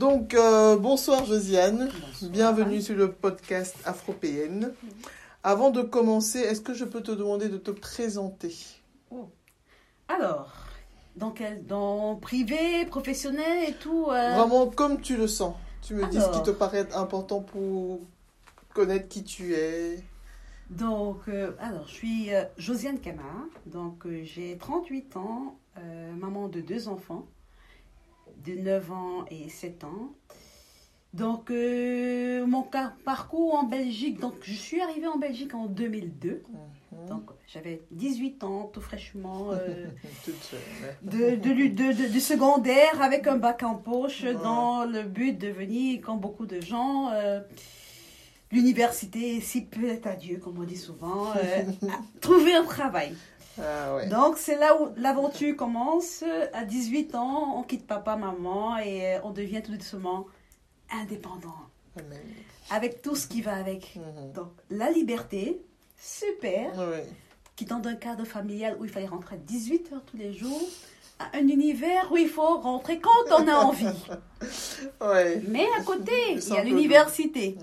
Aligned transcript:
Donc, 0.00 0.32
euh, 0.32 0.78
bonsoir 0.78 1.26
Josiane, 1.26 1.90
bienvenue 2.22 2.80
sur 2.80 2.96
le 2.96 3.12
podcast 3.12 3.76
Afropéenne. 3.84 4.72
Avant 5.42 5.70
de 5.70 5.82
commencer, 5.82 6.38
est-ce 6.38 6.62
que 6.62 6.72
je 6.72 6.86
peux 6.86 7.02
te 7.02 7.10
demander 7.10 7.50
de 7.50 7.58
te 7.58 7.70
présenter? 7.70 8.56
Oh. 9.10 9.28
Alors, 10.08 10.54
dans, 11.16 11.32
quel, 11.32 11.66
dans 11.66 12.16
privé, 12.16 12.86
professionnel 12.86 13.68
et 13.68 13.74
tout 13.74 14.06
euh... 14.08 14.36
Vraiment 14.36 14.68
comme 14.68 15.02
tu 15.02 15.18
le 15.18 15.28
sens. 15.28 15.54
Tu 15.82 15.92
me 15.92 16.06
dis 16.06 16.18
ce 16.18 16.30
qui 16.30 16.42
te 16.44 16.50
paraît 16.50 16.90
important 16.94 17.40
pour 17.40 18.00
connaître 18.72 19.06
qui 19.06 19.22
tu 19.22 19.52
es. 19.52 20.02
Donc, 20.70 21.28
euh, 21.28 21.52
alors, 21.58 21.86
je 21.86 21.92
suis 21.92 22.34
euh, 22.34 22.44
Josiane 22.56 23.00
Kama, 23.00 23.22
donc 23.66 24.06
euh, 24.06 24.22
j'ai 24.24 24.56
38 24.56 25.18
ans, 25.18 25.58
maman 26.16 26.48
de 26.48 26.62
deux 26.62 26.88
enfants 26.88 27.26
de 28.44 28.54
9 28.54 28.92
ans 28.92 29.24
et 29.30 29.48
7 29.48 29.84
ans. 29.84 30.12
Donc, 31.12 31.50
euh, 31.50 32.46
mon 32.46 32.64
parcours 33.04 33.54
en 33.54 33.64
Belgique, 33.64 34.20
donc 34.20 34.34
je 34.42 34.52
suis 34.52 34.80
arrivée 34.80 35.08
en 35.08 35.18
Belgique 35.18 35.54
en 35.54 35.66
2002. 35.66 36.42
Mhm. 36.92 37.08
Donc, 37.08 37.30
j'avais 37.48 37.82
18 37.90 38.44
ans, 38.44 38.70
tout 38.72 38.80
fraîchement, 38.80 39.50
euh, 39.50 39.86
de, 41.02 41.34
de, 41.34 42.12
de, 42.12 42.20
secondaire 42.20 43.02
avec 43.02 43.26
un 43.26 43.36
bac 43.38 43.64
en 43.64 43.74
poche 43.74 44.24
dans 44.24 44.84
le 44.84 45.02
but 45.02 45.36
de 45.36 45.48
venir, 45.48 46.00
comme 46.00 46.20
beaucoup 46.20 46.46
de 46.46 46.60
gens, 46.60 47.10
euh, 47.10 47.40
l'université, 48.52 49.40
si 49.40 49.62
peu 49.62 49.88
est 49.88 50.06
à 50.06 50.14
Dieu, 50.14 50.38
comme 50.38 50.60
on 50.60 50.64
dit 50.64 50.76
souvent, 50.76 51.32
trouver 52.20 52.54
un 52.54 52.64
travail. 52.64 53.14
Ah 53.62 54.06
Donc, 54.06 54.38
c'est 54.38 54.56
là 54.56 54.80
où 54.80 54.88
l'aventure 54.96 55.56
commence. 55.56 56.24
À 56.52 56.64
18 56.64 57.14
ans, 57.14 57.58
on 57.58 57.62
quitte 57.62 57.86
papa, 57.86 58.16
maman 58.16 58.78
et 58.78 59.18
on 59.24 59.30
devient 59.30 59.62
tout 59.62 59.72
doucement 59.72 60.26
indépendant. 60.90 61.54
Avec 62.70 63.02
tout 63.02 63.16
ce 63.16 63.26
qui 63.26 63.42
va 63.42 63.54
avec. 63.54 63.96
Mhm. 63.96 64.32
Donc, 64.32 64.52
la 64.70 64.90
liberté, 64.90 65.60
super. 65.98 66.72
Qui 67.56 67.64
dans 67.64 67.82
un 67.86 67.94
cadre 67.94 68.24
familial 68.24 68.76
où 68.78 68.84
il 68.84 68.90
fallait 68.90 69.06
rentrer 69.06 69.36
à 69.36 69.38
18 69.38 69.92
heures 69.92 70.04
tous 70.06 70.16
les 70.16 70.32
jours, 70.32 70.62
à 71.18 71.36
un 71.36 71.46
univers 71.48 72.10
où 72.10 72.16
il 72.16 72.28
faut 72.28 72.58
rentrer 72.58 72.98
quand 72.98 73.10
on 73.30 73.46
a 73.48 73.54
envie. 73.54 73.86
Mais 75.48 75.66
à 75.78 75.82
côté, 75.82 76.12
il 76.32 76.48
y 76.48 76.56
a 76.56 76.64
l'université. 76.64 77.58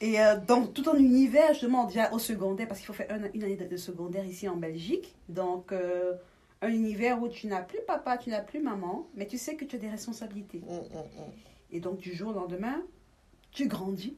Et 0.00 0.20
euh, 0.20 0.36
donc, 0.36 0.74
tout 0.74 0.88
un 0.90 0.98
univers, 0.98 1.52
justement, 1.52 1.84
déjà 1.84 2.12
au 2.12 2.18
secondaire, 2.18 2.68
parce 2.68 2.80
qu'il 2.80 2.86
faut 2.86 2.92
faire 2.92 3.10
une 3.10 3.42
année 3.42 3.56
de, 3.56 3.76
secondaire 3.76 4.24
ici 4.24 4.48
en 4.48 4.56
Belgique. 4.56 5.14
Donc, 5.28 5.72
euh, 5.72 6.14
un 6.60 6.68
univers 6.68 7.22
où 7.22 7.28
tu 7.28 7.46
n'as 7.46 7.62
plus 7.62 7.80
papa, 7.86 8.18
tu 8.18 8.30
n'as 8.30 8.40
plus 8.40 8.60
maman, 8.60 9.08
mais 9.14 9.26
tu 9.26 9.38
sais 9.38 9.56
que 9.56 9.64
tu 9.64 9.76
as 9.76 9.78
des 9.78 9.88
responsabilités. 9.88 10.58
Mm, 10.58 10.74
mm, 10.74 10.98
mm. 10.98 11.32
Et 11.72 11.80
donc, 11.80 11.98
du 11.98 12.14
jour 12.14 12.30
au 12.30 12.34
lendemain, 12.34 12.82
tu 13.52 13.68
grandis 13.68 14.16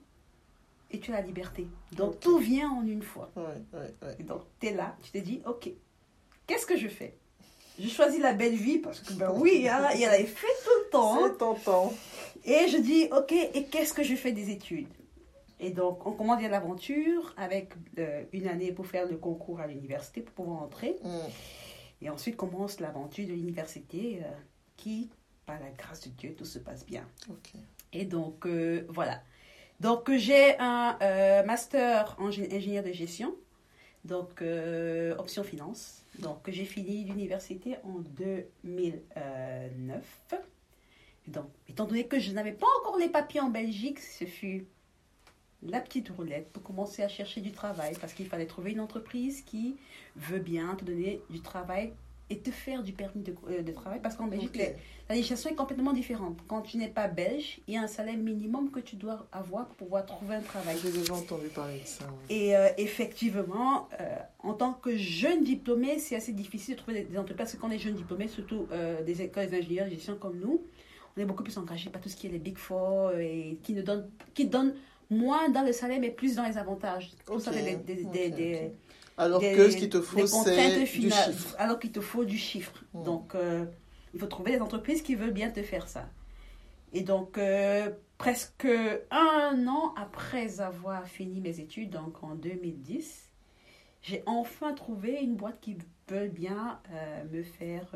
et 0.91 0.99
tu 0.99 1.13
as 1.13 1.21
la 1.21 1.27
liberté. 1.27 1.67
Donc, 1.93 2.19
tout 2.19 2.39
vient 2.39 2.71
en 2.71 2.87
une 2.87 3.03
fois. 3.03 3.31
et 4.19 4.23
donc, 4.25 4.43
tu 4.61 4.69
es 4.69 4.75
là, 4.75 4.97
tu 5.03 5.13
te 5.13 5.19
dis, 5.19 5.43
OK, 5.47 5.71
qu'est-ce 6.47 6.67
que 6.67 6.77
je 6.77 6.89
fais? 6.89 7.17
Je 7.79 7.89
choisis 7.89 8.21
la 8.21 8.33
belle 8.33 8.57
vie 8.57 8.79
parce 8.79 8.99
que, 8.99 9.13
ben 9.13 9.31
oui, 9.33 9.69
hein, 9.69 9.89
il 9.95 10.01
y 10.01 10.05
a 10.05 10.17
l'effet 10.17 10.49
tout 10.65 10.71
le 10.85 10.91
temps. 10.91 11.19
C'est 11.23 11.39
tentant. 11.39 11.95
Et 12.45 12.67
je 12.67 12.79
dis, 12.79 13.09
OK, 13.17 13.31
et 13.31 13.67
qu'est-ce 13.67 13.95
que 13.95 14.03
je 14.03 14.17
fais 14.17 14.33
des 14.33 14.51
études? 14.51 14.89
Et 15.61 15.71
donc, 15.71 16.07
on 16.07 16.13
commence 16.13 16.41
l'aventure 16.43 17.35
avec 17.37 17.73
euh, 17.99 18.23
une 18.33 18.47
année 18.47 18.71
pour 18.73 18.87
faire 18.87 19.07
le 19.07 19.17
concours 19.17 19.59
à 19.61 19.67
l'université 19.67 20.21
pour 20.21 20.35
pouvoir 20.35 20.63
entrer. 20.63 20.97
Mm. 21.03 21.09
Et 22.01 22.11
ensuite 22.11 22.37
commence 22.37 22.79
l'aventure 22.79 23.27
de 23.27 23.33
l'université 23.33 24.21
euh, 24.23 24.31
qui, 24.77 25.11
par 25.47 25.59
la 25.59 25.71
grâce 25.71 26.03
de 26.03 26.11
Dieu, 26.11 26.33
tout 26.37 26.45
se 26.45 26.61
passe 26.61 26.87
bien. 26.87 27.05
Et 27.93 28.05
donc, 28.05 28.47
euh, 28.47 28.85
voilà. 28.89 29.21
Donc, 29.81 30.13
j'ai 30.13 30.57
un 30.59 31.43
master 31.45 32.15
en 32.19 32.29
ingénieur 32.29 32.85
de 32.85 32.91
gestion, 32.91 33.33
donc 34.05 34.43
option 35.19 35.45
finance. 35.45 36.03
Donc, 36.19 36.39
j'ai 36.49 36.65
fini 36.65 37.05
l'université 37.05 37.77
en 37.85 38.01
2009. 38.01 40.03
Donc, 41.29 41.47
étant 41.69 41.85
donné 41.85 42.09
que 42.09 42.19
je 42.19 42.33
n'avais 42.33 42.51
pas 42.51 42.67
encore 42.81 42.99
les 42.99 43.09
papiers 43.09 43.41
en 43.41 43.51
Belgique, 43.51 44.01
ce 44.01 44.25
fut 44.25 44.67
la 45.63 45.81
petite 45.81 46.09
roulette 46.11 46.51
pour 46.53 46.63
commencer 46.63 47.03
à 47.03 47.09
chercher 47.09 47.41
du 47.41 47.53
travail 47.53 47.95
parce 48.01 48.13
qu'il 48.13 48.27
fallait 48.27 48.47
trouver 48.47 48.73
une 48.73 48.81
entreprise 48.81 49.43
qui 49.43 49.77
veut 50.17 50.39
bien 50.39 50.75
te 50.77 50.85
donner 50.85 51.21
du 51.31 51.41
travail 51.41 51.93
et 52.31 52.39
te 52.39 52.51
faire 52.51 52.83
du 52.83 52.93
permis 52.93 53.23
de, 53.23 53.35
euh, 53.49 53.63
de 53.63 53.73
travail 53.73 54.01
parce 54.03 54.15
qu'en 54.15 54.27
Belgique, 54.27 54.57
la 55.09 55.15
législation 55.15 55.51
est 55.51 55.55
complètement 55.55 55.95
différente. 55.95 56.39
Quand 56.47 56.61
tu 56.61 56.77
n'es 56.77 56.89
pas 56.89 57.09
belge, 57.09 57.61
il 57.67 57.75
y 57.75 57.77
a 57.79 57.83
un 57.83 57.87
salaire 57.87 58.19
minimum 58.19 58.71
que 58.71 58.81
tu 58.81 58.97
dois 58.97 59.27
avoir 59.33 59.67
pour 59.69 59.77
pouvoir 59.77 60.05
trouver 60.05 60.37
un 60.37 60.43
travail. 60.43 60.77
J'ai 60.83 60.93
déjà 60.93 61.15
entendu 61.15 61.47
parler 61.49 61.81
de 61.81 61.87
ça. 61.87 62.05
Et 62.29 62.55
euh, 62.55 62.69
effectivement, 62.77 63.89
euh, 63.99 64.17
en 64.41 64.53
tant 64.53 64.75
que 64.75 64.95
jeune 64.97 65.43
diplômé, 65.43 65.99
c'est 65.99 66.17
assez 66.17 66.33
difficile 66.33 66.75
de 66.75 66.81
trouver 66.81 67.05
des, 67.05 67.19
entreprises 67.19 67.37
parce 67.39 67.53
que 67.55 67.57
quand 67.57 67.69
on 67.69 67.73
est 67.73 67.79
jeune 67.79 67.95
diplômé, 67.95 68.29
surtout 68.29 68.67
des 69.07 69.23
écoles 69.23 69.49
d'ingénieurs 69.49 69.87
de 69.87 69.93
gestion 69.93 70.17
comme 70.17 70.39
nous, 70.39 70.61
on 71.17 71.21
est 71.21 71.25
beaucoup 71.25 71.43
plus 71.43 71.57
engagé 71.57 71.89
par 71.91 72.01
tout 72.01 72.09
ce 72.09 72.17
qui 72.17 72.27
est 72.27 72.31
les 72.31 72.39
Big 72.39 72.59
Four 72.59 73.13
et 73.13 73.59
qui 73.63 73.73
nous 73.73 73.83
donne, 73.83 74.09
qui 74.35 74.47
donne 74.47 74.75
moins 75.11 75.49
dans 75.49 75.63
le 75.63 75.73
salaire, 75.73 76.01
mais 76.01 76.11
plus 76.11 76.37
dans 76.37 76.45
les 76.45 76.59
avantages. 76.59 77.11
alors 79.17 79.41
que 79.41 79.71
ce 79.71 79.77
qu'il 79.77 79.89
te 79.89 80.01
faut, 80.01 80.27
c'est 80.27 80.85
du 80.85 81.11
chiffre. 81.11 81.55
Alors 81.59 81.79
qu'il 81.79 81.93
te 81.93 82.01
faut 82.01 82.25
du 82.25 82.39
chiffre. 82.39 82.85
Donc, 82.95 83.35
euh, 83.35 83.65
il 84.15 84.21
faut 84.21 84.27
trouver 84.27 84.53
des 84.53 84.61
entreprises 84.61 85.03
qui 85.03 85.15
veulent 85.15 85.33
bien 85.33 85.51
te 85.51 85.63
faire 85.63 85.89
ça. 85.89 86.09
Et 86.93 87.03
donc, 87.03 87.37
euh, 87.37 87.91
presque 88.17 88.69
un 89.11 89.67
an 89.67 89.93
après 89.97 90.61
avoir 90.61 91.07
fini 91.07 91.41
mes 91.41 91.61
études, 91.61 91.91
donc 91.91 92.23
en 92.23 92.35
2010, 92.35 93.31
j'ai 94.03 94.23
enfin 94.27 94.73
trouvé 94.73 95.19
une 95.21 95.35
boîte 95.35 95.61
qui 95.61 95.77
veut 96.09 96.29
bien 96.29 96.81
euh, 96.93 97.25
me 97.33 97.43
faire 97.43 97.95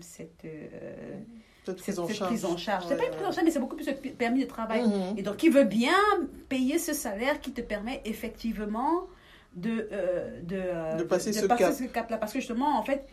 cette 0.00 0.46
cette 1.64 1.76
prise 1.76 1.98
en 1.98 2.08
charge. 2.08 2.28
Prise 2.28 2.44
en 2.44 2.56
charge. 2.56 2.84
C'est 2.88 2.96
pas 2.96 3.04
une 3.04 3.12
prise 3.12 3.26
en 3.26 3.32
charge, 3.32 3.44
mais 3.44 3.50
c'est 3.50 3.58
beaucoup 3.58 3.76
plus 3.76 3.88
un 3.88 3.94
permis 3.94 4.42
de 4.42 4.48
travail. 4.48 4.86
Mhm. 4.86 5.18
Et 5.18 5.22
donc, 5.22 5.36
qui 5.36 5.48
veut 5.48 5.64
bien 5.64 5.96
payer 6.48 6.78
ce 6.78 6.92
salaire 6.92 7.40
qui 7.40 7.52
te 7.52 7.60
permet 7.60 8.02
effectivement 8.04 9.06
de, 9.54 9.88
euh, 9.92 10.40
de, 10.42 10.56
euh, 10.56 10.96
de, 10.96 11.04
passer, 11.04 11.32
ce, 11.32 11.46
cap. 11.86 12.10
là 12.10 12.18
Parce 12.18 12.32
que 12.32 12.40
justement, 12.40 12.78
en 12.78 12.82
fait, 12.82 13.06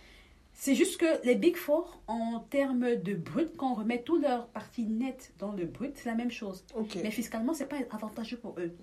c'est 0.53 0.75
juste 0.75 0.99
que 0.99 1.25
les 1.25 1.35
Big 1.35 1.55
Four, 1.55 2.01
en 2.07 2.39
termes 2.49 2.95
de 2.95 3.13
brut, 3.13 3.55
quand 3.55 3.71
on 3.71 3.75
remet 3.75 4.01
toute 4.01 4.21
leur 4.21 4.47
partie 4.47 4.85
nette 4.85 5.33
dans 5.39 5.53
le 5.53 5.65
brut, 5.65 5.93
c'est 5.95 6.09
la 6.09 6.15
même 6.15 6.31
chose. 6.31 6.65
Mais 6.95 7.11
fiscalement, 7.11 7.53
c'est 7.53 7.67
pas 7.67 7.77
avantageux 7.91 8.37
pour 8.37 8.55
eux. 8.59 8.75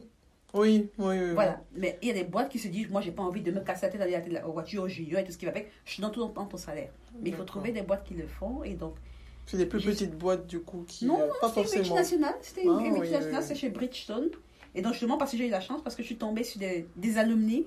Oui, 0.55 0.89
oui, 0.99 1.17
oui. 1.19 1.33
Voilà. 1.35 1.61
Mais 1.75 1.99
il 2.01 2.09
y 2.09 2.11
a 2.11 2.15
des 2.15 2.25
boîtes 2.25 2.49
qui 2.49 2.59
se 2.59 2.69
disent, 2.69 2.89
moi, 2.89 3.01
j'ai 3.01 3.13
pas 3.13 3.23
envie 3.23 3.43
de 3.43 3.51
me 3.51 3.61
casser 3.61 3.87
la 3.87 3.93
tête 3.93 4.01
à 4.01 4.29
la 4.31 4.41
voiture, 4.47 4.85
au 4.85 4.89
junior 4.89 5.21
et 5.21 5.25
tout 5.25 5.33
ce 5.33 5.39
qui 5.39 5.45
va 5.45 5.51
avec. 5.51 5.71
Je 5.85 5.93
suis 5.93 6.03
dans 6.03 6.11
tout 6.11 6.27
le 6.27 6.33
temps 6.33 6.47
ton 6.47 6.57
salaire. 6.57 6.91
Mais 7.21 7.31
il 7.31 7.37
faut 7.37 7.45
trouver 7.45 7.73
des 7.73 7.83
boîtes 7.83 8.05
qui 8.05 8.15
le 8.15 8.27
font. 8.27 8.63
Et 8.65 8.75
donc, 8.75 8.95
c'est 9.49 9.57
des 9.57 9.67
plus 9.67 9.83
petites 9.83 10.17
boîtes 10.17 10.47
du 10.47 10.61
coup 10.61 10.85
qui. 10.87 11.07
Non, 11.07 11.21
euh, 11.21 11.29
pas 11.41 11.49
c'était 11.49 11.77
une 11.77 11.79
multinationale. 11.79 12.35
C'était 12.43 12.65
une, 12.65 12.77
ah, 12.79 12.91
multinationale, 12.91 13.43
c'est 13.43 13.55
chez 13.55 13.71
Bridgestone. 13.71 14.29
Et 14.75 14.83
donc 14.83 14.93
justement 14.93 15.17
parce 15.17 15.31
que 15.31 15.39
j'ai 15.39 15.47
eu 15.47 15.51
la 15.51 15.63
chance, 15.63 15.81
parce 15.83 15.97
que 15.97 16.03
je 16.03 16.09
suis 16.09 16.19
tombée 16.19 16.45
sur 16.45 16.61
des, 16.61 16.87
des 16.97 17.17
alumni. 17.17 17.67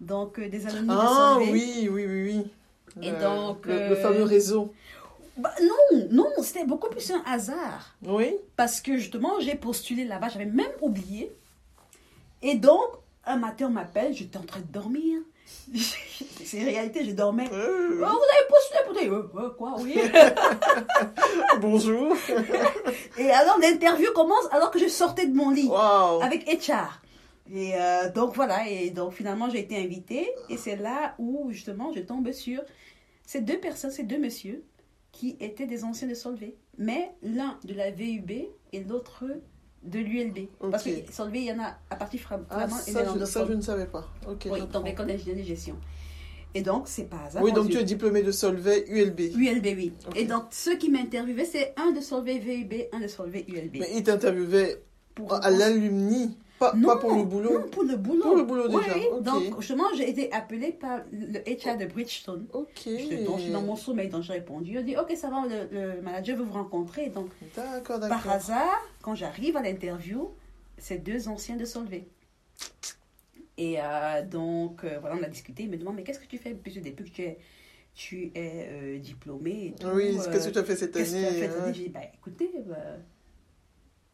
Donc 0.00 0.40
euh, 0.40 0.48
des 0.48 0.66
alumni 0.66 0.88
ah, 0.90 1.38
de 1.38 1.52
oui, 1.52 1.88
oui, 1.88 2.04
oui, 2.06 2.22
oui. 2.24 3.06
Et 3.06 3.12
donc. 3.12 3.64
Le, 3.66 3.94
fameux 3.94 4.24
réseau. 4.24 4.72
Bah, 5.36 5.54
non, 5.62 6.08
non, 6.10 6.26
c'était 6.42 6.64
beaucoup 6.64 6.88
plus 6.88 7.12
un 7.12 7.22
hasard. 7.26 7.94
Oui. 8.02 8.34
Parce 8.56 8.80
que 8.80 8.96
justement, 8.96 9.38
j'ai 9.38 9.54
postulé 9.54 10.04
là-bas, 10.04 10.30
j'avais 10.30 10.46
même 10.46 10.72
oublié. 10.80 11.30
Et 12.42 12.56
donc, 12.56 12.86
un 13.24 13.36
matin, 13.36 13.66
on 13.66 13.70
m'appelle, 13.70 14.14
j'étais 14.14 14.38
en 14.38 14.42
train 14.42 14.60
de 14.60 14.72
dormir. 14.72 15.20
C'est 16.44 16.62
réalité, 16.62 17.04
je 17.04 17.12
dormais. 17.12 17.48
Euh, 17.52 18.02
Oh, 18.02 18.04
vous 18.04 18.04
avez 18.04 18.46
postulé 18.48 19.08
pour. 19.08 19.38
Euh, 19.38 19.44
euh, 19.44 19.50
quoi, 19.50 19.74
oui. 19.80 19.96
bonjour. 21.60 22.16
Et 23.18 23.30
alors, 23.30 23.58
l'interview 23.58 24.12
commence 24.12 24.46
alors 24.50 24.70
que 24.70 24.78
je 24.78 24.88
sortais 24.88 25.26
de 25.26 25.34
mon 25.34 25.50
lit 25.50 25.70
avec 26.22 26.46
HR. 26.46 27.00
Et 27.52 27.74
euh, 27.74 28.10
donc, 28.10 28.34
voilà. 28.34 28.68
Et 28.68 28.90
donc, 28.90 29.12
finalement, 29.12 29.48
j'ai 29.50 29.60
été 29.60 29.76
invitée. 29.76 30.28
Et 30.48 30.56
c'est 30.56 30.76
là 30.76 31.14
où, 31.18 31.50
justement, 31.50 31.92
je 31.92 32.00
tombe 32.00 32.30
sur 32.32 32.62
ces 33.24 33.40
deux 33.40 33.58
personnes, 33.58 33.90
ces 33.90 34.04
deux 34.04 34.18
messieurs, 34.18 34.64
qui 35.12 35.36
étaient 35.40 35.66
des 35.66 35.84
anciens 35.84 36.08
de 36.08 36.14
Solvay. 36.14 36.56
Mais 36.78 37.12
l'un 37.22 37.58
de 37.64 37.74
la 37.74 37.90
VUB 37.90 38.30
et 38.30 38.84
l'autre 38.84 39.24
de 39.86 39.98
l'ULB. 39.98 40.48
Parce 40.70 40.84
que. 40.84 40.90
Solvay, 41.12 41.40
il 41.40 41.44
y 41.46 41.52
en 41.52 41.60
a 41.60 41.76
à 41.90 41.96
partir 41.96 42.20
fra- 42.20 42.40
Ah, 42.50 42.66
vraiment 42.66 42.76
ça, 42.76 43.04
je, 43.18 43.24
ça, 43.24 43.46
je 43.46 43.52
ne 43.52 43.60
savais 43.60 43.86
pas. 43.86 44.06
Ok. 44.28 44.46
Oui, 44.50 44.60
dans 44.72 44.82
l'école 44.82 45.06
d'ingénierie 45.06 45.42
de 45.42 45.46
gestion. 45.46 45.76
Et 46.54 46.62
donc, 46.62 46.84
c'est 46.88 47.04
pas 47.04 47.18
hasard. 47.26 47.42
Oui, 47.42 47.52
donc 47.52 47.68
tu 47.70 47.76
es 47.76 47.84
diplômé 47.84 48.22
de 48.22 48.30
Solvay 48.32 48.84
ULB. 48.88 49.20
ULB, 49.36 49.66
oui. 49.76 49.92
Et 50.14 50.24
donc, 50.24 50.44
ceux 50.50 50.76
qui 50.78 50.88
m'interviewaient, 50.90 51.44
c'est 51.44 51.74
un 51.76 51.92
de 51.92 52.00
Solvay 52.00 52.38
VUB, 52.38 52.72
un 52.92 53.00
de 53.00 53.08
Solvay 53.08 53.44
ULB. 53.46 53.76
Mais 53.80 53.90
il 53.94 54.02
t'interviewait 54.02 54.82
Pour- 55.14 55.34
à 55.34 55.50
l'alumni, 55.50 56.36
pas, 56.58 56.72
Non, 56.74 56.88
pas 56.88 56.96
pour 56.96 57.14
le 57.14 57.24
boulot. 57.24 57.58
Non, 57.60 57.68
pour 57.68 57.82
le 57.84 57.96
boulot. 57.96 58.22
Pour 58.22 58.36
le 58.36 58.42
boulot 58.44 58.64
Oui, 58.68 58.82
déjà, 58.84 58.96
ok. 59.12 59.22
Donc, 59.22 59.60
justement, 59.60 59.84
j'ai 59.96 60.08
été 60.08 60.32
appelée 60.32 60.72
par 60.72 61.00
le 61.12 61.38
HR 61.40 61.76
de 61.78 61.86
Bridgestone. 61.86 62.46
Ok. 62.52 62.88
Dans 63.52 63.62
mon 63.62 63.76
sommeil, 63.76 64.08
donc 64.08 64.22
j'ai 64.22 64.32
répondu. 64.34 64.72
Il 64.72 64.78
a 64.78 64.82
dit, 64.82 64.96
OK, 64.96 65.12
ça 65.16 65.28
va, 65.28 65.44
le, 65.46 65.68
le 65.96 66.02
manager 66.02 66.36
veut 66.36 66.44
vous 66.44 66.52
rencontrer. 66.52 67.08
Donc, 67.10 67.28
D'accord, 67.54 68.00
par 68.00 68.28
hasard, 68.30 68.82
quand 69.02 69.14
j'arrive 69.14 69.56
à 69.56 69.62
l'interview, 69.62 70.30
c'est 70.78 70.98
deux 70.98 71.28
anciens 71.28 71.56
de 71.56 71.64
Solvay. 71.64 72.06
Et 73.58 73.76
euh, 73.80 74.22
donc, 74.22 74.84
euh, 74.84 74.98
voilà, 75.00 75.16
on 75.18 75.22
a 75.22 75.28
discuté. 75.28 75.62
Il 75.62 75.70
me 75.70 75.76
demande, 75.76 75.96
mais 75.96 76.02
qu'est-ce 76.02 76.18
que 76.20 76.26
tu 76.26 76.38
fais? 76.38 76.50
Depuis, 76.50 76.72
depuis 76.78 77.10
que 77.10 77.14
tu 77.16 77.22
es, 77.22 77.38
tu 77.94 78.30
es 78.34 78.68
euh, 78.70 78.98
diplômé 78.98 79.68
et 79.68 79.74
tout, 79.80 79.86
Oui, 79.94 80.18
euh, 80.18 80.30
qu'est-ce 80.30 80.48
que 80.48 80.52
tu 80.52 80.58
as 80.58 80.64
fait 80.64 80.76
cette 80.76 80.92
Qu'est-ce 80.92 81.12
que 81.14 81.18
tu 81.18 81.24
as 81.24 81.28
année 81.28 81.38
fait 81.40 81.46
cette 81.48 81.56
hein? 81.58 81.62
année? 81.64 81.74
J'ai 81.74 81.82
dit, 81.84 81.88
bah, 81.88 82.00
écoutez, 82.14 82.50
bah, 82.66 82.76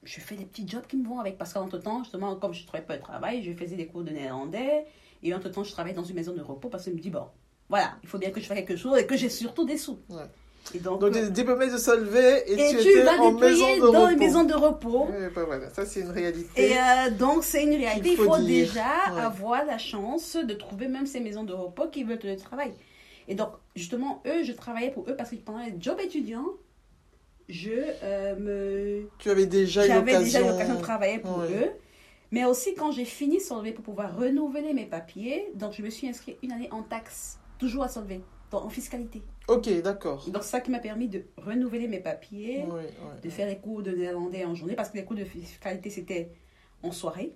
je 0.02 0.20
fais 0.20 0.34
des 0.36 0.44
petits 0.44 0.66
jobs 0.66 0.86
qui 0.86 0.96
me 0.96 1.06
vont 1.06 1.20
avec. 1.20 1.38
Parce 1.38 1.52
qu'entre-temps, 1.52 2.02
justement, 2.04 2.34
comme 2.36 2.52
je 2.54 2.62
ne 2.62 2.66
trouvais 2.66 2.82
pas 2.82 2.96
de 2.96 3.02
travail, 3.02 3.42
je 3.42 3.52
faisais 3.52 3.76
des 3.76 3.86
cours 3.86 4.02
de 4.02 4.10
néerlandais. 4.10 4.84
Et 5.22 5.32
entre-temps, 5.34 5.62
je 5.64 5.72
travaillais 5.72 5.94
dans 5.94 6.04
une 6.04 6.16
maison 6.16 6.32
de 6.32 6.42
repos 6.42 6.68
parce 6.68 6.84
qu'il 6.84 6.94
me 6.94 6.98
dit, 7.00 7.10
bon, 7.10 7.26
voilà, 7.68 7.92
il 8.02 8.08
faut 8.08 8.18
bien 8.18 8.30
que 8.30 8.40
je 8.40 8.46
fasse 8.46 8.56
quelque 8.58 8.76
chose 8.76 8.98
et 8.98 9.06
que 9.06 9.16
j'ai 9.16 9.28
surtout 9.28 9.64
des 9.64 9.78
sous. 9.78 9.98
Ouais. 10.08 10.22
Et 10.74 10.78
donc, 10.78 11.00
Donc, 11.00 11.16
euh, 11.16 11.28
diplômé 11.28 11.68
de 11.70 11.76
Solvay 11.76 12.44
et, 12.46 12.52
et 12.52 12.76
tu, 12.76 13.00
vas 13.02 13.20
en 13.20 13.32
maison 13.32 13.76
de 13.76 13.80
dans 13.92 14.00
repos. 14.02 14.10
une 14.12 14.18
maison 14.18 14.44
de 14.44 14.54
repos. 14.54 15.08
Voilà, 15.34 15.70
ça 15.70 15.84
c'est 15.84 16.00
une 16.00 16.10
réalité. 16.10 16.70
Et 16.70 16.76
euh, 16.78 17.10
donc, 17.10 17.42
c'est 17.42 17.64
une 17.64 17.70
réalité. 17.74 18.10
Il 18.10 18.12
Il 18.12 18.16
faut 18.16 18.38
déjà 18.38 18.84
Ouais. 19.12 19.20
avoir 19.20 19.64
la 19.64 19.78
chance 19.78 20.36
de 20.36 20.54
trouver 20.54 20.86
même 20.88 21.06
ces 21.06 21.18
maisons 21.20 21.42
de 21.42 21.52
repos 21.52 21.88
qui 21.88 22.04
veulent 22.04 22.20
le 22.22 22.36
travail. 22.36 22.72
Et 23.28 23.34
donc, 23.34 23.50
justement, 23.74 24.22
eux, 24.26 24.42
je 24.44 24.52
travaillais 24.52 24.90
pour 24.90 25.08
eux 25.08 25.16
parce 25.16 25.30
que 25.30 25.36
pendant 25.36 25.64
les 25.64 25.74
jobs 25.80 25.98
étudiants, 26.00 26.46
je 27.48 27.70
euh, 28.02 28.36
me 28.36 29.08
Tu 29.18 29.30
avais 29.30 29.46
déjà 29.46 29.84
eu 29.84 29.88
j'avais 29.88 30.12
l'occasion. 30.12 30.40
déjà 30.40 30.50
l'occasion 30.52 30.74
de 30.76 30.80
travailler 30.80 31.18
pour 31.18 31.38
Ouais. 31.38 31.46
eux. 31.52 31.70
Mais 32.30 32.44
aussi, 32.46 32.74
quand 32.74 32.92
j'ai 32.92 33.04
fini 33.04 33.40
Solvay 33.40 33.72
pour 33.72 33.84
pouvoir 33.84 34.16
renouveler 34.16 34.72
mes 34.72 34.86
papiers, 34.86 35.50
donc 35.54 35.72
je 35.74 35.82
me 35.82 35.90
suis 35.90 36.08
inscrite 36.08 36.38
une 36.42 36.52
année 36.52 36.68
en 36.70 36.82
taxes, 36.82 37.38
toujours 37.58 37.82
à 37.84 37.88
Solvay, 37.88 38.22
donc 38.50 38.64
en 38.64 38.70
fiscalité. 38.70 39.22
Ok, 39.48 39.68
d'accord. 39.82 40.24
Donc, 40.30 40.42
ça 40.42 40.60
qui 40.60 40.70
m'a 40.70 40.78
permis 40.78 41.08
de 41.08 41.24
renouveler 41.36 41.88
mes 41.88 42.00
papiers, 42.00 42.60
Ouais, 42.64 42.72
ouais. 42.80 43.20
de 43.22 43.28
faire 43.28 43.46
les 43.48 43.58
cours 43.58 43.82
de 43.82 43.90
néerlandais 43.90 44.44
en 44.46 44.54
journée, 44.54 44.74
parce 44.76 44.88
que 44.90 44.96
les 44.96 45.04
cours 45.04 45.16
de 45.16 45.24
fiscalité, 45.24 45.90
c'était 45.90 46.30
en 46.82 46.90
soirée. 46.92 47.34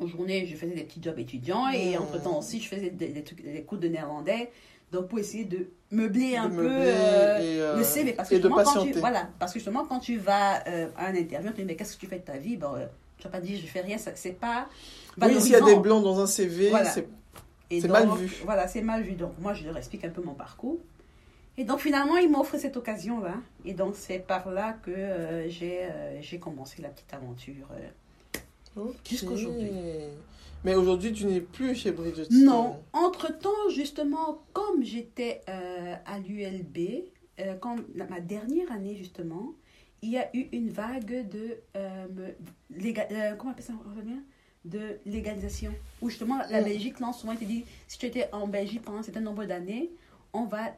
En 0.00 0.06
journée, 0.06 0.46
je 0.46 0.54
faisais 0.56 0.74
des 0.74 0.84
petits 0.84 1.02
jobs 1.02 1.18
étudiants 1.18 1.68
et 1.68 1.98
entre-temps 1.98 2.38
aussi, 2.38 2.60
je 2.60 2.68
faisais 2.68 2.90
des, 2.90 3.08
des 3.08 3.24
trucs, 3.24 3.42
des 3.42 3.64
cours 3.64 3.78
de 3.78 3.88
néerlandais. 3.88 4.50
Donc, 4.92 5.08
pour 5.08 5.18
essayer 5.20 5.44
de 5.44 5.68
meubler 5.90 6.36
un 6.36 6.48
De 6.48 6.56
peu 6.56 6.62
meubler 6.62 6.84
euh, 6.86 7.38
et, 7.38 7.60
euh, 7.60 7.76
le 7.76 7.84
CV. 7.84 8.12
Parce 8.12 8.28
que, 8.28 8.34
et 8.34 8.40
de 8.40 8.48
quand 8.48 8.82
tu, 8.82 8.92
voilà, 8.94 9.28
parce 9.38 9.52
que 9.52 9.58
justement, 9.60 9.84
quand 9.84 10.00
tu 10.00 10.16
vas 10.18 10.66
euh, 10.66 10.88
à 10.96 11.06
un 11.06 11.14
interview, 11.14 11.50
tu 11.50 11.56
te 11.56 11.60
dis, 11.60 11.66
mais 11.66 11.76
qu'est-ce 11.76 11.94
que 11.96 12.00
tu 12.00 12.06
fais 12.06 12.18
de 12.18 12.24
ta 12.24 12.36
vie? 12.38 12.56
Bon, 12.56 12.74
euh, 12.74 12.86
Tu 13.18 13.24
vas 13.24 13.30
pas 13.30 13.40
dire, 13.40 13.58
je 13.60 13.66
fais 13.66 13.82
rien, 13.82 13.96
c'est 13.98 14.32
pas. 14.32 14.68
Oui, 15.20 15.40
s'il 15.40 15.52
y 15.52 15.54
a 15.54 15.60
des 15.60 15.76
blancs 15.76 16.02
dans 16.02 16.18
un 16.20 16.26
CV, 16.26 16.70
Voilà. 16.70 16.90
c'est 16.90 17.06
mal 17.88 18.08
vu. 18.16 18.36
Voilà, 18.44 18.66
c'est 18.68 18.82
mal 18.82 19.02
vu. 19.02 19.12
Donc, 19.12 19.32
moi, 19.38 19.54
je 19.54 19.64
leur 19.64 19.76
explique 19.76 20.04
un 20.04 20.10
peu 20.10 20.22
mon 20.22 20.34
parcours. 20.34 20.78
Et 21.58 21.64
donc, 21.64 21.80
finalement, 21.80 22.16
ils 22.16 22.30
m'offrent 22.30 22.56
cette 22.58 22.76
occasion-là. 22.76 23.34
Et 23.64 23.74
donc, 23.74 23.94
c'est 23.96 24.18
par 24.18 24.50
là 24.50 24.76
que 24.82 25.44
j'ai 25.48 25.88
j'ai 26.20 26.38
commencé 26.38 26.82
la 26.82 26.88
petite 26.88 27.12
aventure. 27.12 27.68
euh. 27.72 28.40
Ok. 28.76 28.94
Jusqu'aujourd'hui. 29.08 29.70
Mais 30.64 30.74
aujourd'hui, 30.74 31.12
tu 31.12 31.24
n'es 31.26 31.40
plus 31.40 31.74
chez 31.74 31.90
Bridgestone. 31.90 32.44
Non, 32.44 32.76
entre-temps, 32.92 33.68
justement, 33.74 34.42
comme 34.52 34.84
j'étais 34.84 35.40
euh, 35.48 35.94
à 36.04 36.18
l'ULB, 36.18 37.04
euh, 37.40 37.54
quand 37.60 37.76
la- 37.94 38.06
ma 38.06 38.20
dernière 38.20 38.70
année, 38.70 38.94
justement, 38.96 39.52
il 40.02 40.10
y 40.10 40.18
a 40.18 40.28
eu 40.36 40.48
une 40.52 40.68
vague 40.70 41.28
de, 41.28 41.56
euh, 41.76 42.06
me- 42.14 42.78
léga- 42.78 43.08
euh, 43.10 43.34
comment 43.36 43.50
on 43.50 43.52
appelle 43.52 43.64
ça 43.64 43.72
de 44.66 44.98
légalisation. 45.06 45.72
Où 46.02 46.10
justement, 46.10 46.36
la 46.50 46.60
Mm. 46.60 46.64
Belgique 46.64 47.00
lance 47.00 47.20
souvent, 47.20 47.32
il 47.32 47.38
te 47.38 47.44
dit, 47.44 47.64
si 47.88 47.96
tu 47.98 48.04
étais 48.06 48.28
en 48.32 48.46
Belgique 48.46 48.82
pendant 48.82 48.98
un 48.98 49.02
certain 49.02 49.20
nombre 49.20 49.46
d'années, 49.46 49.90
on 50.34 50.44
va 50.44 50.76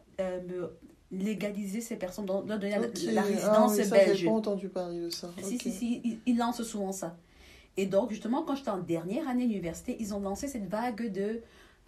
légaliser 1.11 1.81
ces 1.81 1.97
personnes, 1.97 2.27
leur 2.27 2.43
donner 2.45 2.71
la- 2.71 2.81
Ok. 2.87 2.95
la, 3.13 3.21
Ah 3.21 3.25
résidence 3.25 3.73
oui, 3.77 3.85
ça, 3.85 3.97
belge. 3.97 4.19
j'ai 4.19 4.27
pas 4.27 4.33
entendu 4.33 4.69
parler 4.69 5.01
de 5.01 5.11
ça. 5.11 5.31
Si, 5.43 5.59
si, 5.59 5.73
si, 5.73 6.01
ils, 6.05 6.19
ils 6.27 6.37
lancent 6.39 6.63
souvent 6.63 6.93
ça. 6.93 7.17
Et 7.77 7.87
donc, 7.87 8.11
justement, 8.11 8.43
quand 8.43 8.55
j'étais 8.55 8.71
en 8.71 8.79
dernière 8.79 9.29
année 9.29 9.47
d'université, 9.47 9.97
ils 9.99 10.15
ont 10.15 10.21
lancé 10.21 10.49
cette 10.49 10.69
vague 10.69 11.11
de. 11.11 11.41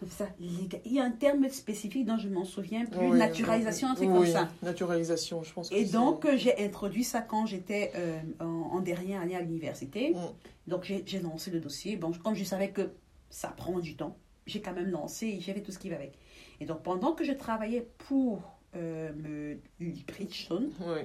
ça, 0.09 0.27
il 0.39 0.93
y 0.93 0.99
a 0.99 1.03
un 1.03 1.11
terme 1.11 1.47
spécifique 1.49 2.05
dont 2.05 2.17
je 2.17 2.27
m'en 2.27 2.43
souviens 2.45 2.85
plus, 2.85 3.07
Oui, 3.07 3.17
naturalisation, 3.17 3.89
un 3.89 3.95
truc 3.95 4.09
oui, 4.09 4.15
comme 4.15 4.25
ça. 4.25 4.49
Naturalisation, 4.63 5.43
je 5.43 5.53
pense. 5.53 5.69
que 5.69 5.75
Et 5.75 5.85
donc, 5.85 6.27
j'ai 6.35 6.63
introduit 6.65 7.03
ça 7.03 7.21
quand 7.21 7.45
j'étais 7.45 7.91
euh, 7.95 8.19
en, 8.39 8.45
en 8.77 8.79
dernière 8.79 9.21
année 9.21 9.35
à 9.35 9.41
l'université. 9.41 10.11
Mm. 10.11 10.17
Donc, 10.71 10.91
j'ai 11.05 11.19
lancé 11.19 11.51
le 11.51 11.59
dossier. 11.59 11.97
Bon, 11.97 12.11
comme 12.23 12.35
je 12.35 12.43
savais 12.43 12.69
que 12.71 12.89
ça 13.29 13.49
prend 13.49 13.79
du 13.79 13.95
temps, 13.95 14.17
j'ai 14.47 14.61
quand 14.61 14.73
même 14.73 14.89
lancé 14.89 15.27
et 15.27 15.39
j'ai 15.39 15.53
fait 15.53 15.61
tout 15.61 15.71
ce 15.71 15.79
qui 15.79 15.89
va 15.89 15.95
avec. 15.95 16.17
Et 16.59 16.65
donc, 16.65 16.81
pendant 16.83 17.11
que 17.13 17.23
je 17.23 17.31
travaillais 17.33 17.87
pour 18.07 18.41
euh, 18.75 19.11
me 19.13 19.57
Bridgestone, 20.07 20.71
Oui. 20.81 21.01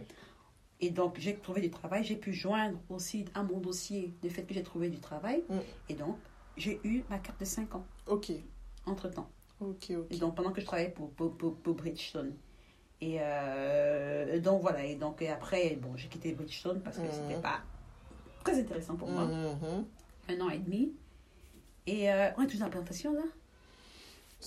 Et 0.81 0.91
donc, 0.91 1.19
j'ai 1.19 1.37
trouvé 1.37 1.61
du 1.61 1.71
travail. 1.71 2.05
J'ai 2.05 2.17
pu 2.17 2.33
joindre 2.33 2.79
aussi 2.89 3.25
à 3.35 3.43
mon 3.43 3.59
dossier 3.59 4.15
le 4.23 4.29
fait 4.31 4.43
que 4.45 4.55
j'ai 4.55 4.63
trouvé 4.63 4.89
du 4.89 4.99
travail. 4.99 5.45
Mm. 5.49 5.59
Et 5.91 5.95
donc, 5.95 6.17
j'ai 6.57 6.81
eu 6.85 7.03
ma 7.11 7.19
carte 7.19 7.39
de 7.41 7.45
5 7.45 7.75
ans 7.75 7.87
Ok. 8.07 8.33
entre-temps. 8.87 9.29
Ok, 9.61 9.91
ok. 9.91 10.07
Et 10.11 10.17
donc, 10.17 10.35
pendant 10.37 10.53
que 10.53 10.61
je 10.61 10.67
travaillais 10.67 10.91
pour, 10.91 11.11
pour, 11.11 11.37
pour, 11.37 11.57
pour 11.57 11.75
Bridgestone. 11.75 12.35
Et 13.03 13.19
euh, 13.21 14.41
donc, 14.41 14.63
voilà. 14.63 14.85
Et 14.85 14.95
donc, 14.95 15.21
et 15.23 15.29
après, 15.29 15.77
bon, 15.77 15.97
j'ai 15.97 16.09
quitté 16.09 16.33
Bridgestone 16.33 16.81
parce 16.83 16.97
que 16.97 17.03
Mhm. 17.03 17.09
c'était 17.13 17.41
pas 17.41 17.61
très 18.45 18.59
intéressant 18.59 18.97
pour 18.97 19.09
moi. 19.09 19.25
Mhm. 19.27 19.85
Un 20.29 20.41
an 20.41 20.51
et 20.51 20.59
demi. 20.59 20.93
Et 21.87 22.11
euh, 22.11 22.31
on 22.39 22.43
est 22.43 22.47
toujours 22.47 22.61
dans 22.61 22.67
la 22.67 22.71
présentation, 22.71 23.13
là 23.15 23.23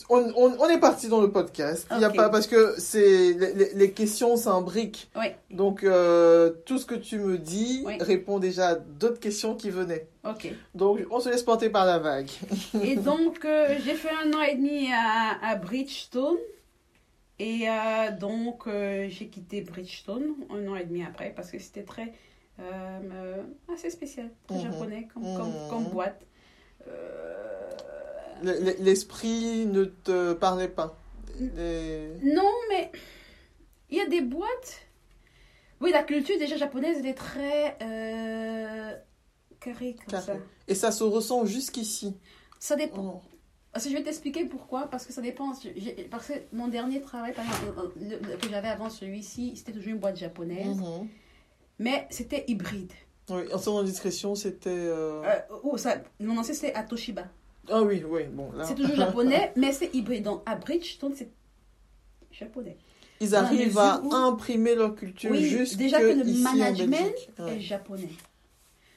On, 0.10 0.18
on- 0.36 0.58
on 0.60 0.70
est 0.70 0.80
parti 0.80 1.08
dans 1.08 1.22
le 1.22 1.30
podcast. 1.32 1.88
Il 1.92 2.00
y 2.02 2.04
a 2.04 2.10
pas 2.10 2.30
parce 2.30 2.48
que 2.48 2.74
c'est 2.80 3.34
les, 3.34 3.74
les- 3.76 3.92
questions 3.92 4.36
s'imbriquent. 4.38 5.10
Oui. 5.16 5.28
Donc 5.52 5.84
euh, 5.84 6.50
tout 6.66 6.80
ce 6.80 6.86
que 6.86 6.96
tu 6.96 7.20
me 7.20 7.38
dis 7.38 7.84
Oui. 7.86 7.98
répond 8.00 8.40
déjà 8.40 8.70
à 8.70 8.76
d'autres 8.76 9.20
questions 9.20 9.56
qui 9.56 9.70
venaient. 9.70 10.08
Ok. 10.28 10.52
Donc 10.74 11.00
on 11.12 11.20
se 11.20 11.30
laisse 11.30 11.44
porter 11.44 11.70
par 11.70 11.86
la 11.86 12.00
vague. 12.00 12.30
Et 12.84 12.96
donc, 12.96 13.46
euh, 13.46 13.76
j'ai 13.86 13.94
fait 13.94 14.10
un 14.24 14.34
an 14.34 14.42
et 14.42 14.56
demi 14.56 14.88
à, 14.92 15.38
à 15.48 15.56
Bridgestone. 15.56 16.38
Et 17.40 17.68
euh, 17.70 18.12
donc, 18.20 18.64
j'ai 18.68 19.28
quitté 19.28 19.62
Bridgestone 19.62 20.34
un 20.50 20.68
an 20.68 20.76
et 20.76 20.86
demi 20.86 21.04
après 21.04 21.34
parce 21.36 21.52
que 21.52 21.60
c'était 21.60 21.84
très. 21.84 22.14
assez 23.74 23.90
spécial, 23.92 24.30
très 24.48 24.58
Mhm. 24.58 24.64
japonais 24.72 25.08
comme, 25.14 25.24
comme, 25.36 25.54
comme 25.70 25.84
boîte. 25.92 26.22
Euh, 26.88 27.70
L'esprit 28.42 29.66
ne 29.66 29.86
te 29.86 30.34
parlait 30.34 30.68
pas. 30.70 30.98
Les- 31.40 32.10
non, 32.24 32.50
mais 32.70 32.92
il 33.90 33.98
y 33.98 34.02
a 34.02 34.06
des 34.08 34.22
boîtes. 34.22 34.88
Oui, 35.82 35.92
la 35.92 36.04
culture 36.04 36.38
déjà 36.38 36.56
japonaise, 36.58 36.98
elle 37.00 37.08
est 37.08 37.14
très 37.14 37.78
euh, 37.82 38.96
carrée 39.60 39.96
comme 39.96 40.12
Carré. 40.12 40.26
ça. 40.26 40.38
Et 40.68 40.76
ça 40.76 40.92
se 40.92 41.04
ressent 41.04 41.46
jusqu'ici. 41.46 42.16
Ça 42.60 42.76
dépend. 42.76 43.22
Oh. 43.26 43.30
Parce 43.74 43.86
que 43.86 43.92
je 43.92 43.98
vais 43.98 44.04
t'expliquer 44.04 44.46
pourquoi. 44.46 44.88
Parce 44.88 45.06
que 45.06 45.12
ça 45.12 45.22
dépend. 45.22 45.52
Parce 46.12 46.28
que 46.28 46.34
mon 46.54 46.68
dernier 46.68 47.02
travail, 47.02 47.34
par 47.34 47.44
exemple, 47.46 47.92
le- 48.00 48.20
le- 48.20 48.38
que 48.38 48.48
j'avais 48.50 48.68
avant 48.70 48.90
celui-ci, 48.90 49.58
c'était 49.58 49.72
toujours 49.74 49.90
une 49.94 50.00
boîte 50.00 50.18
japonaise. 50.18 50.78
Mhm. 50.78 51.08
Mais 51.80 52.08
c'était 52.12 52.46
hybride. 52.48 52.94
Oui, 53.30 53.42
en 53.52 53.58
sans 53.58 53.80
indiscrétion, 53.80 54.36
c'était. 54.36 54.70
euh, 54.70 55.24
Euh, 55.24 55.40
oh, 55.64 55.78
ça, 55.78 55.98
mon 56.20 56.38
ancien, 56.38 56.54
c'était 56.54 56.74
à 56.76 56.84
Toshiba. 56.84 57.24
Ah 57.70 57.82
oui, 57.82 58.04
oui, 58.08 58.24
bon 58.26 58.52
là. 58.52 58.66
C'est 58.66 58.76
toujours 58.76 58.96
japonais, 58.96 59.52
mais 59.58 59.72
c'est 59.72 59.94
hybride. 59.96 60.24
Donc 60.24 60.42
à 60.46 60.56
Bridgestone, 60.56 61.14
c'est 61.16 61.30
japonais. 62.32 62.78
Ils 63.20 63.36
arrivent 63.36 63.78
à 63.78 64.02
où- 64.04 64.14
imprimer 64.14 64.76
leur 64.76 64.96
culture 64.96 65.32
Oui, 65.32 65.44
jusque 65.46 65.78
déjà 65.78 66.00
que 66.00 66.06
le 66.06 66.26
ici 66.28 66.44
management 66.44 67.16
est 67.48 67.60
japonais. 67.60 68.10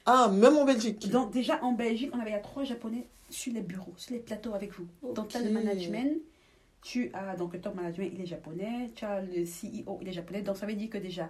Ah, 0.05 0.29
même 0.33 0.57
en 0.57 0.65
Belgique. 0.65 1.09
Donc 1.09 1.31
déjà 1.31 1.63
en 1.63 1.73
Belgique, 1.73 2.11
on 2.13 2.19
avait 2.19 2.33
a 2.33 2.39
trois 2.39 2.63
japonais 2.63 3.07
sur 3.29 3.53
les 3.53 3.61
bureaux, 3.61 3.93
sur 3.97 4.13
les 4.13 4.19
plateaux 4.19 4.53
avec 4.53 4.71
vous. 4.73 4.87
Donc 5.13 5.29
tu 5.29 5.37
as 5.37 5.41
le 5.41 5.49
management, 5.51 6.17
tu 6.81 7.11
as 7.13 7.35
donc 7.35 7.53
le 7.53 7.61
top 7.61 7.75
management, 7.75 8.09
il 8.13 8.21
est 8.21 8.25
japonais, 8.25 8.91
tu 8.95 9.05
as 9.05 9.21
le 9.21 9.43
CEO, 9.45 9.99
il 10.01 10.07
est 10.07 10.13
japonais. 10.13 10.41
Donc 10.41 10.57
ça 10.57 10.65
veut 10.65 10.73
dire 10.73 10.89
que 10.89 10.97
déjà 10.97 11.29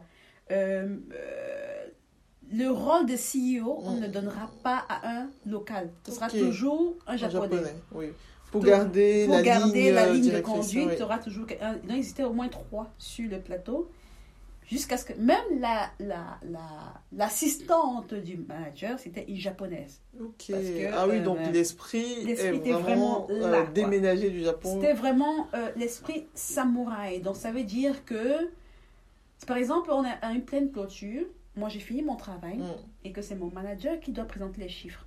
euh, 0.52 0.96
euh, 1.14 1.88
le 2.52 2.70
rôle 2.70 3.06
de 3.06 3.16
CEO, 3.16 3.80
on 3.84 3.92
Mm. 3.92 4.00
ne 4.02 4.08
donnera 4.08 4.50
pas 4.64 4.86
à 4.90 5.08
un 5.10 5.30
local. 5.46 5.90
Ce 6.06 6.12
sera 6.14 6.30
toujours 6.30 6.96
un 7.08 7.14
En 7.16 7.18
japonais. 7.18 7.76
oui. 7.94 8.08
Pour 8.52 8.62
Donc, 8.62 8.70
garder 8.70 9.26
Pour 9.26 9.36
la 9.36 9.42
garder 9.42 9.84
ligne, 9.84 9.94
la 9.94 10.06
euh, 10.08 10.14
ligne 10.14 10.32
de 10.32 10.40
conduite, 10.40 10.88
oui. 10.88 10.96
tu 10.96 11.04
auras 11.04 11.18
toujours. 11.20 11.46
un- 11.62 11.74
Non, 11.88 11.96
ils 11.96 12.10
étaient 12.10 12.24
au 12.24 12.32
moins 12.32 12.48
trois 12.48 12.90
sur 12.98 13.30
le 13.30 13.40
plateau. 13.42 13.90
Jusqu'à 14.70 14.96
ce 14.98 15.04
que 15.06 15.14
même 15.14 15.60
la, 15.60 15.90
la, 16.00 16.38
la, 16.50 16.60
l'assistante 17.16 18.14
du 18.14 18.38
manager, 18.38 18.98
c'était 19.00 19.26
une 19.28 19.36
japonaise. 19.38 20.00
Ok. 20.20 20.46
Parce 20.50 20.64
que, 20.64 20.94
ah 20.94 21.08
oui, 21.08 21.18
euh, 21.18 21.24
donc 21.24 21.40
l'esprit 21.54 22.24
l'esprit 22.26 22.58
était 22.58 22.72
vraiment, 22.74 23.28
euh, 23.30 23.50
là, 23.52 23.66
déménagé 23.66 24.30
du 24.30 24.44
Japon. 24.44 24.80
C'était 24.80 24.94
vraiment 24.94 25.48
euh, 25.54 25.70
l'esprit 25.78 26.26
samouraï. 26.34 27.20
Donc 27.22 27.36
ça 27.36 27.52
veut 27.52 27.64
dire 27.64 28.04
que, 28.06 28.50
par 29.46 29.58
exemple, 29.58 29.90
on 29.92 30.04
à 30.04 30.32
une 30.34 30.44
pleine 30.44 30.72
clôture. 30.72 31.26
Moi, 31.58 31.70
j'ai 31.70 31.80
fini 31.80 32.02
mon 32.04 32.16
travail 32.16 32.58
Mm. 32.60 32.72
et 33.04 33.12
que 33.12 33.22
c'est 33.22 33.36
mon 33.36 33.50
manager 33.52 34.00
qui 34.00 34.12
doit 34.12 34.26
présenter 34.26 34.62
les 34.62 34.70
chiffres. 34.70 35.06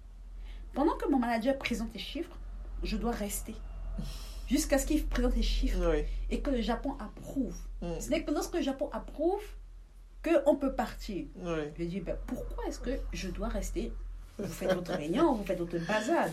Pendant 0.75 0.97
que 0.97 1.09
mon 1.09 1.19
manager 1.19 1.57
présente 1.59 1.93
les 1.95 2.01
chiffres, 2.01 2.37
je 2.83 2.97
dois 2.97 3.13
rester 3.13 3.55
jusqu'à 4.49 4.79
ce 4.79 4.87
qu'il 4.87 5.07
présente 5.07 5.37
les 5.37 5.43
chiffres 5.43 5.79
Oui. 5.93 6.05
et 6.29 6.41
que 6.41 6.51
le 6.51 6.61
Japon 6.61 6.95
approuve. 6.99 7.57
Mm. 7.83 8.01
Ce 8.01 8.11
n'est 8.11 8.25
que 8.25 8.33
lorsque 8.33 8.55
le 8.57 8.63
Japon 8.63 8.89
approuve 8.93 9.43
qu'on 10.25 10.57
peut 10.57 10.75
partir. 10.75 11.27
Oui. 11.37 11.61
Je 11.79 11.85
dis, 11.85 12.01
ben, 12.01 12.17
pourquoi 12.27 12.67
est-ce 12.67 12.79
que 12.81 12.91
je 13.13 13.29
dois 13.31 13.49
rester? 13.49 13.93
Vous 14.39 14.47
faites 14.47 14.73
votre 14.73 14.93
réunion, 14.93 15.35
vous 15.35 15.45
faites 15.45 15.59
votre 15.59 15.79
bazar. 15.87 16.27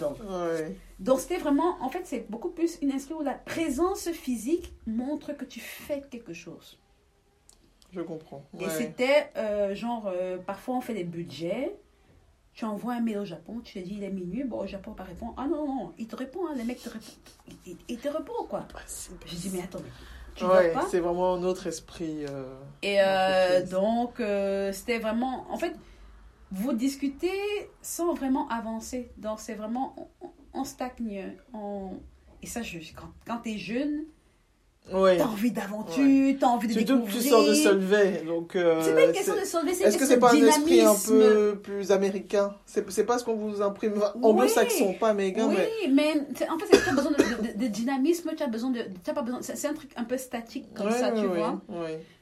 Donc 1.00 1.20
c'était 1.20 1.38
vraiment, 1.40 1.78
en 1.84 1.90
fait, 1.90 2.04
c'est 2.06 2.26
beaucoup 2.30 2.50
plus 2.52 2.78
une 2.82 2.92
instance 2.94 3.20
où 3.20 3.24
la 3.24 3.34
présence 3.34 4.10
physique 4.12 4.74
montre 4.86 5.34
que 5.34 5.44
tu 5.46 5.60
fais 5.60 6.02
quelque 6.10 6.34
chose. 6.34 6.80
Je 7.92 8.02
comprends. 8.02 8.44
Et 8.60 8.70
c'était 8.70 9.30
euh, 9.38 9.74
genre, 9.76 10.08
euh, 10.08 10.38
parfois 10.38 10.76
on 10.76 10.82
fait 10.82 10.94
des 10.94 11.04
budgets, 11.06 11.76
tu 12.54 12.66
envoies 12.66 12.96
un 12.96 13.00
mail 13.02 13.20
au 13.20 13.26
Japon, 13.26 13.62
tu 13.64 13.74
te 13.76 13.80
dis 13.80 13.96
il 13.98 14.04
est 14.04 14.10
minuit, 14.10 14.44
bon, 14.44 14.60
au 14.62 14.68
Japon 14.68 14.92
pas 14.94 15.04
répond. 15.04 15.34
Ah 15.38 15.48
non, 15.48 15.66
non, 15.68 15.94
il 15.98 16.08
te 16.08 16.16
répond, 16.16 16.48
hein, 16.48 16.54
les 16.56 16.64
mecs 16.64 16.82
te 16.82 16.90
répondent. 16.90 17.14
Il, 17.88 17.98
te 17.98 18.08
répond 18.10 18.46
quoi. 18.50 18.68
Je 19.26 19.36
dis 19.36 19.50
mais 19.54 19.62
attends, 19.64 19.80
tu 20.36 20.44
Ouais, 20.46 20.72
pas? 20.72 20.86
c'est 20.90 21.00
vraiment 21.00 21.34
un 21.34 21.44
autre 21.44 21.68
esprit. 21.68 22.26
euh, 22.26 22.54
Et 22.82 22.98
euh, 23.00 23.66
donc, 23.66 24.20
euh, 24.20 24.72
c'était 24.72 25.00
vraiment. 25.00 25.46
En 25.52 25.58
fait, 25.58 25.76
vous 26.52 26.74
discutez 26.74 27.32
sans 27.82 28.14
vraiment 28.14 28.48
avancer. 28.50 29.12
Donc, 29.18 29.40
c'est 29.40 29.56
vraiment. 29.56 29.96
On, 30.22 30.30
on 30.54 30.64
stagne. 30.64 31.36
On... 31.54 31.92
Et 32.44 32.48
ça, 32.48 32.62
je, 32.62 32.78
quand, 32.96 33.10
quand 33.26 33.40
tu 33.40 33.52
es 33.52 33.58
jeune, 33.58 34.04
Ouais. 34.94 35.18
tu 35.18 35.22
as 35.22 35.28
envie 35.28 35.52
d'aventure, 35.52 35.96
tu 35.96 36.38
as 36.42 36.48
envie 36.48 36.68
de 36.68 36.74
Surtout 36.74 36.94
découvrir. 36.96 37.22
tu 37.22 37.28
sors 37.30 37.46
de 37.46 37.54
Solvay, 37.54 38.24
donc. 38.26 38.56
euh, 38.56 38.82
C'est 38.84 38.94
pas 38.96 39.04
une 39.06 39.12
question 39.12 39.36
de 39.36 39.46
sauver, 39.46 39.74
c'est 39.74 39.84
Est-ce 39.86 39.98
que 39.98 40.06
c'est 40.06 40.18
pas 40.20 40.34
un 40.34 40.38
esprit 40.48 40.82
un 40.82 40.96
peu 40.96 41.60
plus 41.62 41.92
américain? 41.92 42.56
C'est 42.66 43.06
pas 43.06 43.18
ce 43.18 43.24
qu'on 43.26 43.36
vous 43.36 43.62
imprime 43.62 44.02
anglo-saxon, 44.22 44.94
pas 45.00 45.10
américain, 45.10 45.48
Oui, 45.50 45.92
mais. 45.92 46.14
en 46.50 46.58
fait, 46.58 46.78
tu 46.78 46.90
as 46.90 46.94
besoin 46.94 47.12
de, 47.12 47.48
de- 47.54 47.58
de 47.60 47.68
dynamisme, 47.68 48.32
tu 48.36 48.44
as 48.44 48.48
besoin 48.48 48.70
de. 48.72 48.80
as 49.08 49.14
pas 49.14 49.22
besoin, 49.22 49.40
c'est 49.42 49.68
un 49.68 49.74
truc 49.74 49.92
un 49.96 50.04
peu 50.04 50.18
statique 50.18 50.74
comme 50.74 50.88
Ouais, 50.88 50.94
ça, 50.94 51.12
tu 51.12 51.26
vois. 51.26 51.60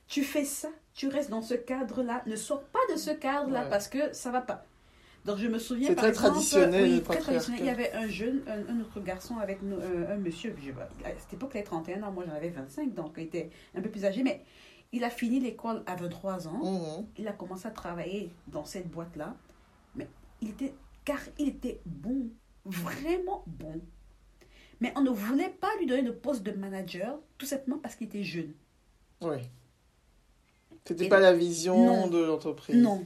tu 0.07 0.23
fais 0.23 0.43
ça, 0.45 0.69
tu 0.93 1.07
restes 1.07 1.29
dans 1.29 1.41
ce 1.41 1.53
cadre-là, 1.55 2.21
ne 2.25 2.35
sors 2.35 2.61
pas 2.63 2.79
de 2.93 2.97
ce 2.97 3.11
cadre-là 3.11 3.65
parce 3.69 3.87
que 3.87 3.99
ça 4.13 4.29
va 4.31 4.41
pas. 4.41 4.63
Donc 5.25 5.37
je 5.39 5.47
me 5.47 5.57
souviens 5.57 5.87
par 5.95 6.03
très 6.03 6.09
exemple, 6.09 6.29
traditionnel, 6.33 6.83
oui, 6.83 7.01
très 7.01 7.17
traditionnel. 7.17 7.59
Il 7.61 7.65
y 7.65 7.69
avait 7.69 7.91
un 7.93 8.07
jeune, 8.07 8.41
un, 8.47 8.73
un 8.75 8.79
autre 8.81 8.99
garçon 9.01 9.37
avec 9.37 9.61
nous, 9.63 9.75
euh, 9.75 10.13
un 10.13 10.17
monsieur, 10.17 10.55
je, 10.63 10.69
à 10.71 11.09
cette 11.19 11.33
époque 11.33 11.51
il 11.55 11.57
avait 11.57 11.65
31 11.65 12.03
ans, 12.03 12.11
moi 12.11 12.23
j'en 12.27 12.33
avais 12.35 12.49
25, 12.49 12.93
donc 12.93 13.15
il 13.17 13.23
était 13.23 13.49
un 13.75 13.81
peu 13.81 13.89
plus 13.89 14.05
âgé, 14.05 14.21
mais 14.21 14.43
il 14.91 15.03
a 15.03 15.09
fini 15.09 15.39
l'école 15.39 15.81
à 15.87 15.95
23 15.95 16.47
ans, 16.47 16.59
Mhm. 16.63 17.07
il 17.17 17.27
a 17.27 17.31
commencé 17.33 17.67
à 17.67 17.71
travailler 17.71 18.29
dans 18.47 18.65
cette 18.65 18.87
boîte-là, 18.89 19.35
mais 19.95 20.07
il 20.41 20.49
était, 20.49 20.75
car 21.03 21.19
il 21.39 21.47
était 21.49 21.81
bon, 21.87 22.29
vraiment 22.65 23.43
bon. 23.47 23.81
Mais 24.81 24.93
on 24.95 25.01
ne 25.01 25.09
voulait 25.09 25.49
pas 25.49 25.69
lui 25.79 25.87
donner 25.87 26.03
le 26.03 26.13
poste 26.13 26.43
de 26.43 26.51
manager, 26.51 27.17
tout 27.39 27.45
simplement 27.47 27.79
parce 27.79 27.95
qu'il 27.95 28.07
était 28.07 28.23
jeune. 28.23 28.53
Ouais. 29.21 29.41
C'était 30.85 31.07
pas 31.07 31.19
la 31.19 31.33
vision 31.33 31.83
Non. 31.83 32.07
de 32.09 32.19
l'entreprise. 32.23 32.75
Non, 32.75 33.03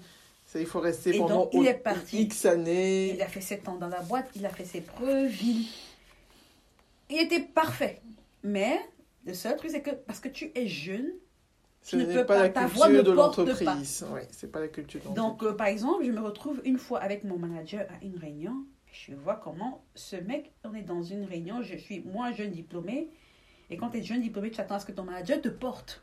il 0.56 0.66
faut 0.66 0.80
rester 0.80 1.16
Et 1.16 1.20
pendant 1.20 1.44
donc, 1.44 1.50
il 1.54 1.68
est 1.68 1.74
parti. 1.76 2.24
X 2.24 2.46
années. 2.46 3.14
Il 3.14 3.22
a 3.22 3.28
fait 3.28 3.42
7 3.42 3.68
ans 3.70 3.76
dans 3.76 3.88
la 3.88 4.02
boîte, 4.02 4.30
il 4.36 4.46
a 4.46 4.50
fait 4.50 4.66
ses 4.66 4.82
preuves, 4.82 5.32
il, 5.44 5.68
il 7.10 7.20
était 7.20 7.42
parfait. 7.42 8.02
Mais 8.44 8.80
le 9.26 9.34
seul 9.34 9.56
truc, 9.58 9.70
c'est 9.72 9.82
que 9.82 9.92
parce 9.92 10.20
que 10.20 10.30
tu 10.30 10.52
es 10.56 10.68
jeune, 10.68 11.12
Ce 11.82 11.96
ne 11.96 12.06
n'est 12.06 12.14
peux 12.14 12.26
pas 12.26 12.40
la 12.40 12.50
culture 12.50 13.04
de 13.04 13.12
l'entreprise. 13.12 14.06
Ouais, 14.12 14.28
c'est 14.32 14.52
pas 14.52 14.60
la 14.60 14.70
culture 14.70 15.02
donc 15.12 15.44
euh, 15.44 15.54
par 15.54 15.68
exemple, 15.68 16.04
je 16.04 16.12
me 16.12 16.22
retrouve 16.22 16.62
une 16.66 16.78
fois 16.78 17.00
avec 17.00 17.24
mon 17.24 17.38
manager 17.38 17.86
à 17.90 18.04
une 18.04 18.18
réunion. 18.18 18.66
Je 18.92 19.14
vois 19.14 19.36
comment 19.36 19.84
ce 19.94 20.16
mec, 20.16 20.52
on 20.64 20.74
est 20.74 20.82
dans 20.82 21.04
une 21.04 21.26
réunion, 21.26 21.62
je 21.62 21.78
suis 21.78 22.02
moi 22.02 22.32
jeune 22.32 22.52
diplômé. 22.52 23.10
Et 23.70 23.78
quand 23.78 23.90
tu 23.92 23.98
es 23.98 24.04
jeune 24.04 24.22
diplômé, 24.22 24.50
tu 24.50 24.60
attends 24.60 24.76
à 24.76 24.80
ce 24.80 24.86
que 24.88 24.92
ton 24.92 25.04
manager 25.04 25.40
te 25.42 25.50
porte. 25.50 26.02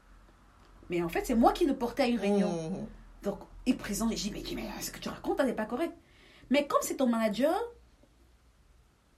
Mais 0.88 1.02
en 1.02 1.08
fait, 1.08 1.24
c'est 1.24 1.34
moi 1.34 1.52
qui 1.52 1.66
le 1.66 1.76
portais 1.76 2.04
à 2.04 2.06
une 2.06 2.18
réunion. 2.18 2.70
Mhm. 2.70 2.86
Donc, 3.24 3.38
il 3.66 3.76
présente, 3.76 4.12
et 4.12 4.16
je 4.16 4.30
dis, 4.30 4.30
mais, 4.32 4.42
mais 4.54 4.82
ce 4.82 4.90
que 4.90 4.98
tu 4.98 5.08
racontes, 5.08 5.38
elle 5.40 5.46
n'est 5.46 5.52
pas 5.52 5.64
correct. 5.66 5.92
Mais 6.50 6.66
comme 6.66 6.78
c'est 6.82 6.96
ton 6.96 7.06
manager, 7.08 7.54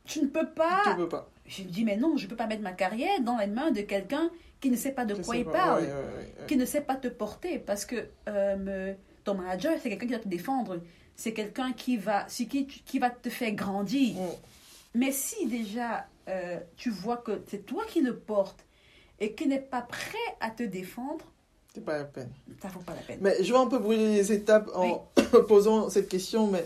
tu 0.05 0.23
ne 0.23 0.27
peux 0.29 0.49
pas. 0.51 0.83
Tu 0.85 0.97
peux 0.97 1.09
pas. 1.09 1.31
Je 1.47 1.63
me 1.63 1.69
dis, 1.69 1.85
mais 1.85 1.97
non, 1.97 2.17
je 2.17 2.25
ne 2.25 2.31
peux 2.31 2.37
pas 2.37 2.47
mettre 2.47 2.63
ma 2.63 2.73
carrière 2.73 3.21
dans 3.21 3.39
les 3.39 3.47
mains 3.47 3.71
de 3.71 3.81
quelqu'un 3.83 4.31
qui 4.61 4.71
ne 4.71 4.77
sait 4.77 4.93
pas 4.93 5.05
de 5.05 5.15
Je 5.15 5.23
quoi 5.23 5.37
il 5.37 5.45
pas. 5.45 5.53
parle, 5.53 5.83
Ouais, 5.83 5.87
ouais, 5.89 5.93
ouais, 5.93 6.03
ouais. 6.41 6.47
qui 6.47 6.57
ne 6.57 6.65
sait 6.65 6.81
pas 6.81 6.97
te 6.97 7.09
porter. 7.09 7.59
Parce 7.59 7.85
que 7.85 8.09
euh, 8.29 8.57
me- 8.57 8.95
ton 9.25 9.35
manager, 9.35 9.75
c'est 9.83 9.89
quelqu'un 9.91 10.07
qui 10.07 10.13
va 10.13 10.19
te 10.19 10.29
défendre. 10.29 10.81
C'est 11.15 11.33
quelqu'un 11.33 11.73
qui 11.73 11.97
va, 11.97 12.25
qui, 12.25 12.67
qui 12.67 12.99
va 12.99 13.11
te 13.11 13.29
faire 13.29 13.53
grandir. 13.53 14.17
Mais 14.95 15.13
si 15.13 15.47
déjà 15.47 16.07
euh, 16.29 16.59
tu 16.77 16.91
vois 16.91 17.19
que 17.19 17.43
c'est 17.49 17.65
toi 17.67 17.85
qui 17.87 18.01
le 18.01 18.17
porte 18.17 18.65
et 19.21 19.35
qui 19.35 19.47
n'est 19.49 19.61
pas 19.61 19.83
prêt 19.83 20.17
à 20.41 20.51
te 20.51 20.63
défendre, 20.63 21.25
C'est 21.79 21.85
pas 21.85 21.99
la 21.99 22.05
peine. 22.05 22.31
ça 22.61 22.69
vaut 22.69 22.81
pas 22.81 22.95
la 22.95 23.03
peine. 23.03 23.19
Mais 23.21 23.37
je 23.43 23.53
vais 23.53 23.59
un 23.59 23.67
peu 23.67 23.79
brûler 23.79 24.15
les 24.15 24.33
étapes 24.33 24.69
en 24.75 25.09
posant 25.49 25.89
cette 25.91 26.09
question, 26.09 26.47
mais 26.49 26.65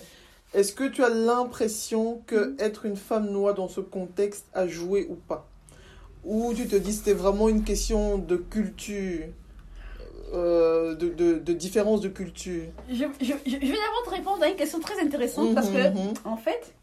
est-ce 0.55 0.73
que 0.73 0.85
tu 0.89 1.03
as 1.05 1.09
l'impression 1.11 2.23
que 2.27 2.51
Mhm. 2.51 2.57
être 2.59 2.87
une 2.87 2.97
femme 2.97 3.31
noire 3.31 3.55
dans 3.55 3.69
ce 3.69 3.81
contexte 3.81 4.47
a 4.55 4.67
joué 4.67 5.07
ou 5.11 5.15
pas? 5.15 5.49
Ou 6.25 6.53
tu 6.55 6.67
te 6.69 6.77
dis 6.77 6.93
c'était 6.93 7.13
vraiment 7.15 7.49
une 7.49 7.65
question 7.65 8.17
de 8.19 8.37
culture, 8.37 9.25
euh, 10.35 10.95
de, 10.95 11.09
de, 11.09 11.35
de 11.39 11.53
différence 11.53 12.01
de 12.01 12.09
culture? 12.09 12.65
Je, 12.89 13.05
je, 13.21 13.33
je 13.45 13.57
vais 13.57 13.59
d'abord 13.59 14.03
te 14.07 14.11
répondre 14.11 14.43
à 14.43 14.49
une 14.49 14.57
question 14.57 14.81
très 14.81 15.01
intéressante 15.01 15.55
parce 15.55 15.69
que, 15.69 15.89
mhm. 15.91 16.15
en 16.25 16.37
fait, 16.37 16.75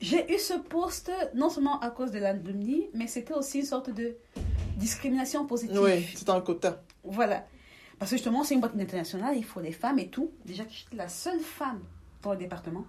j'ai 0.00 0.34
eu 0.34 0.38
ce 0.38 0.54
poste 0.54 1.10
non 1.34 1.48
seulement 1.50 1.78
à 1.80 1.90
cause 1.90 2.10
de 2.10 2.18
l'alumni, 2.18 2.88
mais 2.94 3.06
c'était 3.06 3.34
aussi 3.34 3.60
une 3.60 3.64
sorte 3.66 3.90
de 3.90 4.16
discrimination 4.76 5.46
positive. 5.46 5.80
Oui, 5.80 6.06
c'est 6.14 6.28
un 6.28 6.40
quota. 6.40 6.82
Voilà. 7.02 7.46
Parce 7.98 8.10
que 8.10 8.16
justement, 8.16 8.44
c'est 8.44 8.54
une 8.54 8.60
boîte 8.60 8.74
internationale, 8.78 9.34
il 9.36 9.44
faut 9.44 9.60
des 9.60 9.72
femmes 9.72 9.98
et 9.98 10.08
tout. 10.08 10.30
Déjà, 10.44 10.64
j'étais 10.68 10.96
la 10.96 11.08
seule 11.08 11.40
femme 11.40 11.80
dans 12.22 12.32
le 12.32 12.38
département. 12.38 12.84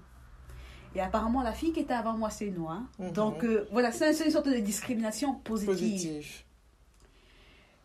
Et 0.96 1.02
apparemment, 1.02 1.42
la 1.42 1.52
fille 1.54 1.74
qui 1.74 1.82
était 1.82 1.94
avant 1.94 2.14
moi, 2.14 2.30
c'est 2.30 2.50
noire. 2.50 2.82
Mhm. 3.00 3.12
Donc, 3.12 3.44
euh, 3.44 3.68
voilà, 3.72 3.92
c'est 3.92 4.26
une 4.26 4.32
sorte 4.32 4.48
de 4.48 4.58
discrimination 4.58 5.36
positive. 5.36 6.26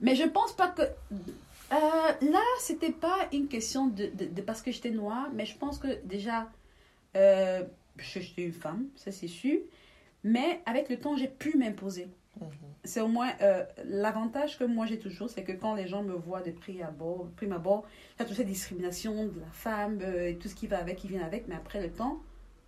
Mais 0.01 0.15
je 0.15 0.25
pense 0.25 0.53
pas 0.53 0.69
que. 0.69 0.83
Euh, 0.83 1.77
là, 2.23 2.43
c'était 2.61 2.93
pas 2.93 3.29
une 3.33 3.49
question 3.49 3.87
de, 3.89 4.07
de, 4.07 4.25
de 4.27 4.43
parce 4.43 4.63
que 4.63 4.73
j'étais 4.73 4.91
noire, 4.91 5.29
mais 5.33 5.45
je 5.45 5.57
pense 5.57 5.79
que 5.79 6.03
déjà, 6.05 6.49
euh, 7.17 7.63
j'étais 7.99 8.43
une 8.43 8.53
femme, 8.53 8.87
ça 8.97 9.13
c'est 9.13 9.29
sûr. 9.29 9.59
Mais 10.25 10.63
avec 10.67 10.89
le 10.89 10.99
temps, 10.99 11.17
j'ai 11.17 11.29
pu 11.29 11.57
m'imposer. 11.57 12.09
C'est 12.85 13.01
au 13.01 13.09
moins 13.09 13.31
euh, 13.43 13.65
l'avantage 13.85 14.59
que 14.59 14.65
moi 14.65 14.87
j'ai 14.87 14.99
toujours, 14.99 15.29
c'est 15.29 15.43
que 15.45 15.53
quand 15.53 15.75
les 15.75 15.87
gens 15.87 16.03
me 16.03 16.15
voient 16.15 16.41
de 16.43 16.51
prix 16.51 16.83
abord, 16.83 17.29
prime 17.37 17.53
abord, 17.53 17.85
il 18.17 18.21
y 18.21 18.23
a 18.23 18.25
toute 18.27 18.37
cette 18.37 18.47
discrimination 18.47 19.27
de 19.27 19.41
la 19.41 19.51
femme 19.53 19.99
euh, 20.03 20.29
et 20.31 20.37
tout 20.39 20.49
ce 20.49 20.55
qui 20.55 20.67
va 20.67 20.79
avec, 20.79 20.97
qui 20.97 21.09
vient 21.09 21.23
avec, 21.25 21.47
mais 21.49 21.55
après 21.55 21.81
le 21.83 21.91
temps, 21.93 22.21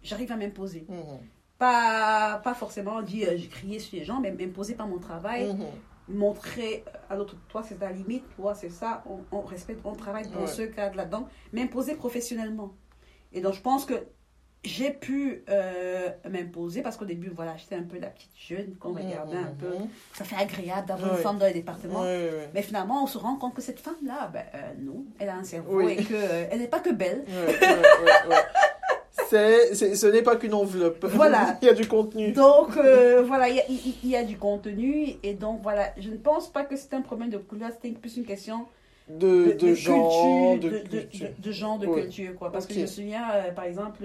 j'arrive 0.02 0.30
à 0.32 0.36
m'imposer. 0.36 0.84
Mhm. 0.88 1.18
Pas, 1.58 2.40
pas 2.42 2.54
forcément 2.54 3.00
dire 3.02 3.28
euh, 3.30 3.36
j'ai 3.36 3.48
crié 3.48 3.78
sur 3.78 3.96
les 3.98 4.04
gens, 4.04 4.20
mais 4.20 4.32
m'imposer 4.32 4.74
par 4.74 4.86
mon 4.88 4.98
travail 4.98 5.52
Mhm. 5.54 5.66
montrer 6.08 6.84
à 7.08 7.16
l'autre, 7.16 7.36
toi 7.48 7.62
c'est 7.62 7.76
ta 7.76 7.90
limite, 7.92 8.24
toi 8.36 8.54
c'est 8.54 8.68
ça, 8.70 9.04
on, 9.08 9.20
on 9.36 9.40
respecte, 9.42 9.80
on 9.84 9.94
travaille 9.94 10.26
dans 10.28 10.40
Ouais. 10.40 10.46
ce 10.46 10.62
cadre 10.62 10.96
là-dedans, 10.96 11.28
m'imposer 11.52 11.94
professionnellement. 11.94 12.74
Et 13.32 13.40
donc 13.40 13.54
je 13.54 13.60
pense 13.62 13.86
que 13.86 13.94
j'ai 14.64 14.90
pu 14.90 15.42
euh, 15.48 16.08
m'imposer 16.30 16.82
parce 16.82 16.96
qu'au 16.96 17.04
début, 17.04 17.32
voilà, 17.34 17.56
j'étais 17.56 17.74
un 17.74 17.82
peu 17.82 17.98
la 17.98 18.06
petite 18.08 18.30
jeune 18.38 18.74
qu'on 18.78 18.92
regardait 18.92 19.36
un 19.36 19.52
peu. 19.58 19.66
Mhm. 19.76 19.88
Ça 20.14 20.24
fait 20.24 20.36
agréable 20.36 20.86
d'avoir 20.86 21.12
une 21.16 21.22
femme 21.22 21.38
dans 21.38 21.46
les 21.46 21.52
départements. 21.54 22.02
Ouais, 22.02 22.30
ouais, 22.32 22.48
Mais 22.54 22.62
finalement, 22.62 23.02
on 23.02 23.06
se 23.08 23.18
rend 23.18 23.36
compte 23.36 23.54
que 23.54 23.62
cette 23.62 23.80
femme-là, 23.80 24.30
ben, 24.32 24.44
euh, 24.54 24.58
non, 24.80 25.04
elle 25.18 25.30
a 25.30 25.34
un 25.36 25.42
cerveau 25.44 25.78
Oui. 25.82 25.96
et 25.98 26.04
qu'elle 26.04 26.58
n'est 26.60 26.68
pas 26.68 26.78
que 26.80 26.90
belle. 26.90 27.24
C'est, 29.28 29.74
c'est- 29.74 29.94
ce 29.94 30.06
n'est 30.06 30.22
pas 30.22 30.36
qu'une 30.36 30.54
enveloppe. 30.54 31.06
Voilà. 31.06 31.58
Il 31.62 31.66
y 31.66 31.68
a 31.68 31.74
du 31.74 31.86
contenu. 31.88 32.32
Donc, 32.32 32.76
euh, 32.76 33.22
voilà, 33.26 33.48
il 33.48 33.56
y, 33.56 33.60
a- 33.60 33.64
il- 33.68 33.94
il 34.04 34.10
y 34.10 34.16
a 34.16 34.24
du 34.24 34.36
contenu. 34.36 35.14
Et 35.22 35.32
donc, 35.34 35.60
voilà, 35.62 35.88
je 35.98 36.10
ne 36.10 36.16
pense 36.16 36.48
pas 36.52 36.64
que 36.64 36.76
c'était 36.76 36.96
un 36.96 37.00
problème 37.02 37.30
de 37.30 37.38
couleur, 37.38 37.70
c'était 37.72 37.94
plus 37.96 38.16
une 38.18 38.24
question 38.26 38.66
De, 39.08 39.16
de, 39.46 39.52
de, 39.52 39.68
de 39.68 39.74
genre, 39.74 40.58
culture, 40.60 40.70
de, 40.70 40.78
culture. 40.98 41.28
de- 41.38 41.52
genre 41.52 41.78
de 41.78 41.86
Oui. 41.86 42.02
culture, 42.02 42.34
quoi. 42.36 42.52
Parce 42.52 42.66
que 42.66 42.74
je 42.74 42.80
me 42.80 42.86
souviens, 42.86 43.24
euh, 43.34 43.52
par 43.52 43.64
exemple, 43.64 44.04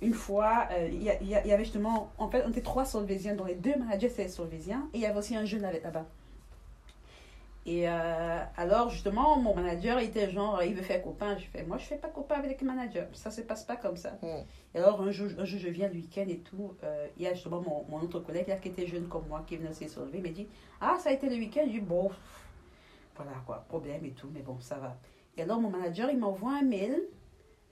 une 0.00 0.14
fois, 0.14 0.68
euh, 0.70 0.88
il 0.92 1.02
y, 1.02 1.32
avait 1.32 1.64
justement, 1.64 2.12
en 2.18 2.28
fait, 2.28 2.44
on 2.46 2.50
était 2.50 2.62
trois 2.62 2.84
Solvésiens, 2.84 3.34
dont 3.34 3.44
les 3.44 3.56
deux 3.56 3.76
managers 3.76 4.06
étaient 4.06 4.28
Solvésiens, 4.28 4.88
et 4.94 4.98
il 4.98 5.00
y 5.00 5.06
avait 5.06 5.18
aussi 5.18 5.36
un 5.36 5.44
jeune 5.44 5.64
avec 5.64 5.82
là-bas. 5.82 6.06
Et 7.66 7.86
euh, 7.86 8.42
alors, 8.56 8.88
justement, 8.88 9.36
mon 9.36 9.54
manager, 9.54 10.00
il 10.00 10.08
était 10.08 10.30
genre, 10.30 10.62
il 10.62 10.74
veut 10.74 10.82
faire 10.82 11.02
copain. 11.02 11.36
Je 11.36 11.44
fais, 11.44 11.64
moi, 11.64 11.76
je 11.76 11.84
fais 11.84 11.98
pas 11.98 12.08
copain 12.08 12.36
avec 12.36 12.58
les 12.58 12.66
managers. 12.66 13.04
Ça 13.12 13.30
se 13.30 13.42
passe 13.42 13.64
pas 13.64 13.76
comme 13.76 13.96
ça. 13.96 14.12
Mm. 14.22 14.26
Et 14.74 14.78
alors, 14.78 15.02
un 15.02 15.10
jour, 15.10 15.28
un 15.38 15.44
jour, 15.44 15.60
je 15.60 15.68
viens 15.68 15.88
le 15.88 15.94
week-end 15.94 16.24
et 16.28 16.38
tout. 16.38 16.72
euh, 16.82 17.06
il 17.18 17.24
y 17.24 17.26
a 17.26 17.34
justement 17.34 17.60
mon, 17.60 17.84
mon 17.90 18.02
autre 18.02 18.20
collègue 18.20 18.48
là, 18.48 18.56
qui 18.56 18.68
était 18.68 18.86
jeune 18.86 19.06
comme 19.06 19.26
moi, 19.28 19.44
qui 19.46 19.58
venait 19.58 19.68
aussi 19.68 19.86
se 19.86 20.00
lever. 20.00 20.18
Il 20.18 20.22
m'a 20.22 20.30
dit, 20.30 20.48
ah, 20.80 20.96
ça 20.98 21.10
a 21.10 21.12
été 21.12 21.28
le 21.28 21.36
week-end. 21.36 21.64
Je 21.66 21.72
dis, 21.72 21.80
bon, 21.80 22.10
voilà 23.16 23.32
quoi, 23.44 23.66
problème 23.68 24.02
et 24.06 24.12
tout, 24.12 24.30
mais 24.32 24.40
bon, 24.40 24.56
ça 24.60 24.76
va. 24.76 24.96
Et 25.36 25.42
alors, 25.42 25.60
mon 25.60 25.68
manager, 25.68 26.10
il 26.10 26.18
m'envoie 26.18 26.52
un 26.52 26.62
mail 26.62 26.98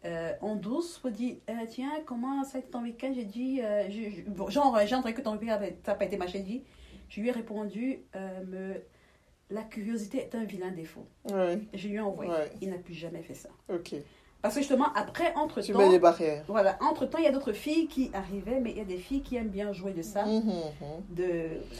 euh, 0.07 0.33
en 0.41 0.55
douce 0.57 0.99
pour 0.99 1.11
dire, 1.11 1.37
euh, 1.51 1.53
tiens, 1.69 1.91
comment 2.07 2.45
ça 2.45 2.59
a 2.59 2.61
été 2.61 2.71
ton 2.71 2.83
week-end? 2.83 3.13
J'ai 3.15 3.25
dit, 3.25 3.61
euh, 3.63 3.89
je- 3.91 4.11
je- 4.11 4.23
bon, 4.23 4.49
genre, 4.49 4.79
j'ai 4.87 4.95
entendu 4.95 5.15
que 5.15 5.21
ton 5.21 5.37
week-end 5.37 5.61
n'a 5.87 5.95
pas 5.95 6.05
été 6.05 6.17
machin. 6.17 6.39
dit, 6.41 6.63
je 7.09 7.21
lui 7.21 7.29
ai 7.29 7.33
répondu, 7.33 7.99
euh, 8.15 8.45
me, 8.45 8.75
la 9.51 9.63
curiosité 9.63 10.19
est 10.19 10.35
un 10.35 10.45
vilain 10.45 10.71
défaut. 10.71 11.07
Ouais, 11.31 11.59
Je 11.75 11.89
lui 11.89 11.97
ai 11.97 12.01
envoyé. 12.01 12.31
Ouais. 12.31 12.51
Il 12.61 12.71
n'a 12.71 12.79
plus 12.79 12.95
jamais 12.95 13.23
fait 13.23 13.35
ça. 13.35 13.49
ok. 13.73 13.95
Parce 14.47 14.55
que 14.55 14.61
justement, 14.61 14.93
après, 14.95 15.33
Tu 15.33 15.39
entre-temps, 15.39 15.79
mets 15.79 15.89
des 15.89 15.99
barrières. 15.99 16.45
voilà, 16.47 16.79
entre-temps, 16.81 17.19
il 17.19 17.25
y 17.25 17.27
a 17.27 17.33
d'autres 17.33 17.53
filles 17.53 17.89
qui 17.89 18.11
arrivaient, 18.15 18.61
mais 18.61 18.71
il 18.71 18.79
y 18.79 18.81
a 18.81 18.85
des 18.85 18.97
filles 18.97 19.23
qui 19.23 19.35
aiment 19.37 19.49
bien 19.49 19.73
jouer 19.73 19.93
de 19.93 20.03
ça, 20.03 20.25
Mhm, 20.25 20.45
mhm. 20.45 21.17
de 21.17 21.33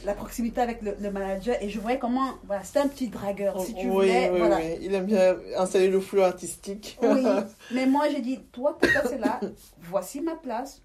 la 0.05 0.13
proximité 0.13 0.59
avec 0.59 0.81
le, 0.81 0.95
le 0.99 1.09
manager. 1.11 1.55
Et 1.61 1.69
je 1.69 1.79
voyais 1.79 1.97
comment, 1.97 2.33
voilà, 2.45 2.63
c'était 2.65 2.79
un 2.79 2.87
petit 2.89 3.07
dragueur. 3.07 3.59
Si 3.61 3.73
tu 3.73 3.85
oui, 3.85 3.91
voulais, 3.91 4.29
oui, 4.31 4.39
voilà. 4.39 4.57
oui. 4.57 4.77
Il 4.81 4.93
aime 4.93 5.05
bien 5.05 5.37
installer 5.57 5.87
le 5.87 6.01
flou 6.01 6.21
artistique. 6.21 6.97
Oui, 7.01 7.23
mais 7.73 7.85
moi 7.85 8.09
j'ai 8.09 8.19
dit, 8.21 8.39
toi, 8.51 8.77
ta 8.81 8.87
place 8.89 9.11
est 9.13 9.17
là, 9.19 9.39
voici 9.81 10.19
ma 10.19 10.35
place, 10.35 10.81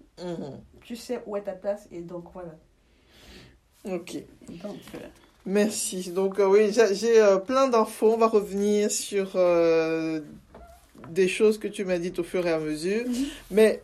tu 0.83 0.95
sais 0.95 1.21
où 1.25 1.35
est 1.35 1.41
ta 1.43 1.51
place, 1.53 1.87
et 1.91 1.99
donc 2.01 2.25
voilà. 2.33 2.55
Ok. 3.85 4.15
Donc, 4.63 4.77
euh, 4.95 4.99
Merci. 5.45 6.11
Donc 6.11 6.39
euh, 6.39 6.47
oui, 6.47 6.71
j'ai 6.71 6.95
j'ai, 6.95 7.21
euh, 7.21 7.37
plein 7.37 7.67
d'infos. 7.67 8.13
On 8.13 8.17
va 8.17 8.27
revenir 8.27 8.89
sur 8.89 9.31
euh, 9.35 10.21
des 11.09 11.27
choses 11.27 11.57
que 11.57 11.67
tu 11.67 11.85
m'as 11.85 11.97
dites 11.99 12.19
au 12.19 12.23
fur 12.23 12.45
et 12.47 12.51
à 12.51 12.59
mesure. 12.59 13.05
Mhm. 13.07 13.25
Mais 13.51 13.81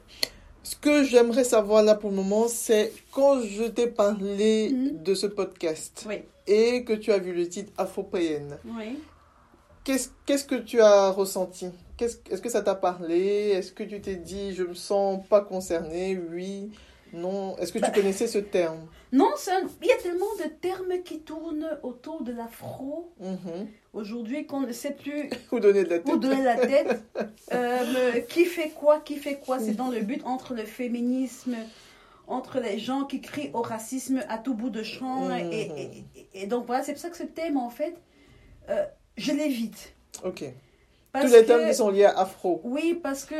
ce 0.64 0.76
que 0.76 1.04
j'aimerais 1.04 1.44
savoir 1.44 1.84
là 1.84 1.96
pour 1.96 2.10
le 2.10 2.16
moment, 2.16 2.48
c'est 2.48 2.92
quand 3.12 3.42
je 3.42 3.64
t'ai 3.64 3.88
parlé 3.88 4.70
Mhm. 4.72 5.04
de 5.04 5.14
ce 5.16 5.28
podcast 5.28 6.06
oui, 6.08 6.22
et 6.48 6.84
que 6.84 6.94
tu 6.94 7.12
as 7.12 7.18
vu 7.18 7.34
le 7.34 7.48
titre 7.48 7.72
Afropéenne, 7.78 8.58
oui. 8.66 9.00
qu'est-ce 9.84 10.46
que 10.46 10.56
tu 10.56 10.82
as 10.82 11.10
ressenti? 11.10 11.68
Est-ce 12.00 12.42
que 12.42 12.50
ça 12.50 12.62
t'a 12.62 12.76
parlé? 12.76 13.50
Est-ce 13.56 13.72
que 13.74 13.84
tu 13.84 14.00
t'es 14.00 14.16
dit 14.16 14.54
je 14.56 14.64
me 14.64 14.74
sens 14.74 15.22
pas 15.30 15.42
concernée? 15.42 16.18
Oui 16.32 16.70
Non 17.12 17.58
Est-ce 17.58 17.74
que 17.74 17.80
tu 17.80 17.86
Bah. 17.86 17.92
connaissais 17.92 18.28
ce 18.28 18.38
terme? 18.38 18.88
Non, 19.12 19.32
c'est 19.38 19.52
un- 19.52 19.68
il 19.82 19.88
y 19.88 19.92
a 19.92 19.98
tellement 19.98 20.34
de 20.38 20.50
termes 20.62 21.02
qui 21.04 21.20
tournent 21.22 21.80
autour 21.84 22.22
de 22.24 22.32
l'afro 22.32 23.12
Mhm. 23.20 23.68
aujourd'hui 23.94 24.46
qu'on 24.46 24.60
ne 24.62 24.72
sait 24.72 24.92
plus 24.94 25.30
Ou 25.52 25.60
donner 25.60 25.84
de 25.84 25.90
la 25.90 25.98
où 25.98 26.02
tête 26.04 26.20
donner 26.20 26.44
la 26.44 26.56
tête. 26.56 27.02
Euh, 27.54 28.22
qui 28.30 28.46
fait 28.46 28.70
quoi 28.70 29.00
Qui 29.00 29.16
fait 29.16 29.40
quoi? 29.44 29.58
C'est 29.60 29.74
dans 29.74 29.90
le 29.90 30.02
but 30.02 30.22
entre 30.26 30.54
le 30.54 30.64
féminisme, 30.64 31.56
entre 32.28 32.60
les 32.60 32.78
gens 32.78 33.06
qui 33.06 33.22
crient 33.22 33.50
au 33.56 33.64
racisme 33.64 34.22
à 34.30 34.38
tout 34.38 34.54
bout 34.54 34.70
de 34.70 34.84
champ. 34.84 35.26
Mhm. 35.30 35.52
Et, 35.52 35.62
et- 35.62 36.06
et- 36.16 36.44
et 36.44 36.48
donc 36.48 36.68
voilà, 36.68 36.84
c'est 36.84 36.92
pour 36.94 37.02
ça 37.02 37.10
que 37.10 37.18
ce 37.18 37.24
thème, 37.24 37.58
en 37.58 37.72
fait, 37.72 37.96
euh, 38.70 38.86
je 39.18 39.32
l'évite. 39.32 39.94
Ok. 40.24 40.44
Parce 41.12 41.26
Tous 41.26 41.32
les 41.32 41.42
que- 41.42 41.48
thèmes 41.48 41.68
qui 41.68 41.74
sont 41.76 41.90
liés 41.90 42.06
à 42.06 42.20
Afro. 42.20 42.62
Oui, 42.64 43.00
parce 43.02 43.26
que 43.26 43.36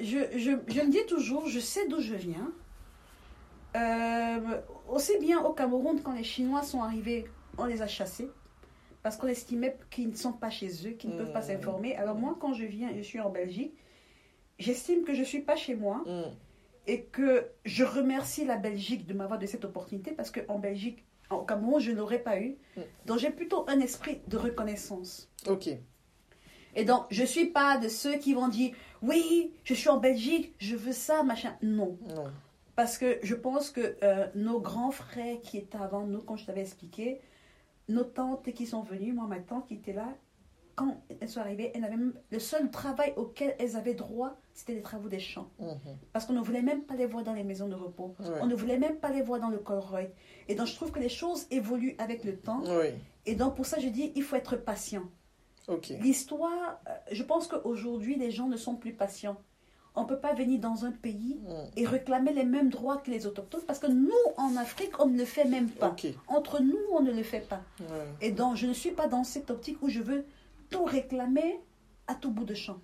je, 0.00 0.18
je, 0.36 0.52
je 0.68 0.80
me 0.80 0.90
dis 0.90 1.04
toujours, 1.06 1.46
je 1.46 1.60
sais 1.60 1.86
d'où 1.88 2.00
je 2.00 2.14
viens. 2.14 2.50
Euh, 3.76 4.60
aussi 4.88 5.18
bien 5.18 5.40
au 5.44 5.52
Cameroun, 5.52 6.00
quand 6.02 6.12
les 6.12 6.24
Chinois 6.24 6.62
sont 6.62 6.82
arrivés, 6.82 7.26
on 7.58 7.64
les 7.66 7.82
a 7.82 7.86
chassés. 7.86 8.30
Parce 9.02 9.16
qu'on 9.16 9.28
estimait 9.28 9.76
qu'ils 9.90 10.10
ne 10.10 10.14
sont 10.16 10.32
pas 10.32 10.50
chez 10.50 10.68
eux, 10.86 10.90
qu'ils 10.90 11.10
ne 11.10 11.16
peuvent 11.16 11.32
pas 11.32 11.40
Mhm. 11.40 11.46
s'informer. 11.46 11.96
Alors 11.96 12.16
moi, 12.16 12.36
quand 12.38 12.52
je 12.52 12.64
viens, 12.64 12.90
je 12.94 13.00
suis 13.02 13.20
en 13.20 13.30
Belgique, 13.30 13.72
j'estime 14.58 15.04
que 15.04 15.14
je 15.14 15.20
ne 15.20 15.24
suis 15.24 15.40
pas 15.40 15.56
chez 15.56 15.74
moi 15.74 16.02
Mm. 16.06 16.30
et 16.86 17.02
que 17.04 17.46
je 17.64 17.84
remercie 17.84 18.44
la 18.44 18.56
Belgique 18.56 19.06
de 19.06 19.14
m'avoir 19.14 19.38
donné 19.38 19.46
cette 19.50 19.64
opportunité 19.64 20.10
parce 20.12 20.30
qu'en 20.30 20.58
Belgique, 20.58 21.04
au 21.30 21.38
Cameroun, 21.42 21.80
je 21.80 21.92
ne 21.92 21.96
l'aurais 21.96 22.18
pas 22.18 22.38
eu. 22.40 22.58
Mm. 22.76 22.80
Donc 23.06 23.18
j'ai 23.18 23.30
plutôt 23.30 23.64
un 23.68 23.80
esprit 23.80 24.20
de 24.26 24.36
reconnaissance. 24.36 25.30
Ok. 25.48 25.68
Et 26.76 26.84
donc, 26.84 27.06
je 27.10 27.24
suis 27.24 27.46
pas 27.46 27.78
de 27.78 27.88
ceux 27.88 28.16
qui 28.18 28.34
vont 28.34 28.48
dire 28.48 28.74
oui, 29.02 29.52
je 29.64 29.72
suis 29.74 29.88
en 29.88 29.96
Belgique, 29.96 30.54
je 30.58 30.76
veux 30.76 30.92
ça, 30.92 31.22
machin. 31.22 31.56
Non. 31.62 31.96
Non. 32.14 32.30
Parce 32.80 32.96
que 32.96 33.18
je 33.22 33.34
pense 33.34 33.68
que 33.68 33.98
euh, 34.02 34.26
nos 34.34 34.58
grands 34.58 34.90
frères 34.90 35.38
qui 35.42 35.58
étaient 35.58 35.76
avant 35.76 36.06
nous, 36.06 36.22
quand 36.22 36.38
je 36.38 36.46
t'avais 36.46 36.62
expliqué, 36.62 37.20
nos 37.90 38.04
tantes 38.04 38.50
qui 38.54 38.64
sont 38.64 38.80
venues, 38.80 39.12
moi, 39.12 39.26
ma 39.26 39.38
tante 39.38 39.66
qui 39.66 39.74
était 39.74 39.92
là, 39.92 40.08
quand 40.76 40.96
elles 41.20 41.28
sont 41.28 41.40
arrivées, 41.40 41.72
elles 41.74 41.82
n'avaient 41.82 41.98
même- 41.98 42.14
le 42.30 42.38
seul 42.38 42.70
travail 42.70 43.12
auquel 43.18 43.54
elles 43.58 43.76
avaient 43.76 43.92
droit, 43.92 44.38
c'était 44.54 44.72
les 44.72 44.80
travaux 44.80 45.10
des 45.10 45.20
champs. 45.20 45.50
Mhm. 45.58 45.76
Parce 46.14 46.24
qu'on 46.24 46.32
ne 46.32 46.40
voulait 46.40 46.62
même 46.62 46.84
pas 46.84 46.94
les 46.94 47.04
voir 47.04 47.22
dans 47.22 47.34
les 47.34 47.44
maisons 47.44 47.68
de 47.68 47.74
repos. 47.74 48.14
On 48.40 48.46
ne 48.46 48.54
voulait 48.54 48.78
même 48.78 48.96
pas 48.96 49.10
les 49.10 49.20
voir 49.20 49.40
dans 49.40 49.50
le 49.50 49.58
Colroy. 49.58 50.04
Et 50.48 50.54
donc, 50.54 50.66
je 50.66 50.74
trouve 50.74 50.90
que 50.90 51.00
les 51.00 51.10
choses 51.10 51.46
évoluent 51.50 51.96
avec 51.98 52.24
le 52.24 52.38
temps. 52.38 52.62
Oui. 52.64 52.94
Et 53.26 53.34
donc, 53.34 53.56
pour 53.56 53.66
ça, 53.66 53.78
je 53.78 53.88
dis, 53.88 54.10
il 54.16 54.22
faut 54.22 54.36
être 54.36 54.56
patient. 54.56 55.04
L'histoire, 56.00 56.80
euh, 56.88 56.92
je 57.12 57.22
pense 57.24 57.46
qu'aujourd'hui, 57.46 58.16
les 58.16 58.30
gens 58.30 58.48
ne 58.48 58.56
sont 58.56 58.74
plus 58.76 58.94
patients. 58.94 59.36
On 59.96 60.02
ne 60.02 60.06
peut 60.08 60.18
pas 60.18 60.34
venir 60.34 60.60
dans 60.60 60.84
un 60.84 60.92
pays 60.92 61.38
Mm. 61.42 61.52
et 61.76 61.86
réclamer 61.86 62.32
les 62.32 62.44
mêmes 62.44 62.70
droits 62.70 62.98
que 62.98 63.10
les 63.10 63.26
autochtones 63.26 63.62
parce 63.66 63.78
que 63.80 63.88
nous, 63.88 64.10
en 64.36 64.56
Afrique, 64.56 64.92
on 65.00 65.06
ne 65.06 65.18
le 65.18 65.24
fait 65.24 65.44
même 65.44 65.68
pas. 65.68 65.94
Entre 66.28 66.60
nous, 66.62 66.78
on 66.92 67.00
ne 67.00 67.10
le 67.12 67.22
fait 67.22 67.40
pas. 67.48 67.60
Ouais. 67.80 67.86
Et 68.20 68.30
donc, 68.30 68.56
je 68.56 68.66
ne 68.66 68.72
suis 68.72 68.92
pas 68.92 69.08
dans 69.08 69.24
cette 69.24 69.50
optique 69.50 69.78
où 69.82 69.88
je 69.88 70.00
veux 70.00 70.24
tout 70.70 70.84
réclamer 70.84 71.60
à 72.06 72.14
tout 72.14 72.30
bout 72.30 72.44
de 72.44 72.54
champ. 72.54 72.78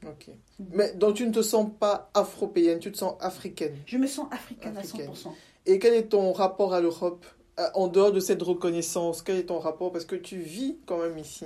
Mais 0.72 0.92
donc 0.94 1.16
tu 1.16 1.26
ne 1.26 1.32
te 1.32 1.42
sens 1.42 1.68
pas 1.80 2.10
afropéenne, 2.14 2.78
tu 2.78 2.92
te 2.92 2.96
sens 2.98 3.14
africaine? 3.20 3.76
Je 3.86 3.96
me 3.98 4.06
sens 4.06 4.26
africaine, 4.30 4.76
Africaine. 4.76 5.10
à 5.10 5.12
100%. 5.14 5.32
Et 5.66 5.78
quel 5.80 5.94
est 5.94 6.08
ton 6.10 6.32
rapport 6.32 6.74
à 6.74 6.80
l'Europe 6.80 7.26
euh, 7.58 7.66
en 7.74 7.88
dehors 7.88 8.12
de 8.12 8.20
cette 8.20 8.42
reconnaissance? 8.42 9.22
Quel 9.22 9.36
est 9.36 9.44
ton 9.46 9.58
rapport? 9.58 9.90
Parce 9.92 10.04
que 10.04 10.14
tu 10.16 10.38
vis 10.38 10.78
quand 10.86 10.98
même 10.98 11.18
ici. 11.18 11.44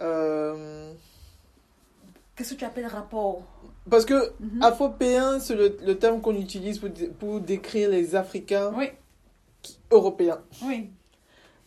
Euh, 0.00 0.92
Qu'est-ce 2.38 2.54
que 2.54 2.58
tu 2.60 2.64
appelles 2.64 2.86
rapport 2.86 3.42
Parce 3.90 4.04
que 4.04 4.32
Mhm. 4.40 4.62
afropéen, 4.62 5.40
c'est 5.40 5.56
le, 5.56 5.76
le 5.84 5.98
terme 5.98 6.20
qu'on 6.20 6.36
utilise 6.36 6.78
pour, 6.78 6.88
pour 7.18 7.40
décrire 7.40 7.90
les 7.90 8.14
Africains 8.14 8.72
Oui, 8.76 8.90
européens. 9.90 10.40
oui. 10.64 10.90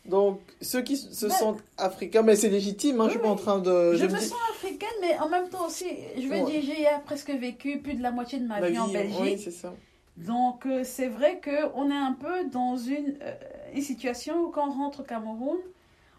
Donc 0.05 0.39
ceux 0.61 0.81
qui 0.81 0.97
se 0.97 1.29
sentent 1.29 1.61
africains, 1.77 2.23
mais 2.23 2.35
c'est 2.35 2.49
légitime, 2.49 3.01
hein, 3.01 3.05
je 3.05 3.11
suis 3.11 3.17
Oui, 3.19 3.23
pas 3.23 3.29
en 3.29 3.35
oui. 3.35 3.41
train 3.41 3.59
de... 3.59 3.93
Je 3.95 4.05
me 4.05 4.11
me 4.13 4.17
dis- 4.17 4.25
sens 4.29 4.37
africaine, 4.51 4.89
mais 5.01 5.19
en 5.19 5.29
même 5.29 5.47
temps 5.49 5.67
aussi, 5.67 5.85
je 6.17 6.23
veux 6.27 6.41
Ouais. 6.41 6.45
dire, 6.45 6.61
j'ai 6.63 6.87
presque 7.05 7.29
vécu 7.29 7.79
plus 7.79 7.93
de 7.93 8.01
la 8.01 8.09
moitié 8.11 8.39
de 8.39 8.47
ma, 8.47 8.59
Ma 8.61 8.69
vie, 8.69 8.79
en 8.79 8.87
Belgique. 8.87 9.19
Oui, 9.21 9.37
c'est 9.37 9.51
ça. 9.51 9.73
Donc, 10.17 10.65
euh, 10.65 10.83
c'est 10.83 11.07
vrai 11.07 11.39
qu'on 11.43 11.91
est 11.91 11.95
un 11.95 12.13
peu 12.13 12.49
dans 12.49 12.77
une, 12.77 13.15
euh, 13.21 13.33
une 13.75 13.81
situation 13.81 14.41
où 14.45 14.49
quand 14.49 14.67
on 14.69 14.71
rentre 14.71 15.01
au 15.01 15.03
Cameroun, 15.03 15.57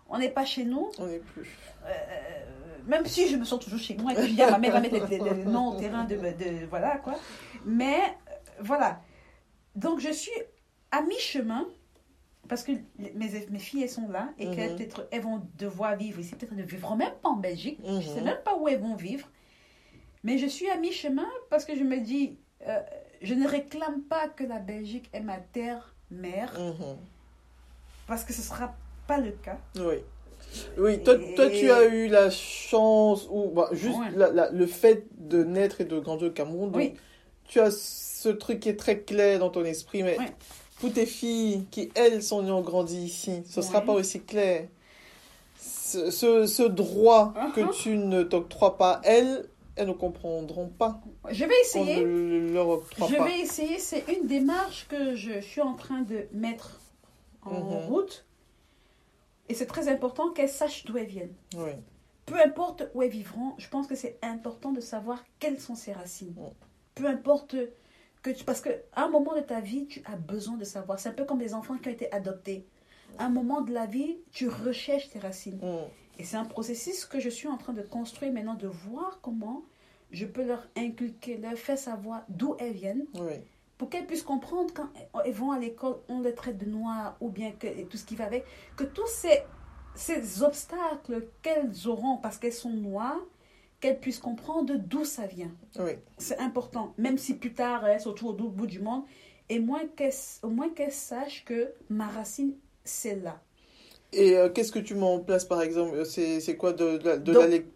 on 0.09 0.19
n'est 0.19 0.31
pas 0.31 0.45
chez 0.45 0.65
nous. 0.65 0.91
On 0.99 1.07
n'est 1.07 1.19
plus. 1.19 1.51
Euh, 1.85 1.89
même 2.87 3.07
si 3.07 3.29
je 3.29 3.37
me 3.37 3.45
sens 3.45 3.61
toujours 3.61 3.79
chez 3.81 3.97
moi 3.97 4.13
et 4.13 4.15
que 4.17 4.23
je 4.27 4.33
dis 4.35 4.43
à 4.43 4.51
ma 4.51 4.59
mère, 4.59 4.73
va 4.73 4.81
mettre 4.81 5.07
les, 5.09 5.19
les- 5.19 5.35
les 5.35 5.45
noms 5.45 5.77
au 5.77 5.81
terrain 5.81 6.05
de, 6.05 6.17
de- 6.17 6.67
Voilà, 6.69 6.97
quoi. 6.99 7.15
Mais, 7.65 7.99
euh, 8.01 8.35
voilà. 8.61 9.01
Donc, 9.77 10.01
je 10.01 10.11
suis 10.11 10.33
à 10.91 11.03
mi-chemin. 11.03 11.67
Parce 12.49 12.65
que 12.65 12.73
mes, 12.99 13.13
mes 13.51 13.59
filles, 13.61 13.85
elles 13.85 13.89
sont 13.89 14.09
là 14.09 14.31
et 14.37 14.47
Mhm. 14.47 14.55
qu'elles 14.57 14.89
elles 15.13 15.23
vont 15.23 15.43
devoir 15.57 15.97
vivre 15.97 16.19
ici. 16.19 16.35
Peut-être 16.35 16.51
elles 16.53 16.59
ne 16.59 16.65
vivront 16.65 16.97
même 16.97 17.15
pas 17.23 17.29
en 17.31 17.37
Belgique. 17.37 17.79
Je 17.85 17.91
ne 17.93 18.01
sais 18.03 18.19
Mhm. 18.19 18.25
même 18.25 18.39
pas 18.45 18.57
où 18.59 18.67
elles 18.69 18.81
vont 18.81 18.97
vivre. 18.97 19.29
Mais 20.25 20.39
je 20.39 20.47
suis 20.47 20.69
à 20.69 20.77
mi-chemin 20.77 21.29
parce 21.51 21.65
que 21.65 21.75
je 21.77 21.85
me 21.85 21.99
dis, 22.01 22.37
euh, 22.67 22.81
je 23.23 23.35
ne 23.35 23.47
réclame 23.47 24.03
pas 24.03 24.29
que 24.29 24.43
la 24.45 24.59
Belgique 24.59 25.09
est 25.13 25.21
ma 25.21 25.39
terre 25.39 25.95
mère, 26.11 26.53
Mhm. 26.59 26.97
parce 28.09 28.25
que 28.25 28.33
ce 28.33 28.39
ne 28.41 28.45
sera 28.45 28.75
pas 29.07 29.19
le 29.19 29.31
cas. 29.31 29.59
Oui. 29.77 29.99
Oui, 30.79 31.03
toi, 31.03 31.15
toi, 31.37 31.49
tu 31.51 31.71
as 31.71 31.85
eu 31.87 32.09
la 32.09 32.31
chance, 32.31 33.27
ou 33.31 33.49
bah, 33.51 33.69
juste 33.73 33.99
Ouais. 33.99 34.11
la- 34.17 34.31
la- 34.31 34.51
le 34.51 34.67
fait 34.67 35.07
de 35.19 35.43
naître 35.45 35.81
et 35.81 35.85
de 35.85 35.99
grandir 35.99 36.29
au 36.29 36.31
Cameroun, 36.31 36.71
donc 36.71 36.77
Oui. 36.77 36.95
tu 37.49 37.61
as 37.61 37.71
ce 37.71 38.29
truc 38.29 38.61
qui 38.61 38.69
est 38.69 38.77
très 38.77 39.01
clair 39.01 39.39
dans 39.39 39.51
ton 39.51 39.65
esprit, 39.65 40.03
mais 40.03 40.19
Ouais. 40.19 40.33
pour 40.81 40.93
tes 40.93 41.07
filles 41.07 41.65
qui, 41.71 41.91
elles, 41.95 42.23
sont 42.23 42.43
nées, 42.43 42.51
ont 42.51 42.61
grandi 42.63 42.99
ici, 42.99 43.43
ce 43.49 43.61
ne 43.61 43.65
sera 43.65 43.81
pas 43.83 43.93
aussi 43.93 44.21
clair. 44.21 44.69
Ce, 45.61 46.11
ce, 46.11 46.47
ce 46.47 46.63
droit 46.63 47.33
Uh-huh. 47.37 47.53
que 47.53 47.73
tu 47.83 47.97
ne 47.97 48.23
t'octroies 48.23 48.77
pas, 48.79 49.01
elles, 49.05 49.47
elles 49.77 49.89
ne 49.89 49.93
comprendront 49.93 50.69
pas. 50.69 51.01
Je 51.31 51.45
vais 51.45 51.55
essayer. 51.63 52.05
ne 52.05 52.53
leur 52.53 52.69
octroie 52.69 53.09
Je 53.11 53.17
pas. 53.17 53.25
vais 53.27 53.41
essayer. 53.41 53.79
C'est 53.79 54.05
une 54.09 54.27
démarche 54.27 54.87
que 54.89 55.15
je 55.15 55.41
suis 55.41 55.61
en 55.61 55.75
train 55.75 56.01
de 56.03 56.27
mettre 56.33 56.81
en 57.45 57.61
Mhm. 57.61 57.87
route. 57.89 58.25
Et 59.53 59.55
c'est 59.55 59.67
très 59.67 59.89
important 59.89 60.31
qu'elles 60.31 60.49
sachent 60.49 60.87
d'où 60.87 60.97
elles 60.97 61.05
viennent. 61.05 61.35
Oui. 61.59 61.73
Peu 62.25 62.41
importe 62.41 62.89
où 62.95 63.03
elles 63.03 63.11
vivront, 63.11 63.53
je 63.59 63.69
pense 63.69 63.87
que 63.87 63.95
c'est 63.95 64.19
important 64.23 64.73
de 64.73 64.81
savoir 64.81 65.23
quelles 65.41 65.61
sont 65.61 65.75
ses 65.75 65.93
racines. 65.93 66.35
Peu 66.95 67.05
importe 67.05 67.57
que 68.23 68.31
tu... 68.31 68.45
Parce 68.45 68.63
qu'à 68.63 68.79
un 68.97 69.09
moment 69.11 69.37
de 69.37 69.43
ta 69.43 69.61
vie, 69.61 69.87
tu 69.89 70.01
as 70.07 70.17
besoin 70.17 70.57
de 70.57 70.65
savoir. 70.65 70.99
C'est 70.99 71.11
un 71.11 71.13
peu 71.13 71.27
comme 71.27 71.39
les 71.39 71.53
enfants 71.53 71.77
qui 71.77 71.91
ont 71.91 71.93
été 71.93 72.11
adoptés. 72.13 72.65
À 73.19 73.27
un 73.27 73.29
moment 73.29 73.61
de 73.61 73.75
la 73.75 73.85
vie, 73.85 74.17
tu 74.31 74.49
recherches 74.49 75.11
tes 75.11 75.19
racines. 75.19 75.61
Et 76.19 76.25
c'est 76.25 76.39
un 76.39 76.47
processus 76.47 77.05
que 77.05 77.21
je 77.21 77.29
suis 77.29 77.49
en 77.49 77.59
train 77.59 77.75
de 77.75 77.83
construire 77.83 78.33
maintenant, 78.33 78.55
de 78.55 78.69
voir 78.69 79.19
comment 79.21 79.65
je 80.13 80.25
peux 80.25 80.45
leur 80.45 80.67
inculquer, 80.79 81.37
leur 81.37 81.59
faire 81.59 81.77
savoir 81.77 82.25
d'où 82.31 82.57
elles 82.59 82.73
viennent, 82.73 83.05
Oui. 83.17 83.35
Pour 83.83 83.91
qu'elles 83.91 84.07
puissent 84.07 84.23
comprendre 84.23 84.73
quand 84.73 84.89
elles 85.25 85.33
vont 85.33 85.51
à 85.51 85.59
l'école, 85.59 85.97
on 86.09 86.21
les 86.21 86.37
traite 86.37 86.57
de 86.57 86.67
noirs 86.67 87.17
ou 87.21 87.31
bien 87.31 87.51
que 87.51 87.67
tout 87.83 87.97
ce 87.97 88.05
qui 88.05 88.15
va 88.15 88.27
avec, 88.27 88.45
que 88.77 88.85
tous 88.85 89.09
ces, 89.09 89.41
ces 89.97 90.45
obstacles 90.45 91.27
qu'elles 91.43 91.89
auront 91.89 92.19
parce 92.19 92.39
qu'elles 92.39 92.53
sont 92.53 92.71
noires, 92.71 93.19
qu'elles 93.81 93.99
puissent 93.99 94.21
comprendre 94.21 94.75
d'où 94.77 95.05
ça 95.05 95.27
vient. 95.27 95.51
Oui. 95.81 95.95
C'est 96.17 96.39
important, 96.39 96.95
même 96.97 97.19
si 97.19 97.35
plus 97.35 97.55
tard 97.55 97.85
elles 97.85 98.03
sont 98.03 98.11
autour 98.11 98.47
au 98.47 98.51
bout 98.51 98.69
du 98.69 98.79
monde, 98.79 99.03
et 99.49 99.59
moins 99.59 99.89
qu'elles, 99.97 100.15
au 100.45 100.49
moins 100.49 100.69
qu'elles 100.69 100.93
sachent 100.93 101.45
que 101.45 101.73
ma 101.89 102.07
racine, 102.07 102.55
c'est 102.85 103.17
là. 103.17 103.43
Et 104.13 104.37
euh, 104.37 104.49
qu'est-ce 104.49 104.71
que 104.71 104.79
tu 104.79 104.95
mets 104.95 105.03
en 105.03 105.19
place, 105.19 105.45
par 105.45 105.61
exemple? 105.61 105.97
Euh, 105.97 106.05
C'est 106.05 106.39
c'est 106.39 106.57
quoi 106.57 106.73
de, 106.73 106.99
de 106.99 107.05
la, 107.05 107.17
de 107.17 107.33
Donc, 107.33 107.43
la 107.43 107.49
lecture, 107.49 107.73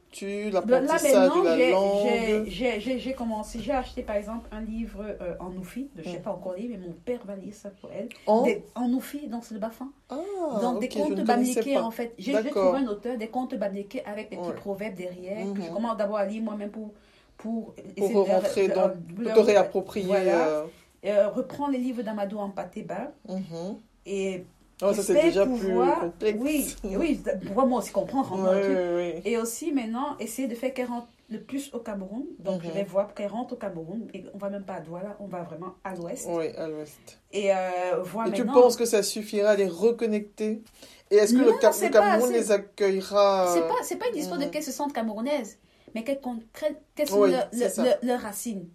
l'apprentissage 0.52 1.12
maintenant, 1.14 1.42
de 1.42 1.48
la 1.48 1.56
j'ai- 1.58 1.70
langue 1.70 3.14
commencé, 3.16 3.58
j'ai 3.60 3.72
acheté 3.72 4.02
par 4.02 4.16
exemple 4.16 4.48
un 4.52 4.60
livre 4.60 5.04
euh, 5.20 5.34
en 5.40 5.50
Noufi, 5.50 5.88
je 5.96 6.00
ne 6.02 6.12
sais 6.14 6.18
Mm. 6.18 6.22
pas 6.22 6.30
encore 6.32 6.54
lire, 6.54 6.68
mais 6.70 6.78
mon 6.86 6.92
père 6.92 7.20
va 7.24 7.36
lire 7.36 7.54
ça 7.54 7.70
pour 7.80 7.90
elle. 7.92 8.08
En 8.26 8.42
Des- 8.42 8.64
en 8.74 8.88
Noufi, 8.88 9.26
donc 9.28 9.44
c'est 9.44 9.54
le 9.54 9.60
bafin. 9.60 9.88
Ah, 10.10 10.16
donc 10.62 10.80
des 10.80 10.88
contes 10.88 11.20
bamlékés 11.20 11.78
en 11.78 11.90
fait. 11.90 12.14
J'ai 12.18 12.32
trouvé 12.32 12.78
un 12.78 12.86
auteur, 12.88 13.16
des 13.16 13.28
contes 13.28 13.54
bamlékés 13.54 14.04
avec 14.04 14.30
des 14.30 14.36
petits 14.36 14.48
Ouais. 14.48 14.54
proverbes 14.54 14.94
derrière, 14.94 15.52
que 15.54 15.60
je 15.62 15.68
Mhm. 15.68 15.74
commence 15.74 15.96
d'abord 15.96 16.16
à 16.18 16.24
lire 16.26 16.42
moi-même 16.42 16.70
pour, 16.70 16.92
pour, 17.36 17.74
Pour 17.74 17.74
essayer 17.96 18.14
de 18.14 18.18
rentrer 18.18 18.68
de 18.68 18.74
dans- 18.74 18.86
leur- 19.18 19.34
Pour 19.34 19.34
te 19.34 19.40
réapproprier. 19.50 20.06
Voilà. 20.06 20.46
euh, 20.48 20.64
Euh, 21.04 21.28
reprendre 21.28 21.70
les 21.72 21.78
livres 21.78 22.02
d'Amadou 22.02 22.38
en 22.38 22.48
Patéba 22.50 23.12
mhm. 23.28 23.76
et 24.06 24.44
Oh, 24.82 24.92
ça, 24.92 25.02
c'est 25.02 25.14
déjà 25.22 25.46
pouvoir- 25.46 26.00
plus 26.00 26.32
complexe. 26.34 26.76
Oui, 26.84 26.96
oui, 26.96 27.20
moi 27.66 27.78
aussi 27.78 27.92
comprendre 27.92 28.30
Oui, 28.32 28.60
oui, 28.68 29.12
oui. 29.14 29.22
Et 29.24 29.38
aussi 29.38 29.72
maintenant, 29.72 30.16
essayer 30.18 30.48
de 30.48 30.54
faire 30.54 30.74
qu'elle 30.74 30.88
rentre 30.88 31.08
le 31.30 31.40
plus 31.40 31.72
au 31.72 31.78
Cameroun. 31.80 32.24
Donc 32.38 32.62
je 32.62 32.68
Mhm. 32.68 32.74
vais 32.74 32.84
voir 32.84 33.14
qu'elle 33.14 33.30
rentre 33.30 33.54
au 33.54 33.56
Cameroun. 33.56 34.06
Et 34.12 34.24
on 34.34 34.38
va 34.38 34.50
même 34.50 34.64
pas 34.64 34.74
à 34.74 34.80
Douala, 34.80 35.16
on 35.18 35.26
va 35.26 35.42
vraiment 35.42 35.74
à 35.82 35.94
l'ouest. 35.94 36.26
Oui, 36.30 36.48
à 36.56 36.68
l'ouest. 36.68 36.98
Et 37.32 37.52
euh, 37.52 38.02
voir 38.02 38.28
Et 38.28 38.32
tu 38.32 38.44
penses 38.44 38.76
que 38.76 38.84
ça 38.84 39.02
suffira 39.02 39.50
à 39.50 39.56
les 39.56 39.66
reconnecter? 39.66 40.62
Et 41.10 41.16
est-ce 41.16 41.32
que 41.32 41.38
Non, 41.38 41.46
le, 41.46 41.58
Cap- 41.58 41.74
Cameroun 41.92 42.32
les 42.32 42.52
accueillera 42.52 43.48
C'est 43.54 43.62
euh, 43.62 43.68
pas, 43.68 44.04
pas 44.04 44.10
une 44.12 44.18
histoire 44.18 44.38
de 44.38 44.44
Mhm. 44.44 44.50
qu'elles 44.50 44.62
se 44.62 44.72
sentent 44.72 44.92
camerounaises, 44.92 45.58
mais 45.94 46.04
qu'elles 46.04 46.20
concrètent- 46.20 46.82
quelles 46.94 47.08
sont 47.08 47.24
leurs 47.24 48.20
racines. 48.20 48.68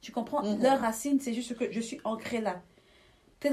Tu 0.00 0.12
comprends? 0.12 0.42
Mhm. 0.44 0.62
Leurs 0.62 0.80
racines, 0.80 1.18
c'est 1.20 1.32
juste 1.32 1.56
que 1.56 1.70
je 1.72 1.80
suis 1.80 2.00
ancrée 2.04 2.40
là. 2.40 2.62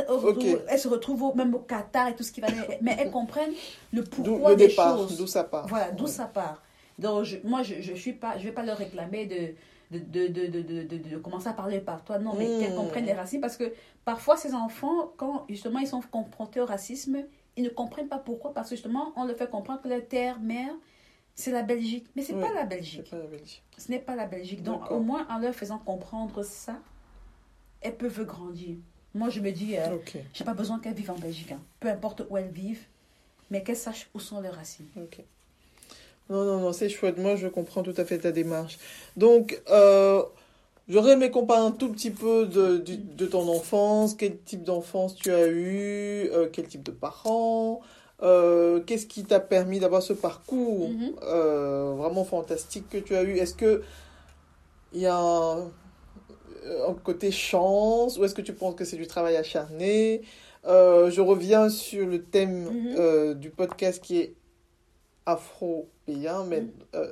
Ok. 0.09 0.43
Elles 0.67 0.79
se 0.79 0.87
retrouvent 0.87 1.23
au- 1.23 1.33
même 1.33 1.53
au 1.55 1.59
Qatar 1.59 2.07
et 2.09 2.15
tout 2.15 2.23
ce 2.23 2.31
qui 2.31 2.41
va. 2.41 2.47
Mais 2.81 2.95
elles 2.99 3.11
comprennent 3.11 3.53
le 3.91 4.03
pourquoi 4.03 4.51
le 4.51 4.55
des 4.55 4.67
départ, 4.67 4.97
choses. 4.97 5.17
d'où 5.17 5.27
ça 5.27 5.43
part. 5.43 5.67
Voilà, 5.67 5.91
d'où 5.91 6.05
Ouais. 6.05 6.09
ça 6.09 6.25
part. 6.25 6.61
Donc, 6.97 7.23
je- 7.23 7.37
moi, 7.43 7.63
je 7.63 7.75
ne 7.91 7.95
suis 7.97 8.13
pas, 8.13 8.37
je 8.37 8.43
vais 8.43 8.51
pas 8.51 8.63
leur 8.63 8.77
réclamer 8.77 9.25
de, 9.25 9.97
de, 9.97 10.27
de, 10.27 10.47
de, 10.61 10.97
de, 10.97 11.17
commencer 11.17 11.47
à 11.47 11.53
parler 11.53 11.79
par 11.79 12.03
toi. 12.03 12.19
Non, 12.19 12.33
mais 12.37 12.45
Mm. 12.47 12.59
qu'elles 12.59 12.75
comprennent 12.75 13.05
les 13.05 13.13
racines. 13.13 13.41
Parce 13.41 13.57
que 13.57 13.71
parfois, 14.05 14.35
ces 14.37 14.53
enfants, 14.53 15.11
quand 15.17 15.45
justement 15.49 15.79
ils 15.79 15.87
sont 15.87 16.01
confrontés 16.11 16.59
au 16.59 16.65
racisme, 16.65 17.23
ils 17.57 17.63
ne 17.63 17.69
comprennent 17.69 18.07
pas 18.09 18.19
pourquoi. 18.19 18.53
Parce 18.53 18.69
que 18.69 18.75
justement, 18.75 19.13
on 19.15 19.25
leur 19.25 19.35
fait 19.37 19.49
comprendre 19.49 19.81
que 19.81 19.87
leur 19.87 20.05
terre, 20.07 20.39
mère, 20.39 20.73
c'est 21.35 21.51
la 21.51 21.63
Belgique. 21.63 22.05
Mais 22.15 22.21
c'est 22.21 22.33
Oui, 22.33 22.41
pas 22.41 22.53
la 22.53 22.65
Belgique. 22.65 23.09
pas 23.09 23.17
la 23.17 23.25
Belgique. 23.27 23.63
Ce 23.77 23.89
n'est 23.89 23.99
pas 23.99 24.15
la 24.15 24.25
Belgique. 24.25 24.61
Donc, 24.61 24.91
au 24.91 24.99
moins, 24.99 25.25
en 25.29 25.39
leur 25.39 25.53
faisant 25.55 25.77
comprendre 25.79 26.43
ça, 26.43 26.75
elles 27.81 27.95
peuvent 27.95 28.25
grandir. 28.25 28.75
Moi, 29.15 29.29
je 29.29 29.39
me 29.39 29.51
dis, 29.51 29.75
euh, 29.77 29.95
Ok, 29.95 30.17
j'ai 30.33 30.43
pas 30.43 30.53
besoin 30.53 30.79
qu'elles 30.79 30.93
vivent 30.93 31.11
en 31.11 31.17
Belgique. 31.17 31.51
hein. 31.51 31.59
Peu 31.79 31.89
importe 31.89 32.23
où 32.29 32.37
elles 32.37 32.51
vivent, 32.51 32.85
mais 33.49 33.63
qu'elles 33.63 33.75
sachent 33.77 34.09
où 34.13 34.19
sont 34.19 34.39
leurs 34.41 34.55
racines. 34.55 34.85
Non, 36.29 36.43
non, 36.45 36.59
non, 36.59 36.73
c'est 36.73 36.89
chouette. 36.89 37.17
Moi, 37.17 37.35
je 37.35 37.47
comprends 37.47 37.81
tout 37.81 37.93
à 37.97 38.05
fait 38.05 38.19
ta 38.19 38.31
démarche. 38.31 38.77
Donc, 39.17 39.59
euh, 39.71 40.21
j'aurais 40.87 41.13
aimé 41.13 41.31
qu'on 41.31 41.47
parle 41.47 41.63
un 41.67 41.71
tout 41.71 41.91
petit 41.91 42.11
peu 42.11 42.45
de, 42.45 42.77
du- 42.77 42.97
de 42.97 43.25
ton 43.25 43.47
enfance. 43.49 44.13
Quel 44.13 44.37
type 44.37 44.63
d'enfance 44.63 45.15
tu 45.15 45.31
as 45.31 45.47
eu 45.47 46.29
euh, 46.31 46.47
Quel 46.53 46.67
type 46.67 46.83
de 46.83 46.91
parents 46.91 47.81
euh, 48.21 48.79
Qu'est-ce 48.81 49.07
qui 49.07 49.23
t'a 49.23 49.39
permis 49.39 49.79
d'avoir 49.79 50.03
ce 50.03 50.13
parcours 50.13 50.89
Mhm. 50.89 51.13
euh, 51.23 51.95
vraiment 51.97 52.25
fantastique 52.25 52.87
que 52.89 52.97
tu 52.97 53.15
as 53.15 53.23
eu? 53.23 53.37
Est-ce 53.37 53.55
que 53.55 53.81
il 54.93 55.01
y 55.01 55.07
a 55.07 55.15
un, 55.17 55.71
un 56.87 56.93
côté 56.93 57.31
chance 57.31 58.17
ou 58.17 58.25
est-ce 58.25 58.35
que 58.35 58.41
tu 58.41 58.53
penses 58.53 58.75
que 58.75 58.85
c'est 58.85 58.97
du 58.97 59.07
travail 59.07 59.35
acharné 59.37 60.21
Euh, 60.67 61.09
Je 61.09 61.21
reviens 61.21 61.69
sur 61.69 62.05
le 62.05 62.21
thème 62.21 62.65
Mhm. 62.65 62.95
euh, 62.97 63.33
du 63.33 63.49
podcast 63.49 64.03
qui 64.03 64.19
est 64.19 64.33
afro-paysan, 65.25 66.45
mais 66.45 66.61
Mhm. 66.61 66.69
euh, 66.95 67.11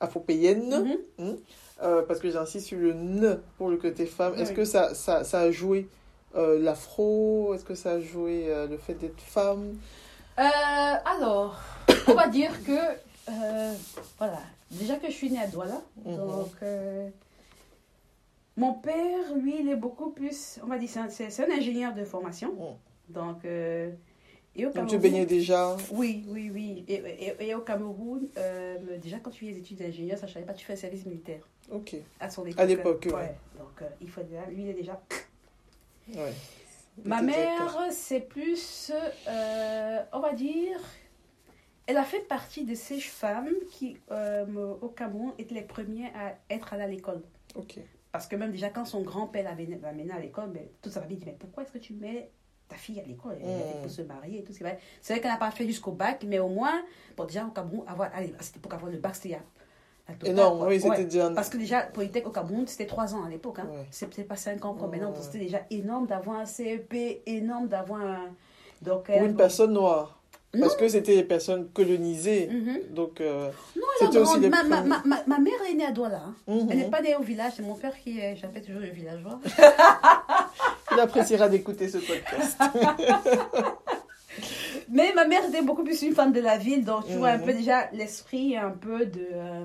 afro-payenne, 0.00 0.96
Mhm. 1.18 1.36
euh, 1.82 2.02
parce 2.02 2.18
que 2.20 2.30
j'insiste 2.30 2.66
sur 2.66 2.78
le 2.78 2.92
ne 2.92 3.34
pour 3.58 3.70
le 3.70 3.76
côté 3.76 4.06
femme. 4.06 4.34
Est-ce 4.38 4.52
que 4.52 4.64
ça, 4.64 4.94
ça, 4.94 5.24
ça 5.24 5.40
a 5.40 5.50
joué 5.50 5.86
euh, 6.34 6.58
l'afro? 6.58 7.54
Est-ce 7.54 7.64
que 7.64 7.74
ça 7.74 7.92
a 7.92 8.00
joué 8.00 8.46
euh, 8.48 8.66
le 8.66 8.78
fait 8.78 8.94
d'être 8.94 9.20
femme? 9.20 9.76
Euh, 10.38 10.42
alors, 11.04 11.60
on 12.08 12.14
va 12.14 12.26
dire 12.28 12.52
que, 12.64 12.72
euh, 13.30 13.72
voilà, 14.18 14.40
déjà 14.70 14.96
que 14.96 15.06
je 15.08 15.12
suis 15.12 15.30
née 15.30 15.40
à 15.40 15.46
Douala, 15.46 15.80
Mhm. 16.04 16.16
donc 16.16 16.50
euh, 16.62 17.08
mon 18.56 18.74
père, 18.74 19.34
lui, 19.36 19.60
il 19.60 19.68
est 19.68 19.76
beaucoup 19.76 20.10
plus, 20.10 20.58
on 20.62 20.66
va 20.66 20.78
dire, 20.78 20.88
c'est 21.08 21.40
un, 21.40 21.44
un 21.48 21.56
ingénieur 21.56 21.94
de 21.94 22.04
formation, 22.04 22.52
Mhm. 22.52 23.14
donc, 23.14 23.44
euh, 23.44 23.90
et 24.54 24.66
au 24.66 24.70
Donc 24.70 24.88
tu 24.88 24.98
baignais 24.98 25.24
déjà? 25.24 25.76
Oui, 25.90 26.24
oui, 26.28 26.50
oui, 26.52 26.84
et, 26.86 26.94
et- 26.94 27.48
et 27.48 27.54
au 27.54 27.60
Cameroun, 27.62 28.28
euh, 28.36 28.98
déjà 28.98 29.18
quand 29.18 29.30
tu 29.30 29.46
fais 29.46 29.52
des 29.52 29.58
études 29.60 29.78
d'ingénieur, 29.78 30.18
ça 30.18 30.26
ne 30.26 30.32
savait 30.32 30.44
pas, 30.44 30.52
tu 30.52 30.64
fais 30.66 30.74
le 30.74 30.78
service 30.78 31.06
militaire 31.06 31.48
Ok. 31.70 31.96
à 32.20 32.28
son 32.28 32.44
époque. 32.44 32.60
À 32.60 32.66
l'époque, 32.66 33.04
ouais. 33.06 33.14
ouais. 33.14 33.34
Donc, 33.58 33.80
euh, 33.80 33.86
il 34.02 34.10
faut 34.10 34.22
déjà, 34.22 34.44
lui, 34.46 34.62
il 34.62 34.68
est 34.68 34.74
déjà 34.74 35.00
Ouais. 36.14 36.32
Ma 37.04 37.22
mère, 37.22 37.78
c'est 37.90 38.20
plus, 38.20 38.92
euh, 39.26 40.02
on 40.12 40.20
va 40.20 40.34
dire, 40.34 40.78
elle 41.86 41.96
a 41.96 42.04
fait 42.04 42.20
partie 42.20 42.64
de 42.64 42.74
ces 42.74 43.00
femmes 43.00 43.48
qui, 43.70 43.96
au 44.82 44.88
Cameroun, 44.88 45.32
étaient 45.38 45.54
les 45.54 45.62
premières 45.62 46.10
à 46.14 46.34
être 46.52 46.74
allées 46.74 46.82
à 46.82 46.88
l'école. 46.88 47.22
Ok. 47.54 47.78
Parce 48.12 48.26
que 48.26 48.36
même 48.36 48.50
déjà, 48.52 48.68
quand 48.68 48.84
son 48.84 49.00
grand-père 49.02 49.44
l'avait 49.44 49.66
l'amenait 49.82 50.12
à 50.12 50.18
l'école, 50.20 50.50
ben, 50.50 50.62
toute 50.82 50.92
sa 50.92 51.00
famille 51.00 51.16
dit 51.16 51.24
Mais 51.26 51.36
pourquoi 51.38 51.62
est-ce 51.62 51.72
que 51.72 51.78
tu 51.78 51.94
mets 51.94 52.30
ta 52.68 52.76
fille 52.76 53.00
à 53.00 53.04
l'école? 53.04 53.36
Elle 53.40 53.48
Mm. 53.78 53.82
pour 53.82 53.90
se 53.90 54.02
marier 54.02 54.40
et 54.40 54.44
tout 54.44 54.52
ce 54.52 54.58
qui 54.58 54.64
va. 54.64 54.70
C'est 55.00 55.14
vrai 55.14 55.20
qu'elle 55.22 55.30
n'a 55.30 55.38
pas 55.38 55.50
fait 55.50 55.66
jusqu'au 55.66 55.92
bac, 55.92 56.24
mais 56.28 56.38
au 56.38 56.48
moins, 56.48 56.82
bon, 57.16 57.24
déjà 57.24 57.44
au 57.46 57.50
Cameroun, 57.50 57.82
avoir, 57.86 58.10
cette 58.40 58.56
époque, 58.56 58.74
avoir 58.74 58.92
le 58.92 58.98
bac, 58.98 59.14
c'était 59.16 59.30
la- 59.30 60.32
la 60.32 60.50
quoi. 60.50 60.66
oui, 60.68 60.76
c'était 60.80 60.88
Ouais. 60.90 61.04
déjà. 61.04 61.30
Parce 61.30 61.48
que 61.48 61.56
déjà, 61.56 61.82
Polytech 61.82 62.26
au 62.26 62.30
Cameroun, 62.30 62.66
c'était 62.66 62.86
3 62.86 63.14
ans 63.14 63.24
à 63.24 63.28
l'époque. 63.30 63.60
Hein. 63.60 63.68
Ouais. 63.70 63.86
C'est 63.90 64.06
peut-être 64.08 64.28
pas 64.28 64.36
5 64.36 64.62
ans 64.64 64.74
comme 64.74 64.90
Ouais, 64.90 64.98
maintenant. 64.98 65.12
Ouais. 65.12 65.22
c'était 65.22 65.38
déjà 65.38 65.60
énorme 65.70 66.06
d'avoir 66.06 66.38
un 66.40 66.44
CEP, 66.46 67.22
énorme 67.26 67.68
d'avoir 67.68 68.02
un. 68.02 68.34
Donc, 68.82 69.04
Pour 69.06 69.22
une 69.22 69.36
personne 69.36 69.72
noire. 69.72 70.18
Non. 70.54 70.60
Parce 70.62 70.76
que 70.76 70.86
c'était 70.86 71.16
des 71.16 71.22
personnes 71.24 71.70
colonisées. 71.72 72.46
Mhm. 72.48 72.80
Donc, 72.94 73.20
euh, 73.22 73.50
Non, 73.74 73.82
elle 74.00 74.06
a 74.06 74.10
c'était 74.10 74.18
aussi 74.22 74.38
les 74.40 74.48
ma, 74.50 74.62
ma, 74.64 74.82
ma, 74.82 75.02
ma- 75.26 75.38
mère 75.38 75.54
est 75.70 75.74
née 75.74 75.86
à 75.86 75.92
Douala. 75.92 76.24
hein. 76.26 76.34
Mhm. 76.46 76.68
Elle 76.70 76.78
n'est 76.78 76.90
pas 76.90 77.00
née 77.00 77.16
au 77.16 77.22
village. 77.22 77.54
C'est 77.56 77.62
mon 77.62 77.74
père 77.74 77.94
qui 77.98 78.18
est, 78.18 78.36
j'appelle 78.36 78.62
toujours 78.62 78.82
le 78.82 78.88
villageois. 78.90 79.40
Il 80.92 81.00
appréciera 81.00 81.48
d'écouter 81.48 81.88
ce 81.88 81.96
podcast. 81.98 82.58
Mais 84.90 85.12
ma 85.14 85.26
mère 85.26 85.44
était 85.48 85.62
beaucoup 85.62 85.84
plus 85.84 86.02
une 86.02 86.14
femme 86.14 86.32
de 86.32 86.40
la 86.40 86.58
ville. 86.58 86.84
Donc, 86.84 87.06
tu 87.06 87.14
vois 87.14 87.30
un 87.30 87.38
Mhm. 87.38 87.44
peu 87.46 87.52
déjà 87.54 87.88
l'esprit 87.92 88.56
un 88.56 88.70
peu 88.70 89.06
de. 89.06 89.26
euh, 89.32 89.64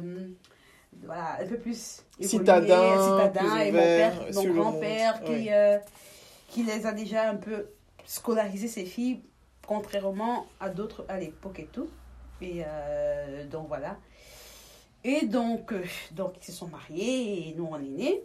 voilà, 1.05 1.37
un 1.41 1.45
peu 1.47 1.57
plus. 1.57 2.01
évolué, 2.19 2.39
Citadin, 2.39 3.03
citadin. 3.03 3.39
plus 3.49 3.61
Et 3.61 3.71
mon, 3.71 3.77
père, 3.79 4.13
mon 4.33 4.43
grand-père 4.53 5.23
qui, 5.23 5.31
ouais. 5.31 5.47
euh, 5.51 5.77
qui 6.49 6.63
les 6.63 6.85
a 6.87 6.91
déjà 6.93 7.29
un 7.29 7.35
peu 7.35 7.67
scolarisé 8.05 8.67
ses 8.67 8.85
filles, 8.85 9.19
contrairement 9.67 10.47
à 10.59 10.69
d'autres 10.69 11.05
à 11.09 11.19
l'époque 11.19 11.59
et 11.59 11.67
tout. 11.67 11.89
Et 12.41 12.63
euh, 12.65 13.45
donc 13.47 13.67
voilà. 13.67 13.97
Et 15.03 15.25
donc, 15.25 15.71
euh, 15.73 15.83
donc, 16.11 16.33
ils 16.41 16.45
se 16.45 16.51
sont 16.51 16.67
mariés 16.67 17.49
et 17.49 17.53
nous, 17.55 17.65
on 17.65 17.77
est 17.77 17.87
nés. 17.87 18.23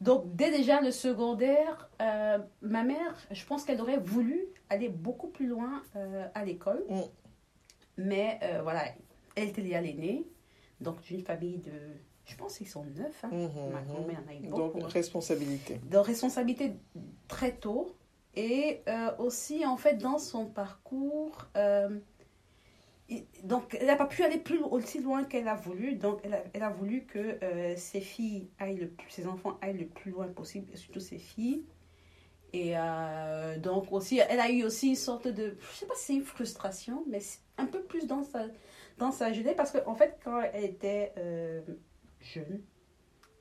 Donc, 0.00 0.24
dès 0.36 0.50
déjà 0.50 0.80
le 0.80 0.90
secondaire, 0.90 1.88
euh, 2.00 2.38
ma 2.60 2.82
mère, 2.84 3.16
je 3.30 3.44
pense 3.46 3.64
qu'elle 3.64 3.80
aurait 3.80 3.98
voulu 3.98 4.44
aller 4.68 4.88
beaucoup 4.88 5.28
plus 5.28 5.46
loin 5.46 5.82
euh, 5.96 6.26
à 6.34 6.44
l'école. 6.44 6.84
Mm. 6.88 7.00
Mais 7.98 8.40
voilà, 8.62 8.84
elle 9.36 9.48
était 9.48 9.62
liée 9.62 9.74
à 9.74 9.80
l'aîné. 9.80 10.24
Donc, 10.80 11.00
d'une 11.02 11.22
famille 11.22 11.58
de. 11.58 11.72
Je 12.24 12.36
pense 12.36 12.56
qu'ils 12.58 12.68
sont 12.68 12.84
neuf. 12.84 13.24
Hein. 13.24 13.30
Mhm, 13.32 13.72
Ma 13.72 13.80
mhm. 13.80 13.86
grand-mère 13.88 14.18
en 14.26 14.30
a 14.30 14.34
eu 14.34 14.46
Donc, 14.46 14.72
beaucoup. 14.74 14.84
hein. 14.86 14.88
responsabilité. 14.90 15.80
de 15.84 15.96
responsabilité 15.98 16.72
très 17.28 17.52
tôt. 17.52 17.96
Et 18.34 18.82
euh, 18.88 19.14
aussi, 19.18 19.66
en 19.66 19.76
fait, 19.76 19.96
dans 19.96 20.18
son 20.18 20.46
parcours, 20.46 21.46
euh, 21.56 21.98
donc, 23.44 23.76
elle 23.78 23.86
n'a 23.86 23.96
pas 23.96 24.06
pu 24.06 24.22
aller 24.22 24.38
plus 24.38 24.58
aussi 24.62 25.00
loin 25.00 25.24
qu'elle 25.24 25.48
a 25.48 25.54
voulu. 25.54 25.96
Donc, 25.96 26.22
elle 26.54 26.62
a, 26.62 26.70
voulu 26.70 27.04
que 27.04 27.18
euh, 27.18 27.76
ses 27.76 28.00
filles 28.00 28.48
aillent 28.58 28.78
le 28.78 28.92
ses 29.08 29.26
enfants 29.26 29.58
aillent 29.60 29.78
le 29.78 29.86
plus 29.86 30.12
loin 30.12 30.28
possible, 30.28 30.74
surtout 30.76 31.00
ses 31.00 31.18
filles. 31.18 31.66
Et 32.54 32.74
donc, 33.62 33.90
aussi, 33.92 34.18
elle 34.18 34.40
a 34.40 34.50
eu 34.50 34.62
aussi 34.62 34.90
une 34.90 34.94
sorte 34.94 35.26
de, 35.26 35.56
je 35.58 35.76
sais 35.78 35.86
pas 35.86 35.94
si 35.94 36.04
c'est 36.04 36.14
une 36.14 36.24
frustration, 36.24 37.02
mais 37.08 37.20
un 37.56 37.64
peu 37.64 37.82
plus 37.82 38.06
dans 38.06 38.22
sa, 38.24 38.44
dans 38.98 39.10
sa 39.10 39.32
jeunesse. 39.32 39.54
Parce 39.56 39.72
qu'en 39.72 39.90
en 39.90 39.94
fait, 39.94 40.18
quand 40.22 40.38
elle 40.52 40.64
était 40.64 41.14
jeune, 42.20 42.62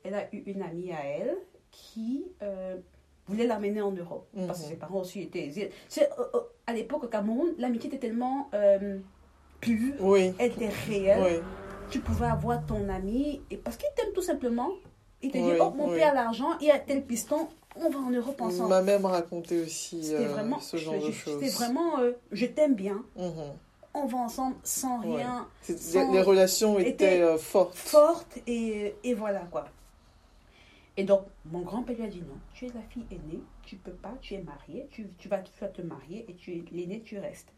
elle 0.06 0.14
a 0.14 0.34
eu 0.34 0.38
une 0.38 0.62
amie 0.62 0.94
à 0.94 1.04
elle 1.06 1.36
qui 1.72 2.26
voulait 3.32 3.48
l'amener 3.48 3.82
en 3.82 3.91
Europe. 3.91 4.28
Parce 4.48 4.60
que 4.60 4.63
Mhm. 4.65 4.70
ses 4.70 4.76
parents 4.76 5.00
aussi 5.00 5.22
étaient... 5.22 5.52
Euh, 5.58 6.02
euh, 6.36 6.39
à 6.67 6.74
l'époque, 6.74 7.04
au 7.04 7.08
Cameroun, 7.08 7.54
l'amitié 7.58 7.88
était 7.89 7.98
tellement 8.00 8.50
euh, 8.54 8.98
pure, 9.60 9.94
Oui. 10.00 10.34
elle 10.38 10.52
était 10.52 10.70
réelle. 10.88 11.24
Oui. 11.24 11.39
Tu 11.89 12.00
pouvais 12.00 12.28
avoir 12.28 12.65
ton 12.65 12.88
ami, 12.89 13.41
et 13.52 13.58
parce 13.58 13.76
qu'il 13.78 13.89
t'aime 13.96 14.13
tout 14.13 14.22
simplement. 14.22 14.70
Il 15.22 15.32
te 15.32 15.38
dit, 15.38 15.52
oh, 15.60 15.72
mon 15.76 15.89
père 15.89 16.12
a 16.12 16.13
l'argent, 16.15 16.58
il 16.62 16.72
a 16.72 16.80
tel 16.80 17.04
piston, 17.06 17.48
on 17.76 17.89
va 17.89 18.00
en 18.00 18.10
Europe 18.10 18.39
ensemble. 18.41 18.70
Ma 18.70 18.82
mère 18.82 19.00
m'a 19.00 19.10
raconté 19.10 19.62
aussi 19.62 20.15
euh, 20.15 20.28
vraiment, 20.30 20.60
ce 20.60 20.78
genre 20.78 20.96
de 20.96 21.12
choses. 21.12 21.34
c'était 21.39 21.50
vraiment, 21.52 22.00
euh, 22.00 22.13
je 22.32 22.46
t'aime 22.48 22.74
bien, 22.76 23.04
Mhm. 23.17 23.32
on 23.94 24.06
va 24.06 24.17
ensemble 24.20 24.56
sans 24.63 25.00
Ouais. 25.04 25.17
rien, 25.17 25.48
Sans- 25.62 26.12
Les, 26.12 26.22
relations 26.22 26.80
étaient 26.80 27.22
euh, 27.22 27.38
fortes. 27.38 27.76
forte, 27.76 28.39
et, 28.48 28.96
et 29.04 29.13
voilà 29.13 29.41
quoi. 29.52 29.65
Et 30.98 31.04
donc, 31.04 31.22
mon 31.46 31.62
grand-père 31.62 31.96
lui 31.96 32.04
a 32.04 32.08
dit 32.08 32.22
non, 32.22 32.38
tu 32.54 32.66
es 32.66 32.70
la 32.70 32.82
fille 32.82 33.06
aînée, 33.12 33.42
tu 33.64 33.78
peux 33.78 33.94
pas, 33.94 34.14
tu 34.22 34.34
es 34.34 34.42
mariée, 34.42 34.88
tu, 34.92 35.08
tu, 35.18 35.30
vas, 35.30 35.40
tu 35.40 35.52
vas 35.62 35.70
te 35.70 35.82
marier 35.82 36.26
et 36.30 36.36
tu 36.36 36.52
es 36.52 36.64
l'aînée, 36.72 37.02
tu 37.02 37.18
restes. 37.18 37.54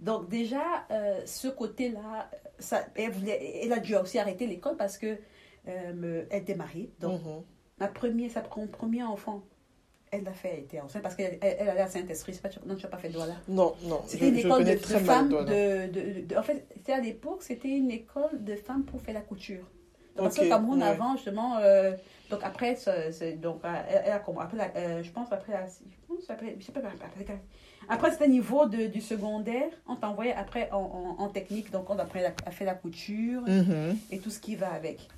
Donc 0.00 0.28
déjà, 0.28 0.86
euh, 0.90 1.22
ce 1.24 1.48
côté-là, 1.48 2.30
elle, 2.94 3.12
elle 3.28 3.72
a 3.72 3.78
dû 3.78 3.96
aussi 3.96 4.18
arrêter 4.18 4.46
l'école 4.46 4.76
parce 4.76 4.98
que 4.98 5.16
euh, 5.68 6.24
elle 6.30 6.42
était 6.42 6.54
mariée. 6.54 6.90
Donc, 7.00 7.22
Mhm. 7.22 7.42
ma 7.78 7.88
première, 7.88 8.30
sa 8.30 8.42
mon 8.56 8.66
premier 8.66 9.02
enfant, 9.04 9.42
elle 10.10 10.24
l'a 10.24 10.32
fait, 10.34 10.50
elle 10.52 10.60
était 10.64 10.80
enceinte 10.80 11.02
parce 11.02 11.14
qu'elle 11.16 11.38
elle, 11.40 11.56
elle 11.58 11.68
allait 11.70 11.80
à 11.80 11.88
Saint-Esprit. 11.88 12.38
Non, 12.66 12.76
tu 12.76 12.84
n'as 12.84 12.90
pas 12.90 12.98
fait 12.98 13.08
de 13.08 13.14
Douala. 13.14 13.36
Non, 13.48 13.74
non, 13.84 14.02
C'était 14.06 14.28
une 14.28 14.34
je 14.38 14.46
école 14.46 14.64
de, 14.64 14.76
femmes. 14.76 15.28
De, 15.30 16.20
de- 16.22 16.36
en 16.36 16.42
fait, 16.42 16.66
c'était 16.76 16.92
à 16.92 17.00
l'époque, 17.00 17.42
c'était 17.42 17.70
une 17.70 17.90
école 17.90 18.44
de 18.44 18.54
femmes 18.54 18.84
pour 18.84 19.00
faire 19.00 19.14
la 19.14 19.22
couture. 19.22 19.64
Parce 20.16 20.36
Ok, 20.38 20.44
que 20.44 20.48
Cameroun, 20.48 20.80
ouais. 20.82 20.88
avant, 20.88 21.14
justement, 21.16 21.58
euh, 21.58 21.92
donc 22.30 22.40
après, 22.42 22.76
c'est- 22.76 23.32
donc, 23.32 23.60
elle, 23.64 24.02
elle 24.06 24.12
a 24.12 24.18
comment 24.18 24.40
après 24.40 24.56
la- 24.56 24.70
euh, 24.76 25.02
Je 25.02 25.10
pense 25.10 25.30
après 25.32 25.52
la. 25.52 25.66
Je 25.66 25.96
pense 26.08 26.28
après, 26.30 26.56
je 26.58 26.64
sais 26.64 26.72
pas, 26.72 26.80
après, 26.80 27.38
après 27.88 28.10
c'était 28.10 28.28
niveau 28.28 28.66
de, 28.66 28.86
du 28.86 29.00
secondaire, 29.00 29.68
on 29.88 29.96
t'envoyait 29.96 30.34
après 30.34 30.68
en, 30.72 31.16
en, 31.18 31.22
en 31.22 31.28
technique, 31.28 31.70
donc 31.70 31.88
on 31.90 31.98
après 31.98 32.24
a 32.44 32.50
fait 32.50 32.64
la 32.64 32.74
couture 32.74 33.42
Mhm. 33.42 33.96
et 34.10 34.18
tout 34.18 34.30
ce 34.30 34.40
qui 34.40 34.56
va 34.56 34.72
avec. 34.72 35.08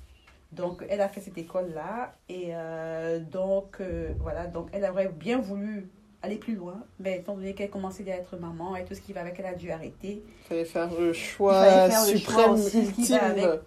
Donc, 0.51 0.83
elle 0.89 1.01
a 1.01 1.07
fait 1.09 1.21
cette 1.21 1.37
école-là. 1.37 2.13
Et 2.27 2.49
euh, 2.55 3.19
donc, 3.19 3.77
euh, 3.81 4.09
voilà. 4.19 4.47
Donc, 4.47 4.69
elle 4.73 4.83
aurait 4.83 5.07
bien 5.09 5.37
voulu 5.37 5.87
aller 6.23 6.37
plus 6.37 6.55
loin. 6.55 6.81
Mais 6.99 7.17
étant 7.19 7.35
donné 7.35 7.53
qu'elle 7.53 7.69
commençait 7.69 8.11
à 8.11 8.15
être 8.15 8.35
maman 8.35 8.75
et 8.75 8.83
tout 8.83 8.95
ce 8.95 9.01
qui 9.01 9.13
va 9.13 9.21
avec, 9.21 9.37
elle 9.39 9.45
a 9.45 9.53
dû 9.53 9.69
arrêter. 9.69 10.23
Il 10.25 10.47
fallait 10.47 10.65
faire 10.65 10.89
le 10.99 11.13
choix 11.13 11.53
fallait 11.53 11.91
faire 11.91 12.03
le 12.11 12.17
choix 12.17 12.47
aussi, 12.49 12.85
ce 12.87 12.91
qui 12.93 13.05
va 13.11 13.29
ultime. 13.29 13.43
avec. 13.45 13.59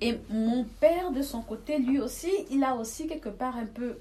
Et 0.00 0.18
mon 0.30 0.64
père, 0.64 1.10
de 1.10 1.22
son 1.22 1.42
côté, 1.42 1.78
lui 1.78 1.98
aussi, 1.98 2.30
il 2.50 2.62
a 2.62 2.74
aussi 2.76 3.06
quelque 3.08 3.28
part 3.28 3.56
un 3.56 3.66
peu 3.66 3.98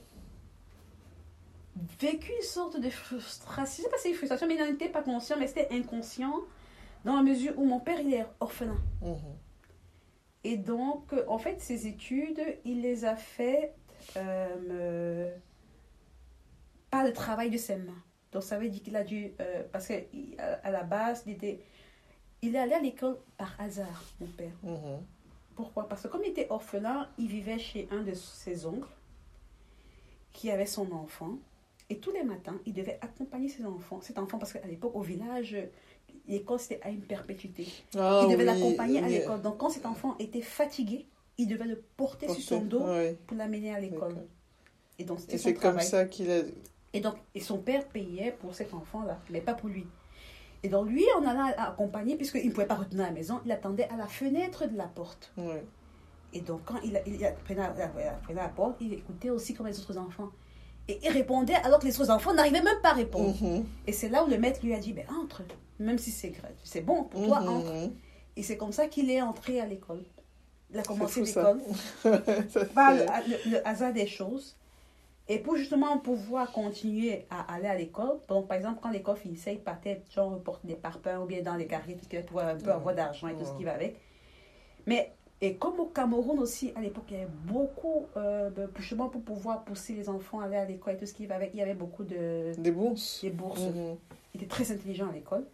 vécu 1.99 2.31
une 2.35 2.43
sorte 2.43 2.79
de 2.79 2.89
frustration. 2.89 3.83
Je 3.83 3.83
sais 3.83 3.89
pas 3.89 3.97
si 3.97 4.13
frustration, 4.13 4.47
mais 4.47 4.55
il 4.55 4.59
n'en 4.59 4.67
était 4.71 4.89
pas 4.89 5.01
conscient, 5.01 5.37
mais 5.39 5.47
c'était 5.47 5.67
inconscient. 5.71 6.33
Dans 7.05 7.15
la 7.15 7.23
mesure 7.23 7.53
où 7.57 7.65
mon 7.65 7.79
père, 7.79 7.99
il 8.01 8.13
est 8.13 8.25
orphelin. 8.39 8.77
Mhm. 9.01 9.15
Et 10.43 10.57
donc, 10.57 11.13
en 11.27 11.37
fait, 11.37 11.59
ses 11.61 11.87
études, 11.87 12.41
il 12.63 12.81
les 12.81 13.05
a 13.05 13.15
fait 13.15 13.73
euh, 14.17 15.29
par 16.89 17.03
le 17.03 17.13
travail 17.13 17.49
de 17.49 17.57
ses 17.57 17.75
mains. 17.75 18.03
Donc, 18.31 18.43
ça 18.43 18.57
veut 18.57 18.69
dire 18.69 18.81
qu'il 18.83 18.95
a 18.95 19.03
dû. 19.03 19.31
euh, 19.39 19.63
parce 19.71 19.87
qu'à 19.87 19.99
à 20.63 20.71
la 20.71 20.83
base, 20.83 21.23
il, 21.25 21.33
était, 21.33 21.59
il 22.41 22.55
est 22.55 22.59
allé 22.59 22.73
à 22.73 22.79
l'école 22.79 23.17
par 23.37 23.55
hasard, 23.59 24.03
mon 24.19 24.27
père. 24.27 24.51
Mhm. 24.63 25.01
Pourquoi? 25.57 25.89
Parce 25.89 26.03
que 26.03 26.07
comme 26.07 26.23
il 26.23 26.29
était 26.29 26.45
orphelin, 26.51 27.09
il 27.17 27.27
vivait 27.27 27.57
chez 27.57 27.87
un 27.91 28.03
de 28.03 28.13
ses 28.13 28.67
oncles 28.67 28.87
qui 30.31 30.51
avait 30.51 30.67
son 30.67 30.91
enfant. 30.91 31.39
Et 31.89 31.97
tous 31.97 32.11
les 32.11 32.23
matins, 32.23 32.59
il 32.67 32.73
devait 32.73 32.99
accompagner 33.01 33.49
ses 33.49 33.65
enfants, 33.65 33.99
cet 34.01 34.19
enfant, 34.19 34.37
parce 34.37 34.53
qu'à 34.53 34.67
l'époque, 34.67 34.95
au 34.95 35.01
village, 35.01 35.57
l'école, 36.27 36.59
c'était 36.59 36.79
à 36.83 36.89
une 36.89 37.01
perpétuité. 37.01 37.65
Ah 37.97 38.21
il 38.23 38.31
devait 38.31 38.43
oui, 38.43 38.45
l'accompagner 38.45 38.99
à 39.03 39.07
l'école. 39.07 39.41
Donc, 39.41 39.57
quand 39.57 39.69
cet 39.69 39.87
enfant 39.87 40.15
était 40.19 40.41
fatigué, 40.41 41.07
il 41.39 41.47
devait 41.47 41.65
le 41.65 41.81
porter 41.97 42.29
sur 42.29 42.43
son 42.43 42.61
dos 42.61 42.85
pour 43.25 43.35
l'amener 43.35 43.73
à 43.73 43.79
l'école. 43.79 44.27
Et 44.99 45.05
donc, 45.05 45.19
c'était 45.21 45.35
Et 45.35 45.37
c'est 45.39 45.53
comme 45.55 45.79
ça 45.79 46.05
qu'il 46.05 46.29
a. 46.29 46.41
Et 46.93 46.99
donc, 46.99 47.15
et 47.33 47.39
son 47.39 47.57
père 47.57 47.87
payait 47.87 48.31
pour 48.31 48.53
cet 48.53 48.75
enfant-là, 48.75 49.19
mais 49.31 49.41
pas 49.41 49.55
pour 49.55 49.69
lui. 49.69 49.87
Et 50.67 50.69
donc, 50.69 50.89
lui, 50.89 51.05
on 51.17 51.25
allait 51.25 51.55
accompagner, 51.57 52.17
puisqu'il 52.17 52.45
ne 52.47 52.51
pouvait 52.51 52.65
pas 52.67 52.75
retourner 52.75 53.05
à 53.05 53.07
la 53.07 53.13
maison, 53.13 53.39
il 53.45 53.51
attendait 53.53 53.87
à 53.87 53.95
la 53.95 54.05
fenêtre 54.07 54.67
de 54.67 54.75
la 54.77 54.87
porte. 54.87 55.31
Et 56.33 56.41
donc, 56.41 56.59
quand 56.65 56.75
il, 56.83 56.97
a- 56.97 57.07
il 57.07 57.25
a- 57.25 57.31
prenait 57.31 57.61
la, 58.35 58.49
porte, 58.49 58.75
il 58.81 58.91
écoutait 58.93 59.29
aussi 59.29 59.53
comme 59.53 59.67
les 59.67 59.79
autres 59.79 59.97
enfants. 59.97 60.27
Et 60.89 60.99
il 61.01 61.09
répondait 61.09 61.53
alors 61.55 61.79
que 61.79 61.85
les 61.85 61.97
autres 62.01 62.11
enfants 62.11 62.33
n'arrivaient 62.33 62.61
même 62.61 62.81
pas 62.83 62.89
à 62.89 62.93
répondre. 62.95 63.33
Mhm. 63.41 63.63
Et 63.87 63.93
c'est 63.93 64.09
là 64.09 64.25
où 64.25 64.27
le 64.27 64.37
maître 64.37 64.59
lui 64.61 64.73
a 64.73 64.79
dit, 64.79 64.91
ben, 64.91 65.05
entre, 65.23 65.41
même 65.79 65.97
si 65.97 66.11
c'est 66.11 66.33
c'est 66.65 66.81
bon 66.81 67.05
pour 67.05 67.25
toi, 67.25 67.39
Mhm. 67.39 67.47
entre. 67.47 67.71
Et 68.35 68.43
c'est 68.43 68.57
comme 68.57 68.73
ça 68.73 68.87
qu'il 68.87 69.09
est 69.09 69.21
entré 69.21 69.61
à 69.61 69.65
l'école. 69.65 70.03
Il 70.69 70.77
a 70.79 70.83
commencé 70.83 71.21
l'école 71.21 71.61
par 72.75 72.91
le- 72.93 73.51
le 73.51 73.65
hasard 73.65 73.93
des 73.93 74.05
choses. 74.07 74.57
Et 75.29 75.39
pour 75.39 75.57
justement 75.57 75.97
pouvoir 75.97 76.51
continuer 76.53 77.25
à 77.29 77.53
aller 77.53 77.67
à 77.67 77.75
l'école, 77.75 78.17
donc 78.29 78.47
par 78.47 78.55
exemple, 78.57 78.79
quand 78.81 78.89
l'école 78.91 79.17
finissait, 79.17 79.55
il 79.55 79.59
partait 79.59 80.01
genre 80.09 80.39
porter 80.41 80.67
des 80.69 80.75
parpaings 80.75 81.17
ou 81.21 81.25
bien 81.25 81.41
dans 81.41 81.55
les 81.55 81.67
carrières 81.67 81.97
qu'il 82.09 82.23
pour 82.25 82.39
un 82.39 82.55
peu 82.55 82.71
avoir 82.71 82.95
d'argent 82.95 83.27
et 83.27 83.35
tout 83.35 83.43
ce 83.45 83.51
qui 83.57 83.65
va 83.65 83.73
avec. 83.73 83.99
Mais, 84.85 85.11
et 85.41 85.55
comme 85.55 85.79
au 85.81 85.85
Cameroun 85.87 86.39
aussi, 86.39 86.71
à 86.75 86.81
l'époque, 86.81 87.03
il 87.09 87.13
y 87.17 87.17
avait 87.17 87.29
beaucoup, 87.45 88.05
euh, 88.15 88.49
de- 88.49 88.69
justement 88.77 89.09
pour 89.09 89.21
pouvoir 89.21 89.65
pousser 89.65 89.93
les 89.93 90.07
enfants 90.07 90.39
à 90.39 90.45
aller 90.45 90.55
à 90.55 90.65
l'école 90.65 90.93
et 90.93 90.97
tout 90.97 91.05
ce 91.05 91.13
qui 91.13 91.25
va 91.25 91.35
avec, 91.35 91.51
il 91.53 91.57
y 91.59 91.61
avait 91.61 91.73
beaucoup 91.75 92.05
de 92.05 92.53
Des 92.57 92.71
bourses. 92.71 93.19
des 93.21 93.29
bourses. 93.29 93.59
Mhm. 93.61 93.97
Il 94.33 94.41
était 94.41 94.47
très 94.49 94.71
intelligent 94.71 95.09
à 95.09 95.11
l'école. 95.11 95.45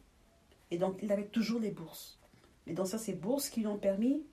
Et 0.69 0.77
donc, 0.77 0.97
il 1.01 1.11
avait 1.11 1.25
toujours 1.25 1.59
les 1.59 1.71
bourses. 1.71 2.19
Et 2.67 2.73
donc, 2.73 2.87
ça, 2.87 2.97
ces 2.99 3.13
bourses 3.13 3.49
qui 3.49 3.61
lui 3.61 3.67
ont 3.67 3.77
permis 3.77 4.23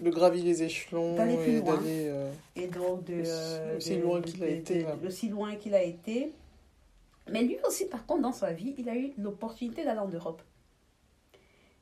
De 0.00 0.10
gravir 0.10 0.44
les 0.44 0.62
échelons 0.62 1.14
D'aller 1.16 1.36
plus 1.36 1.52
et 1.56 1.60
loin. 1.60 1.76
d'aller. 1.76 2.06
euh, 2.08 2.30
Et 2.56 2.66
donc, 2.66 3.04
de, 3.04 3.20
Aussi- 3.20 3.30
euh, 3.32 3.76
aussi 3.76 3.96
de- 3.96 4.02
loin 4.02 4.20
qu'il 4.22 4.42
a 4.42 4.46
de- 4.46 4.52
été, 4.52 4.78
de- 4.80 4.82
là. 4.84 4.96
aussi 5.06 5.28
loin 5.28 5.56
qu'il 5.56 5.74
a 5.74 5.82
été. 5.82 6.32
Mais 7.30 7.42
lui 7.42 7.56
aussi, 7.66 7.86
par 7.86 8.04
contre, 8.06 8.22
dans 8.22 8.32
sa 8.32 8.52
vie, 8.52 8.74
il 8.78 8.88
a 8.88 8.94
eu 8.96 9.12
l'opportunité 9.18 9.84
d'aller 9.84 10.00
en 10.00 10.08
Europe. 10.08 10.42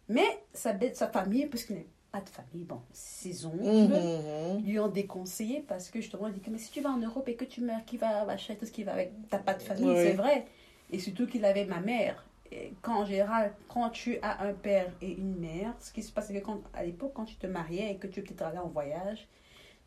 Mais 0.09 0.25
sa, 0.53 0.75
sa 0.95 1.09
famille, 1.09 1.47
puisqu'il 1.47 1.77
n'a 1.77 1.83
pas 2.13 2.21
de 2.21 2.29
famille, 2.29 2.65
bon, 2.65 2.81
ses 2.93 3.47
oncles, 3.47 3.63
mhm. 3.65 4.65
lui 4.65 4.79
ont 4.79 4.89
déconseillé 4.89 5.65
parce 5.67 5.89
que 5.91 6.01
justement, 6.01 6.29
il 6.29 6.35
dit 6.35 6.41
que 6.41 6.51
mais 6.51 6.59
si 6.59 6.71
tu 6.71 6.81
vas 6.81 6.91
en 6.91 6.99
Europe 6.99 7.29
et 7.29 7.35
que 7.35 7.45
tu 7.45 7.61
meurs, 7.63 7.85
qui 7.87 7.97
va 7.97 8.23
acheter 8.31 8.57
tout 8.57 8.67
ce 8.67 8.71
qui 8.73 8.85
va 8.85 8.93
avec? 8.93 9.13
T'as 9.31 9.39
pas 9.39 9.55
de 9.55 9.63
famille, 9.63 9.97
c'est 9.97 10.13
vrai. 10.13 10.47
Et 10.91 10.99
surtout 10.99 11.27
qu'il 11.27 11.45
avait 11.45 11.65
ma 11.65 11.81
mère. 11.81 12.25
Et 12.55 12.75
quand, 12.83 13.01
en 13.01 13.05
général, 13.07 13.55
quand 13.69 13.89
tu 13.91 14.19
as 14.21 14.43
un 14.45 14.53
père 14.53 14.87
et 15.01 15.11
une 15.13 15.37
mère, 15.37 15.73
ce 15.81 15.91
qui 15.91 16.03
se 16.03 16.13
passe, 16.13 16.27
c'est 16.27 16.35
que 16.35 16.45
quand, 16.45 16.61
à 16.75 16.85
l'époque, 16.85 17.13
quand 17.15 17.25
tu 17.25 17.37
te 17.37 17.47
mariais 17.47 17.93
et 17.93 17.97
que 17.97 18.07
tu 18.07 18.21
es 18.21 18.23
peut-être 18.23 18.43
allé 18.43 18.59
en 18.59 18.69
voyage, 18.69 19.27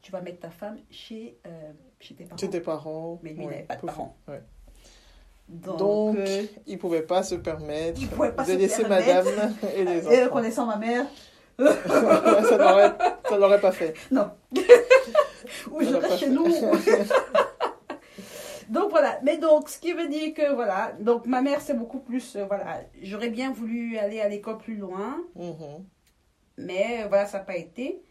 tu 0.01 0.12
vas 0.12 0.21
mettre 0.21 0.39
ta 0.39 0.49
femme 0.49 0.78
chez, 0.89 1.38
euh, 1.45 1.71
chez 1.99 2.15
tes 2.15 2.23
parents. 2.25 2.38
Chez 2.39 2.49
tes 2.49 2.60
parents. 2.62 3.19
Mais 3.21 3.32
lui, 3.32 3.43
il 3.43 3.45
ouais, 3.45 3.51
n'avait 3.54 3.63
pas 3.67 3.75
de 3.75 3.82
parents. 3.86 4.15
ouais. 4.28 4.41
Donc, 5.47 5.78
Donc, 5.78 6.17
euh, 6.17 6.43
il 6.65 6.73
ne 6.73 6.80
pouvait 6.80 7.04
pas 7.04 7.21
se 7.21 7.36
permettre 7.36 7.99
pas 8.36 8.43
de 8.43 8.51
se 8.51 8.58
laisser 8.58 8.82
permettre. 8.84 9.25
madame 9.25 9.54
et 9.75 9.84
les 9.84 10.08
et 10.08 10.23
enfants. 10.23 10.34
connaissant 10.34 10.65
ma 10.65 10.78
mère, 10.78 11.06
ça 11.60 12.97
ça 13.30 13.38
l'aurait 13.38 13.62
pas 13.62 13.71
fait. 13.71 13.93
non. 14.10 14.32
Ou 15.71 15.84
je 15.84 15.93
reste 15.95 16.17
chez 16.17 16.30
nous. 16.32 16.47
Donc 18.69 18.89
voilà. 18.89 19.19
Mais 19.23 19.38
donc, 19.38 19.69
ce 19.69 19.80
qui 19.80 19.93
veut 19.93 20.08
dire 20.08 20.34
que 20.34 20.54
voilà. 20.54 20.93
Donc 20.99 21.25
ma 21.25 21.41
mère, 21.41 21.62
c'est 21.62 21.73
beaucoup 21.73 21.99
plus. 21.99 22.36
euh, 22.36 22.45
voilà. 22.45 22.82
J'aurais 23.01 23.30
bien 23.30 23.51
voulu 23.51 23.97
aller 23.97 24.19
à 24.21 24.30
l'école 24.30 24.58
plus 24.58 24.75
loin. 24.75 25.17
Mhm. 25.36 25.86
Mais 26.58 27.04
euh, 27.04 27.08
voilà, 27.08 27.25
ça 27.25 27.39
n'a 27.39 27.43
pas 27.43 27.58
été. 27.58 28.01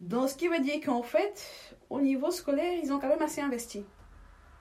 Donc, 0.00 0.28
ce 0.28 0.36
qui 0.36 0.46
veut 0.48 0.60
dire 0.60 0.80
qu'en 0.84 1.02
fait, 1.02 1.44
au 1.90 2.00
niveau 2.00 2.30
scolaire, 2.30 2.78
ils 2.82 2.92
ont 2.92 2.98
quand 3.00 3.08
même 3.08 3.20
assez 3.22 3.40
investi. 3.40 3.84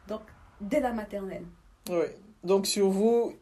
Donc, 0.07 0.21
dès 0.59 0.79
la 0.79 0.91
maternelle. 0.93 1.43
Oui. 1.89 2.05
Donc, 2.43 2.65
sur 2.65 2.89
vous, 2.89 3.33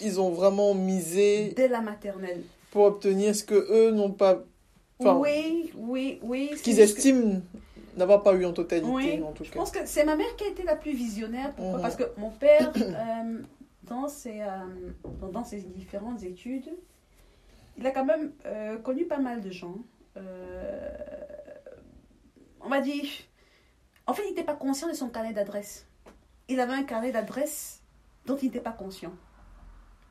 ils 0.00 0.20
ont 0.20 0.30
vraiment 0.30 0.74
misé 0.74 1.52
Dès 1.56 1.66
la 1.68 1.80
maternelle. 1.80 2.42
pour 2.70 2.84
obtenir 2.84 3.34
ce 3.34 3.42
que 3.44 3.54
eux 3.54 3.90
n'ont 3.90 4.12
pas. 4.12 4.38
Enfin, 5.00 5.16
oui, 5.16 5.72
oui, 5.76 6.20
oui. 6.22 6.50
Qu'ils 6.62 6.76
que- 6.76 6.82
estiment 6.82 7.40
n'avoir 8.00 8.22
pas 8.22 8.34
eu 8.34 8.44
en 8.44 8.52
totalité, 8.52 8.88
Oui, 8.90 9.22
en 9.22 9.32
tout 9.32 9.44
je 9.44 9.50
cas. 9.50 9.58
pense 9.58 9.70
que 9.70 9.86
c'est 9.86 10.04
ma 10.04 10.16
mère 10.16 10.34
qui 10.36 10.44
a 10.44 10.48
été 10.48 10.62
la 10.64 10.76
plus 10.76 10.92
visionnaire. 10.92 11.52
Pourquoi 11.54 11.76
Mhm. 11.76 11.82
Parce 11.82 11.96
que 11.96 12.04
mon 12.18 12.30
père, 12.30 12.72
euh, 12.76 13.42
dans, 13.84 14.08
ses, 14.08 14.40
euh, 14.42 14.48
dans, 15.32 15.44
ses 15.44 15.60
différentes 15.62 16.22
études, 16.22 16.68
il 17.78 17.86
a 17.86 17.90
quand 17.92 18.04
même 18.04 18.32
euh, 18.46 18.76
connu 18.78 19.04
pas 19.06 19.18
mal 19.18 19.40
de 19.40 19.50
gens. 19.50 19.76
On 22.62 22.68
m'a 22.68 22.80
dit. 22.80 23.26
En 24.06 24.12
fait, 24.12 24.22
il 24.24 24.30
n'était 24.30 24.44
pas 24.44 24.54
conscient 24.56 24.88
de 24.88 24.92
son 24.92 25.08
carnet 25.08 25.32
d'adresse. 25.32 25.86
Il 26.48 26.58
avait 26.60 26.72
un 26.74 26.82
carnet 26.82 27.12
d'adresse 27.12 27.82
dont 28.26 28.36
il 28.36 28.46
n'était 28.46 28.60
pas 28.60 28.72
conscient. 28.72 29.12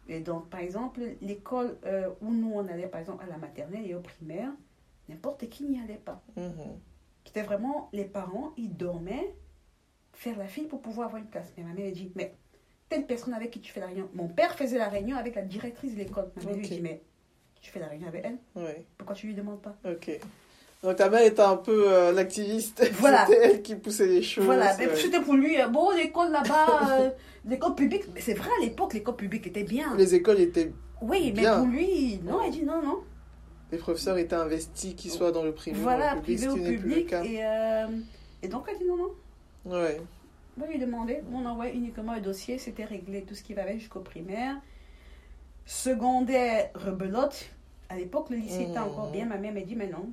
Et 0.08 0.22
donc, 0.22 0.50
par 0.50 0.62
exemple, 0.62 1.02
l'école 1.22 1.78
où 2.22 2.32
nous 2.32 2.52
on 2.54 2.68
allait, 2.68 2.88
par 2.88 3.00
exemple, 3.02 3.24
à 3.24 3.28
la 3.28 3.38
maternelle 3.38 3.86
et 3.86 3.94
au 3.94 4.00
primaire, 4.00 4.50
n'importe 5.10 5.48
qui 5.50 5.66
n'y 5.66 5.80
allait 5.80 6.02
pas. 6.04 6.22
Mhm. 6.38 6.80
C'était 7.30 7.44
vraiment 7.44 7.90
les 7.94 8.06
parents, 8.06 8.54
ils 8.58 8.76
dormaient, 8.76 9.36
faire 10.14 10.36
la 10.36 10.48
file 10.48 10.68
pour 10.68 10.82
pouvoir 10.82 11.10
avoir 11.10 11.22
une 11.22 11.28
place. 11.28 11.54
Mais 11.56 11.64
ma 11.64 11.74
mère 11.74 11.90
a 11.90 11.92
dit, 11.92 12.12
mais 12.16 12.34
telle 12.90 13.06
personne 13.06 13.36
avec 13.36 13.52
qui 13.52 13.60
tu 13.60 13.72
fais 13.72 13.82
la 13.82 13.86
réunion. 13.86 14.10
Mon 14.16 14.28
père 14.28 14.56
faisait 14.56 14.80
la 14.80 14.90
réunion 14.90 15.16
avec 15.16 15.36
la 15.36 15.44
directrice 15.44 15.94
de 15.94 16.00
l'école. 16.00 16.32
Ma 16.38 16.44
mère 16.46 16.56
lui 16.56 16.66
Ok. 16.66 16.72
dit, 16.72 16.82
mais 16.82 17.04
tu 17.62 17.70
fais 17.70 17.80
la 17.80 17.86
réunion 17.86 18.08
avec 18.08 18.26
elle? 18.26 18.38
Oui, 18.56 18.72
Pourquoi 18.98 19.16
tu 19.16 19.28
lui 19.28 19.36
demandes 19.36 19.62
pas? 19.62 19.76
Ok. 19.86 20.10
Donc 20.82 20.96
ta 20.96 21.08
mère 21.08 21.22
était 21.22 21.40
un 21.44 21.58
peu 21.58 21.94
euh, 21.94 22.12
l'activiste. 22.12 22.84
Voilà. 22.94 23.28
C'était 23.28 23.46
elle 23.46 23.62
qui 23.62 23.76
poussait 23.76 24.08
les 24.08 24.24
choses. 24.24 24.46
Voilà, 24.46 24.76
mais 24.80 24.88
ouais. 24.88 24.96
c'était 24.96 25.22
pour 25.22 25.36
lui, 25.36 25.62
euh, 25.62 25.68
bon, 25.68 25.92
l'école 25.92 26.32
là-bas, 26.32 27.00
euh, 27.00 27.10
l'école 27.46 27.76
publique, 27.76 28.06
mais 28.16 28.22
c'est 28.22 28.34
vrai 28.34 28.50
à 28.58 28.66
l'époque, 28.66 28.96
l'école 28.96 29.18
publique 29.18 29.46
était 29.46 29.64
bien. 29.66 29.96
Les 29.98 30.16
écoles 30.16 30.40
étaient. 30.40 30.74
Oui, 31.04 31.32
mais 31.36 31.44
pour 31.44 31.68
lui, 31.68 32.20
non, 32.24 32.40
il 32.44 32.52
dit 32.52 32.64
non, 32.64 32.82
non. 32.82 33.04
Les 33.72 33.78
professeurs 33.78 34.18
étaient 34.18 34.36
investis, 34.36 34.96
qu'ils 34.96 35.12
soient 35.12 35.32
dans 35.32 35.44
le 35.44 35.54
privé 35.54 35.80
voilà, 35.80 36.14
ou 36.14 36.16
le 36.18 36.22
public, 36.22 36.50
privé 36.50 36.64
plus 36.64 36.72
le 36.76 36.82
public. 36.82 37.08
cas. 37.08 37.24
Et, 37.24 37.46
euh, 37.46 37.88
et 38.42 38.48
donc, 38.48 38.68
elle 38.70 38.78
dit 38.80 38.86
non, 38.86 38.98
non. 38.98 39.12
Ouais. 39.66 40.02
Moi, 40.58 40.68
je 40.68 40.74
lui 40.74 40.80
demandais, 40.80 41.24
on 41.32 41.46
envoyait 41.46 41.76
uniquement 41.76 42.14
un 42.14 42.20
dossier, 42.20 42.58
c'était 42.58 42.86
réglé, 42.86 43.24
tout 43.24 43.36
ce 43.36 43.44
qui 43.44 43.54
va 43.54 43.72
jusqu'au 43.78 44.00
primaire. 44.00 44.56
Secondaire, 45.66 46.72
rebelote. 46.74 47.50
À 47.90 47.96
l'époque, 47.96 48.30
le 48.30 48.38
lycée 48.38 48.64
était 48.64 48.80
encore 48.80 49.12
bien. 49.12 49.26
Ma 49.26 49.38
mère 49.38 49.54
m'a 49.54 49.62
dit, 49.62 49.76
mais 49.76 49.88
non, 49.88 50.10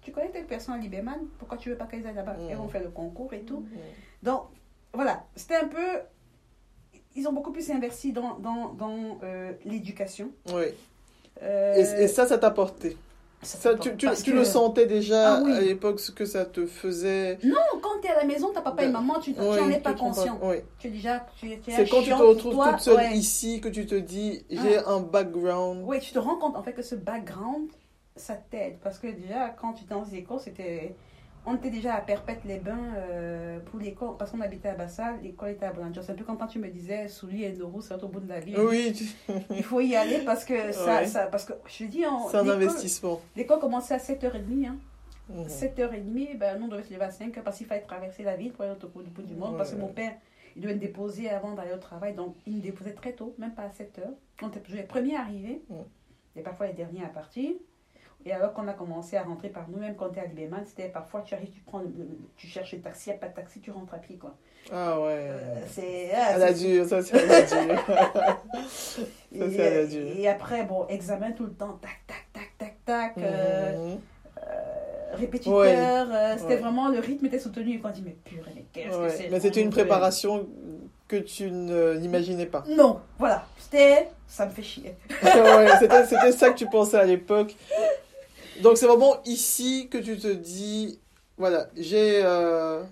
tu 0.00 0.10
connais 0.12 0.30
telle 0.30 0.46
personne 0.46 0.74
à 0.74 0.78
Libéman, 0.78 1.18
pourquoi 1.38 1.58
tu 1.58 1.68
veux 1.68 1.76
pas 1.76 1.86
qu'elles 1.86 2.06
aillent 2.06 2.14
là-bas? 2.14 2.34
Mhm. 2.38 2.48
Elles 2.50 2.56
vont 2.56 2.68
faire 2.68 2.82
le 2.82 2.90
concours 2.90 3.32
et 3.34 3.42
tout. 3.42 3.60
Mhm. 3.60 3.68
Donc, 4.22 4.44
voilà, 4.94 5.24
c'était 5.36 5.56
un 5.56 5.68
peu... 5.68 6.00
Ils 7.14 7.26
ont 7.28 7.32
beaucoup 7.32 7.52
plus 7.52 7.70
investi 7.70 8.12
dans, 8.12 8.38
dans, 8.38 8.72
dans 8.72 9.18
euh, 9.22 9.52
l'éducation. 9.64 10.30
Oui. 10.52 10.66
Euh, 11.42 11.74
Et, 11.76 12.04
et 12.04 12.08
ça, 12.08 12.26
ça 12.26 12.38
t'a 12.38 12.50
porté. 12.50 12.96
Ça, 13.42 13.74
tu, 13.76 13.94
tu, 13.96 14.08
tu 14.24 14.30
que- 14.32 14.36
le 14.36 14.44
sentais 14.44 14.86
déjà 14.86 15.36
Ah 15.36 15.42
oui. 15.44 15.52
à 15.52 15.60
l'époque, 15.60 16.00
ce 16.00 16.10
que 16.10 16.24
ça 16.24 16.44
te 16.44 16.66
faisait. 16.66 17.38
Non, 17.44 17.54
quand 17.80 18.00
tu 18.02 18.08
es 18.08 18.10
à 18.10 18.16
la 18.16 18.24
maison, 18.24 18.52
ta 18.52 18.60
papa 18.62 18.82
et 18.82 18.88
maman, 18.88 19.20
tu 19.20 19.30
Oui, 19.30 19.36
n'en 19.60 19.70
es 19.70 19.78
pas 19.78 19.92
conscient. 19.94 20.40
Oui. 20.42 20.56
Tu 20.80 20.90
déjà... 20.90 21.24
Tu, 21.38 21.50
C'est 21.68 21.88
quand 21.88 22.02
tu 22.02 22.08
te 22.10 22.14
retrouves 22.14 22.54
toi, 22.54 22.72
toute 22.72 22.80
seule 22.80 22.96
ouais. 22.96 23.12
ici 23.16 23.60
que 23.60 23.68
tu 23.68 23.86
te 23.86 23.94
dis 23.94 24.44
j'ai 24.50 24.78
un 24.78 24.98
background. 24.98 25.84
Oui, 25.86 26.00
tu 26.00 26.12
te 26.12 26.18
rends 26.18 26.34
compte 26.36 26.56
en 26.56 26.62
fait 26.64 26.72
que 26.72 26.82
ce 26.82 26.96
background, 26.96 27.68
ça 28.16 28.34
t'aide. 28.34 28.78
Parce 28.82 28.98
que 28.98 29.06
déjà, 29.06 29.50
quand 29.50 29.72
tu 29.74 29.84
étais 29.84 29.94
dans 29.94 30.02
les 30.10 30.16
écoles, 30.18 30.40
c'était. 30.40 30.96
On 31.50 31.56
était 31.56 31.70
déjà 31.70 31.94
à 31.94 32.00
Perpète-les-Bains 32.02 32.94
euh, 32.96 33.58
pour 33.60 33.78
l'école, 33.80 34.16
parce 34.18 34.30
qu'on 34.30 34.40
habitait 34.42 34.68
à 34.68 34.74
Bassal, 34.74 35.14
l'école 35.22 35.50
était 35.50 35.64
à 35.64 35.72
Boulanger. 35.72 36.02
C'est 36.02 36.12
un 36.12 36.14
peu 36.14 36.24
comme 36.24 36.36
quand 36.36 36.46
tu 36.46 36.58
me 36.58 36.68
disais, 36.68 37.08
Soulier 37.08 37.46
et 37.46 37.52
Noro, 37.52 37.80
c'est 37.80 37.94
au 38.02 38.08
bout 38.08 38.20
de 38.20 38.28
la 38.28 38.38
ville. 38.40 38.58
Oui, 38.60 38.94
Il 39.50 39.62
faut 39.64 39.80
y 39.80 39.96
aller 39.96 40.18
parce 40.26 40.44
que 40.44 40.72
ça. 40.72 40.98
Ouais. 41.00 41.06
ça 41.06 41.26
parce 41.26 41.44
que 41.46 41.54
je 41.66 41.84
dis, 41.86 42.04
c'est 42.30 42.36
un 42.36 42.48
investissement. 42.48 43.20
L'école 43.34 43.60
commençait 43.60 43.94
à 43.94 43.98
7h30. 43.98 44.66
Hein. 44.66 44.76
Mhm. 45.30 45.46
7h30, 45.46 46.36
ben, 46.38 46.58
nous, 46.58 46.66
on 46.66 46.68
devait 46.68 46.82
se 46.82 46.92
lever 46.92 47.04
à 47.04 47.10
5h 47.10 47.42
parce 47.42 47.56
qu'il 47.56 47.66
fallait 47.66 47.80
traverser 47.82 48.22
la 48.24 48.36
ville 48.36 48.52
pour 48.52 48.64
aller 48.64 48.74
au 48.82 48.86
bout 48.86 49.22
du 49.22 49.34
monde. 49.34 49.56
Parce 49.56 49.72
que 49.72 49.76
mon 49.76 49.88
père, 49.88 50.12
il 50.54 50.62
devait 50.62 50.74
me 50.74 50.80
déposer 50.80 51.30
avant 51.30 51.52
d'aller 51.52 51.72
au 51.72 51.78
travail. 51.78 52.14
Donc, 52.14 52.34
il 52.46 52.56
me 52.56 52.60
déposait 52.60 52.92
très 52.92 53.12
tôt, 53.12 53.34
même 53.38 53.52
pas 53.52 53.62
à 53.62 53.68
7h. 53.68 54.02
On 54.42 54.48
était 54.48 54.60
toujours 54.60 54.80
les 54.80 54.86
premiers 54.86 55.16
à 55.16 55.20
arriver 55.20 55.62
Ouais. 55.70 55.84
et 56.36 56.42
parfois 56.42 56.66
les 56.66 56.72
derniers 56.74 57.04
à 57.04 57.08
partir. 57.08 57.52
Et 58.28 58.32
alors 58.32 58.52
qu'on 58.52 58.68
a 58.68 58.74
commencé 58.74 59.16
à 59.16 59.22
rentrer 59.22 59.48
par 59.48 59.70
nous-mêmes 59.70 59.94
quand 59.96 60.10
tu 60.10 60.18
es 60.18 60.22
à 60.22 60.26
Libéman, 60.26 60.60
c'était 60.66 60.90
parfois 60.90 61.22
tu 61.22 61.32
arrives, 61.34 61.48
tu 61.50 61.62
prends 61.62 61.80
tu 62.36 62.46
cherches 62.46 62.72
le 62.74 62.80
taxi, 62.80 63.08
il 63.08 63.12
n'y 63.12 63.16
a 63.16 63.20
pas 63.20 63.28
de 63.28 63.34
taxi, 63.34 63.58
tu 63.60 63.70
rentres 63.70 63.94
à 63.94 63.96
pied. 63.96 64.16
Quoi. 64.18 64.34
Ah 64.70 65.00
ouais. 65.00 65.06
Euh, 65.30 65.60
c'est, 65.66 66.10
ah, 66.14 66.52
dure, 66.52 66.86
ça 66.86 67.00
c'est 67.02 67.16
à 67.18 67.24
la 67.24 67.40
dure. 67.40 67.80
et, 69.32 69.38
ça, 69.38 69.46
c'est 69.50 69.66
à 69.66 69.74
la 69.76 69.86
dure. 69.86 70.06
et 70.14 70.28
après, 70.28 70.64
bon, 70.64 70.86
examen 70.88 71.32
tout 71.32 71.44
le 71.44 71.54
temps, 71.54 71.78
tac, 71.80 72.00
tac, 72.06 72.26
tac, 72.34 72.52
tac, 72.58 72.76
tac. 72.84 73.24
euh, 73.24 73.96
répétiteur, 75.14 75.56
Ouais. 75.56 75.74
euh, 75.74 76.34
c'était 76.36 76.48
Ouais. 76.48 76.56
vraiment 76.56 76.88
le 76.88 76.98
rythme 76.98 77.24
était 77.24 77.38
soutenu. 77.38 77.76
Et 77.76 77.80
quand 77.80 77.88
on 77.88 77.92
dit, 77.92 78.02
mais 78.04 78.16
purée, 78.24 78.52
mais 78.54 78.66
qu'est-ce 78.74 78.94
Ouais. 78.94 79.06
que 79.06 79.12
c'est 79.14 79.30
Mais 79.30 79.40
c'était 79.40 79.62
une 79.62 79.70
préparation 79.70 80.46
que 81.06 81.16
tu 81.16 81.50
n'imaginais 81.50 82.44
pas. 82.44 82.62
Non, 82.68 83.00
voilà, 83.18 83.46
c'était, 83.56 84.08
ça 84.26 84.44
me 84.44 84.50
fait 84.50 84.62
chier. 84.62 84.94
ouais, 85.22 85.68
c'était 85.80 86.32
ça 86.32 86.50
que 86.50 86.58
tu 86.58 86.66
pensais 86.66 86.98
à 86.98 87.04
l'époque. 87.04 87.56
Donc 88.62 88.76
c'est 88.78 88.86
vraiment 88.86 89.22
ici 89.24 89.88
que 89.90 89.98
tu 89.98 90.16
te 90.18 90.28
dis, 90.32 90.98
voilà, 91.36 91.68
j'ai, 91.76 92.20
euh, 92.24 92.82